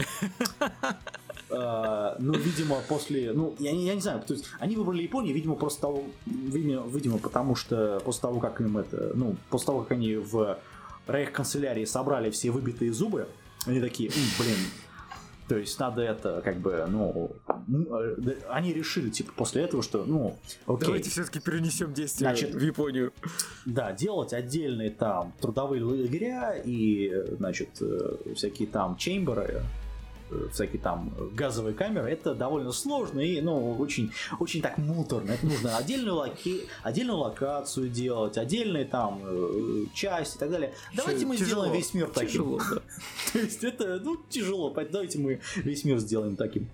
Uh, 1.49 2.15
ну, 2.19 2.33
видимо, 2.33 2.81
после... 2.87 3.33
Ну, 3.33 3.55
я, 3.57 3.71
я 3.71 3.95
не 3.95 4.01
знаю, 4.01 4.21
то 4.21 4.33
есть 4.35 4.45
они 4.59 4.75
выбрали 4.75 5.01
Японию, 5.01 5.33
видимо, 5.33 5.55
просто 5.55 5.81
того... 5.81 6.03
Видимо, 6.27 6.85
видимо, 6.87 7.17
потому 7.17 7.55
что 7.55 7.99
после 8.05 8.21
того, 8.21 8.39
как 8.39 8.61
им 8.61 8.77
это... 8.77 9.11
Ну, 9.15 9.37
после 9.49 9.65
того, 9.67 9.81
как 9.81 9.93
они 9.93 10.17
в 10.17 10.59
рейх-канцелярии 11.07 11.85
собрали 11.85 12.29
все 12.29 12.51
выбитые 12.51 12.93
зубы, 12.93 13.27
они 13.65 13.81
такие, 13.81 14.11
блин, 14.37 14.57
то 15.49 15.57
есть 15.57 15.79
надо 15.79 16.03
это, 16.03 16.41
как 16.45 16.57
бы, 16.57 16.85
ну, 16.87 17.31
э, 17.47 18.35
они 18.49 18.71
решили, 18.71 19.09
типа, 19.09 19.33
после 19.35 19.63
этого, 19.63 19.81
что, 19.81 20.05
ну, 20.05 20.37
окей. 20.67 20.85
Давайте 20.85 21.09
все-таки 21.09 21.39
перенесем 21.39 21.91
действие 21.91 22.29
значит, 22.29 22.53
в 22.53 22.61
Японию. 22.61 23.11
Да, 23.65 23.91
делать 23.91 24.31
отдельные 24.31 24.91
там 24.91 25.33
трудовые 25.41 25.83
лагеря 25.83 26.53
и, 26.63 27.11
значит, 27.37 27.81
э, 27.81 28.33
всякие 28.35 28.67
там 28.67 28.95
чемберы, 28.95 29.49
Э, 29.49 29.88
всякие 30.51 30.81
там 30.81 31.13
газовые 31.33 31.73
камеры, 31.73 32.09
это 32.11 32.35
довольно 32.35 32.71
сложно 32.71 33.19
и, 33.19 33.41
ну, 33.41 33.75
очень, 33.77 34.11
очень 34.39 34.61
так 34.61 34.77
муторно. 34.77 35.31
Это 35.31 35.45
нужно 35.45 35.77
отдельную, 35.77 36.15
локи... 36.15 36.61
отдельную 36.83 37.17
локацию 37.17 37.89
делать, 37.89 38.37
отдельные 38.37 38.85
там 38.85 39.21
э, 39.23 39.85
части 39.93 40.35
и 40.35 40.39
так 40.39 40.51
далее. 40.51 40.73
Давайте 40.95 41.25
мы 41.25 41.35
тяжело, 41.37 41.65
сделаем 41.65 41.73
весь 41.73 41.93
мир 41.93 42.07
таким. 42.07 42.29
Тяжело, 42.29 42.57
да. 42.57 42.81
То 43.33 43.39
есть 43.39 43.63
это, 43.63 43.99
ну, 43.99 44.17
тяжело. 44.29 44.69
Давайте 44.91 45.19
мы 45.19 45.41
весь 45.55 45.83
мир 45.83 45.99
сделаем 45.99 46.35
таким. 46.35 46.69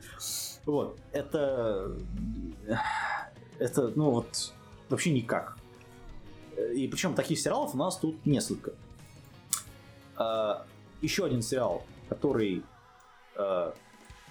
Вот. 0.65 0.97
Это... 1.11 1.91
Это, 3.57 3.91
ну, 3.95 4.11
вот, 4.11 4.53
вообще 4.89 5.11
никак. 5.11 5.57
И 6.73 6.87
причем 6.87 7.13
таких 7.13 7.39
сериалов 7.39 7.73
у 7.73 7.77
нас 7.77 7.97
тут 7.97 8.25
несколько. 8.25 8.73
А, 10.17 10.65
еще 11.01 11.25
один 11.25 11.41
сериал, 11.41 11.85
который 12.09 12.57
э, 12.57 12.61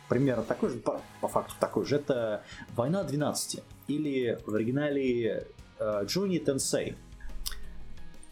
примерно 0.08 0.42
такой 0.42 0.70
же, 0.70 0.78
по, 0.78 1.00
по 1.20 1.28
факту 1.28 1.54
такой 1.58 1.84
же, 1.84 1.96
это 1.96 2.44
«Война 2.76 3.02
12» 3.02 3.62
или 3.88 4.38
в 4.46 4.54
оригинале 4.54 5.46
э, 5.78 6.04
«Джуни 6.04 6.38
Тенсей». 6.38 6.96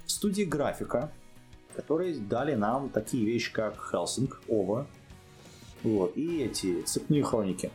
Студии 0.06 0.44
графика, 0.44 1.10
которые 1.74 2.16
дали 2.16 2.54
нам 2.54 2.90
такие 2.90 3.24
вещи, 3.24 3.52
как 3.52 3.76
«Хелсинг», 3.90 4.42
«Ова», 4.48 4.86
вот, 5.82 6.16
и 6.16 6.42
эти 6.42 6.82
«Цепные 6.82 7.22
хроники». 7.22 7.70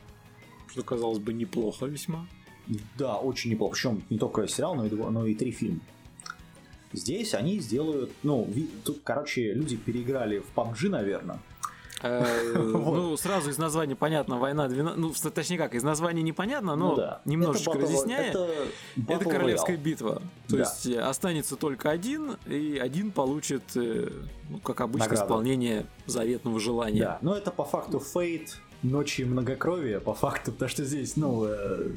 Что, 0.67 0.83
казалось 0.83 1.19
бы, 1.19 1.33
неплохо 1.33 1.85
весьма. 1.85 2.27
Да, 2.97 3.17
очень 3.17 3.51
неплохо. 3.51 3.73
Причем 3.73 4.03
не 4.09 4.17
только 4.17 4.47
сериал, 4.47 4.75
но 4.75 4.85
и, 4.85 4.89
но 4.89 5.25
и 5.25 5.33
три 5.33 5.51
фильма. 5.51 5.79
Здесь 6.93 7.33
они 7.33 7.59
сделают, 7.59 8.11
ну, 8.23 8.47
тут, 8.83 9.01
короче, 9.03 9.53
люди 9.53 9.75
переиграли 9.75 10.39
в 10.39 10.55
PUBG, 10.55 10.89
наверное, 10.89 11.39
Э, 11.39 11.46
ну, 12.03 13.17
сразу 13.17 13.49
из 13.49 13.57
названия 13.57 13.95
понятно, 13.95 14.37
война 14.37 14.67
12... 14.67 14.97
Ну, 14.99 15.31
точнее 15.31 15.57
как, 15.57 15.73
из 15.73 15.83
названия 15.83 16.21
непонятно, 16.21 16.75
но 16.75 16.95
ну 16.95 17.31
немножечко 17.31 17.73
разъясняя. 17.73 18.35
Это 19.07 19.25
королевская 19.25 19.77
битва. 19.77 20.21
То 20.47 20.57
есть 20.57 20.85
э, 20.85 20.99
останется 20.99 21.55
только 21.55 21.89
один, 21.89 22.37
и 22.45 22.77
один 22.77 23.11
получит, 23.11 23.63
э, 23.75 24.11
ну, 24.49 24.59
как 24.59 24.81
обычно, 24.81 25.13
исполнение 25.13 25.85
заветного 26.05 26.59
желания. 26.59 26.99
Да, 26.99 27.17
но 27.21 27.35
это 27.35 27.51
по 27.51 27.63
факту 27.63 27.99
фейт, 27.99 28.57
ночи 28.83 29.23
многокровия, 29.23 29.99
по 29.99 30.13
факту, 30.13 30.51
потому 30.51 30.69
что 30.69 30.83
здесь, 30.85 31.15
ну... 31.15 31.45
Э... 31.45 31.89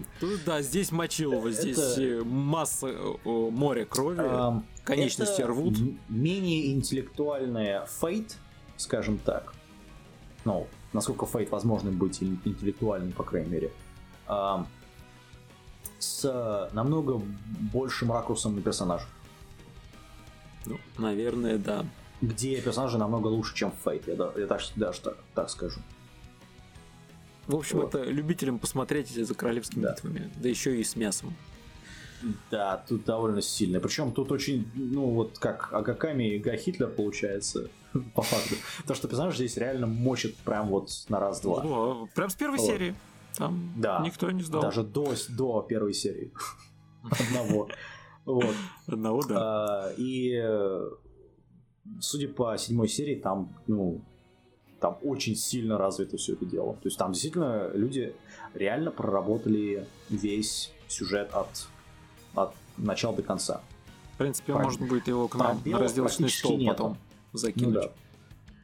Да, 0.46 0.62
здесь 0.62 0.92
мочилово, 0.92 1.50
здесь 1.50 1.78
это... 1.78 2.24
масса 2.24 2.88
э, 2.88 3.16
моря 3.24 3.84
крови, 3.84 4.20
а, 4.20 4.62
конечности 4.84 5.42
рвут. 5.42 5.78
менее 6.08 6.72
интеллектуальная 6.72 7.86
фейт, 8.00 8.36
скажем 8.76 9.18
так, 9.18 9.52
ну, 10.44 10.66
насколько 10.92 11.26
Фейт 11.26 11.50
возможно 11.50 11.90
быть 11.90 12.22
интеллектуальным, 12.22 13.12
по 13.12 13.24
крайней 13.24 13.50
мере, 13.50 13.72
с 15.98 16.70
намного 16.72 17.20
большим 17.72 18.12
ракурсом 18.12 18.56
на 18.56 18.62
персонажа. 18.62 19.06
Ну, 20.66 20.78
наверное, 20.98 21.58
да. 21.58 21.86
Где 22.20 22.60
персонажи 22.60 22.98
намного 22.98 23.28
лучше, 23.28 23.54
чем 23.54 23.72
Фейт, 23.84 24.06
я, 24.06 24.14
я 24.14 24.46
даже, 24.46 24.72
даже 24.76 25.00
так, 25.00 25.16
так 25.34 25.50
скажу. 25.50 25.80
В 27.46 27.56
общем, 27.56 27.78
вот. 27.78 27.94
это 27.94 28.04
любителям 28.04 28.58
посмотреть 28.58 29.08
за 29.08 29.34
королевскими 29.34 29.82
да. 29.82 29.94
битвами, 29.94 30.30
да 30.36 30.48
еще 30.48 30.78
и 30.78 30.84
с 30.84 30.96
мясом. 30.96 31.34
Да, 32.50 32.84
тут 32.88 33.04
довольно 33.04 33.42
сильно. 33.42 33.80
Причем 33.80 34.12
тут 34.12 34.32
очень, 34.32 34.70
ну 34.74 35.10
вот 35.10 35.38
как 35.38 35.72
Агаками 35.72 36.34
и 36.34 36.38
Га 36.38 36.56
Хитлер 36.56 36.88
получается, 36.88 37.70
по 38.14 38.22
факту. 38.22 38.56
То, 38.86 38.94
что 38.94 39.08
персонаж 39.08 39.36
здесь 39.36 39.56
реально 39.56 39.86
мочит 39.86 40.36
прям 40.36 40.68
вот 40.68 40.90
на 41.08 41.20
раз-два. 41.20 41.62
О, 41.64 42.08
прям 42.14 42.30
с 42.30 42.34
первой 42.34 42.58
вот. 42.58 42.66
серии. 42.66 42.94
Там 43.36 43.72
да, 43.76 44.02
никто 44.04 44.30
не 44.30 44.42
сдал. 44.42 44.62
Даже 44.62 44.82
до, 44.82 45.14
до 45.28 45.62
первой 45.62 45.94
серии. 45.94 46.32
Одного. 47.10 47.68
Вот. 48.24 48.54
Одного, 48.86 49.22
да. 49.22 49.36
А, 49.38 49.92
и 49.96 50.42
судя 52.00 52.28
по 52.28 52.56
седьмой 52.56 52.88
серии, 52.88 53.16
там, 53.16 53.54
ну, 53.66 54.02
там 54.80 54.98
очень 55.02 55.36
сильно 55.36 55.78
развито 55.78 56.16
все 56.16 56.34
это 56.34 56.44
дело. 56.44 56.74
То 56.74 56.86
есть 56.86 56.98
там 56.98 57.12
действительно 57.12 57.70
люди 57.72 58.14
реально 58.54 58.90
проработали 58.90 59.86
весь 60.08 60.72
сюжет 60.88 61.30
от 61.32 61.68
от 62.34 62.54
начала 62.76 63.14
до 63.14 63.22
конца. 63.22 63.60
В 64.14 64.18
принципе, 64.18 64.52
Про... 64.52 64.64
можно 64.64 64.86
будет 64.86 65.08
его 65.08 65.28
к 65.28 65.34
нам 65.34 65.60
на 65.64 65.78
разделочный 65.78 66.28
стол 66.28 66.58
нет. 66.58 66.76
потом 66.76 66.96
закинуть. 67.32 67.74
Ну, 67.74 67.80
да. 67.80 67.90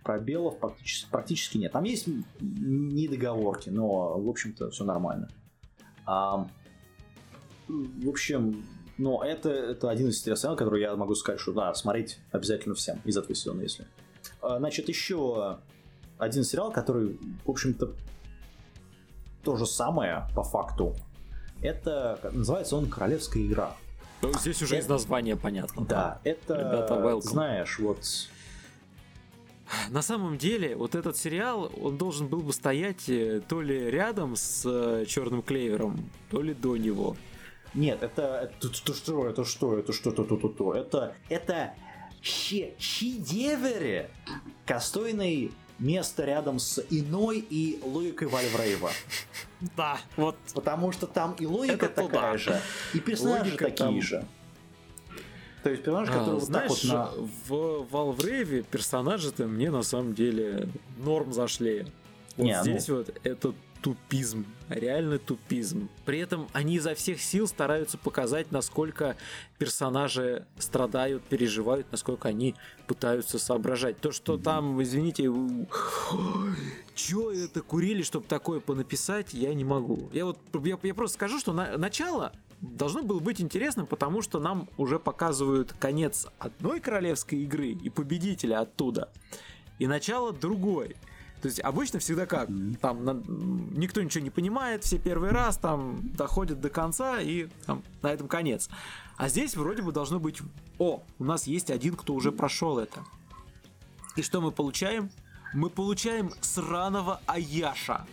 Пробелов 0.05 0.59
практически, 0.59 1.11
практически 1.11 1.59
нет. 1.59 1.73
Там 1.73 1.85
есть 1.85 2.07
недоговорки, 2.41 3.71
но, 3.71 4.21
в 4.21 4.29
общем-то, 4.29 4.71
все 4.71 4.85
нормально. 4.85 5.29
А, 6.05 6.47
в 7.69 8.09
общем, 8.09 8.65
но 8.99 9.25
это, 9.25 9.51
это 9.51 9.91
один 9.91 10.09
из 10.09 10.23
сериалов, 10.23 10.59
который 10.59 10.81
я 10.81 10.95
могу 10.95 11.15
сказать, 11.15 11.41
что 11.41 11.53
да, 11.53 11.75
смотреть 11.75 12.19
обязательно 12.31 12.75
всем 12.75 13.01
из 13.05 13.17
этого 13.17 13.35
сезона, 13.35 13.63
если. 13.63 13.87
А, 14.41 14.59
значит, 14.59 14.89
еще 14.89 15.59
один 16.19 16.45
сериал, 16.45 16.73
который, 16.73 17.19
в 17.45 17.51
общем-то, 17.51 17.95
то 19.43 19.57
же 19.57 19.67
самое 19.67 20.27
по 20.35 20.43
факту 20.43 20.95
это 21.63 22.19
называется 22.33 22.77
он 22.77 22.89
Королевская 22.89 23.43
игра. 23.43 23.77
Ну, 24.23 24.33
здесь 24.35 24.63
уже 24.63 24.77
это... 24.77 24.85
из 24.85 24.89
названия 24.89 25.37
понятно. 25.37 25.85
Да, 25.85 26.21
да. 26.25 26.31
это, 26.31 26.55
Ребята, 26.55 27.21
знаешь, 27.21 27.79
вот... 27.79 27.99
На 29.91 30.01
самом 30.01 30.39
деле, 30.39 30.77
вот 30.77 30.95
этот 30.95 31.17
сериал, 31.17 31.73
он 31.81 31.99
должен 31.99 32.29
был 32.29 32.41
бы 32.41 32.53
стоять 32.53 33.09
э, 33.09 33.41
то 33.49 33.61
ли 33.61 33.91
рядом 33.91 34.37
с 34.37 34.63
э, 34.65 35.05
Черным 35.09 35.43
Клевером, 35.43 36.09
то 36.31 36.41
ли 36.41 36.55
до 36.55 36.77
него. 36.77 37.17
Нет, 37.75 38.03
это, 38.03 38.49
это, 38.63 38.69
это 38.69 38.95
что, 38.95 39.27
это 39.29 39.45
что, 39.45 39.77
это 39.77 39.93
что, 39.93 40.11
это 40.11 40.25
то, 40.25 40.37
то, 40.37 40.49
то, 40.49 40.73
это, 40.75 41.15
это 41.29 41.75
шедевре 42.23 44.09
кастойной 44.65 45.51
место 45.79 46.25
рядом 46.25 46.59
с 46.59 46.83
Иной 46.91 47.39
и 47.39 47.81
логикой 47.85 48.29
Вальврейва. 48.29 48.91
Да, 49.77 49.99
вот. 50.17 50.37
Потому 50.55 50.93
что 50.93 51.07
там 51.07 51.35
и 51.39 51.47
логика 51.47 51.87
Это 51.87 52.03
такая 52.03 52.09
туда. 52.09 52.39
же, 52.39 52.61
и 52.95 53.01
персонажи 53.01 53.45
логика 53.45 53.65
такие 53.67 53.77
там... 53.77 54.03
же. 54.03 54.27
То 55.63 55.71
есть 55.71 55.83
персонажи, 55.83 56.13
а, 56.13 56.19
которые 56.19 56.41
знаешь, 56.41 56.71
вот 56.71 56.81
так 56.83 57.17
вот 57.17 57.19
на... 57.19 57.29
в 57.49 57.87
Валврейве 57.91 58.63
персонажи-то 58.63 59.47
мне 59.47 59.71
на 59.71 59.83
самом 59.83 60.15
деле 60.15 60.69
норм 60.99 61.33
зашли. 61.33 61.87
Вот 62.37 62.45
Не, 62.45 62.63
здесь 62.63 62.87
ну... 62.89 62.97
вот 62.97 63.13
это 63.25 63.55
тупизм, 63.83 64.47
реально 64.69 65.19
тупизм. 65.19 65.89
При 66.05 66.19
этом 66.19 66.49
они 66.53 66.77
изо 66.77 66.95
всех 66.95 67.21
сил 67.21 67.47
стараются 67.47 67.99
показать, 67.99 68.51
насколько 68.53 69.17
персонажи 69.59 70.47
страдают, 70.59 71.23
переживают, 71.25 71.87
насколько 71.93 72.29
они 72.29 72.55
пытаются 72.87 73.39
соображать. 73.39 73.99
То, 73.99 74.13
что 74.13 74.39
там, 74.39 74.83
извините, 74.83 75.31
чё 76.95 77.31
это 77.31 77.63
курили, 77.63 78.03
чтобы 78.03 78.27
такое 78.27 78.61
понаписать, 78.61 79.35
я 79.35 79.55
не 79.55 79.65
могу. 79.65 80.09
Я 80.13 80.25
вот 80.27 80.39
я, 80.65 80.79
я 80.83 80.95
просто 80.95 81.15
скажу, 81.15 81.39
что 81.39 81.53
на, 81.53 81.77
начало 81.77 82.33
должно 82.61 83.03
было 83.03 83.21
быть 83.21 83.41
интересным, 83.41 83.87
потому 83.87 84.23
что 84.23 84.41
нам 84.41 84.69
уже 84.77 84.99
показывают 84.99 85.73
конец 85.79 86.27
одной 86.39 86.81
королевской 86.81 87.41
игры 87.41 87.69
и 87.69 87.91
победителя 87.91 88.61
оттуда, 88.61 89.11
и 89.79 89.87
начало 89.87 90.33
другой. 90.33 90.97
То 91.47 91.49
есть 91.49 91.61
обычно 91.61 92.01
всегда 92.01 92.27
как? 92.27 92.49
Там 92.81 93.05
на, 93.05 93.13
никто 93.13 94.03
ничего 94.03 94.25
не 94.25 94.31
понимает, 94.31 94.83
все 94.83 94.99
первый 94.99 95.31
раз 95.31 95.57
там 95.57 96.01
доходят 96.17 96.61
до 96.61 96.71
конца 96.71 97.21
и 97.21 97.47
там, 97.67 97.85
на 98.03 98.09
этом 98.09 98.27
конец. 98.27 98.69
А 99.17 99.29
здесь 99.29 99.55
вроде 99.55 99.83
бы 99.83 99.93
должно 99.93 100.19
быть, 100.19 100.41
о, 100.81 101.05
у 101.21 101.25
нас 101.25 101.47
есть 101.47 101.71
один, 101.71 101.95
кто 101.95 102.15
уже 102.15 102.33
прошел 102.33 102.81
это. 102.81 103.05
И 104.17 104.23
что 104.23 104.41
мы 104.41 104.51
получаем? 104.51 105.09
Мы 105.55 105.71
получаем 105.71 106.33
сраного 106.41 107.21
Аяша. 107.27 108.05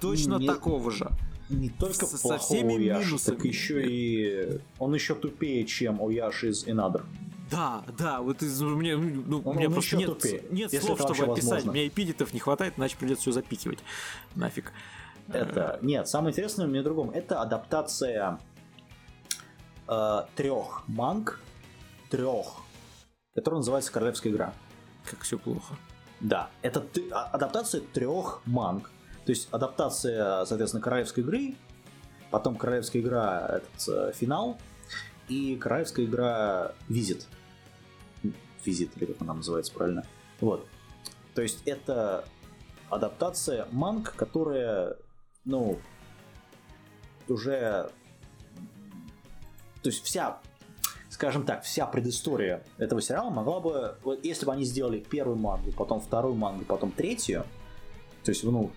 Точно 0.00 0.36
не, 0.36 0.46
такого 0.46 0.90
же. 0.90 1.10
Не 1.50 1.68
только 1.68 2.06
с, 2.06 2.16
со 2.16 2.38
всеми 2.38 2.76
Ояша, 2.76 3.04
минусами. 3.08 3.34
так 3.36 3.44
еще 3.44 3.84
и 3.86 4.58
он 4.78 4.94
еще 4.94 5.14
тупее, 5.14 5.66
чем 5.66 6.00
Ояш 6.02 6.44
из 6.44 6.66
Another. 6.66 7.04
Да, 7.54 7.84
да, 7.96 8.20
вот 8.20 8.42
из, 8.42 8.60
мне, 8.60 8.96
ну, 8.96 9.40
он, 9.44 9.46
у 9.46 9.52
меня 9.54 9.68
он 9.68 9.74
просто 9.74 9.96
нет, 9.96 10.08
тупее, 10.08 10.42
нет 10.50 10.70
слов, 10.82 10.98
чтобы 11.00 11.32
описать. 11.32 11.50
Возможно. 11.50 11.70
У 11.70 11.74
меня 11.74 11.86
эпитетов 11.86 12.32
не 12.32 12.40
хватает, 12.40 12.74
иначе 12.76 12.96
придется 12.96 13.22
все 13.22 13.32
запихивать. 13.32 13.78
Нафиг. 14.34 14.72
Это. 15.28 15.78
Нет, 15.80 16.08
самое 16.08 16.32
интересное 16.32 16.66
мне 16.66 16.82
другом. 16.82 17.10
Это 17.10 17.40
адаптация 17.40 18.40
э, 19.88 20.22
трех 20.34 20.82
манг, 20.88 21.40
трех, 22.10 22.46
которая 23.34 23.58
называется 23.58 23.92
Королевская 23.92 24.32
игра. 24.32 24.52
Как 25.08 25.20
все 25.20 25.38
плохо. 25.38 25.74
Да, 26.20 26.50
это 26.62 26.84
а, 27.12 27.24
адаптация 27.24 27.80
трех 27.80 28.42
манг. 28.46 28.90
То 29.26 29.30
есть 29.30 29.48
адаптация, 29.52 30.44
соответственно, 30.44 30.82
Королевской 30.82 31.22
игры, 31.22 31.54
потом 32.30 32.56
Королевская 32.56 33.00
игра, 33.00 33.46
этот 33.58 33.88
э, 33.88 34.12
финал, 34.14 34.58
и 35.28 35.56
Королевская 35.56 36.04
игра 36.04 36.72
Визит 36.88 37.26
визит, 38.66 38.96
или 38.96 39.06
как 39.06 39.22
она 39.22 39.34
называется 39.34 39.72
правильно. 39.72 40.04
Вот. 40.40 40.66
То 41.34 41.42
есть 41.42 41.62
это 41.66 42.24
адаптация 42.90 43.66
манг, 43.72 44.14
которая, 44.14 44.96
ну, 45.44 45.78
уже... 47.28 47.90
То 49.82 49.90
есть 49.90 50.02
вся, 50.04 50.40
скажем 51.10 51.44
так, 51.44 51.62
вся 51.64 51.86
предыстория 51.86 52.64
этого 52.78 53.02
сериала 53.02 53.30
могла 53.30 53.60
бы... 53.60 53.96
Вот 54.02 54.24
если 54.24 54.46
бы 54.46 54.52
они 54.52 54.64
сделали 54.64 54.98
первую 55.00 55.36
мангу, 55.36 55.72
потом 55.72 56.00
вторую 56.00 56.34
мангу, 56.34 56.64
потом 56.64 56.90
третью, 56.90 57.44
то 58.22 58.30
есть, 58.30 58.42
ну, 58.44 58.70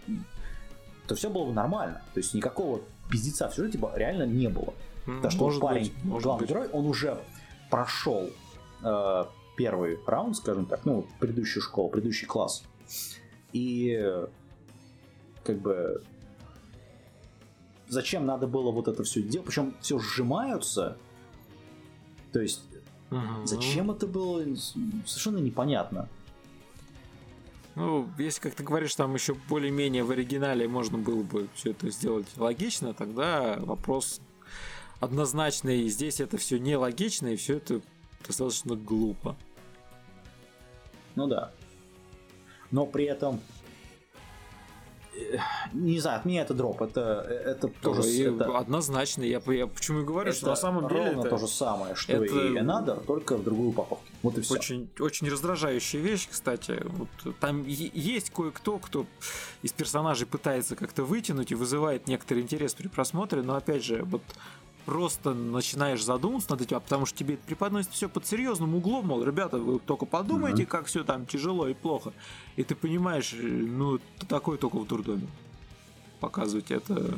то 1.08 1.16
все 1.16 1.30
было 1.30 1.46
бы 1.46 1.54
нормально. 1.54 2.02
То 2.14 2.20
есть 2.20 2.34
никакого 2.34 2.82
пиздеца 3.10 3.50
в 3.50 3.56
сюжете 3.56 3.80
реально 3.96 4.24
не 4.24 4.50
было. 4.50 4.74
Потому 5.06 5.32
что 5.32 5.44
может 5.44 5.62
парень, 5.62 5.94
быть, 6.04 6.22
главный 6.22 6.42
быть. 6.42 6.50
герой, 6.50 6.68
он 6.68 6.86
уже 6.86 7.18
прошел 7.70 8.30
э, 8.84 9.26
первый 9.58 10.00
раунд, 10.06 10.38
скажем 10.38 10.66
так, 10.66 10.86
ну, 10.86 11.06
предыдущую 11.20 11.62
школу, 11.62 11.90
предыдущий 11.90 12.28
класс. 12.28 12.64
И 13.52 14.00
как 15.44 15.60
бы 15.60 16.02
зачем 17.90 18.26
надо 18.26 18.48
было 18.48 18.72
вот 18.72 18.88
это 18.88 19.04
все 19.04 19.22
делать? 19.22 19.48
Причем 19.48 19.76
все 19.82 20.00
сжимаются. 20.00 20.98
То 22.32 22.42
есть 22.42 22.62
угу. 23.10 23.46
зачем 23.46 23.92
это 23.92 24.08
было 24.08 24.44
совершенно 25.06 25.40
непонятно. 25.40 26.08
Ну, 27.76 28.10
если, 28.18 28.42
как 28.42 28.56
ты 28.56 28.64
говоришь, 28.64 28.96
там 28.96 29.14
еще 29.14 29.36
более-менее 29.50 30.04
в 30.04 30.10
оригинале 30.10 30.68
можно 30.68 30.98
было 30.98 31.22
бы 31.22 31.48
все 31.54 31.72
это 31.72 31.92
сделать 31.92 32.26
логично, 32.36 32.94
тогда 32.94 33.58
вопрос 33.60 34.20
однозначный. 35.00 35.88
Здесь 35.88 36.20
это 36.20 36.38
все 36.38 36.58
нелогично, 36.58 37.28
и 37.28 37.36
все 37.36 37.58
это 37.58 37.82
достаточно 38.26 38.76
глупо. 38.76 39.38
Ну 41.18 41.26
да. 41.26 41.52
Но 42.69 42.85
при 42.85 43.06
этом 43.06 43.39
э, 45.15 45.38
не 45.73 45.99
знаю, 45.99 46.19
от 46.19 46.26
меня 46.26 46.44
это 46.44 46.53
дроп, 46.53 46.84
это, 46.84 47.26
это 47.27 47.69
тоже 47.69 48.03
это, 48.22 48.56
однозначно. 48.56 49.23
Я, 49.23 49.41
я 49.48 49.65
почему 49.65 50.02
и 50.02 50.03
говорю, 50.03 50.30
это 50.30 50.38
что 50.38 50.49
на 50.49 50.56
самом 50.56 50.88
деле 50.88 51.06
ровно 51.06 51.22
это 51.22 51.30
то 51.31 51.38
же 51.39 51.48
самое, 51.48 51.95
что 51.95 52.14
это 52.14 52.26
и 52.26 52.56
Another, 52.56 53.03
только 53.03 53.35
в 53.35 53.44
другую 53.44 53.69
упаковку. 53.69 54.06
Вот 54.22 54.38
и 54.38 54.41
все. 54.41 54.53
Очень, 54.53 54.91
очень 54.99 55.27
раздражающая 55.27 55.99
вещь, 55.99 56.27
кстати. 56.30 56.84
Вот, 56.85 57.10
там 57.39 57.65
есть 57.65 58.30
кое-кто, 58.30 58.77
кто 58.77 59.07
из 59.64 59.72
персонажей 59.72 60.27
пытается 60.27 60.76
как-то 60.76 61.03
вытянуть 61.03 61.52
и 61.52 61.56
вызывает 61.56 62.07
некоторый 62.07 62.44
интерес 62.44 62.76
при 62.76 62.89
просмотре, 62.89 63.41
но 63.41 63.56
опять 63.56 63.84
же, 63.84 64.03
вот 64.03 64.22
просто 64.88 65.34
начинаешь 65.34 66.02
задумываться 66.02 66.52
над 66.52 66.62
этим, 66.62 66.78
а 66.78 66.80
потому 66.80 67.06
что 67.06 67.18
тебе 67.18 67.34
это 67.34 67.44
преподносит 67.46 67.92
все 67.92 68.08
под 68.08 68.26
серьезным 68.26 68.74
углом, 68.74 69.08
мол, 69.08 69.22
ребята, 69.22 69.58
вы 69.58 69.80
только 69.80 70.06
подумайте, 70.06 70.64
mm-hmm. 70.64 70.68
как 70.68 70.86
все 70.86 71.04
там 71.04 71.26
тяжело 71.26 71.68
и 71.68 71.74
плохо. 71.74 72.14
И 72.56 72.64
ты 72.64 72.74
понимаешь, 72.74 73.36
ну, 73.38 74.00
такое 74.30 74.58
только 74.58 74.78
в 74.78 74.88
дурдоме. 74.88 75.28
Показывать 76.22 76.72
это... 76.72 77.16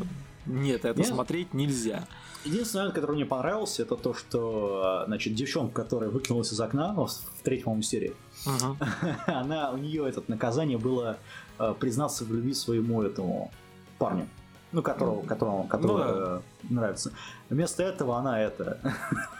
Нет, 0.47 0.83
это 0.83 0.97
Нет. 0.97 1.09
смотреть 1.09 1.53
нельзя. 1.53 2.07
Единственный 2.43 2.79
момент, 2.79 2.95
который 2.95 3.15
мне 3.17 3.25
понравился, 3.27 3.83
это 3.83 3.95
то, 3.97 4.15
что, 4.15 5.03
значит, 5.05 5.35
девчонка, 5.35 5.83
которая 5.83 6.09
выкинулась 6.09 6.51
из 6.51 6.59
окна 6.59 6.91
ну, 6.91 7.05
в 7.05 7.43
третьей, 7.43 7.65
по-моему, 7.65 7.83
серии, 7.83 8.15
uh-huh. 8.47 9.15
она, 9.27 9.69
у 9.69 9.77
нее 9.77 10.09
это 10.09 10.23
наказание 10.27 10.79
было 10.79 11.19
э, 11.59 11.75
признаться 11.79 12.25
в 12.25 12.33
любви 12.33 12.55
своему 12.55 13.03
этому 13.03 13.51
парню 13.99 14.27
ну, 14.71 14.81
которого, 14.81 15.25
которого, 15.25 15.67
которого 15.67 15.97
ну, 15.97 16.19
да. 16.19 16.41
нравится. 16.69 17.11
Вместо 17.49 17.83
этого 17.83 18.17
она 18.17 18.41
это 18.41 18.79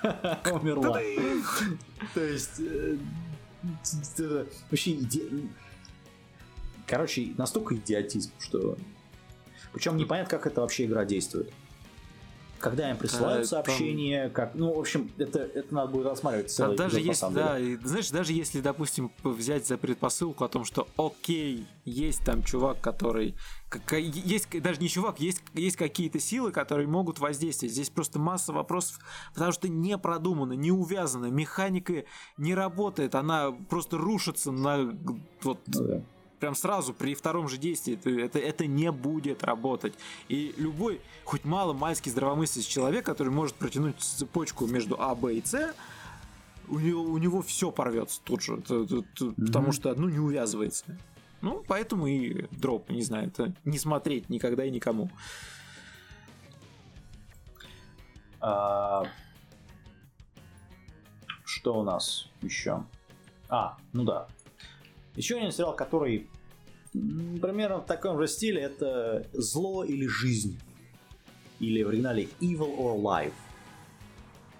умерла. 0.52 1.00
То 2.14 2.22
есть 2.22 2.60
э, 2.60 2.98
вообще. 4.70 5.08
Короче, 6.88 7.34
настолько 7.38 7.76
идиотизм, 7.76 8.32
что... 8.40 8.78
Причем 9.74 9.98
непонятно, 9.98 10.32
как 10.38 10.48
это 10.48 10.62
вообще 10.62 10.86
игра 10.86 11.06
действует 11.06 11.54
когда 12.60 12.90
им 12.90 12.98
присылают 12.98 13.45
а, 13.45 13.48
сообщения, 13.48 14.23
там... 14.23 14.31
как, 14.34 14.56
ну, 14.56 14.73
в 14.73 14.80
общем, 14.80 15.11
это, 15.18 15.40
это 15.40 15.73
надо 15.73 15.91
будет 15.91 16.06
рассматривать 16.07 16.52
целый 16.52 16.76
а 16.76 16.77
даже 16.77 16.99
если, 16.99 17.34
да, 17.34 17.60
и, 17.60 17.76
знаешь, 17.77 18.10
даже 18.11 18.34
если, 18.34 18.61
допустим, 18.61 19.11
взять 19.23 19.65
за 19.68 19.77
предпосылку 19.77 20.44
о 20.44 20.49
том, 20.49 20.65
что, 20.65 20.88
окей, 20.98 21.65
есть 21.86 22.23
там 22.26 22.44
чувак, 22.44 22.81
который, 22.81 23.36
как, 23.69 23.94
есть 23.94 24.49
даже 24.61 24.80
не 24.80 24.90
чувак, 24.90 25.19
есть 25.19 25.41
есть 25.53 25.77
какие-то 25.77 26.19
силы, 26.19 26.52
которые 26.52 26.88
могут 26.88 27.19
воздействовать. 27.19 27.73
Здесь 27.73 27.90
просто 27.90 28.19
масса 28.19 28.53
вопросов, 28.53 28.99
потому 29.34 29.52
что 29.52 29.68
не 29.68 29.98
продумано, 29.98 30.53
не 30.53 30.72
увязано, 30.72 31.27
механика 31.27 32.03
не 32.38 32.53
работает, 32.53 33.15
она 33.15 33.52
просто 33.52 33.98
рушится 33.98 34.52
на 34.52 34.95
вот. 35.41 35.60
Ну, 35.68 35.84
да 35.88 36.03
прям 36.40 36.56
сразу 36.56 36.94
при 36.94 37.14
втором 37.16 37.48
же 37.48 37.57
действии 37.57 38.24
это, 38.24 38.40
это 38.40 38.66
не 38.66 38.91
будет 38.91 39.44
работать. 39.44 39.94
И 40.28 40.53
любой, 40.57 41.02
хоть 41.26 41.45
мало 41.45 41.74
мальский 41.74 42.11
здравомыслящий 42.11 42.70
человек, 42.70 43.06
который 43.06 43.30
может 43.30 43.56
протянуть 43.56 43.99
цепочку 43.99 44.66
между 44.68 44.99
А, 44.99 45.16
Б 45.16 45.36
и 45.36 45.45
С, 45.45 45.74
у 46.68 46.80
него, 46.80 47.02
у 47.03 47.18
него 47.18 47.41
все 47.41 47.72
порвется 47.72 48.22
тут 48.24 48.41
же, 48.41 48.53
mm-hmm. 48.53 49.45
потому 49.45 49.72
что 49.72 49.94
ну, 49.95 50.07
не 50.10 50.20
увязывается. 50.20 50.86
Ну, 51.41 51.64
поэтому 51.68 52.07
и 52.07 52.48
дроп, 52.52 52.90
не 52.90 53.02
знаю, 53.02 53.28
это 53.28 53.53
не 53.64 53.80
смотреть 53.80 54.30
никогда 54.30 54.66
и 54.66 54.72
никому. 54.72 55.10
А... 58.41 59.06
Что 61.45 61.80
у 61.80 61.84
нас 61.84 62.30
еще? 62.41 62.84
А, 63.49 63.78
ну 63.91 64.03
да, 64.03 64.28
еще 65.15 65.38
один 65.38 65.52
сериал, 65.52 65.76
который 65.76 66.27
примерно 66.91 67.81
в 67.81 67.86
таком 67.86 68.19
же 68.19 68.27
стиле, 68.27 68.61
это 68.61 69.27
«Зло 69.34 69.84
или 69.84 70.07
жизнь». 70.07 70.60
Или 71.60 71.84
в 71.84 71.90
оригинале 71.90 72.30
«Evil 72.40 72.77
or 72.77 72.99
Life». 73.02 73.34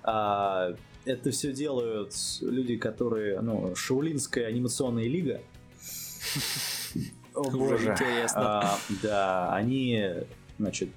А, 0.03 0.76
это 1.05 1.31
все 1.31 1.53
делают 1.53 2.13
люди, 2.41 2.77
которые, 2.77 3.41
ну, 3.41 3.76
Шаулинская 3.76 4.47
анимационная 4.47 5.07
лига. 5.07 5.41
О 7.34 7.49
боже. 7.49 7.95
А, 8.35 8.77
да, 9.01 9.53
они, 9.53 10.03
значит, 10.57 10.89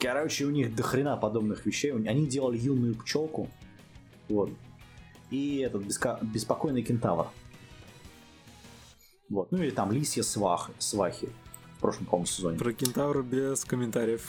Короче, 0.00 0.46
у 0.46 0.50
них 0.50 0.74
дохрена 0.74 1.18
подобных 1.18 1.66
вещей. 1.66 1.92
Они 1.92 2.26
делали 2.26 2.56
юную 2.56 2.94
пчелку. 2.94 3.50
Вот 4.30 4.50
и 5.30 5.58
этот 5.58 5.82
беспокойный 6.22 6.82
кентавр. 6.82 7.28
Вот. 9.28 9.52
Ну 9.52 9.62
или 9.62 9.70
там 9.70 9.92
Лисья 9.92 10.22
свах, 10.22 10.70
Свахи 10.78 11.30
в 11.76 11.80
прошлом, 11.80 12.06
по-моему, 12.06 12.26
сезоне. 12.26 12.58
Про 12.58 12.72
кентавра 12.72 13.22
без 13.22 13.64
комментариев. 13.64 14.26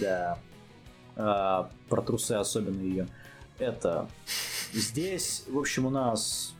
Да. 0.00 0.38
А, 1.14 1.70
про 1.88 2.02
трусы 2.02 2.32
особенно 2.32 2.80
ее. 2.80 3.06
Это 3.58 4.08
здесь, 4.72 5.44
в 5.46 5.56
общем, 5.56 5.86
у 5.86 5.90
нас 5.90 6.55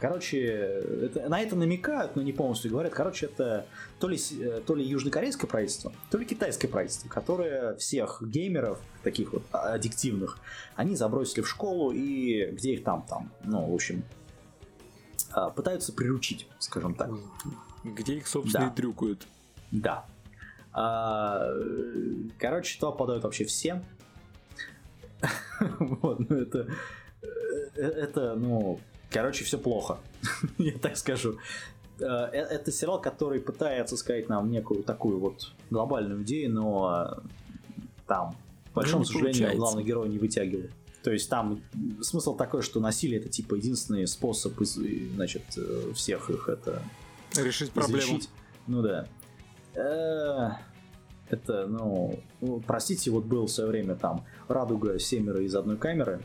Короче, 0.00 0.38
это, 0.38 1.28
на 1.28 1.40
это 1.40 1.56
намекают, 1.56 2.16
но 2.16 2.22
не 2.22 2.32
полностью 2.32 2.70
говорят. 2.70 2.92
Короче, 2.92 3.26
это 3.26 3.66
то 3.98 4.08
ли, 4.08 4.18
то 4.66 4.74
ли 4.74 4.84
южнокорейское 4.84 5.48
правительство, 5.48 5.92
то 6.10 6.18
ли 6.18 6.26
китайское 6.26 6.70
правительство, 6.70 7.08
которое 7.08 7.76
всех 7.76 8.22
геймеров, 8.22 8.80
таких 9.02 9.32
вот 9.32 9.44
аддиктивных, 9.52 10.38
они 10.74 10.96
забросили 10.96 11.40
в 11.42 11.48
школу 11.48 11.92
и 11.92 12.50
где 12.52 12.74
их 12.74 12.84
там, 12.84 13.06
там, 13.08 13.30
ну, 13.44 13.70
в 13.70 13.74
общем, 13.74 14.02
а, 15.32 15.50
пытаются 15.50 15.92
приручить, 15.92 16.48
скажем 16.58 16.94
так. 16.94 17.10
Где 17.84 18.14
их, 18.14 18.26
собственно, 18.26 18.66
да. 18.66 18.72
и 18.72 18.76
дрюкают. 18.76 19.26
Да. 19.70 20.06
А, 20.72 21.48
короче, 22.38 22.78
то 22.78 22.92
подают 22.92 23.24
вообще 23.24 23.44
все. 23.44 23.82
вот, 25.78 26.18
ну 26.20 26.36
это, 26.36 26.68
э, 27.22 27.80
это, 27.80 28.34
ну, 28.34 28.80
короче, 29.16 29.44
все 29.44 29.58
плохо, 29.58 29.98
я 30.58 30.72
так 30.72 30.96
скажу. 30.96 31.38
Э, 31.98 32.04
э, 32.32 32.38
это 32.38 32.70
сериал, 32.70 33.00
который 33.00 33.40
пытается 33.40 33.96
сказать 33.96 34.28
нам 34.28 34.50
некую 34.50 34.82
такую 34.82 35.18
вот 35.18 35.52
глобальную 35.70 36.22
идею, 36.22 36.52
но 36.52 37.18
там, 38.06 38.36
по 38.72 38.80
большому 38.80 39.00
ну, 39.00 39.04
сожалению, 39.06 39.32
получается. 39.32 39.58
главный 39.58 39.84
герой 39.84 40.08
не 40.08 40.18
вытягивает. 40.18 40.70
То 41.02 41.12
есть 41.12 41.30
там 41.30 41.62
смысл 42.02 42.36
такой, 42.36 42.62
что 42.62 42.80
насилие 42.80 43.20
это 43.20 43.28
типа 43.28 43.54
единственный 43.54 44.06
способ, 44.06 44.54
значит, 45.14 45.42
всех 45.94 46.30
их 46.30 46.48
это 46.48 46.82
решить 47.36 47.70
проблему. 47.70 48.02
Излечить. 48.02 48.28
Ну 48.66 48.82
да. 48.82 49.06
Это, 51.28 51.66
ну, 51.66 52.20
ну, 52.40 52.62
простите, 52.66 53.10
вот 53.10 53.24
был 53.24 53.46
в 53.46 53.50
свое 53.50 53.70
время 53.70 53.94
там 53.96 54.24
Радуга 54.48 54.98
семеро 54.98 55.42
из 55.42 55.54
одной 55.54 55.76
камеры, 55.76 56.22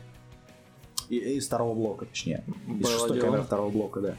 и, 1.08 1.16
из 1.36 1.46
второго 1.46 1.74
блока, 1.74 2.06
точнее. 2.06 2.44
Из 2.66 2.82
Было 2.82 2.92
шестой 2.92 3.20
камеры 3.20 3.42
второго 3.42 3.70
блока, 3.70 4.00
да. 4.00 4.16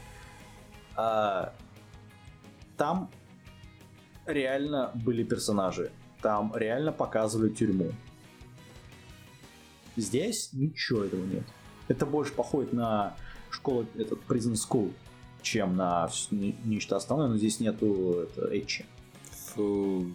А, 0.96 1.54
там 2.76 3.10
реально 4.26 4.90
были 4.94 5.24
персонажи. 5.24 5.90
Там 6.22 6.52
реально 6.56 6.92
показывали 6.92 7.50
тюрьму. 7.50 7.92
Здесь 9.96 10.50
ничего 10.52 11.04
этого 11.04 11.24
нет. 11.24 11.44
Это 11.88 12.06
больше 12.06 12.32
походит 12.32 12.72
на 12.72 13.14
школу, 13.50 13.86
этот 13.96 14.20
Prison 14.26 14.54
School, 14.54 14.92
чем 15.42 15.76
на 15.76 16.10
нечто 16.30 16.96
основное, 16.96 17.28
но 17.28 17.36
здесь 17.36 17.60
нету 17.60 18.22
это, 18.22 18.58
эчи. 18.58 18.86
Фу. 19.54 20.06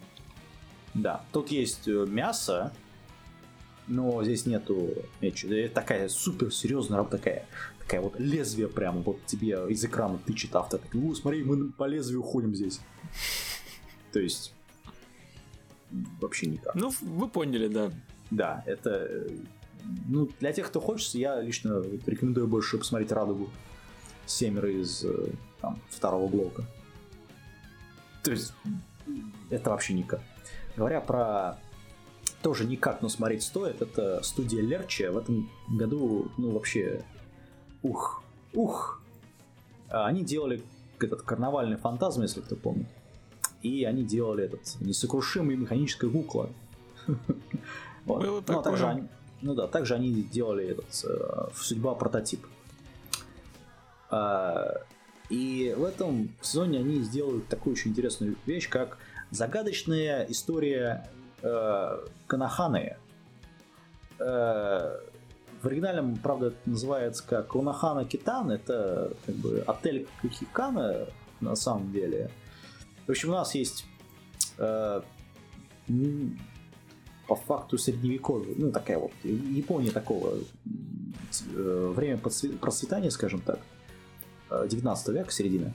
Да, 0.94 1.22
тут 1.32 1.52
есть 1.52 1.88
э, 1.88 2.06
мясо, 2.08 2.74
но 3.90 4.24
здесь 4.24 4.46
нету 4.46 4.90
эчи. 5.20 5.68
Такая 5.68 6.08
супер 6.08 6.54
серьезная, 6.54 7.04
такая, 7.04 7.46
такая 7.80 8.02
вот 8.02 8.20
лезвие 8.20 8.68
прямо 8.68 9.02
вот 9.02 9.26
тебе 9.26 9.66
из 9.68 9.84
экрана 9.84 10.20
тычет 10.20 10.56
автор. 10.56 10.80
Ну, 10.94 11.14
смотри, 11.16 11.44
мы 11.44 11.72
по 11.72 11.86
лезвию 11.88 12.22
ходим 12.22 12.56
здесь. 12.56 12.80
То 14.12 14.20
есть 14.20 14.54
вообще 16.22 16.48
никак. 16.48 16.76
Ну, 16.76 16.94
вы 17.02 17.28
поняли, 17.28 17.68
да. 17.68 17.92
Да, 18.32 18.64
это... 18.68 19.28
Ну, 20.08 20.30
для 20.40 20.54
тех, 20.54 20.68
кто 20.68 20.80
хочется, 20.80 21.18
я 21.18 21.42
лично 21.42 21.82
рекомендую 22.06 22.48
больше 22.48 22.78
посмотреть 22.78 23.12
«Радугу» 23.12 23.50
семеро 24.28 24.70
из 24.70 25.04
э, 25.04 25.32
там, 25.62 25.80
второго 25.90 26.28
блока. 26.28 26.64
То 28.24 28.32
есть, 28.32 28.54
это 29.50 29.72
вообще 29.72 29.94
никак. 29.94 30.22
Говоря 30.76 31.02
про 31.02 31.58
тоже 32.42 32.66
никак, 32.66 33.02
но 33.02 33.10
смотреть 33.10 33.44
стоит, 33.44 33.82
это 33.82 34.22
студия 34.24 34.62
Лерча. 34.62 35.12
В 35.12 35.18
этом 35.18 35.50
году, 35.70 36.32
ну, 36.38 36.52
вообще, 36.52 37.04
ух, 37.82 38.24
ух. 38.54 39.02
А 39.90 40.06
они 40.06 40.24
делали 40.24 40.64
этот 41.00 41.22
карнавальный 41.22 41.78
фантазм, 41.78 42.22
если 42.22 42.42
кто 42.42 42.56
помнит. 42.56 42.88
И 43.62 43.84
они 43.84 44.04
делали 44.04 44.46
этот 44.46 44.76
несокрушимый 44.80 45.56
механическая 45.56 46.10
кукла. 46.10 46.50
Было 48.06 48.42
ну, 48.48 48.60
а 48.60 48.64
также 48.64 48.88
они, 48.88 49.08
ну 49.42 49.54
да, 49.54 49.68
также 49.68 49.96
они 49.96 50.24
делали 50.24 50.66
этот 50.68 51.06
э, 51.06 51.50
судьба 51.56 51.96
прототип. 51.96 52.46
А, 54.10 54.82
и 55.30 55.76
в 55.78 55.84
этом 55.84 56.30
сезоне 56.42 56.80
они 56.80 57.02
сделают 57.02 57.48
такую 57.48 57.74
очень 57.74 57.92
интересную 57.92 58.36
вещь, 58.46 58.70
как 58.70 58.98
загадочная 59.32 60.26
история 60.30 61.10
э, 61.42 62.06
Канаханы. 62.28 62.98
Э, 64.20 65.00
в 65.62 65.66
оригинальном, 65.66 66.16
правда, 66.18 66.48
это 66.48 66.58
называется 66.66 67.24
как 67.28 67.48
Кунахана 67.48 68.06
Китан. 68.06 68.52
Это 68.52 69.14
как 69.26 69.36
бы 69.36 69.64
отель 69.68 70.08
Кихикана 70.22 71.08
на 71.42 71.56
самом 71.56 71.92
деле. 71.92 72.32
В 73.08 73.10
общем, 73.12 73.30
у 73.30 73.34
нас 73.34 73.56
есть 73.56 73.86
э, 74.58 75.02
по 77.28 77.36
факту 77.36 77.78
средневековья, 77.78 78.54
ну 78.58 78.72
такая 78.72 78.98
вот 79.00 79.12
Япония 79.24 79.92
такого 79.92 80.36
э, 81.56 81.94
время 81.96 82.18
процветания, 82.18 83.12
скажем 83.12 83.42
так, 83.42 83.60
19 84.50 85.08
э, 85.08 85.14
века, 85.14 85.32
середина. 85.32 85.74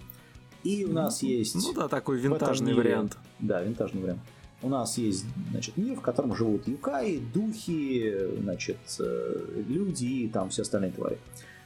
И 0.63 0.85
у 0.85 0.93
нас 0.93 1.23
ну, 1.23 1.29
есть... 1.29 1.55
Ну 1.55 1.73
да, 1.75 1.89
такой 1.89 2.19
винтажный 2.19 2.73
мире, 2.73 2.83
вариант. 2.83 3.19
Да, 3.39 3.63
винтажный 3.63 4.03
вариант. 4.03 4.21
У 4.65 4.69
нас 4.71 4.97
есть, 4.97 5.27
значит, 5.51 5.77
мир, 5.77 5.97
в 5.97 6.01
котором 6.01 6.35
живут 6.35 6.67
юкаи, 6.67 7.19
духи, 7.19 8.15
значит, 8.41 8.79
э, 8.99 9.63
люди 9.69 10.07
и 10.07 10.29
там 10.29 10.49
все 10.49 10.63
остальные 10.63 10.93
твари. 10.93 11.19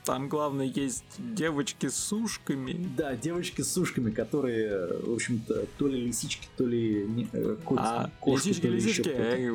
Там, 0.04 0.28
главное, 0.28 0.66
есть 0.66 1.04
девочки 1.16 1.86
с 1.86 2.12
ушками. 2.12 2.88
Да, 2.96 3.14
девочки 3.14 3.62
с 3.62 3.76
ушками, 3.76 4.10
которые, 4.10 4.88
в 5.04 5.14
общем-то, 5.14 5.66
то 5.78 5.86
ли 5.86 6.06
лисички, 6.06 6.48
то 6.56 6.66
ли 6.66 7.28
э, 7.32 7.56
кот, 7.64 7.78
а, 7.80 8.10
кошки, 8.18 8.48
лисички, 8.48 8.62
то 8.62 8.68
ли 8.68 8.74
лисички. 8.74 9.08
Э, 9.14 9.52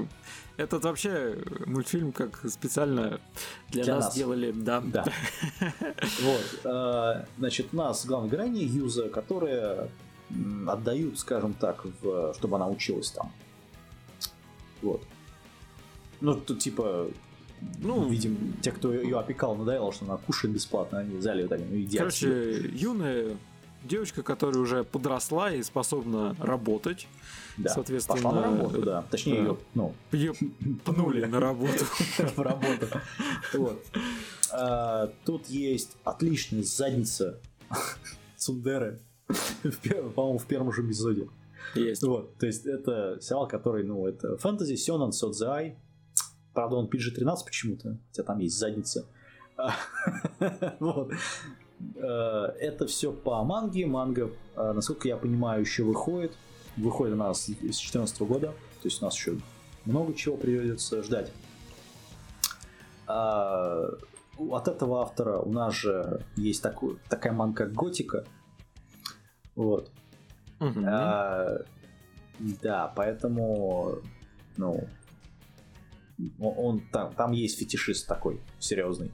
этот 0.55 0.85
вообще 0.85 1.37
мультфильм 1.65 2.13
как 2.13 2.49
специально 2.49 3.19
для, 3.71 3.83
для 3.83 3.95
нас, 3.95 4.05
нас 4.05 4.15
делали, 4.15 4.53
да. 4.55 4.79
Да. 4.79 5.05
Вот, 6.21 7.27
значит, 7.37 7.73
у 7.73 7.75
нас 7.75 8.05
главная 8.05 8.29
героиня 8.29 8.63
Юза, 8.63 9.09
которая 9.09 9.89
отдают, 10.67 11.19
скажем 11.19 11.53
так, 11.53 11.85
в, 12.01 12.33
чтобы 12.33 12.55
она 12.55 12.67
училась 12.67 13.11
там. 13.11 13.31
Вот. 14.81 15.03
Ну, 16.21 16.35
тут 16.35 16.59
типа, 16.59 17.07
ну, 17.79 18.07
видим, 18.07 18.55
те, 18.61 18.71
кто 18.71 18.93
ее 18.93 19.19
опекал, 19.19 19.55
надоело, 19.55 19.91
что 19.91 20.05
она 20.05 20.17
кушает 20.17 20.53
бесплатно, 20.53 20.99
они 20.99 21.17
взяли 21.17 21.43
вот 21.43 21.51
они, 21.51 21.65
ну, 21.65 21.75
едят. 21.75 21.99
Короче, 21.99 22.69
юная 22.73 23.37
девочка, 23.83 24.23
которая 24.23 24.61
уже 24.61 24.83
подросла 24.83 25.51
и 25.51 25.61
способна 25.63 26.35
работать. 26.39 27.07
Да, 27.57 27.69
соответственно, 27.69 28.15
пошла 28.15 28.31
на 28.33 28.41
работу, 28.43 28.81
да. 28.81 29.01
Точнее, 29.09 29.37
ее, 29.37 29.57
ну... 29.73 29.93
Ее 30.11 30.33
пнули 30.85 31.25
на 31.25 31.39
работу. 31.39 31.85
В 32.35 32.39
работу. 32.39 32.87
Вот. 33.53 33.83
А, 34.51 35.11
тут 35.25 35.47
есть 35.47 35.97
отличная 36.03 36.63
задница 36.63 37.39
Сундеры 38.37 38.99
по-моему, 40.15 40.37
в 40.37 40.45
первом 40.45 40.71
же 40.71 40.85
эпизоде. 40.85 41.29
Есть. 41.75 42.03
Вот, 42.03 42.37
то 42.37 42.45
есть 42.45 42.65
это 42.65 43.17
сериал, 43.21 43.47
который, 43.47 43.83
ну, 43.83 44.05
это 44.05 44.37
фэнтези, 44.37 44.75
Сёнэн, 44.75 45.11
Содзай. 45.11 45.77
Правда, 46.53 46.75
он 46.75 46.87
PG-13 46.87 47.37
почему-то, 47.45 47.97
хотя 48.09 48.23
там 48.23 48.39
есть 48.39 48.57
задница. 48.57 49.07
вот. 50.79 51.11
Э, 51.95 52.53
это 52.59 52.85
все 52.85 53.11
по 53.11 53.43
манге. 53.43 53.85
Манга, 53.85 54.29
э, 54.55 54.71
насколько 54.73 55.07
я 55.07 55.17
понимаю, 55.17 55.61
еще 55.61 55.83
выходит. 55.83 56.33
Выходит 56.77 57.13
у 57.13 57.17
нас 57.17 57.43
с 57.43 57.47
2014 57.47 58.19
года. 58.21 58.47
То 58.81 58.87
есть 58.87 59.01
у 59.01 59.05
нас 59.05 59.15
еще 59.15 59.37
много 59.85 60.13
чего 60.13 60.37
придется 60.37 61.03
ждать. 61.03 61.31
А, 63.07 63.89
от 64.37 64.67
этого 64.67 65.01
автора 65.01 65.39
у 65.39 65.51
нас 65.51 65.73
же 65.73 66.25
есть 66.35 66.63
такой, 66.63 66.97
такая 67.09 67.33
манга 67.33 67.65
Готика, 67.67 68.25
вот. 69.55 69.91
Угу. 70.59 70.83
А, 70.85 71.57
да, 72.61 72.91
поэтому, 72.95 73.99
ну, 74.57 74.87
он 76.39 76.81
там, 76.91 77.13
там 77.13 77.31
есть 77.31 77.59
фетишист 77.59 78.07
такой 78.07 78.39
серьезный. 78.59 79.11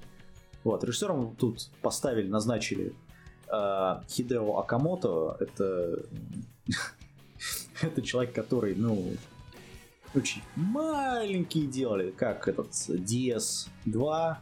Вот, 0.64 0.84
режиссером 0.84 1.36
тут 1.36 1.70
поставили, 1.82 2.28
назначили 2.28 2.94
э, 3.52 4.02
Хидео 4.08 4.58
Акамото. 4.58 5.38
Это 5.40 6.04
это 7.82 8.02
человек, 8.02 8.34
который, 8.34 8.76
ну, 8.76 9.14
очень 10.14 10.42
маленький 10.56 11.68
делали, 11.68 12.12
как 12.12 12.48
этот 12.48 12.72
DS2, 12.72 14.38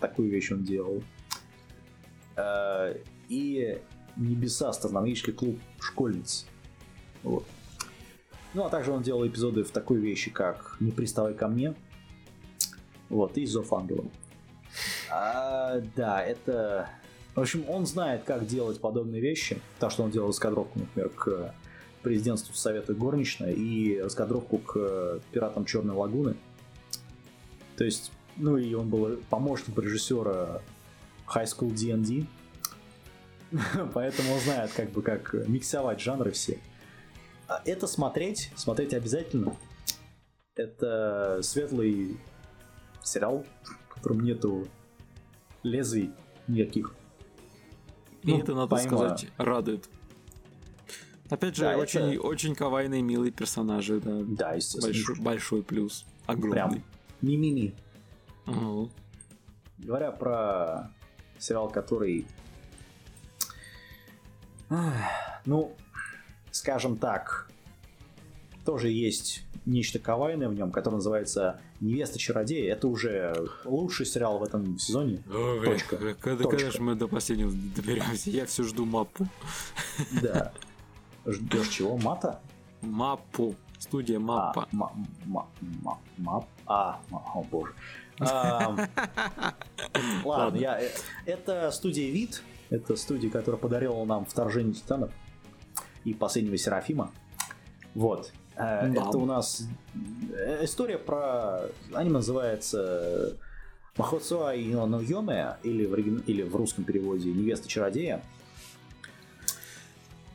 такую 0.00 0.30
вещь 0.30 0.50
он 0.50 0.64
делал. 0.64 1.02
Э, 2.36 2.96
и 3.28 3.80
небеса, 4.16 4.68
астрономический 4.68 5.32
клуб 5.32 5.58
школьниц. 5.80 6.46
Вот. 7.22 7.44
Ну, 8.54 8.64
а 8.64 8.68
также 8.68 8.92
он 8.92 9.02
делал 9.02 9.26
эпизоды 9.26 9.64
в 9.64 9.70
такой 9.70 9.98
вещи, 9.98 10.30
как 10.30 10.76
«Не 10.80 10.90
приставай 10.90 11.34
ко 11.34 11.48
мне», 11.48 11.74
вот, 13.08 13.38
и 13.38 13.46
«Зов 13.46 13.72
ангелов». 13.72 14.06
А, 15.10 15.80
да, 15.96 16.22
это... 16.22 16.88
В 17.34 17.40
общем, 17.40 17.64
он 17.68 17.86
знает, 17.86 18.24
как 18.24 18.46
делать 18.46 18.80
подобные 18.80 19.22
вещи, 19.22 19.58
потому 19.74 19.90
что 19.90 20.02
он 20.02 20.10
делал 20.10 20.28
раскадровку, 20.28 20.78
например, 20.78 21.08
к 21.08 21.54
президентству 22.02 22.54
Совета 22.54 22.92
Горничной 22.94 23.54
и 23.54 23.98
раскадровку 24.00 24.58
к 24.58 25.20
пиратам 25.30 25.64
Черной 25.64 25.94
Лагуны. 25.94 26.36
То 27.76 27.84
есть, 27.84 28.12
ну 28.36 28.58
и 28.58 28.74
он 28.74 28.90
был 28.90 29.18
помощник 29.30 29.78
режиссера 29.78 30.60
High 31.26 31.46
School 31.46 31.70
D&D, 31.70 32.26
поэтому 33.94 34.34
он 34.34 34.40
знает, 34.40 34.72
как 34.72 34.90
бы, 34.90 35.02
как 35.02 35.34
миксовать 35.46 36.00
жанры 36.00 36.30
все. 36.30 36.58
А 37.48 37.60
это 37.64 37.86
смотреть, 37.86 38.50
смотреть 38.56 38.94
обязательно. 38.94 39.56
Это 40.54 41.40
светлый 41.42 42.18
сериал, 43.02 43.44
в 43.88 43.94
котором 43.94 44.20
нету 44.20 44.68
лезвий 45.62 46.12
никаких. 46.48 46.94
И 48.22 48.30
ну, 48.30 48.38
это, 48.38 48.54
надо 48.54 48.68
помимо... 48.68 48.96
сказать, 48.96 49.26
радует. 49.36 49.88
Опять 51.28 51.56
же, 51.56 51.64
да, 51.64 51.76
очень, 51.76 52.14
это... 52.14 52.20
очень 52.20 52.54
кавайные, 52.54 53.02
милые 53.02 53.32
персонажи, 53.32 54.00
да. 54.00 54.20
Да, 54.22 54.52
естественно. 54.52 54.92
Большой, 54.92 55.20
большой 55.20 55.62
плюс. 55.62 56.04
Огромный. 56.26 56.52
Прям 56.52 56.82
ми-ми-ми. 57.22 57.74
Угу. 58.46 58.90
Говоря 59.78 60.12
про 60.12 60.90
сериал, 61.38 61.70
который... 61.70 62.26
Ну, 65.44 65.74
скажем 66.50 66.96
так, 66.96 67.48
тоже 68.64 68.90
есть 68.90 69.44
нечто 69.66 69.98
кавайное 69.98 70.48
в 70.48 70.54
нем, 70.54 70.70
которое 70.70 70.96
называется 70.96 71.60
«Невеста 71.80 72.18
чародея». 72.18 72.72
Это 72.72 72.88
уже 72.88 73.34
лучший 73.64 74.06
сериал 74.06 74.38
в 74.38 74.44
этом 74.44 74.78
сезоне. 74.78 75.22
Ой, 75.32 75.64
Точка. 75.64 75.96
Когда, 75.96 76.44
Точка. 76.44 76.56
когда 76.56 76.70
же 76.70 76.82
мы 76.82 76.94
до 76.94 77.08
последнего 77.08 77.52
доберемся? 77.76 78.30
Я 78.30 78.46
все 78.46 78.62
жду 78.62 78.84
мапу. 78.84 79.26
Да. 80.22 80.52
Ждешь 81.26 81.68
чего? 81.68 81.96
Мата? 81.96 82.40
Мапу. 82.80 83.54
Студия 83.78 84.20
Мапа. 84.20 84.68
А, 84.70 84.76
ма, 84.76 84.92
ма, 85.24 85.48
ма, 85.60 85.98
мап. 86.18 86.46
А, 86.66 87.00
о 87.10 87.42
боже. 87.42 87.72
Ладно, 90.24 90.56
я... 90.56 90.80
Э, 90.80 90.88
это 91.26 91.70
студия 91.72 92.12
Вид. 92.12 92.42
Это 92.72 92.96
студия, 92.96 93.30
которая 93.30 93.60
подарила 93.60 94.02
нам 94.04 94.24
вторжение 94.24 94.72
титанов 94.72 95.12
и 96.04 96.14
последнего 96.14 96.56
Серафима. 96.56 97.12
Вот. 97.94 98.32
Э, 98.56 98.88
да. 98.88 99.08
Это 99.08 99.18
у 99.18 99.26
нас 99.26 99.66
э, 100.34 100.64
история 100.64 100.96
про... 100.96 101.66
Аниме 101.92 102.14
называется 102.14 103.36
Махоцуа 103.98 104.54
и 104.54 104.70
Йоме, 104.70 105.56
или 105.62 105.84
в, 105.84 105.94
или 106.26 106.42
в 106.42 106.56
русском 106.56 106.84
переводе 106.84 107.30
Невеста 107.30 107.68
чародея. 107.68 108.22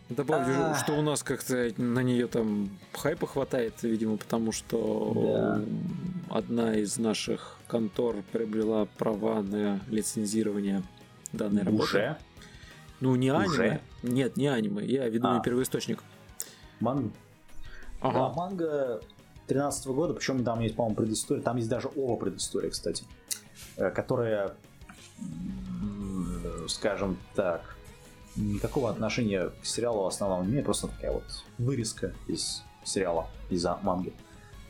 Добавлю, 0.09 0.53
а... 0.57 0.75
что 0.75 0.93
у 0.93 1.01
нас 1.01 1.23
как-то 1.23 1.73
на 1.77 2.03
нее 2.03 2.27
там 2.27 2.69
хайпа 2.93 3.25
хватает, 3.25 3.81
видимо, 3.81 4.17
потому 4.17 4.51
что 4.51 5.11
да. 5.15 6.37
одна 6.37 6.75
из 6.75 6.99
наших 6.99 7.57
контор 7.67 8.17
приобрела 8.31 8.85
права 8.85 9.41
на 9.41 9.81
лицензирование 9.89 10.83
данной 11.33 11.63
работы. 11.63 11.83
Уже? 11.83 12.17
Ну, 12.99 13.15
не 13.15 13.29
аниме. 13.29 13.47
Уже? 13.47 13.81
Нет, 14.03 14.37
не 14.37 14.47
аниме. 14.47 14.85
Я 14.85 15.07
веду 15.07 15.27
а. 15.27 15.39
первоисточник. 15.39 16.03
Манга? 16.79 17.11
Ага. 18.01 18.19
Да, 18.19 18.29
манга 18.29 19.01
13 19.47 19.87
года, 19.87 20.13
причем 20.13 20.43
там 20.43 20.59
есть, 20.59 20.75
по-моему, 20.75 20.95
предыстория. 20.95 21.41
Там 21.41 21.57
есть 21.57 21.69
даже 21.69 21.89
ова 21.95 22.17
предыстория, 22.17 22.69
кстати. 22.69 23.05
Э, 23.77 23.91
которая, 23.91 24.53
скажем 26.67 27.17
так, 27.35 27.77
никакого 28.35 28.89
отношения 28.89 29.49
к 29.61 29.65
сериалу 29.65 30.05
основному 30.05 30.43
не 30.43 30.51
имеет, 30.51 30.65
просто 30.65 30.87
такая 30.87 31.11
вот 31.11 31.23
вырезка 31.57 32.13
из 32.27 32.63
сериала, 32.83 33.27
из 33.49 33.65
манги. 33.83 34.13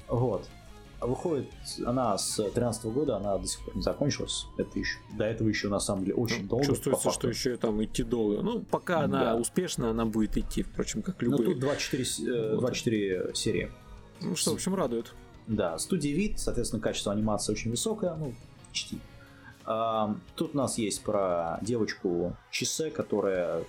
Вот. 0.08 0.48
Выходит 1.00 1.52
она 1.86 2.18
с 2.18 2.38
13 2.38 2.86
года, 2.86 3.18
она 3.18 3.38
до 3.38 3.48
сих 3.48 3.64
пор 3.64 3.76
не 3.76 3.84
закончилась. 3.84 4.48
Это 4.58 4.80
еще, 4.80 4.98
до 5.16 5.26
этого 5.26 5.48
еще 5.48 5.70
на 5.70 5.80
самом 5.80 6.06
деле 6.06 6.16
очень 6.16 6.44
ну, 6.44 6.50
долго. 6.50 6.66
Чувствуется, 6.66 7.12
что 7.12 7.30
еще 7.30 7.56
там 7.58 7.84
идти 7.84 8.04
долго. 8.04 8.42
Ну, 8.42 8.62
пока 8.62 9.06
да. 9.06 9.22
она 9.22 9.36
успешна, 9.36 9.92
она 9.92 10.06
будет 10.06 10.38
идти, 10.38 10.64
впрочем, 10.64 11.04
как 11.04 11.22
ну, 11.22 11.32
любые. 11.32 11.50
Ну, 11.50 11.54
тут 11.54 11.62
24, 11.62 12.58
24 12.58 13.16
э, 13.16 13.34
серии. 13.36 13.72
Ну 14.22 14.36
что, 14.36 14.52
в 14.52 14.56
общем, 14.56 14.74
радует. 14.74 15.14
Да, 15.46 15.78
студия 15.78 16.16
вид, 16.16 16.40
соответственно, 16.40 16.82
качество 16.82 17.14
анимации 17.14 17.54
очень 17.54 17.70
высокое, 17.70 18.16
ну, 18.16 18.34
почти. 18.68 19.00
А, 19.66 20.16
тут 20.36 20.56
у 20.56 20.58
нас 20.58 20.78
есть 20.78 21.04
про 21.04 21.60
девочку 21.62 22.36
Чисе, 22.52 22.90
которая 22.90 23.64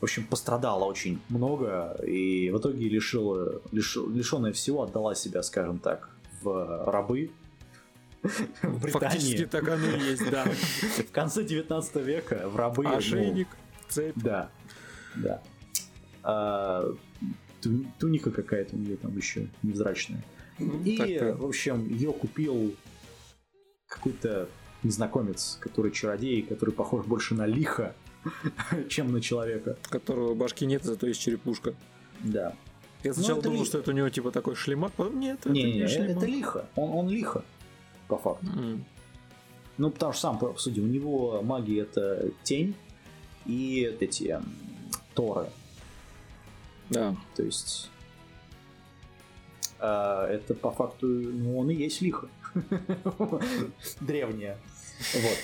в 0.00 0.04
общем, 0.04 0.24
пострадала 0.24 0.84
очень 0.84 1.20
много 1.28 1.98
и 2.06 2.50
в 2.50 2.58
итоге 2.58 2.88
лишила, 2.88 3.60
лиш, 3.72 3.96
лишенная 3.96 4.52
всего 4.52 4.82
отдала 4.82 5.14
себя, 5.14 5.42
скажем 5.42 5.78
так, 5.78 6.10
в 6.40 6.84
рабы. 6.86 7.30
В 8.22 8.80
Британии. 8.80 9.08
Фактически 9.08 9.46
так 9.46 9.68
оно 9.68 9.86
и 9.86 10.00
есть, 10.00 10.30
да. 10.30 10.44
В 10.44 11.10
конце 11.10 11.42
19 11.42 11.96
века 11.96 12.48
в 12.48 12.56
рабы... 12.56 12.86
Ошейник, 12.86 13.48
цепь. 13.88 14.14
Да, 14.16 14.50
да. 15.16 15.42
А, 16.22 16.92
туника 17.98 18.30
какая-то 18.30 18.76
у 18.76 18.78
нее 18.78 18.96
там 18.96 19.16
еще 19.16 19.48
невзрачная. 19.62 20.22
Ну, 20.58 20.82
и, 20.84 21.18
в 21.18 21.44
общем, 21.44 21.88
ее 21.88 22.12
купил 22.12 22.74
какой-то 23.86 24.48
незнакомец, 24.82 25.56
который 25.60 25.90
чародей, 25.90 26.42
который 26.42 26.70
похож 26.70 27.04
больше 27.06 27.34
на 27.34 27.46
лиха, 27.46 27.94
чем 28.88 29.12
на 29.12 29.20
человека. 29.20 29.76
Которого 29.82 30.34
башки 30.34 30.66
нет, 30.66 30.84
зато 30.84 31.06
есть 31.06 31.20
черепушка. 31.20 31.74
Да. 32.20 32.54
Я 33.04 33.14
сначала 33.14 33.36
ну, 33.36 33.42
думал, 33.42 33.60
ли... 33.60 33.64
что 33.64 33.78
это 33.78 33.90
у 33.90 33.94
него 33.94 34.08
типа 34.08 34.30
такой 34.30 34.56
шлемак, 34.56 34.92
потом 34.92 35.20
нет, 35.20 35.38
это 35.40 35.50
не, 35.50 35.62
не, 35.62 35.72
не 35.80 35.88
шлемак. 35.88 36.16
это 36.16 36.26
лихо. 36.26 36.66
Он, 36.74 36.90
он 36.90 37.08
лихо, 37.08 37.44
по 38.08 38.18
факту. 38.18 38.46
Mm. 38.46 38.80
Ну, 39.78 39.90
потому 39.90 40.12
что 40.12 40.22
сам, 40.22 40.58
сути, 40.58 40.80
у 40.80 40.86
него 40.86 41.40
магия 41.42 41.82
это 41.82 42.30
тень 42.42 42.74
и 43.46 43.96
эти 44.00 44.24
эм, 44.24 44.44
торы. 45.14 45.46
Да. 46.90 47.14
То 47.36 47.44
есть 47.44 47.88
э, 49.78 50.26
это 50.30 50.54
по 50.54 50.72
факту, 50.72 51.06
ну, 51.06 51.58
он 51.58 51.70
и 51.70 51.74
есть 51.74 52.00
лихо. 52.00 52.28
Древняя. 54.00 54.58
Вот. 55.14 55.38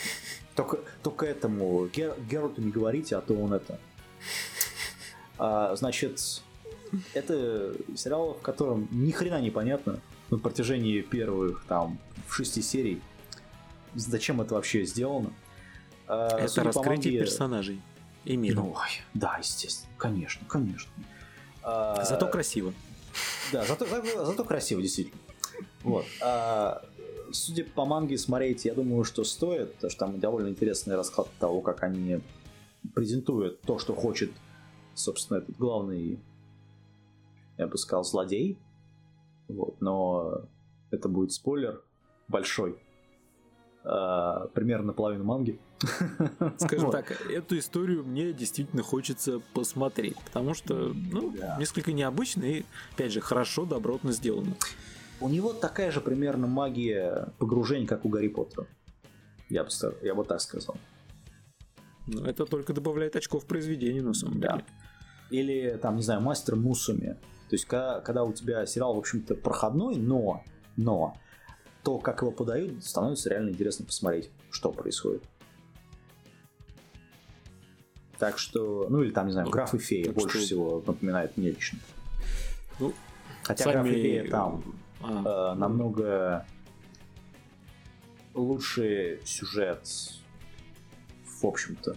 Только, 0.55 0.78
только 1.02 1.26
этому 1.26 1.86
Гер, 1.86 2.14
Геральту 2.31 2.60
не 2.60 2.70
говорите, 2.70 3.16
а 3.16 3.20
то 3.20 3.35
он 3.35 3.52
это. 3.52 3.78
А, 5.36 5.74
значит, 5.74 6.20
это 7.12 7.74
сериал, 7.97 8.35
в 8.35 8.40
котором 8.40 8.89
ни 8.93 9.10
хрена 9.10 9.40
не 9.40 9.51
понятно 9.51 10.01
на 10.31 10.39
протяжении 10.39 11.01
первых 11.01 11.64
там 11.66 11.98
шести 12.31 12.62
серий, 12.62 13.02
зачем 13.94 14.40
это 14.40 14.55
вообще 14.55 14.85
сделано. 14.85 15.32
А, 16.06 16.39
это 16.39 16.62
раскрытие 16.62 17.12
манге... 17.14 17.18
персонажей 17.18 17.82
и 18.24 18.36
мира. 18.36 18.56
Ну, 18.56 18.76
да, 19.14 19.36
естественно, 19.39 19.93
конечно, 19.98 20.47
конечно. 20.48 20.93
А, 21.62 22.05
зато 22.05 22.28
красиво. 22.28 22.72
Да, 23.52 23.64
зато, 23.64 23.86
зато, 23.86 24.24
зато 24.24 24.44
красиво, 24.44 24.82
действительно. 24.82 25.20
Вот. 25.82 26.05
А, 26.22 26.85
судя 27.35 27.65
по 27.65 27.85
манге 27.85 28.16
смотреть, 28.16 28.65
я 28.65 28.74
думаю, 28.74 29.05
что 29.05 29.24
стоит, 29.24 29.74
потому 29.74 29.90
что 29.90 30.01
там 30.01 30.20
довольно 30.20 30.48
интересный 30.48 30.97
расклад 30.97 31.28
того, 31.39 31.61
как 31.61 31.82
они 31.82 32.20
презентуют 32.94 33.61
то, 33.62 33.78
что 33.78 33.94
хочет, 33.94 34.31
собственно, 34.94 35.39
этот 35.39 35.56
главный, 35.56 36.19
я 37.59 37.66
бы 37.66 37.77
сказал, 37.78 38.05
злодей. 38.05 38.59
Вот, 39.48 39.81
но 39.81 40.43
это 40.90 41.09
будет 41.09 41.32
спойлер 41.32 41.82
большой. 42.28 42.78
А, 43.85 44.47
примерно 44.55 44.93
половину 44.94 45.24
манги. 45.24 45.61
Скажем 46.59 46.90
так, 46.90 47.11
эту 47.31 47.59
историю 47.59 48.05
мне 48.05 48.32
действительно 48.32 48.82
хочется 48.82 49.43
посмотреть, 49.52 50.16
потому 50.24 50.55
что, 50.55 50.94
ну, 50.94 51.35
несколько 51.59 51.93
необычно 51.93 52.44
и, 52.44 52.65
опять 52.94 53.12
же, 53.12 53.20
хорошо, 53.20 53.66
добротно 53.66 54.12
сделано. 54.12 54.55
У 55.20 55.28
него 55.28 55.53
такая 55.53 55.91
же 55.91 56.01
примерно 56.01 56.47
магия 56.47 57.28
погружения, 57.39 57.86
как 57.86 58.05
у 58.05 58.09
Гарри 58.09 58.28
Поттера. 58.28 58.66
Я 59.49 59.65
бы, 59.65 59.70
я 60.03 60.15
бы 60.15 60.24
так 60.24 60.41
сказал. 60.41 60.77
Ну, 62.07 62.24
это 62.24 62.45
только 62.45 62.73
добавляет 62.73 63.16
очков 63.16 63.47
произведению, 63.47 64.05
на 64.05 64.15
самом 64.15 64.41
да. 64.41 64.53
деле. 64.53 64.65
Или, 65.31 65.78
там, 65.81 65.97
не 65.97 66.03
знаю, 66.03 66.20
мастер 66.20 66.57
Мусуми. 66.57 67.16
То 67.49 67.55
есть, 67.55 67.65
когда, 67.65 68.01
когда 68.01 68.24
у 68.24 68.32
тебя 68.32 68.66
сериал, 68.66 68.95
в 68.95 68.99
общем-то, 68.99 69.35
проходной, 69.36 69.97
но, 69.97 70.43
но, 70.77 71.16
то, 71.82 71.99
как 71.99 72.23
его 72.23 72.31
подают, 72.31 72.85
становится 72.85 73.31
реально 73.31 73.51
интересно 73.51 73.86
посмотреть, 73.86 74.31
что 74.51 74.73
происходит. 74.73 75.23
Так 78.19 78.39
что, 78.39 78.86
ну 78.89 79.03
или 79.03 79.11
там, 79.11 79.27
не 79.27 79.32
знаю, 79.32 79.51
граф 79.51 79.74
и 79.74 79.78
фея 79.78 80.07
так 80.07 80.15
больше 80.15 80.39
что... 80.39 80.47
всего 80.47 80.85
напоминает 80.86 81.36
мне 81.36 81.51
лично. 81.51 81.78
Ну, 82.78 82.95
Хотя 83.43 83.65
сами... 83.65 83.73
граф 83.74 83.86
и 83.86 84.03
фея 84.03 84.31
там 84.31 84.62
а, 85.05 85.52
э, 85.52 85.59
намного 85.59 86.47
лучший 88.35 89.20
сюжет, 89.24 89.89
в 91.40 91.47
общем-то. 91.47 91.97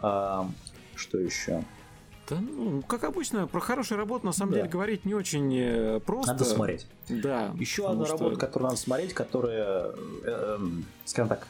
А, 0.00 0.48
что 0.94 1.18
еще? 1.18 1.64
Да, 2.28 2.40
ну, 2.40 2.82
как 2.82 3.04
обычно, 3.04 3.46
про 3.46 3.60
хорошую 3.60 3.98
работу 3.98 4.24
на 4.24 4.32
самом 4.32 4.52
да. 4.52 4.58
деле 4.58 4.70
говорить 4.70 5.04
не 5.04 5.14
очень 5.14 5.54
э, 5.54 6.00
просто. 6.00 6.32
Надо 6.32 6.44
смотреть. 6.44 6.86
Да. 7.08 7.54
Еще 7.58 7.88
одна 7.88 8.06
что... 8.06 8.16
работа, 8.16 8.36
которую 8.36 8.68
надо 8.70 8.80
смотреть, 8.80 9.12
которая, 9.12 9.88
э, 9.88 9.94
э, 10.24 10.58
скажем 11.04 11.28
так, 11.28 11.46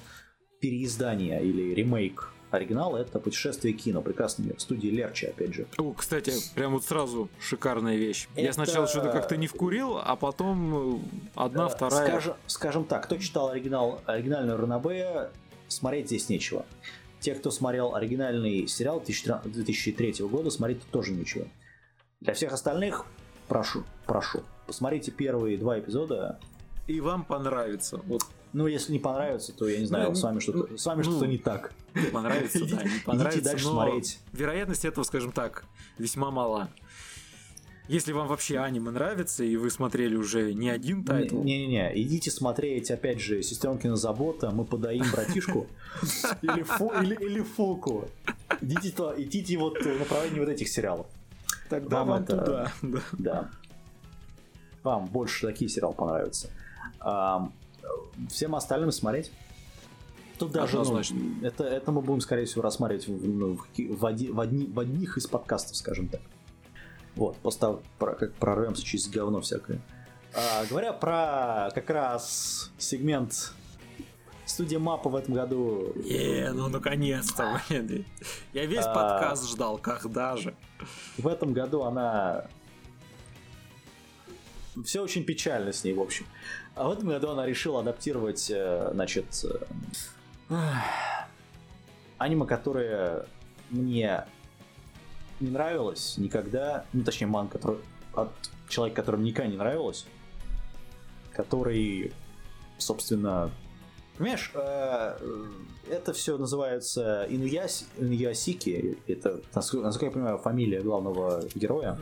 переиздание 0.60 1.44
или 1.44 1.74
ремейк 1.74 2.33
оригинала, 2.56 2.98
это 2.98 3.18
«Путешествие 3.18 3.74
кино», 3.74 4.02
прекрасный 4.02 4.46
мир, 4.46 4.60
студии 4.60 4.88
Лерчи, 4.88 5.26
опять 5.26 5.54
же. 5.54 5.66
О, 5.78 5.92
кстати, 5.92 6.32
прям 6.54 6.72
вот 6.72 6.84
сразу 6.84 7.28
шикарная 7.40 7.96
вещь. 7.96 8.28
Это... 8.34 8.40
Я 8.42 8.52
сначала 8.52 8.86
что-то 8.86 9.10
как-то 9.10 9.36
не 9.36 9.46
вкурил, 9.46 9.98
а 9.98 10.16
потом 10.16 10.96
э, 10.96 10.98
одна, 11.34 11.68
вторая... 11.68 12.08
Скажем, 12.08 12.34
скажем 12.46 12.84
так, 12.84 13.04
кто 13.04 13.16
читал 13.18 13.48
оригинал, 13.48 14.00
оригинальную 14.06 14.58
Ранабе, 14.58 15.30
смотреть 15.68 16.06
здесь 16.06 16.28
нечего. 16.28 16.64
Те, 17.20 17.34
кто 17.34 17.50
смотрел 17.50 17.94
оригинальный 17.94 18.66
сериал 18.66 19.02
2003 19.02 20.14
года, 20.26 20.50
смотреть 20.50 20.82
тоже 20.90 21.12
нечего. 21.12 21.46
Для 22.20 22.34
всех 22.34 22.52
остальных, 22.52 23.06
прошу, 23.48 23.84
прошу, 24.06 24.42
посмотрите 24.66 25.10
первые 25.10 25.58
два 25.58 25.78
эпизода. 25.78 26.38
И 26.86 27.00
вам 27.00 27.24
понравится. 27.24 28.00
Вот. 28.04 28.22
Ну, 28.54 28.68
если 28.68 28.92
не 28.92 29.00
понравится, 29.00 29.52
то 29.52 29.68
я 29.68 29.80
не 29.80 29.84
знаю, 29.84 30.10
ну, 30.10 30.14
с 30.14 30.22
вами 30.22 30.38
что-то, 30.38 30.68
ну, 30.70 30.78
с 30.78 30.86
вами 30.86 31.02
ну, 31.02 31.10
что-то 31.10 31.26
не 31.26 31.38
так. 31.38 31.72
Понравится, 32.12 32.60
да, 32.64 32.84
не 32.84 32.98
понравится. 33.04 33.38
Идите 33.38 33.50
дальше 33.50 33.64
смотреть. 33.66 34.18
Вероятность 34.32 34.84
этого, 34.84 35.02
скажем 35.02 35.32
так, 35.32 35.64
весьма 35.98 36.30
мала. 36.30 36.70
Если 37.88 38.12
вам 38.12 38.28
вообще 38.28 38.58
аниме 38.60 38.92
нравится, 38.92 39.42
и 39.42 39.56
вы 39.56 39.70
смотрели 39.70 40.14
уже 40.14 40.54
не 40.54 40.70
один 40.70 41.04
тайтл... 41.04 41.42
Не-не-не, 41.42 42.00
идите 42.00 42.30
смотреть, 42.30 42.90
опять 42.92 43.20
же, 43.20 43.42
«Сестренкина 43.42 43.96
забота», 43.96 44.52
«Мы 44.52 44.64
подаим 44.64 45.04
братишку» 45.12 45.66
или 46.42 47.42
«Фуку». 47.42 48.08
Идите 48.62 49.58
вот 49.58 49.82
в 49.82 49.98
направлении 49.98 50.38
вот 50.38 50.48
этих 50.48 50.68
сериалов. 50.68 51.06
Тогда 51.68 52.04
вам 52.04 52.24
туда. 52.24 52.72
Да. 53.12 53.50
Вам 54.84 55.06
больше 55.06 55.46
такие 55.46 55.68
сериалы 55.68 55.94
понравятся. 55.94 56.50
Всем 58.28 58.54
остальным 58.54 58.92
смотреть. 58.92 59.32
Тут 60.38 60.50
даже 60.50 60.78
ну, 60.78 61.00
это, 61.42 61.64
это 61.64 61.92
мы 61.92 62.00
будем, 62.00 62.20
скорее 62.20 62.44
всего, 62.44 62.62
рассматривать 62.62 63.06
в, 63.06 63.28
ну, 63.28 63.56
в, 63.56 63.66
в, 63.76 64.06
оди, 64.06 64.30
в, 64.30 64.40
одни, 64.40 64.66
в 64.66 64.80
одних 64.80 65.16
из 65.16 65.26
подкастов, 65.26 65.76
скажем 65.76 66.08
так. 66.08 66.20
Вот, 67.14 67.36
просто 67.36 67.80
про, 67.98 68.14
как 68.14 68.34
прорвемся 68.34 68.84
через 68.84 69.08
говно 69.08 69.40
всякое. 69.40 69.80
А, 70.34 70.64
говоря 70.68 70.92
про 70.92 71.70
как 71.72 71.88
раз 71.90 72.72
сегмент 72.78 73.52
студия 74.44 74.80
Мапа 74.80 75.08
в 75.08 75.16
этом 75.16 75.34
году. 75.34 75.92
Е, 76.04 76.50
ну 76.52 76.68
наконец-то, 76.68 77.60
блин. 77.68 78.04
Я 78.52 78.66
весь 78.66 78.84
а, 78.84 78.94
подкаст 78.94 79.48
ждал, 79.48 79.78
когда 79.78 80.36
же. 80.36 80.54
В 81.16 81.28
этом 81.28 81.52
году 81.52 81.82
она. 81.82 82.46
Все 84.84 85.02
очень 85.02 85.24
печально 85.24 85.72
с 85.72 85.84
ней, 85.84 85.92
в 85.92 86.00
общем. 86.00 86.26
А 86.74 86.88
в 86.88 86.92
этом 86.92 87.08
году 87.08 87.30
она 87.30 87.46
решила 87.46 87.80
адаптировать, 87.80 88.50
э, 88.50 88.90
значит, 88.92 89.44
э, 90.48 90.54
аниме, 92.18 92.46
которое 92.46 93.26
мне 93.70 94.24
не 95.40 95.50
нравилось 95.50 96.16
никогда, 96.18 96.86
ну 96.92 97.04
точнее 97.04 97.26
ман, 97.26 97.48
который 97.48 97.78
от 98.14 98.30
человека, 98.68 99.02
которому 99.02 99.24
никогда 99.24 99.50
не 99.50 99.56
нравилось, 99.56 100.06
который, 101.32 102.12
собственно, 102.78 103.50
понимаешь, 104.16 104.50
э, 104.54 105.18
это 105.90 106.12
все 106.12 106.38
называется 106.38 107.26
Инуяси, 107.28 107.86
Инуясики, 107.98 108.98
это, 109.06 109.40
насколько, 109.54 109.84
насколько 109.84 110.06
я 110.06 110.12
понимаю, 110.12 110.38
фамилия 110.38 110.80
главного 110.80 111.42
героя. 111.54 111.98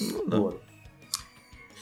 Ну, 0.00 0.26
да. 0.26 0.36
Вот. 0.38 0.62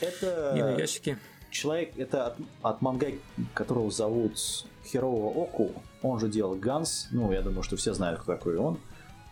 Это 0.01 0.53
Инуясики. 0.55 1.19
Человек, 1.51 1.93
это 1.97 2.27
от, 2.27 2.37
от 2.63 2.83
манга, 2.83 3.09
которого 3.55 3.91
зовут 3.91 4.67
Херово 4.85 5.45
Оку, 5.45 5.73
он 6.03 6.21
же 6.21 6.29
делал 6.29 6.55
Ганс, 6.55 7.09
ну, 7.11 7.33
я 7.33 7.43
думаю, 7.43 7.63
что 7.63 7.77
все 7.77 7.95
знают, 7.95 8.21
кто 8.21 8.33
такой 8.33 8.57
он. 8.57 8.79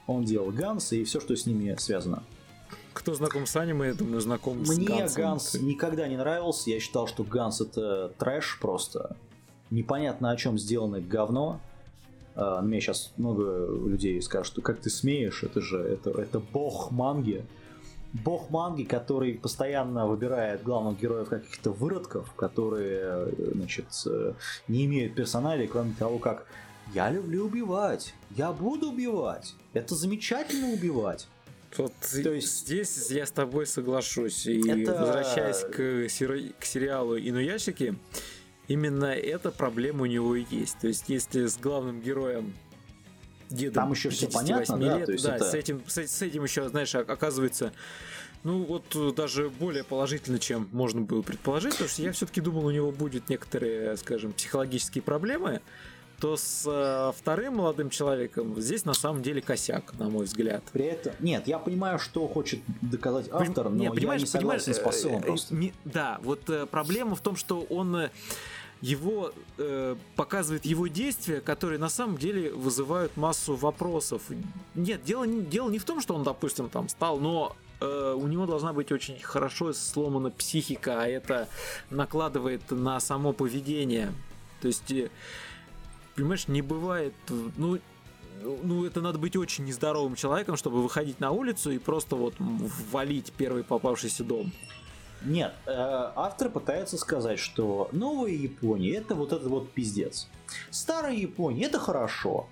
Он 0.06 0.24
делал 0.24 0.50
Ганс 0.50 0.92
и 0.92 1.04
все, 1.04 1.20
что 1.20 1.34
с 1.34 1.46
ними 1.46 1.74
связано. 1.78 2.22
Кто 2.92 3.14
знаком 3.14 3.46
с 3.46 3.56
аниме, 3.56 3.88
я 3.88 3.94
думаю, 3.94 4.20
знаком 4.20 4.58
Мне 4.58 4.66
с. 4.66 4.78
Мне 4.78 5.06
Ганс 5.14 5.54
никогда 5.54 6.06
не 6.08 6.16
нравился. 6.16 6.70
Я 6.70 6.80
считал, 6.80 7.06
что 7.06 7.24
Ганс 7.24 7.60
это 7.60 8.12
трэш 8.18 8.58
просто. 8.60 9.16
Непонятно 9.70 10.30
о 10.30 10.36
чем 10.36 10.58
сделано 10.58 11.00
говно. 11.00 11.60
Uh, 12.36 12.62
мне 12.62 12.80
сейчас 12.80 13.12
много 13.16 13.66
людей 13.68 14.20
скажут, 14.20 14.46
что 14.48 14.60
как 14.60 14.80
ты 14.80 14.90
смеешь, 14.90 15.44
это 15.44 15.60
же 15.60 15.78
это, 15.78 16.10
это 16.10 16.40
бог 16.40 16.90
манги. 16.90 17.44
Бог 18.14 18.48
манги, 18.50 18.84
который 18.84 19.34
постоянно 19.34 20.06
выбирает 20.06 20.62
главных 20.62 21.00
героев 21.00 21.28
каких-то 21.28 21.72
выродков, 21.72 22.32
которые, 22.34 23.28
значит, 23.54 23.86
э, 24.06 24.34
не 24.68 24.86
имеют 24.86 25.16
персоналей, 25.16 25.66
кроме 25.66 25.94
того, 25.98 26.18
как 26.18 26.46
я 26.94 27.10
люблю 27.10 27.46
убивать. 27.46 28.14
Я 28.30 28.52
буду 28.52 28.90
убивать. 28.90 29.54
Это 29.72 29.96
замечательно 29.96 30.72
убивать. 30.72 31.26
Вот 31.76 31.92
То 32.00 32.32
есть 32.32 32.60
здесь 32.60 33.10
я 33.10 33.26
с 33.26 33.32
тобой 33.32 33.66
соглашусь. 33.66 34.46
И 34.46 34.68
это... 34.68 34.92
возвращаясь 34.92 35.64
к, 35.64 36.08
сери... 36.08 36.54
к 36.58 36.64
сериалу 36.64 37.18
Инуящики, 37.18 37.96
именно 38.68 39.06
эта 39.06 39.50
проблема 39.50 40.02
у 40.02 40.06
него 40.06 40.36
и 40.36 40.44
есть. 40.50 40.78
То 40.78 40.86
есть 40.86 41.08
если 41.08 41.46
с 41.46 41.56
главным 41.56 42.00
героем 42.00 42.54
дедом 43.54 43.84
Там 43.84 43.92
еще 43.92 44.10
все 44.10 44.28
понятно, 44.28 44.76
лет, 44.76 44.98
да? 45.00 45.06
То 45.06 45.12
есть 45.12 45.24
да, 45.24 45.36
это... 45.36 45.44
с, 45.44 45.54
этим, 45.54 45.82
с, 45.86 45.98
с 45.98 46.22
этим 46.22 46.44
еще, 46.44 46.68
знаешь, 46.68 46.94
оказывается, 46.94 47.72
ну 48.42 48.64
вот 48.64 49.14
даже 49.14 49.48
более 49.48 49.84
положительно, 49.84 50.38
чем 50.38 50.68
можно 50.72 51.00
было 51.00 51.22
предположить, 51.22 51.72
потому 51.72 51.88
что 51.88 52.02
я 52.02 52.12
все-таки 52.12 52.40
думал, 52.40 52.66
у 52.66 52.70
него 52.70 52.92
будет 52.92 53.28
некоторые, 53.28 53.96
скажем, 53.96 54.32
психологические 54.32 55.02
проблемы 55.02 55.60
то 56.20 56.36
с 56.36 56.64
э, 56.66 57.12
вторым 57.18 57.56
молодым 57.56 57.90
человеком 57.90 58.60
здесь 58.60 58.84
на 58.84 58.94
самом 58.94 59.22
деле 59.22 59.42
косяк, 59.42 59.92
на 59.98 60.08
мой 60.08 60.24
взгляд. 60.24 60.62
При 60.72 60.86
этом, 60.86 61.12
нет, 61.20 61.46
я 61.46 61.58
понимаю, 61.58 61.98
что 61.98 62.26
хочет 62.28 62.60
доказать 62.80 63.28
автор, 63.30 63.68
но 63.68 63.76
нет, 63.76 63.98
я 63.98 64.16
не 64.16 64.26
согласен 64.26 64.74
с 64.74 64.78
посылом 64.78 65.20
э, 65.20 65.22
просто. 65.22 65.54
Не, 65.54 65.72
да, 65.84 66.18
вот 66.22 66.48
э, 66.48 66.66
проблема 66.66 67.14
в 67.14 67.20
том, 67.20 67.36
что 67.36 67.60
он 67.62 67.96
э, 67.96 68.10
его 68.80 69.32
э, 69.58 69.96
показывает 70.16 70.64
его 70.64 70.86
действия, 70.86 71.40
которые 71.40 71.78
на 71.78 71.88
самом 71.88 72.18
деле 72.18 72.52
вызывают 72.52 73.16
массу 73.16 73.54
вопросов. 73.56 74.22
Нет, 74.74 75.04
дело, 75.04 75.26
дело 75.26 75.70
не 75.70 75.78
в 75.78 75.84
том, 75.84 76.00
что 76.00 76.14
он, 76.14 76.22
допустим, 76.22 76.68
там 76.68 76.88
стал, 76.88 77.18
но 77.18 77.56
э, 77.80 78.14
у 78.16 78.26
него 78.26 78.46
должна 78.46 78.72
быть 78.72 78.92
очень 78.92 79.18
хорошо 79.20 79.72
сломана 79.72 80.30
психика, 80.30 81.02
а 81.02 81.06
это 81.06 81.48
накладывает 81.90 82.70
на 82.70 83.00
само 83.00 83.32
поведение. 83.32 84.12
То 84.60 84.68
есть 84.68 84.90
э, 84.90 85.10
понимаешь, 86.14 86.48
не 86.48 86.62
бывает, 86.62 87.14
ну, 87.56 87.78
ну, 88.62 88.84
это 88.84 89.00
надо 89.00 89.18
быть 89.18 89.36
очень 89.36 89.64
нездоровым 89.64 90.16
человеком, 90.16 90.56
чтобы 90.56 90.82
выходить 90.82 91.20
на 91.20 91.30
улицу 91.30 91.70
и 91.70 91.78
просто 91.78 92.16
вот 92.16 92.34
валить 92.38 93.32
первый 93.32 93.64
попавшийся 93.64 94.24
дом. 94.24 94.52
Нет, 95.24 95.54
э, 95.66 95.72
автор 96.16 96.50
пытается 96.50 96.98
сказать, 96.98 97.38
что 97.38 97.88
новая 97.92 98.30
Япония 98.30 98.96
это 98.96 99.14
вот 99.14 99.32
этот 99.32 99.46
вот 99.46 99.70
пиздец. 99.70 100.28
Старая 100.70 101.14
Япония 101.14 101.66
это 101.66 101.78
хорошо. 101.78 102.46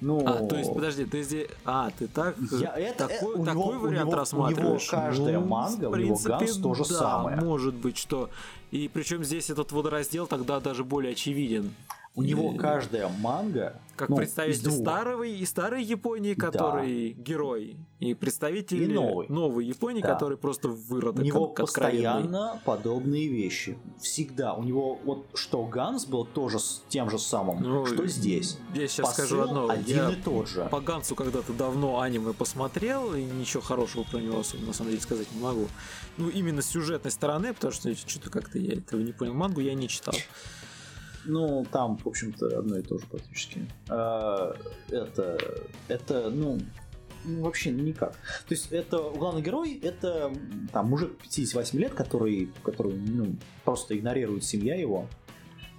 Ну, 0.00 0.26
а, 0.26 0.46
то 0.46 0.56
есть, 0.56 0.72
подожди, 0.72 1.04
ты 1.04 1.22
здесь... 1.22 1.48
А, 1.64 1.90
ты 1.90 2.06
так... 2.08 2.34
Я, 2.58 2.72
это, 2.74 3.06
такой, 3.06 3.34
у 3.34 3.44
такой 3.44 3.74
него, 3.74 3.78
вариант 3.80 4.06
у 4.06 4.10
него, 4.12 4.18
рассматриваешь? 4.18 4.92
У 4.92 4.96
него 4.96 5.02
каждая 5.02 5.38
ну, 5.40 5.46
манга, 5.46 5.90
принципе, 5.90 6.30
у 6.30 6.32
него 6.32 6.38
Ганс 6.38 6.56
то 6.56 6.74
же 6.74 6.84
да, 6.84 6.98
самое. 6.98 7.36
может 7.36 7.74
быть, 7.74 7.98
что... 7.98 8.30
И 8.70 8.88
причем 8.88 9.24
здесь 9.24 9.50
этот 9.50 9.72
водораздел 9.72 10.26
тогда 10.26 10.60
даже 10.60 10.84
более 10.84 11.12
очевиден. 11.12 11.74
У 12.14 12.22
него 12.22 12.54
каждая 12.54 13.08
манга. 13.08 13.80
Как 13.96 14.08
ну, 14.08 14.16
представитель 14.16 14.70
старого 14.70 15.24
и 15.24 15.44
старой 15.44 15.84
Японии, 15.84 16.32
который 16.32 17.12
да. 17.12 17.22
герой, 17.22 17.76
и 17.98 18.14
представитель 18.14 18.82
и 18.82 18.86
новый. 18.86 19.28
новой 19.28 19.66
Японии, 19.66 20.00
да. 20.00 20.14
который 20.14 20.38
просто 20.38 20.68
выродок. 20.68 21.22
У 21.22 21.26
него 21.26 21.46
постоянно 21.48 22.60
подобные 22.64 23.28
вещи. 23.28 23.78
Всегда. 24.00 24.54
У 24.54 24.62
него 24.64 24.98
вот 25.04 25.26
что 25.34 25.64
Ганс 25.66 26.06
был 26.06 26.24
тоже 26.24 26.58
с 26.58 26.82
тем 26.88 27.10
же 27.10 27.18
самым, 27.18 27.62
ну, 27.62 27.86
что 27.86 28.06
здесь. 28.06 28.58
Я 28.74 28.88
сейчас 28.88 29.10
Посыл 29.10 29.26
скажу 29.26 29.42
одно. 29.42 29.68
Один 29.68 29.96
я 29.96 30.10
и 30.12 30.16
тот 30.16 30.48
же. 30.48 30.66
По 30.70 30.80
Гансу 30.80 31.14
когда-то 31.14 31.52
давно 31.52 32.00
аниме 32.00 32.32
посмотрел, 32.32 33.14
и 33.14 33.22
ничего 33.22 33.62
хорошего 33.62 34.04
про 34.04 34.18
него 34.18 34.38
на 34.38 34.72
самом 34.72 34.90
деле 34.90 35.02
сказать 35.02 35.28
не 35.32 35.40
могу. 35.42 35.68
Ну, 36.16 36.30
именно 36.30 36.62
с 36.62 36.66
сюжетной 36.66 37.10
стороны, 37.10 37.52
потому 37.52 37.72
что 37.72 37.94
что-то 37.94 38.30
как-то 38.30 38.58
я 38.58 38.78
этого 38.78 39.00
не 39.00 39.12
понял. 39.12 39.34
Мангу 39.34 39.60
я 39.60 39.74
не 39.74 39.88
читал. 39.88 40.14
Ну, 41.24 41.66
там, 41.70 41.96
в 41.98 42.06
общем-то, 42.06 42.58
одно 42.58 42.78
и 42.78 42.82
то 42.82 42.98
же 42.98 43.06
практически. 43.06 43.60
А, 43.88 44.54
это, 44.88 45.38
это, 45.88 46.30
ну, 46.30 46.58
ну, 47.24 47.42
вообще 47.42 47.70
никак. 47.70 48.12
То 48.12 48.54
есть 48.54 48.72
это 48.72 49.10
главный 49.14 49.42
герой, 49.42 49.78
это 49.82 50.32
там 50.72 50.88
мужик 50.88 51.16
58 51.18 51.78
лет, 51.78 51.94
который, 51.94 52.50
который 52.62 52.94
ну, 52.94 53.36
просто 53.64 53.96
игнорирует 53.96 54.44
семья 54.44 54.74
его, 54.74 55.06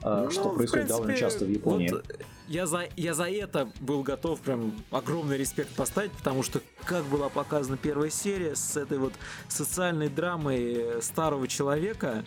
а, 0.03 0.25
ну, 0.25 0.31
что 0.31 0.49
происходит 0.49 0.87
принципе, 0.87 0.93
довольно 0.93 1.17
часто 1.17 1.45
в 1.45 1.49
Японии. 1.49 1.89
Вот 1.89 2.05
я 2.47 2.65
за, 2.65 2.89
я 2.97 3.13
за 3.13 3.29
это 3.29 3.71
был 3.79 4.03
готов 4.03 4.41
прям 4.41 4.73
огромный 4.91 5.37
респект 5.37 5.73
поставить, 5.75 6.11
потому 6.11 6.43
что 6.43 6.59
как 6.83 7.05
была 7.05 7.29
показана 7.29 7.77
первая 7.77 8.09
серия 8.09 8.55
с 8.55 8.75
этой 8.75 8.97
вот 8.97 9.13
социальной 9.47 10.09
драмой 10.09 11.01
старого 11.01 11.47
человека, 11.47 12.25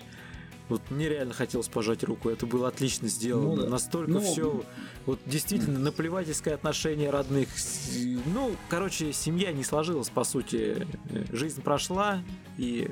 вот 0.69 0.81
мне 0.91 1.09
реально 1.09 1.35
хотелось 1.35 1.69
пожать 1.69 2.03
руку. 2.05 2.31
Это 2.31 2.47
было 2.47 2.69
отлично 2.69 3.09
сделано. 3.09 3.57
Ну, 3.57 3.63
да. 3.63 3.69
Настолько 3.69 4.13
ну, 4.13 4.21
все. 4.21 4.65
Вот 5.05 5.21
действительно, 5.27 5.79
наплевательское 5.79 6.55
отношение 6.55 7.11
родных. 7.11 7.49
Ну, 8.27 8.57
короче, 8.71 9.13
семья 9.13 9.53
не 9.53 9.63
сложилась, 9.63 10.09
по 10.09 10.25
сути. 10.25 10.87
Жизнь 11.31 11.61
прошла, 11.61 12.23
и 12.57 12.91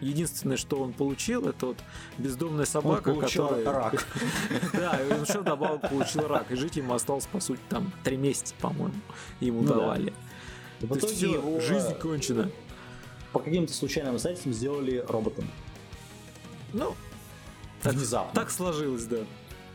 единственное, 0.00 0.58
что 0.58 0.76
он 0.76 0.92
получил, 0.92 1.48
это 1.48 1.66
вот 1.66 1.78
бездомная 2.18 2.66
собака, 2.66 3.08
он 3.08 3.20
которая... 3.20 3.64
рак. 3.64 4.06
Да, 4.74 5.00
и 5.00 5.10
он 5.10 5.22
еще 5.22 5.42
добавок 5.42 5.88
получил 5.88 6.28
рак. 6.28 6.50
И 6.50 6.56
жить 6.56 6.76
ему 6.76 6.92
осталось, 6.92 7.26
по 7.26 7.40
сути, 7.40 7.60
там 7.70 7.90
три 8.02 8.18
месяца, 8.18 8.54
по-моему, 8.60 8.94
ему 9.40 9.62
ну 9.62 9.68
давали. 9.68 10.12
В 10.80 10.94
итоге 10.96 11.32
его... 11.32 11.60
жизнь 11.60 11.94
кончена. 11.94 12.50
По 13.32 13.40
каким-то 13.40 13.72
случайным 13.72 14.14
обстоятельствам 14.14 14.52
сделали 14.52 15.04
роботом. 15.08 15.48
Ну, 16.72 16.94
так, 17.84 17.92
Внезапно. 17.92 18.32
Так 18.34 18.50
сложилось, 18.50 19.04
да. 19.04 19.18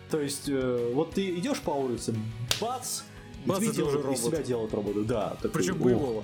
То 0.10 0.19
есть, 0.19 0.49
э, 0.49 0.91
вот 0.95 1.11
ты 1.11 1.38
идешь 1.38 1.61
по 1.61 1.69
улице, 1.69 2.15
бац, 2.60 3.02
бац 3.45 3.61
и 3.61 3.65
тебе 3.65 3.76
делают, 3.76 4.03
робот. 4.03 4.18
из 4.18 4.26
себя 4.26 4.41
делают 4.41 4.73
робота. 4.73 5.03
Да. 5.03 5.30
Такой, 5.36 5.52
Причем 5.52 5.77
боевого. 5.77 6.23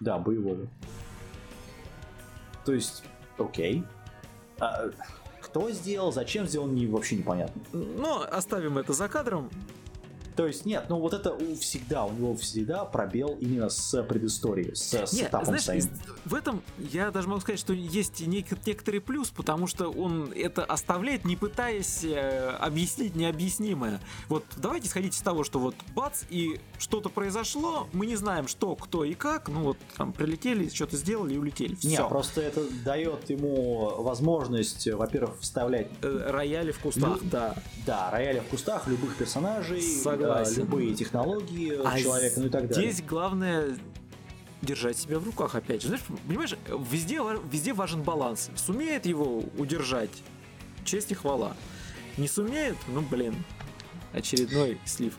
Да, 0.00 0.18
боевого. 0.18 0.66
То 2.64 2.72
есть, 2.72 3.04
окей. 3.38 3.84
А, 4.58 4.90
кто 5.40 5.70
сделал, 5.70 6.12
зачем 6.12 6.48
сделал, 6.48 6.66
не, 6.66 6.88
вообще 6.88 7.16
непонятно. 7.16 7.62
Но 7.72 8.26
оставим 8.28 8.76
это 8.76 8.92
за 8.92 9.08
кадром. 9.08 9.50
То 10.38 10.46
есть 10.46 10.64
нет, 10.64 10.84
ну 10.88 11.00
вот 11.00 11.14
это 11.14 11.36
всегда, 11.56 12.04
у 12.04 12.12
него 12.12 12.36
всегда 12.36 12.84
пробел 12.84 13.36
именно 13.40 13.68
с 13.68 14.00
предысторией, 14.04 14.72
с 14.72 15.12
нет, 15.12 15.34
знаешь, 15.42 15.64
своим. 15.64 15.82
в 16.24 16.32
этом 16.32 16.62
я 16.78 17.10
даже 17.10 17.26
могу 17.26 17.40
сказать, 17.40 17.58
что 17.58 17.72
есть 17.72 18.24
некоторый 18.24 19.00
плюс, 19.00 19.30
потому 19.30 19.66
что 19.66 19.88
он 19.88 20.32
это 20.32 20.64
оставляет, 20.64 21.24
не 21.24 21.34
пытаясь 21.34 22.04
э, 22.04 22.50
объяснить 22.60 23.16
необъяснимое. 23.16 23.98
Вот 24.28 24.44
давайте 24.56 24.88
сходить 24.88 25.14
с 25.14 25.22
того, 25.22 25.42
что 25.42 25.58
вот 25.58 25.74
бац, 25.96 26.22
и 26.30 26.60
что-то 26.78 27.08
произошло, 27.08 27.88
мы 27.92 28.06
не 28.06 28.14
знаем, 28.14 28.46
что, 28.46 28.76
кто 28.76 29.02
и 29.02 29.14
как, 29.14 29.48
ну 29.48 29.64
вот 29.64 29.76
там 29.96 30.12
прилетели, 30.12 30.68
что-то 30.68 30.96
сделали 30.96 31.34
и 31.34 31.36
улетели. 31.36 31.74
Все. 31.74 31.88
Нет, 31.88 32.08
просто 32.08 32.42
это 32.42 32.62
дает 32.84 33.28
ему 33.28 34.04
возможность, 34.04 34.86
во-первых, 34.86 35.40
вставлять... 35.40 35.88
Э, 36.00 36.30
рояли 36.30 36.70
в 36.70 36.78
кустах, 36.78 37.20
Лю... 37.22 37.28
да. 37.28 37.56
Да, 37.84 38.10
рояли 38.12 38.38
в 38.38 38.44
кустах 38.44 38.86
любых 38.86 39.16
персонажей. 39.16 39.82
Согласен 39.82 40.27
Согласен. 40.28 40.62
любые 40.62 40.94
технологии 40.94 41.80
а 41.84 41.98
человека, 41.98 42.40
ну 42.40 42.46
и 42.46 42.50
так 42.50 42.68
далее. 42.68 42.90
Здесь 42.90 43.06
главное 43.06 43.76
держать 44.62 44.96
себя 44.96 45.18
в 45.18 45.24
руках, 45.24 45.54
опять 45.54 45.82
же. 45.82 45.88
Знаешь, 45.88 46.04
понимаешь, 46.26 46.56
везде, 46.90 47.20
везде 47.50 47.72
важен 47.72 48.02
баланс. 48.02 48.50
Сумеет 48.56 49.06
его 49.06 49.42
удержать, 49.56 50.10
честь 50.84 51.12
и 51.12 51.14
хвала. 51.14 51.56
Не 52.16 52.28
сумеет, 52.28 52.76
ну 52.88 53.00
блин, 53.00 53.34
очередной 54.12 54.78
слив. 54.84 55.14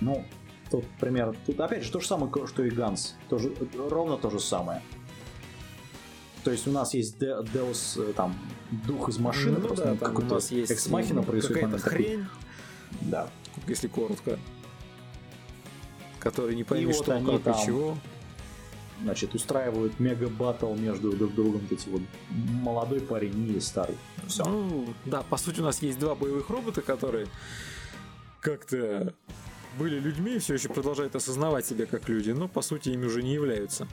Ну, 0.00 0.24
тут 0.70 0.84
пример. 0.98 1.36
Тут 1.46 1.60
опять 1.60 1.84
же 1.84 1.92
то 1.92 2.00
же 2.00 2.06
самое, 2.06 2.32
что 2.46 2.64
и 2.64 2.70
Ганс. 2.70 3.14
Тоже, 3.28 3.52
ровно 3.76 4.16
то 4.16 4.30
же 4.30 4.40
самое. 4.40 4.82
То 6.42 6.50
есть 6.50 6.66
у 6.66 6.70
нас 6.70 6.94
есть 6.94 7.18
Деус, 7.18 7.98
э, 7.98 8.14
там, 8.16 8.34
дух 8.86 9.10
из 9.10 9.18
машины, 9.18 9.58
ну, 9.58 9.66
просто 9.66 9.94
да, 9.94 10.06
какой-то 10.06 10.38
экс-махина 10.38 11.22
происходит. 11.22 11.64
Какая-то 11.64 11.90
хрень. 11.90 12.26
Да 13.02 13.30
если 13.66 13.88
коротко. 13.88 14.38
Который 16.18 16.54
не 16.54 16.64
поймет, 16.64 16.94
что, 16.96 17.14
они 17.14 17.26
как 17.26 17.42
там, 17.42 17.54
и 17.54 17.64
чего. 17.64 17.98
Значит, 19.02 19.34
устраивают 19.34 19.98
мега-баттл 19.98 20.74
между 20.74 21.12
друг 21.12 21.34
другом 21.34 21.62
эти 21.70 21.88
вот 21.88 22.02
молодой 22.28 23.00
парень 23.00 23.56
и 23.56 23.60
старый. 23.60 23.96
Все. 24.26 24.44
Ну, 24.44 24.92
да, 25.06 25.22
по 25.22 25.38
сути 25.38 25.60
у 25.60 25.64
нас 25.64 25.80
есть 25.80 25.98
два 25.98 26.14
боевых 26.14 26.50
робота, 26.50 26.82
которые 26.82 27.26
как-то 28.40 29.14
были 29.78 29.98
людьми 29.98 30.34
и 30.34 30.38
все 30.38 30.54
еще 30.54 30.68
продолжают 30.68 31.14
осознавать 31.16 31.64
себя 31.64 31.86
как 31.86 32.08
люди, 32.08 32.30
но 32.30 32.48
по 32.48 32.60
сути 32.60 32.90
ими 32.90 33.06
уже 33.06 33.22
не 33.22 33.32
являются. 33.32 33.88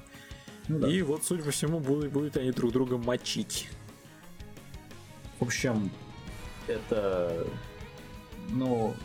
Ну, 0.68 0.80
да. 0.80 0.92
И 0.92 1.02
вот, 1.02 1.24
судя 1.24 1.44
по 1.44 1.52
всему, 1.52 1.80
будут, 1.80 2.12
будут 2.12 2.36
они 2.36 2.52
друг 2.52 2.74
друга 2.74 2.98
мочить. 2.98 3.70
В 5.40 5.44
общем, 5.44 5.90
это 6.68 7.48
ну, 8.50 8.96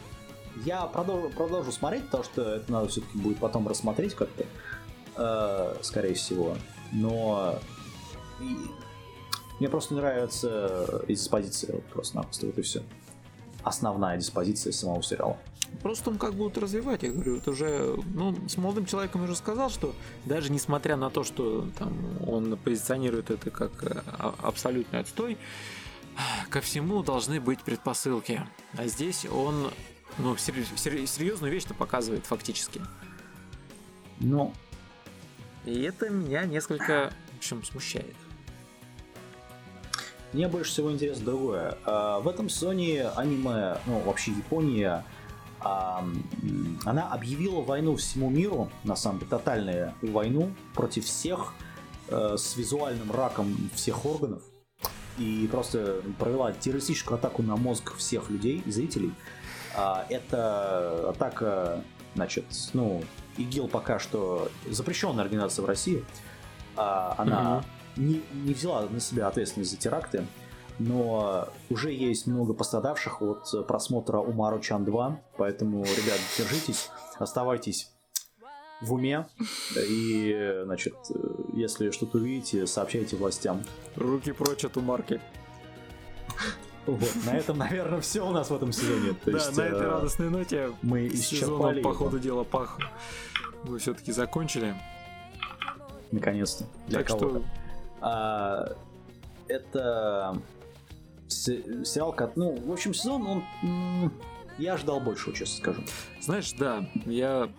я 0.65 0.87
продолжу, 0.87 1.31
продолжу 1.31 1.73
смотреть, 1.73 2.05
потому 2.07 2.25
что 2.25 2.43
это 2.43 2.73
надо 2.73 2.89
все-таки 2.89 3.19
будет 3.19 3.39
потом 3.39 3.69
рассмотреть 3.69 4.15
как-то, 4.15 4.45
э, 5.17 5.77
скорее 5.83 6.15
всего. 6.15 6.57
Но 6.93 7.59
мне 9.59 9.69
просто 9.69 9.95
нравится 9.95 11.05
диспозиция 11.09 11.81
просто-напросто, 11.93 12.47
вот 12.47 12.59
и 12.59 12.63
все. 12.63 12.83
Основная 13.63 14.17
диспозиция 14.17 14.73
самого 14.73 15.03
сериала. 15.03 15.39
Просто 15.83 16.11
он 16.11 16.19
как 16.19 16.35
будут 16.35 16.59
развивать, 16.59 17.03
я 17.03 17.11
говорю, 17.11 17.37
это 17.37 17.51
уже, 17.51 17.97
ну, 18.13 18.37
с 18.47 18.57
молодым 18.59 18.85
человеком 18.85 19.25
уже 19.25 19.35
сказал, 19.35 19.71
что 19.71 19.95
даже 20.27 20.53
несмотря 20.53 20.97
на 20.97 21.09
то, 21.09 21.25
что 21.25 21.67
там 21.79 21.93
он 22.27 22.59
позиционирует 22.59 23.31
это 23.31 23.51
как 23.51 23.71
э, 23.85 24.03
абсолютный 24.43 25.01
отстой, 25.01 25.39
ко 26.51 26.61
всему 26.61 27.03
должны 27.03 27.41
быть 27.41 27.63
предпосылки. 27.63 28.43
А 28.77 28.87
здесь 28.87 29.25
он 29.25 29.71
ну, 30.19 30.37
серьезную 30.37 31.53
вещь-то 31.53 31.75
показывает 31.75 32.27
фактически. 32.27 32.81
Ну. 34.21 34.53
И 35.65 35.83
это 35.83 36.11
меня 36.11 36.45
несколько, 36.45 37.13
в 37.35 37.39
общем, 37.39 37.65
смущает. 37.65 38.17
Мне 40.33 40.49
больше 40.49 40.71
всего 40.71 40.91
интересно 40.91 41.25
другое. 41.25 41.79
А, 41.85 42.21
в 42.21 42.29
этом 42.29 42.49
сезоне 42.49 43.09
аниме, 43.09 43.79
ну, 43.87 44.01
вообще 44.01 44.33
Япония, 44.33 45.05
она 45.65 47.09
объявила 47.13 47.61
войну 47.61 47.97
всему 47.97 48.31
миру, 48.31 48.71
на 48.85 48.97
самом 48.97 49.21
деле, 49.21 49.31
тотальную 49.31 49.95
войну 50.03 50.53
против 50.75 51.05
всех 51.05 51.55
э, 52.09 52.37
с 52.37 52.57
визуальным 52.57 53.13
раком 53.13 53.71
всех 53.75 54.05
органов 54.05 54.43
и 55.19 55.49
просто 55.51 56.03
провела 56.19 56.53
террористическую 56.53 57.17
атаку 57.17 57.43
на 57.43 57.57
мозг 57.57 57.95
всех 57.97 58.31
людей 58.31 58.63
и 58.65 58.71
зрителей. 58.73 59.13
А, 59.77 60.07
это 60.09 61.11
атака, 61.11 61.83
значит, 62.15 62.45
ну, 62.73 63.03
ИГИЛ 63.37 63.69
пока 63.69 63.99
что 63.99 64.51
запрещенная 64.69 65.25
организация 65.25 65.63
в 65.63 65.67
России. 65.67 66.05
А, 66.77 67.15
она 67.19 67.59
угу. 67.59 68.03
не, 68.03 68.23
не 68.33 68.55
взяла 68.55 68.83
на 68.83 69.01
себя 69.01 69.29
ответственность 69.29 69.71
за 69.71 69.77
теракты, 69.77 70.27
но 70.79 71.49
уже 71.71 71.93
есть 71.93 72.27
много 72.27 72.55
пострадавших 72.55 73.23
от 73.23 73.67
просмотра 73.67 74.19
Умару 74.19 74.61
Чан 74.61 74.85
2, 74.85 75.21
поэтому, 75.37 75.85
ребят, 75.85 76.19
держитесь, 76.37 76.91
оставайтесь 77.19 77.91
в 78.81 78.95
уме 78.95 79.29
и, 79.89 80.63
значит, 80.65 80.95
если 81.53 81.91
что-то 81.91 82.19
увидите, 82.19 82.67
сообщайте 82.67 83.17
властям. 83.17 83.63
Руки 83.95 84.33
прочь 84.33 84.65
от 84.65 84.77
Умарки. 84.77 85.21
Вот, 86.87 87.11
на 87.25 87.37
этом, 87.37 87.59
наверное, 87.59 88.01
все 88.01 88.27
у 88.27 88.33
нас 88.33 88.51
в 88.51 88.55
этом 88.55 88.73
сезоне. 88.73 89.13
То 89.25 89.31
да, 89.31 89.39
есть, 89.39 89.57
на 89.57 89.63
этой 89.63 89.85
э, 89.85 89.89
радостной 89.89 90.31
ноте 90.31 90.73
мы 90.83 91.07
исчерпали 91.09 91.81
по 91.81 91.95
ходу 91.95 92.19
дела 92.19 92.45
пах. 92.45 92.79
Вы 93.65 93.79
все-таки 93.79 94.11
закончили. 94.11 94.75
Наконец-то. 96.11 96.65
Для 96.89 96.99
так 96.99 97.09
кого-то. 97.09 97.39
Что... 97.39 97.45
А, 98.01 98.77
это 99.47 100.43
сериал, 101.29 102.15
ну, 102.37 102.57
в 102.57 102.73
общем, 102.73 102.95
сезон, 102.95 103.27
он... 103.63 104.13
Я 104.59 104.77
ждал 104.77 105.01
большего, 105.01 105.35
честно 105.35 105.57
скажу. 105.57 105.83
Знаешь, 106.21 106.53
да, 106.53 106.87
я 107.07 107.51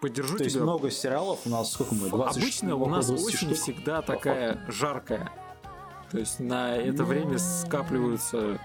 поддержу 0.00 0.32
То 0.32 0.38
тебя. 0.38 0.44
есть 0.44 0.56
много 0.56 0.90
сериалов, 0.90 1.40
у 1.44 1.50
нас 1.50 1.72
сколько 1.72 1.94
мы, 1.94 2.08
20 2.08 2.36
Обычно 2.36 2.76
у 2.76 2.86
нас 2.86 3.10
осень 3.10 3.54
штук? 3.54 3.58
всегда 3.58 4.02
такая 4.02 4.64
жаркая. 4.68 5.30
То 6.10 6.18
есть 6.18 6.40
на 6.40 6.76
это 6.76 7.04
время 7.04 7.38
скапливаются 7.38 8.58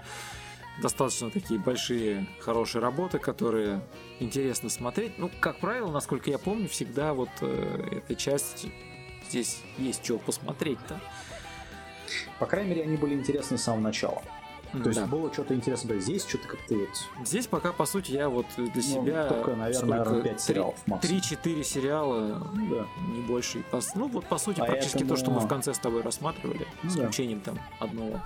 достаточно 0.80 1.30
такие 1.30 1.60
большие, 1.60 2.26
хорошие 2.40 2.82
работы, 2.82 3.18
которые 3.18 3.80
интересно 4.18 4.68
смотреть. 4.68 5.18
Ну, 5.18 5.30
как 5.40 5.58
правило, 5.58 5.90
насколько 5.90 6.30
я 6.30 6.38
помню, 6.38 6.68
всегда 6.68 7.14
вот 7.14 7.30
э, 7.42 7.98
эта 7.98 8.14
часть 8.16 8.66
здесь 9.28 9.60
есть 9.78 10.04
что 10.04 10.18
посмотреть-то. 10.18 11.00
По 12.38 12.46
крайней 12.46 12.70
мере, 12.70 12.82
они 12.82 12.96
были 12.96 13.14
интересны 13.14 13.58
с 13.58 13.62
самого 13.62 13.82
начала. 13.82 14.22
То 14.82 14.88
есть 14.88 15.02
было 15.04 15.32
что-то 15.32 15.54
интересное. 15.54 15.98
Здесь 15.98 16.26
что-то 16.26 16.48
как-то 16.48 16.74
вот... 16.74 17.26
Здесь 17.26 17.46
пока, 17.46 17.72
по 17.72 17.86
сути, 17.86 18.12
я 18.12 18.28
вот 18.28 18.46
для 18.56 18.70
ну, 18.74 18.80
себя... 18.80 19.26
Только, 19.26 19.54
наверное, 19.54 19.98
наверное 19.98 20.22
5 20.22 20.40
сериалов 20.40 20.74
максимум. 20.86 21.20
3-4 21.20 21.62
сериала, 21.62 22.42
ну 22.54 22.76
да. 22.76 22.86
не 23.12 23.20
больше. 23.22 23.64
Ну 23.94 24.08
вот, 24.08 24.26
по 24.26 24.38
сути, 24.38 24.58
Поэтому... 24.58 24.78
практически 24.78 25.04
то, 25.04 25.16
что 25.16 25.30
мы 25.30 25.40
в 25.40 25.48
конце 25.48 25.74
с 25.74 25.78
тобой 25.78 26.02
рассматривали, 26.02 26.66
ну, 26.82 26.90
с 26.90 26.94
исключением 26.94 27.42
да. 27.44 27.52
там 27.52 27.60
одного. 27.78 28.20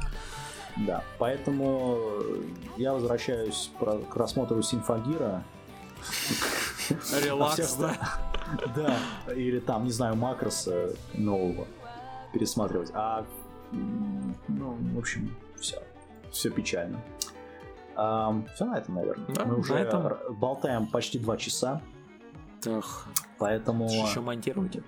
Да, 0.77 1.03
поэтому 1.19 1.99
я 2.77 2.93
возвращаюсь 2.93 3.71
к 3.79 4.17
рассмотру 4.17 4.63
Симфагира. 4.63 5.43
Релакс, 7.23 7.75
да? 7.75 7.97
Да, 8.75 8.97
или 9.35 9.59
там, 9.59 9.85
не 9.85 9.91
знаю, 9.91 10.17
Макроса 10.17 10.95
нового 11.13 11.67
пересматривать. 12.33 12.91
А, 12.95 13.27
ну, 13.73 14.79
в 14.95 14.99
общем, 14.99 15.37
все. 16.31 16.51
Печально. 16.51 17.01
А, 17.97 18.35
все 18.55 18.65
на 18.65 18.79
этом, 18.79 18.95
наверное. 18.95 19.27
Да, 19.35 19.45
Мы 19.45 19.59
уже 19.59 19.75
этом... 19.75 20.17
болтаем 20.31 20.87
почти 20.87 21.19
два 21.19 21.37
часа. 21.37 21.81
Так. 22.61 22.85
Поэтому... 23.39 23.89
Еще 23.89 24.21
монтировать. 24.21 24.79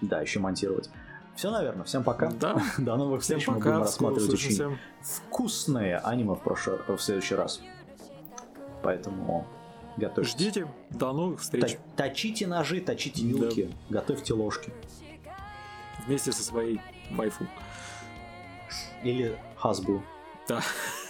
Да, 0.00 0.20
еще 0.20 0.38
монтировать. 0.40 0.90
Все, 1.34 1.50
наверное. 1.50 1.84
Всем 1.84 2.02
пока. 2.02 2.30
Да. 2.30 2.60
До 2.78 2.96
новых 2.96 3.22
встреч. 3.22 3.42
Всем 3.42 3.54
Мы 3.54 3.60
пока. 3.60 3.70
будем 3.70 3.82
рассматривать 3.82 4.34
очень 4.34 4.78
вкусные 5.00 5.98
аниме 5.98 6.34
в, 6.34 6.40
прошлый, 6.40 6.78
в 6.88 6.98
следующий 6.98 7.36
раз. 7.36 7.60
Поэтому 8.82 9.46
готовьте. 9.96 10.30
Ждите. 10.30 10.68
До 10.90 11.12
новых 11.12 11.40
встреч. 11.40 11.78
Точите 11.96 12.46
ножи, 12.46 12.80
точите 12.80 13.24
вилки, 13.24 13.70
да. 13.88 14.00
готовьте 14.00 14.34
ложки. 14.34 14.72
Вместе 16.06 16.32
со 16.32 16.42
своей 16.42 16.80
вайфу. 17.10 17.46
Или 19.02 19.38
хасбу. 19.56 20.02
Да. 20.48 20.62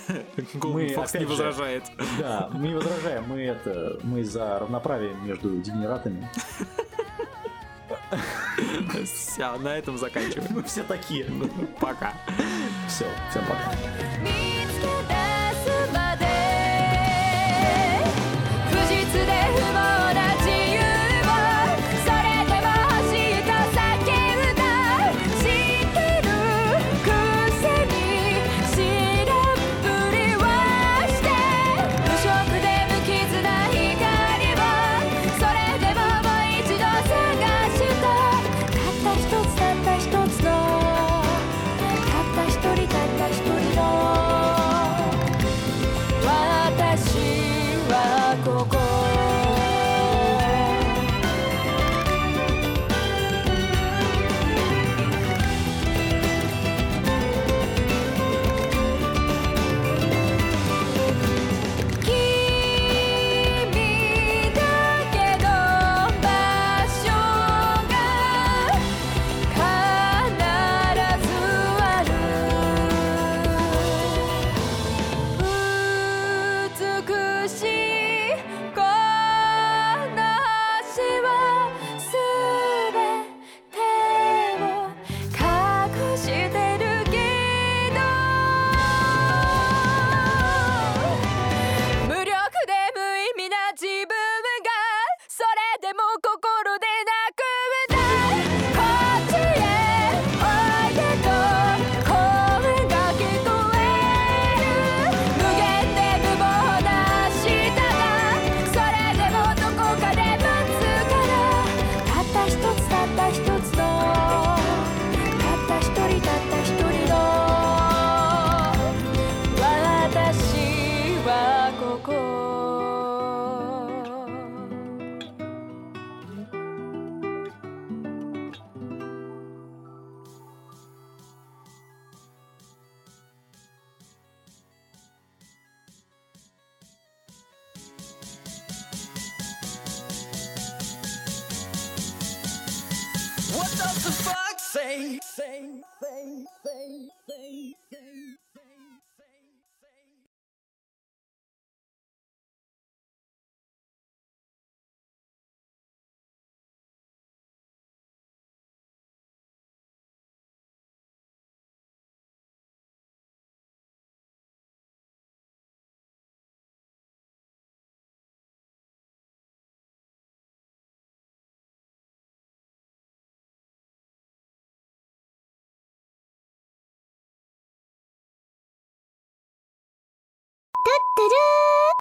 Мы 0.63 0.89
Фокс 0.89 1.15
не 1.15 1.25
возражает. 1.25 1.85
Да, 2.19 2.49
мы 2.53 2.69
не 2.69 2.75
возражаем. 2.75 3.25
Мы 3.29 3.43
это 3.43 3.99
мы 4.03 4.25
за 4.25 4.59
равноправие 4.59 5.15
между 5.15 5.61
дегенератами. 5.61 6.29
Все, 9.05 9.57
на 9.59 9.77
этом 9.77 9.99
заканчиваем. 9.99 10.49
Мы 10.55 10.63
все 10.63 10.83
такие. 10.83 11.27
Пока. 11.79 12.15
Все, 12.89 13.07
всем 13.31 13.45
пока. 13.45 14.48